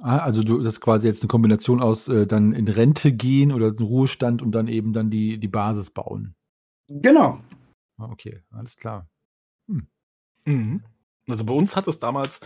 Ah, 0.00 0.18
also 0.18 0.42
du, 0.42 0.58
das 0.58 0.74
ist 0.74 0.80
quasi 0.80 1.06
jetzt 1.06 1.22
eine 1.22 1.28
Kombination 1.28 1.80
aus 1.80 2.08
äh, 2.08 2.26
dann 2.26 2.52
in 2.52 2.66
Rente 2.66 3.12
gehen 3.12 3.52
oder 3.52 3.68
in 3.68 3.76
Ruhestand 3.76 4.42
und 4.42 4.52
dann 4.52 4.66
eben 4.66 4.92
dann 4.92 5.10
die, 5.10 5.38
die 5.38 5.48
Basis 5.48 5.90
bauen. 5.90 6.34
Genau. 7.00 7.40
Ah, 7.98 8.10
okay, 8.10 8.42
alles 8.50 8.76
klar. 8.76 9.08
Mhm. 10.44 10.82
Also 11.28 11.44
bei 11.46 11.52
uns 11.52 11.76
hat 11.76 11.86
es 11.88 11.98
damals 11.98 12.40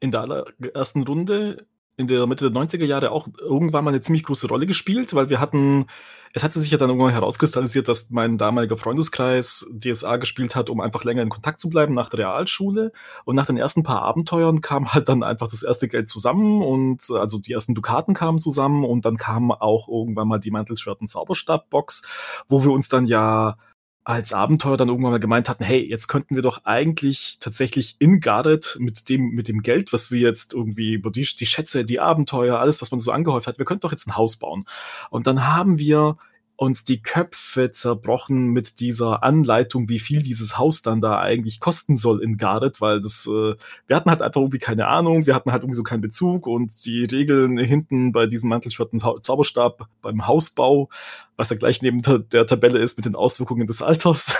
in 0.00 0.10
der 0.10 0.22
allerersten 0.22 1.04
Runde 1.04 1.66
in 2.00 2.06
der 2.06 2.26
Mitte 2.26 2.50
der 2.50 2.62
90er 2.62 2.86
Jahre 2.86 3.10
auch 3.10 3.28
irgendwann 3.38 3.84
mal 3.84 3.90
eine 3.90 4.00
ziemlich 4.00 4.24
große 4.24 4.48
Rolle 4.48 4.64
gespielt, 4.64 5.12
weil 5.14 5.28
wir 5.28 5.38
hatten, 5.38 5.86
es 6.32 6.42
hatte 6.42 6.58
sich 6.58 6.70
ja 6.70 6.78
dann 6.78 6.88
irgendwann 6.88 7.12
herauskristallisiert, 7.12 7.88
dass 7.88 8.10
mein 8.10 8.38
damaliger 8.38 8.78
Freundeskreis 8.78 9.70
DSA 9.78 10.16
gespielt 10.16 10.56
hat, 10.56 10.70
um 10.70 10.80
einfach 10.80 11.04
länger 11.04 11.20
in 11.20 11.28
Kontakt 11.28 11.60
zu 11.60 11.68
bleiben 11.68 11.92
nach 11.92 12.08
der 12.08 12.20
Realschule. 12.20 12.92
Und 13.26 13.36
nach 13.36 13.44
den 13.44 13.58
ersten 13.58 13.82
paar 13.82 14.00
Abenteuern 14.00 14.62
kam 14.62 14.94
halt 14.94 15.10
dann 15.10 15.22
einfach 15.22 15.48
das 15.48 15.62
erste 15.62 15.88
Geld 15.88 16.08
zusammen 16.08 16.62
und 16.62 17.10
also 17.10 17.38
die 17.38 17.52
ersten 17.52 17.74
Dukaten 17.74 18.14
kamen 18.14 18.38
zusammen 18.38 18.86
und 18.86 19.04
dann 19.04 19.18
kam 19.18 19.50
auch 19.50 19.86
irgendwann 19.86 20.28
mal 20.28 20.40
die 20.40 20.50
Mantelschwert- 20.50 21.02
und 21.02 21.08
Zauberstab-Box, 21.08 22.02
wo 22.48 22.64
wir 22.64 22.70
uns 22.70 22.88
dann 22.88 23.04
ja 23.04 23.58
als 24.04 24.32
Abenteuer 24.32 24.76
dann 24.76 24.88
irgendwann 24.88 25.12
mal 25.12 25.20
gemeint 25.20 25.48
hatten, 25.48 25.64
hey, 25.64 25.80
jetzt 25.80 26.08
könnten 26.08 26.34
wir 26.34 26.42
doch 26.42 26.64
eigentlich 26.64 27.36
tatsächlich 27.38 27.96
in 27.98 28.20
Gareth 28.20 28.76
mit 28.80 29.08
dem, 29.08 29.30
mit 29.30 29.46
dem 29.46 29.62
Geld, 29.62 29.92
was 29.92 30.10
wir 30.10 30.20
jetzt 30.20 30.54
irgendwie, 30.54 31.00
die, 31.00 31.28
die 31.38 31.46
Schätze, 31.46 31.84
die 31.84 32.00
Abenteuer, 32.00 32.58
alles, 32.58 32.80
was 32.80 32.90
man 32.90 33.00
so 33.00 33.12
angehäuft 33.12 33.46
hat, 33.46 33.58
wir 33.58 33.66
könnten 33.66 33.82
doch 33.82 33.92
jetzt 33.92 34.08
ein 34.08 34.16
Haus 34.16 34.36
bauen. 34.36 34.64
Und 35.10 35.26
dann 35.26 35.46
haben 35.46 35.78
wir 35.78 36.16
uns 36.60 36.84
die 36.84 37.00
Köpfe 37.00 37.72
zerbrochen 37.72 38.48
mit 38.48 38.80
dieser 38.80 39.22
Anleitung, 39.22 39.88
wie 39.88 39.98
viel 39.98 40.20
dieses 40.20 40.58
Haus 40.58 40.82
dann 40.82 41.00
da 41.00 41.18
eigentlich 41.18 41.58
kosten 41.58 41.96
soll 41.96 42.22
in 42.22 42.36
Gareth, 42.36 42.82
weil 42.82 43.00
das, 43.00 43.26
äh, 43.26 43.54
wir 43.86 43.96
hatten 43.96 44.10
halt 44.10 44.20
einfach 44.20 44.42
irgendwie 44.42 44.58
keine 44.58 44.86
Ahnung, 44.86 45.24
wir 45.24 45.34
hatten 45.34 45.52
halt 45.52 45.62
irgendwie 45.62 45.78
so 45.78 45.82
keinen 45.82 46.02
Bezug 46.02 46.46
und 46.46 46.84
die 46.84 47.04
Regeln 47.04 47.56
hinten 47.56 48.12
bei 48.12 48.26
diesem 48.26 48.50
Mantelschwert 48.50 48.92
und 48.92 49.00
Zau- 49.02 49.18
Zauberstab 49.22 49.88
beim 50.02 50.26
Hausbau, 50.26 50.90
was 51.38 51.48
ja 51.48 51.56
gleich 51.56 51.80
neben 51.80 52.02
der, 52.02 52.18
der 52.18 52.44
Tabelle 52.44 52.78
ist 52.78 52.98
mit 52.98 53.06
den 53.06 53.16
Auswirkungen 53.16 53.66
des 53.66 53.80
Alters. 53.80 54.36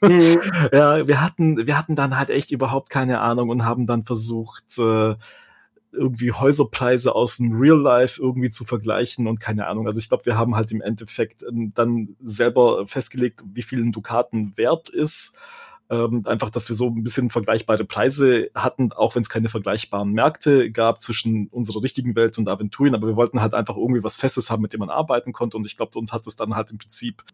ja, 0.72 1.06
wir 1.06 1.20
hatten, 1.20 1.66
wir 1.66 1.76
hatten 1.76 1.96
dann 1.96 2.16
halt 2.16 2.30
echt 2.30 2.50
überhaupt 2.50 2.88
keine 2.88 3.20
Ahnung 3.20 3.50
und 3.50 3.66
haben 3.66 3.84
dann 3.84 4.04
versucht, 4.04 4.78
äh, 4.78 5.16
irgendwie 5.92 6.32
Häuserpreise 6.32 7.14
aus 7.14 7.38
dem 7.38 7.52
Real 7.58 7.80
Life 7.80 8.20
irgendwie 8.20 8.50
zu 8.50 8.64
vergleichen 8.64 9.26
und 9.26 9.40
keine 9.40 9.66
Ahnung. 9.66 9.86
Also 9.86 9.98
ich 9.98 10.08
glaube, 10.08 10.26
wir 10.26 10.36
haben 10.36 10.54
halt 10.54 10.70
im 10.72 10.80
Endeffekt 10.80 11.42
ähm, 11.48 11.72
dann 11.74 12.16
selber 12.22 12.86
festgelegt, 12.86 13.42
wie 13.52 13.62
viel 13.62 13.82
ein 13.82 13.92
Dukaten 13.92 14.56
wert 14.56 14.88
ist. 14.88 15.36
Ähm, 15.90 16.26
einfach, 16.26 16.50
dass 16.50 16.68
wir 16.68 16.76
so 16.76 16.88
ein 16.88 17.02
bisschen 17.02 17.30
vergleichbare 17.30 17.86
Preise 17.86 18.50
hatten, 18.54 18.92
auch 18.92 19.14
wenn 19.14 19.22
es 19.22 19.30
keine 19.30 19.48
vergleichbaren 19.48 20.12
Märkte 20.12 20.70
gab 20.70 21.00
zwischen 21.00 21.48
unserer 21.48 21.82
richtigen 21.82 22.14
Welt 22.14 22.36
und 22.36 22.46
Aventurien, 22.46 22.94
aber 22.94 23.06
wir 23.06 23.16
wollten 23.16 23.40
halt 23.40 23.54
einfach 23.54 23.74
irgendwie 23.74 24.04
was 24.04 24.18
Festes 24.18 24.50
haben, 24.50 24.60
mit 24.60 24.74
dem 24.74 24.80
man 24.80 24.90
arbeiten 24.90 25.32
konnte 25.32 25.56
und 25.56 25.66
ich 25.66 25.78
glaube, 25.78 25.98
uns 25.98 26.12
hat 26.12 26.26
es 26.26 26.36
dann 26.36 26.54
halt 26.54 26.70
im 26.72 26.76
Prinzip, 26.76 27.24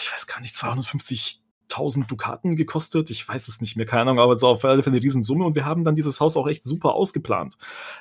ich 0.00 0.12
weiß 0.12 0.28
gar 0.28 0.40
nicht, 0.40 0.54
250 0.54 1.41
1000 1.72 2.10
Dukaten 2.10 2.56
gekostet. 2.56 3.10
Ich 3.10 3.26
weiß 3.26 3.48
es 3.48 3.60
nicht 3.60 3.76
mehr, 3.76 3.86
keine 3.86 4.02
Ahnung, 4.02 4.20
aber 4.20 4.34
es 4.34 4.42
war 4.42 4.50
auf 4.50 4.64
alle 4.64 4.82
Fälle 4.82 4.96
eine 4.96 5.04
Riesensumme 5.04 5.44
und 5.44 5.54
wir 5.54 5.64
haben 5.64 5.84
dann 5.84 5.94
dieses 5.94 6.20
Haus 6.20 6.36
auch 6.36 6.46
echt 6.46 6.64
super 6.64 6.94
ausgeplant. 6.94 7.56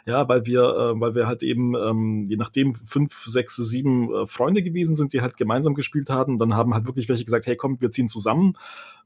Ja, 0.06 0.28
weil 0.28 0.46
wir, 0.46 0.62
äh, 0.62 1.00
weil 1.00 1.16
wir 1.16 1.28
halt 1.28 1.44
eben, 1.44 1.76
ähm, 1.76 2.26
je 2.28 2.36
nachdem, 2.38 2.74
fünf, 2.74 3.26
sechs, 3.26 3.56
sieben 3.56 4.14
äh, 4.14 4.28
Freunde 4.28 4.64
gewesen 4.64 4.96
sind, 4.96 5.14
die 5.14 5.22
halt 5.22 5.38
gemeinsam 5.38 5.74
gespielt 5.74 6.10
hatten. 6.10 6.38
Dann 6.38 6.56
haben 6.56 6.74
halt 6.74 6.86
wirklich 6.86 7.10
welche 7.10 7.26
gesagt, 7.26 7.48
hey, 7.48 7.56
komm, 7.56 7.80
wir 7.80 7.92
ziehen 7.92 8.08
zusammen. 8.08 8.58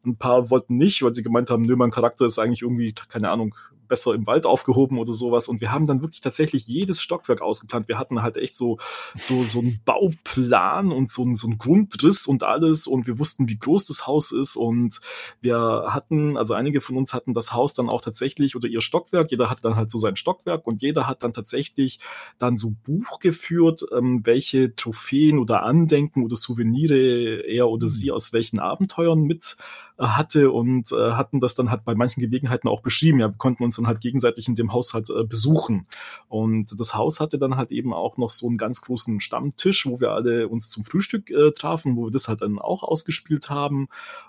Ein 0.06 0.18
paar 0.18 0.50
wollten 0.50 0.78
nicht, 0.78 1.02
weil 1.04 1.14
sie 1.14 1.24
gemeint 1.24 1.50
haben, 1.50 1.64
nö, 1.64 1.76
mein 1.76 1.92
Charakter 1.92 2.26
ist 2.26 2.40
eigentlich 2.40 2.62
irgendwie, 2.62 2.94
keine 3.10 3.30
Ahnung, 3.30 3.56
besser 3.88 4.16
im 4.16 4.26
Wald 4.26 4.48
aufgehoben 4.48 4.98
oder 4.98 5.14
sowas. 5.14 5.48
Und 5.48 5.62
wir 5.62 5.72
haben 5.72 5.86
dann 5.86 6.02
wirklich 6.02 6.20
tatsächlich 6.20 6.66
jedes 6.66 7.00
Stockwerk 7.02 7.42
ausgeplant. 7.42 7.88
Wir 7.88 8.00
hatten 8.00 8.24
halt 8.24 8.36
echt 8.38 8.56
so, 8.56 8.80
so, 9.16 9.44
so 9.44 9.60
einen 9.60 9.80
Bauplan 9.86 10.92
und 10.92 11.10
so, 11.12 11.22
einen- 11.24 11.36
so 11.36 11.46
einen 11.46 11.60
Grundriss 11.60 12.26
und 12.26 12.42
alles. 12.42 12.88
Und 12.88 13.06
wir 13.06 13.20
wussten, 13.20 13.48
wie 13.48 13.58
groß 13.60 13.86
das 13.86 14.08
Haus 14.08 14.32
ist. 14.32 14.56
Und 14.56 15.02
wir 15.40 15.86
hatten, 15.90 16.36
also 16.36 16.56
einige 16.56 16.82
von 16.82 16.98
uns 16.98 17.14
hatten 17.14 17.34
das 17.34 17.54
Haus 17.54 17.76
dann 17.76 17.90
auch 17.90 18.02
tatsächlich 18.02 18.56
oder 18.56 18.68
ihr 18.68 18.82
Stockwerk. 18.82 19.30
Jeder 19.30 19.52
hatte 19.52 19.62
dann 19.62 19.76
halt 19.76 19.92
so 19.92 20.00
sein 20.00 20.16
Stockwerk 20.16 20.66
und 20.66 20.82
jeder 20.82 21.08
hat 21.08 21.22
dann 21.22 21.34
tatsächlich 21.34 22.00
dann 22.40 22.58
so 22.58 22.74
Buch 22.86 23.20
geführt, 23.20 23.86
ähm, 23.96 24.22
welche 24.24 24.74
Trophäen 24.74 25.38
oder 25.38 25.62
Andenken 25.62 26.24
oder 26.24 26.36
Souvenire 26.36 27.46
er 27.48 27.70
oder 27.70 27.88
sie 27.88 28.12
aus 28.12 28.34
welchen 28.34 28.60
Abenteuern 28.60 29.22
mit 29.22 29.58
hatte 29.98 30.52
und 30.52 30.92
äh, 30.92 31.12
hatten 31.12 31.40
das 31.40 31.56
dann 31.56 31.72
halt 31.72 31.86
bei 31.86 31.96
manchen 31.96 32.20
Gelegenheiten 32.20 32.68
auch 32.68 32.82
beschrieben. 32.82 33.20
Ja, 33.20 33.30
wir 33.30 33.38
konnten 33.38 33.64
uns 33.64 33.78
dann 33.78 33.88
halt 33.88 34.02
gegenseitig 34.02 34.48
in 34.48 34.56
dem 34.56 34.74
Haus 34.74 34.94
halt 34.94 35.10
äh, 35.10 35.24
besuchen. 35.24 35.88
Und 36.28 36.80
das 36.80 36.96
Haus 36.96 37.20
hatte 37.20 37.38
dann 37.38 37.56
halt 37.56 37.72
eben 37.72 37.94
auch 37.94 38.18
noch 38.18 38.30
so 38.30 38.48
einen 38.48 38.58
ganz 38.58 38.82
großen 38.82 39.22
Stammtisch, 39.22 39.86
wo 39.86 40.00
wir 40.00 40.12
alle 40.12 40.50
uns 40.50 40.70
zum 40.70 40.84
Frühstück 40.84 41.30
äh, 41.32 41.52
trafen, 41.52 41.96
wo 41.96 42.06
wir 42.06 42.12
das 42.12 42.28
halt 42.28 42.42
dann 42.42 42.60
auch 42.60 42.84
ausgespielt 42.84 43.50
haben. 43.50 43.88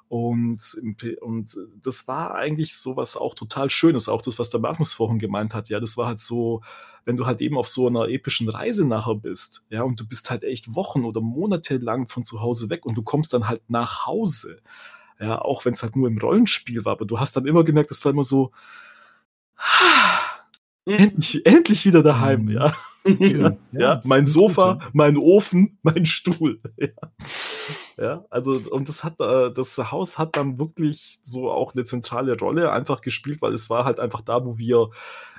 Und, 0.09 0.61
und 1.21 1.57
das 1.83 2.07
war 2.07 2.37
eigentlich 2.37 2.77
sowas 2.77 3.17
auch 3.17 3.35
total 3.35 3.71
Schönes, 3.71 4.09
auch 4.09 4.23
das, 4.23 4.39
was 4.39 4.51
der 4.51 4.61
Magnus 4.61 4.93
vorhin 4.93 5.19
gemeint 5.19 5.53
hat. 5.53 5.69
Ja, 5.69 5.81
das 5.81 5.97
war 5.97 6.07
halt 6.07 6.21
so, 6.21 6.62
wenn 7.05 7.17
du 7.17 7.27
halt 7.27 7.41
eben 7.41 7.59
auf 7.59 7.69
so 7.69 7.89
einer 7.89 8.09
epischen 8.09 8.49
Reise 8.49 8.87
nachher 8.87 9.17
bist, 9.17 9.62
ja, 9.69 9.83
und 9.83 9.99
du 9.99 10.07
bist 10.07 10.31
halt 10.31 10.45
echt 10.45 10.77
Wochen 10.77 11.05
oder 11.05 11.21
Monate 11.21 11.79
lang 11.79 12.07
von 12.07 12.23
zu 12.23 12.41
Hause 12.41 12.71
weg 12.71 12.87
und 12.87 12.97
du 12.97 13.03
kommst 13.03 13.33
dann 13.33 13.49
halt 13.49 13.62
nach 13.69 14.07
Hause. 14.07 14.61
Ja, 15.19 15.41
auch 15.41 15.64
wenn 15.64 15.73
es 15.73 15.83
halt 15.83 15.97
nur 15.97 16.09
im 16.09 16.19
Rollenspiel 16.19 16.85
war, 16.85 16.93
aber 16.93 17.07
du 17.07 17.19
hast 17.19 17.37
dann 17.37 17.47
immer 17.47 17.64
gemerkt, 17.64 17.91
das 17.91 18.05
war 18.05 18.12
immer 18.12 18.25
so, 18.25 18.51
mhm. 20.87 20.95
endlich, 20.95 21.47
endlich 21.47 21.87
wieder 21.87 22.03
daheim, 22.03 22.43
mhm. 22.45 22.51
ja. 22.51 22.75
Ja, 23.07 23.57
ja, 23.73 24.01
mein 24.05 24.27
Sofa, 24.27 24.73
gut, 24.73 24.83
ja. 24.83 24.91
mein 24.93 25.17
Ofen, 25.17 25.79
mein 25.83 26.07
Stuhl. 26.07 26.61
Ja. 27.99 28.05
ja, 28.05 28.25
also 28.31 28.61
und 28.71 28.89
das 28.89 29.05
hat 29.05 29.21
äh, 29.21 29.51
das 29.53 29.79
Haus 29.91 30.19
hat 30.19 30.37
dann 30.37 30.59
wirklich 30.59 31.19
so 31.23 31.51
auch 31.51 31.75
eine 31.75 31.85
zentrale 31.85 32.37
Rolle 32.37 32.71
einfach 32.71 33.01
gespielt, 33.01 33.41
weil 33.41 33.53
es 33.53 33.71
war 33.71 33.85
halt 33.85 34.01
einfach 34.01 34.21
da, 34.21 34.45
wo 34.45 34.59
wir 34.59 34.91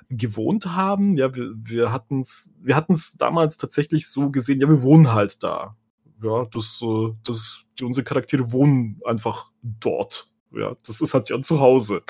gewohnt 0.10 0.66
haben. 0.66 1.18
Ja, 1.18 1.36
wir, 1.36 1.52
wir 1.56 1.92
hatten 1.92 2.22
es 2.22 2.54
wir 2.62 2.76
hatten's 2.76 3.18
damals 3.18 3.58
tatsächlich 3.58 4.08
so 4.08 4.32
gesehen, 4.32 4.60
ja, 4.62 4.68
wir 4.68 4.82
wohnen 4.82 5.12
halt 5.12 5.44
da. 5.44 5.76
Ja, 6.22 6.46
das, 6.46 6.82
äh, 6.82 7.14
das, 7.24 7.66
die, 7.80 7.86
unsere 7.86 8.04
Charaktere 8.04 8.52
wohnen 8.52 9.00
einfach 9.06 9.52
dort. 9.62 10.30
Ja, 10.52 10.76
das 10.86 11.02
ist 11.02 11.14
halt 11.14 11.30
ja 11.30 11.40
zu 11.42 11.60
Hause. 11.60 12.02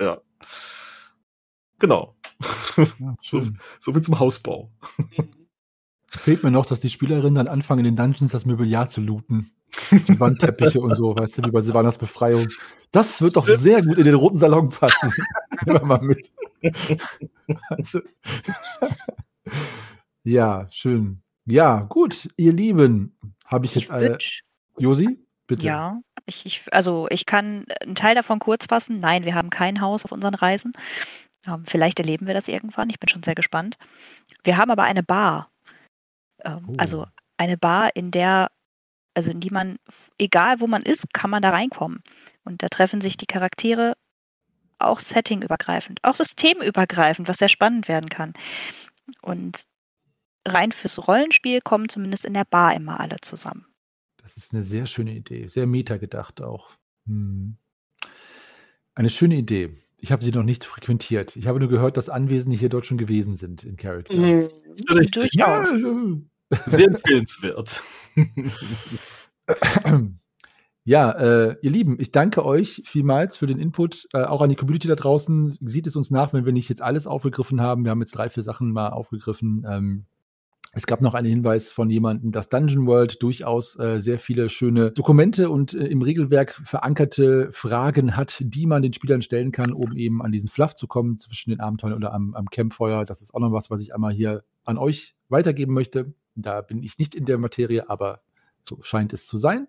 Ja. 0.00 0.20
Genau. 1.78 2.16
Ja, 2.76 3.16
so, 3.22 3.42
so 3.80 3.94
wie 3.94 4.00
zum 4.00 4.18
Hausbau. 4.18 4.70
Fehlt 6.10 6.42
mir 6.42 6.50
noch, 6.50 6.66
dass 6.66 6.80
die 6.80 6.88
Spielerinnen 6.88 7.34
dann 7.34 7.48
anfangen, 7.48 7.80
in 7.80 7.84
den 7.86 7.96
Dungeons 7.96 8.32
das 8.32 8.46
Mobiliar 8.46 8.88
zu 8.88 9.00
looten. 9.00 9.50
Die 9.90 10.18
Wandteppiche 10.18 10.80
und 10.80 10.94
so, 10.94 11.16
weißt 11.16 11.38
du, 11.38 11.44
wie 11.44 11.50
bei 11.50 11.60
Silvanas 11.60 11.98
Befreiung. 11.98 12.48
Das 12.92 13.20
wird 13.20 13.36
doch 13.36 13.46
sehr 13.46 13.82
gut 13.82 13.98
in 13.98 14.04
den 14.04 14.14
roten 14.14 14.38
Salon 14.38 14.70
passen. 14.70 15.12
Nehmen 15.64 15.80
wir 15.80 15.86
mal 15.86 16.00
mit. 16.00 16.32
Also, 17.68 18.00
ja, 20.24 20.66
schön. 20.70 21.20
Ja, 21.44 21.82
gut, 21.82 22.28
ihr 22.36 22.52
Lieben. 22.52 23.16
Habe 23.46 23.66
ich 23.66 23.74
jetzt 23.74 23.90
alle. 23.90 24.18
Josi, 24.78 25.18
bitte. 25.46 25.66
Ja, 25.66 26.00
ich, 26.26 26.44
ich, 26.44 26.72
also 26.72 27.06
ich 27.10 27.24
kann 27.24 27.64
einen 27.80 27.94
Teil 27.94 28.14
davon 28.14 28.38
kurz 28.38 28.66
fassen. 28.66 29.00
Nein, 29.00 29.24
wir 29.24 29.34
haben 29.34 29.50
kein 29.50 29.80
Haus 29.80 30.04
auf 30.04 30.12
unseren 30.12 30.34
Reisen. 30.34 30.72
Ähm, 31.46 31.64
vielleicht 31.66 31.98
erleben 31.98 32.26
wir 32.26 32.34
das 32.34 32.48
irgendwann. 32.48 32.90
Ich 32.90 32.98
bin 32.98 33.08
schon 33.08 33.22
sehr 33.22 33.34
gespannt. 33.34 33.78
Wir 34.44 34.56
haben 34.56 34.70
aber 34.70 34.82
eine 34.82 35.02
Bar. 35.02 35.50
Ähm, 36.44 36.64
oh. 36.68 36.74
Also 36.76 37.06
eine 37.36 37.56
Bar, 37.56 37.90
in 37.94 38.10
der, 38.10 38.50
also 39.14 39.30
in 39.30 39.40
die 39.40 39.50
man, 39.50 39.76
egal 40.18 40.60
wo 40.60 40.66
man 40.66 40.82
ist, 40.82 41.14
kann 41.14 41.30
man 41.30 41.42
da 41.42 41.50
reinkommen. 41.50 42.02
Und 42.44 42.62
da 42.62 42.68
treffen 42.68 43.00
sich 43.00 43.16
die 43.16 43.26
Charaktere 43.26 43.96
auch 44.78 45.00
settingübergreifend, 45.00 46.00
auch 46.02 46.14
systemübergreifend, 46.14 47.28
was 47.28 47.38
sehr 47.38 47.48
spannend 47.48 47.88
werden 47.88 48.10
kann. 48.10 48.34
Und 49.22 49.62
rein 50.46 50.72
fürs 50.72 51.06
Rollenspiel 51.06 51.60
kommen 51.60 51.88
zumindest 51.88 52.24
in 52.24 52.34
der 52.34 52.44
Bar 52.44 52.74
immer 52.74 53.00
alle 53.00 53.16
zusammen. 53.20 53.66
Das 54.22 54.36
ist 54.36 54.52
eine 54.52 54.62
sehr 54.62 54.86
schöne 54.86 55.14
Idee, 55.14 55.46
sehr 55.48 55.66
meta 55.66 55.98
gedacht 55.98 56.42
auch. 56.42 56.70
Hm. 57.06 57.56
Eine 58.94 59.10
schöne 59.10 59.36
Idee. 59.36 59.76
Ich 59.98 60.12
habe 60.12 60.24
sie 60.24 60.32
noch 60.32 60.42
nicht 60.42 60.64
frequentiert. 60.64 61.36
Ich 61.36 61.46
habe 61.46 61.58
nur 61.58 61.68
gehört, 61.68 61.96
dass 61.96 62.08
Anwesende 62.08 62.56
hier 62.56 62.68
dort 62.68 62.86
schon 62.86 62.98
gewesen 62.98 63.36
sind 63.36 63.64
in 63.64 63.76
Character. 63.76 64.14
Mhm. 64.14 64.48
Richtig. 64.90 65.34
Ja, 65.34 65.64
sehr 65.64 66.86
empfehlenswert. 66.86 67.82
Ja, 70.88 71.10
äh, 71.10 71.56
ihr 71.62 71.70
Lieben, 71.72 71.96
ich 71.98 72.12
danke 72.12 72.44
euch 72.44 72.84
vielmals 72.86 73.36
für 73.36 73.48
den 73.48 73.58
Input. 73.58 74.06
Äh, 74.12 74.22
auch 74.22 74.40
an 74.40 74.50
die 74.50 74.54
Community 74.54 74.86
da 74.86 74.94
draußen. 74.94 75.58
Sieht 75.60 75.88
es 75.88 75.96
uns 75.96 76.12
nach, 76.12 76.32
wenn 76.32 76.44
wir 76.44 76.52
nicht 76.52 76.68
jetzt 76.68 76.80
alles 76.80 77.08
aufgegriffen 77.08 77.60
haben. 77.60 77.82
Wir 77.82 77.90
haben 77.90 77.98
jetzt 77.98 78.12
drei, 78.12 78.28
vier 78.28 78.44
Sachen 78.44 78.70
mal 78.70 78.90
aufgegriffen. 78.90 79.66
Ähm, 79.68 80.06
es 80.76 80.86
gab 80.86 81.00
noch 81.00 81.14
einen 81.14 81.26
Hinweis 81.26 81.72
von 81.72 81.88
jemandem, 81.88 82.32
dass 82.32 82.50
Dungeon 82.50 82.86
World 82.86 83.22
durchaus 83.22 83.78
äh, 83.78 83.98
sehr 83.98 84.18
viele 84.18 84.50
schöne 84.50 84.92
Dokumente 84.92 85.48
und 85.48 85.72
äh, 85.72 85.86
im 85.86 86.02
Regelwerk 86.02 86.52
verankerte 86.52 87.50
Fragen 87.50 88.14
hat, 88.14 88.36
die 88.40 88.66
man 88.66 88.82
den 88.82 88.92
Spielern 88.92 89.22
stellen 89.22 89.52
kann, 89.52 89.72
um 89.72 89.96
eben 89.96 90.20
an 90.20 90.32
diesen 90.32 90.50
Fluff 90.50 90.74
zu 90.74 90.86
kommen 90.86 91.16
zwischen 91.16 91.48
den 91.48 91.60
Abenteuern 91.60 91.94
oder 91.94 92.12
am, 92.12 92.34
am 92.34 92.50
Campfeuer. 92.50 93.06
Das 93.06 93.22
ist 93.22 93.32
auch 93.32 93.40
noch 93.40 93.52
was, 93.52 93.70
was 93.70 93.80
ich 93.80 93.94
einmal 93.94 94.12
hier 94.12 94.44
an 94.64 94.76
euch 94.76 95.16
weitergeben 95.30 95.72
möchte. 95.72 96.12
Da 96.34 96.60
bin 96.60 96.82
ich 96.82 96.98
nicht 96.98 97.14
in 97.14 97.24
der 97.24 97.38
Materie, 97.38 97.88
aber 97.88 98.20
so 98.60 98.78
scheint 98.82 99.14
es 99.14 99.26
zu 99.26 99.38
sein. 99.38 99.68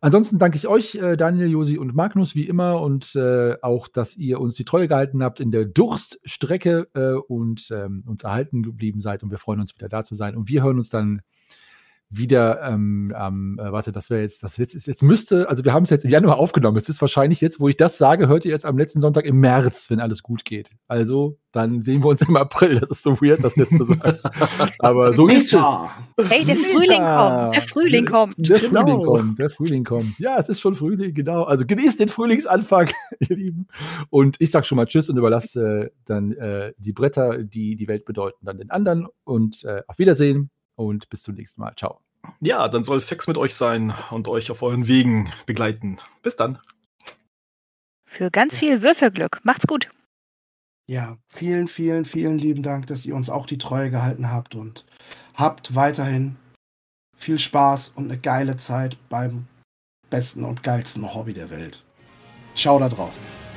Ansonsten 0.00 0.38
danke 0.38 0.56
ich 0.56 0.68
euch, 0.68 0.94
äh, 0.94 1.16
Daniel, 1.16 1.50
Josi 1.50 1.76
und 1.76 1.94
Magnus, 1.94 2.36
wie 2.36 2.46
immer, 2.46 2.80
und 2.80 3.16
äh, 3.16 3.56
auch, 3.62 3.88
dass 3.88 4.16
ihr 4.16 4.40
uns 4.40 4.54
die 4.54 4.64
Treue 4.64 4.86
gehalten 4.86 5.24
habt 5.24 5.40
in 5.40 5.50
der 5.50 5.64
Durststrecke 5.64 6.88
äh, 6.94 7.14
und 7.14 7.68
ähm, 7.72 8.04
uns 8.06 8.22
erhalten 8.22 8.62
geblieben 8.62 9.00
seid. 9.00 9.24
Und 9.24 9.30
wir 9.30 9.38
freuen 9.38 9.58
uns 9.58 9.74
wieder 9.74 9.88
da 9.88 10.04
zu 10.04 10.14
sein. 10.14 10.36
Und 10.36 10.48
wir 10.48 10.62
hören 10.62 10.78
uns 10.78 10.88
dann 10.88 11.22
wieder, 12.10 12.62
ähm, 12.62 13.14
ähm, 13.16 13.58
äh, 13.60 13.70
warte, 13.70 13.92
das 13.92 14.08
wäre 14.08 14.22
jetzt, 14.22 14.42
das 14.42 14.56
jetzt, 14.56 14.74
ist, 14.74 14.86
jetzt 14.86 15.02
müsste, 15.02 15.48
also 15.48 15.64
wir 15.64 15.74
haben 15.74 15.82
es 15.82 15.90
jetzt 15.90 16.04
im 16.04 16.10
Januar 16.10 16.38
aufgenommen. 16.38 16.76
Es 16.78 16.88
ist 16.88 17.00
wahrscheinlich 17.02 17.40
jetzt, 17.40 17.60
wo 17.60 17.68
ich 17.68 17.76
das 17.76 17.98
sage, 17.98 18.28
hört 18.28 18.46
ihr 18.46 18.50
jetzt 18.50 18.64
am 18.64 18.78
letzten 18.78 19.00
Sonntag 19.00 19.26
im 19.26 19.40
März, 19.40 19.90
wenn 19.90 20.00
alles 20.00 20.22
gut 20.22 20.44
geht. 20.44 20.70
Also, 20.86 21.38
dann 21.52 21.82
sehen 21.82 22.02
wir 22.02 22.08
uns 22.08 22.22
im 22.22 22.36
April. 22.36 22.80
Das 22.80 22.90
ist 22.90 23.02
so 23.02 23.20
weird, 23.20 23.44
das 23.44 23.56
jetzt 23.56 23.76
zu 23.76 23.84
sagen. 23.84 24.18
Aber 24.78 25.12
so 25.12 25.28
ist 25.28 25.52
es. 25.52 25.60
Hey, 26.30 26.44
der 26.44 26.56
Frühling 26.56 27.02
kommt. 27.02 27.54
Der 27.54 27.62
Frühling 27.62 28.04
kommt. 28.06 28.48
Der 28.48 28.60
Frühling 28.60 28.84
genau. 28.84 29.02
kommt. 29.02 29.38
Der 29.38 29.50
Frühling 29.50 29.84
kommt. 29.84 30.18
Ja, 30.18 30.38
es 30.38 30.48
ist 30.48 30.60
schon 30.60 30.74
Frühling, 30.74 31.12
genau. 31.14 31.42
Also 31.42 31.66
genießt 31.66 32.00
den 32.00 32.08
Frühlingsanfang, 32.08 32.90
ihr 33.20 33.36
Lieben. 33.36 33.66
Und 34.08 34.36
ich 34.40 34.50
sag 34.50 34.64
schon 34.64 34.76
mal 34.76 34.86
Tschüss 34.86 35.10
und 35.10 35.16
überlasse 35.18 35.68
äh, 35.68 35.90
dann 36.06 36.32
äh, 36.32 36.72
die 36.78 36.92
Bretter, 36.92 37.42
die 37.42 37.76
die 37.76 37.88
Welt 37.88 38.04
bedeuten, 38.04 38.46
dann 38.46 38.58
den 38.58 38.70
anderen. 38.70 39.06
Und 39.24 39.64
äh, 39.64 39.82
auf 39.86 39.98
Wiedersehen 39.98 40.50
und 40.78 41.08
bis 41.10 41.22
zum 41.22 41.34
nächsten 41.34 41.60
Mal. 41.60 41.74
Ciao. 41.76 42.00
Ja, 42.40 42.68
dann 42.68 42.84
soll 42.84 43.00
Fex 43.00 43.26
mit 43.26 43.36
euch 43.36 43.54
sein 43.54 43.94
und 44.10 44.28
euch 44.28 44.50
auf 44.50 44.62
euren 44.62 44.86
Wegen 44.88 45.30
begleiten. 45.46 45.98
Bis 46.22 46.36
dann. 46.36 46.58
Für 48.06 48.30
ganz 48.30 48.58
viel 48.58 48.82
Würfelglück. 48.82 49.40
Macht's 49.42 49.66
gut. 49.66 49.88
Ja, 50.86 51.18
vielen, 51.28 51.68
vielen, 51.68 52.04
vielen 52.04 52.38
lieben 52.38 52.62
Dank, 52.62 52.86
dass 52.86 53.04
ihr 53.04 53.14
uns 53.14 53.28
auch 53.28 53.46
die 53.46 53.58
Treue 53.58 53.90
gehalten 53.90 54.30
habt 54.30 54.54
und 54.54 54.86
habt 55.34 55.74
weiterhin 55.74 56.36
viel 57.16 57.38
Spaß 57.38 57.90
und 57.90 58.04
eine 58.04 58.18
geile 58.18 58.56
Zeit 58.56 58.96
beim 59.08 59.46
besten 60.08 60.44
und 60.44 60.62
geilsten 60.62 61.12
Hobby 61.12 61.34
der 61.34 61.50
Welt. 61.50 61.84
Ciao 62.54 62.78
da 62.78 62.88
draußen. 62.88 63.47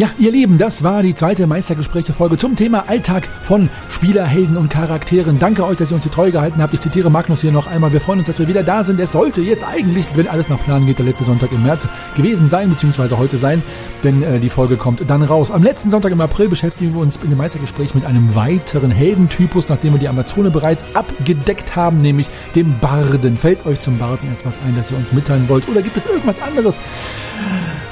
Ja, 0.00 0.08
ihr 0.18 0.32
Lieben, 0.32 0.56
das 0.56 0.82
war 0.82 1.02
die 1.02 1.14
zweite 1.14 1.46
Meistergespräche-Folge 1.46 2.38
zum 2.38 2.56
Thema 2.56 2.88
Alltag 2.88 3.28
von 3.42 3.68
Spielerhelden 3.90 4.56
und 4.56 4.70
Charakteren. 4.70 5.38
Danke 5.38 5.62
euch, 5.66 5.76
dass 5.76 5.90
ihr 5.90 5.94
uns 5.94 6.04
die 6.04 6.08
Treue 6.08 6.30
gehalten 6.30 6.62
habt. 6.62 6.72
Ich 6.72 6.80
zitiere 6.80 7.10
Magnus 7.10 7.42
hier 7.42 7.52
noch 7.52 7.66
einmal. 7.66 7.92
Wir 7.92 8.00
freuen 8.00 8.20
uns, 8.20 8.26
dass 8.26 8.38
wir 8.38 8.48
wieder 8.48 8.62
da 8.62 8.82
sind. 8.82 8.98
Es 8.98 9.12
sollte 9.12 9.42
jetzt 9.42 9.62
eigentlich, 9.62 10.06
wenn 10.14 10.26
alles 10.26 10.48
nach 10.48 10.58
Plan 10.64 10.86
geht, 10.86 11.00
der 11.00 11.04
letzte 11.04 11.24
Sonntag 11.24 11.52
im 11.52 11.64
März 11.64 11.86
gewesen 12.16 12.48
sein, 12.48 12.70
beziehungsweise 12.70 13.18
heute 13.18 13.36
sein, 13.36 13.62
denn 14.02 14.22
äh, 14.22 14.40
die 14.40 14.48
Folge 14.48 14.78
kommt 14.78 15.02
dann 15.06 15.22
raus. 15.22 15.50
Am 15.50 15.62
letzten 15.62 15.90
Sonntag 15.90 16.12
im 16.12 16.20
April 16.22 16.48
beschäftigen 16.48 16.94
wir 16.94 17.02
uns 17.02 17.18
in 17.22 17.28
dem 17.28 17.36
Meistergespräch 17.36 17.94
mit 17.94 18.06
einem 18.06 18.34
weiteren 18.34 18.90
Heldentypus, 18.90 19.68
nachdem 19.68 19.92
wir 19.92 20.00
die 20.00 20.08
Amazone 20.08 20.50
bereits 20.50 20.82
abgedeckt 20.94 21.76
haben, 21.76 22.00
nämlich 22.00 22.30
dem 22.54 22.78
Barden. 22.78 23.36
Fällt 23.36 23.66
euch 23.66 23.82
zum 23.82 23.98
Barden 23.98 24.32
etwas 24.32 24.60
ein, 24.66 24.74
das 24.74 24.90
ihr 24.90 24.96
uns 24.96 25.12
mitteilen 25.12 25.46
wollt? 25.50 25.68
Oder 25.68 25.82
gibt 25.82 25.98
es 25.98 26.06
irgendwas 26.06 26.40
anderes? 26.40 26.80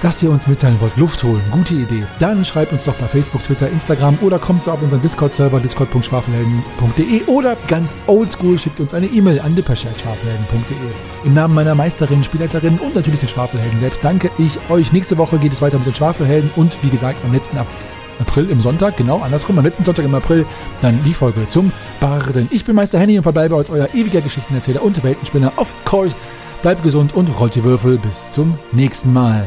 Dass 0.01 0.23
ihr 0.23 0.31
uns 0.31 0.47
mitteilen 0.47 0.81
wollt. 0.81 0.97
Luft 0.97 1.23
holen, 1.23 1.43
gute 1.51 1.75
Idee. 1.75 2.05
Dann 2.19 2.45
schreibt 2.45 2.73
uns 2.73 2.85
doch 2.85 2.95
bei 2.95 3.07
Facebook, 3.07 3.43
Twitter, 3.43 3.69
Instagram 3.69 4.19
oder 4.21 4.39
kommt 4.39 4.63
so 4.63 4.71
auf 4.71 4.83
unseren 4.83 5.03
Discord-Server 5.03 5.61
discord.schwafelhelden.de 5.61 7.25
oder 7.27 7.57
ganz 7.67 7.97
oldschool 8.07 8.59
schickt 8.59 8.81
uns 8.81 8.95
eine 8.95 9.07
E-Mail 9.07 9.41
an 9.41 9.55
dipperchat.schwafelhelden.de. 9.55 10.77
Im 11.25 11.35
Namen 11.35 11.55
meiner 11.55 11.75
Meisterinnen, 11.75 12.25
Spielleiterinnen 12.25 12.79
und 12.79 12.95
natürlich 12.95 13.21
den 13.21 13.29
Schwafelhelden 13.29 13.81
selbst 13.81 14.01
danke 14.03 14.31
ich 14.39 14.59
euch. 14.71 14.93
Nächste 14.93 15.19
Woche 15.19 15.39
geht 15.39 15.53
es 15.53 15.63
weiter 15.63 15.79
mit 15.79 15.87
den 15.87 15.95
Schwafelhelden 15.95 16.51
und 16.57 16.77
wie 16.83 16.91
gesagt 16.91 17.19
am 17.25 17.33
letzten 17.33 17.59
April 18.21 18.51
im 18.51 18.61
Sonntag, 18.61 18.97
genau 18.97 19.21
andersrum, 19.21 19.59
am 19.59 19.65
letzten 19.65 19.85
Sonntag 19.85 20.05
im 20.05 20.15
April, 20.15 20.45
dann 20.81 20.99
die 21.05 21.15
Folge 21.15 21.47
zum 21.49 21.73
Barden. 22.01 22.49
Ich 22.51 22.65
bin 22.65 22.75
Meister 22.75 22.99
Henny 22.99 23.17
und 23.17 23.23
verbleibe 23.23 23.57
als 23.57 23.71
euer 23.71 23.89
ewiger 23.95 24.21
Geschichtenerzähler 24.21 24.83
und 24.83 25.03
Weltenspinner. 25.03 25.53
Of 25.57 25.73
course, 25.85 26.17
bleibt 26.63 26.83
gesund 26.83 27.15
und 27.15 27.29
rollt 27.39 27.55
die 27.55 27.65
Würfel. 27.65 27.99
Bis 27.99 28.29
zum 28.31 28.59
nächsten 28.73 29.13
Mal. 29.13 29.45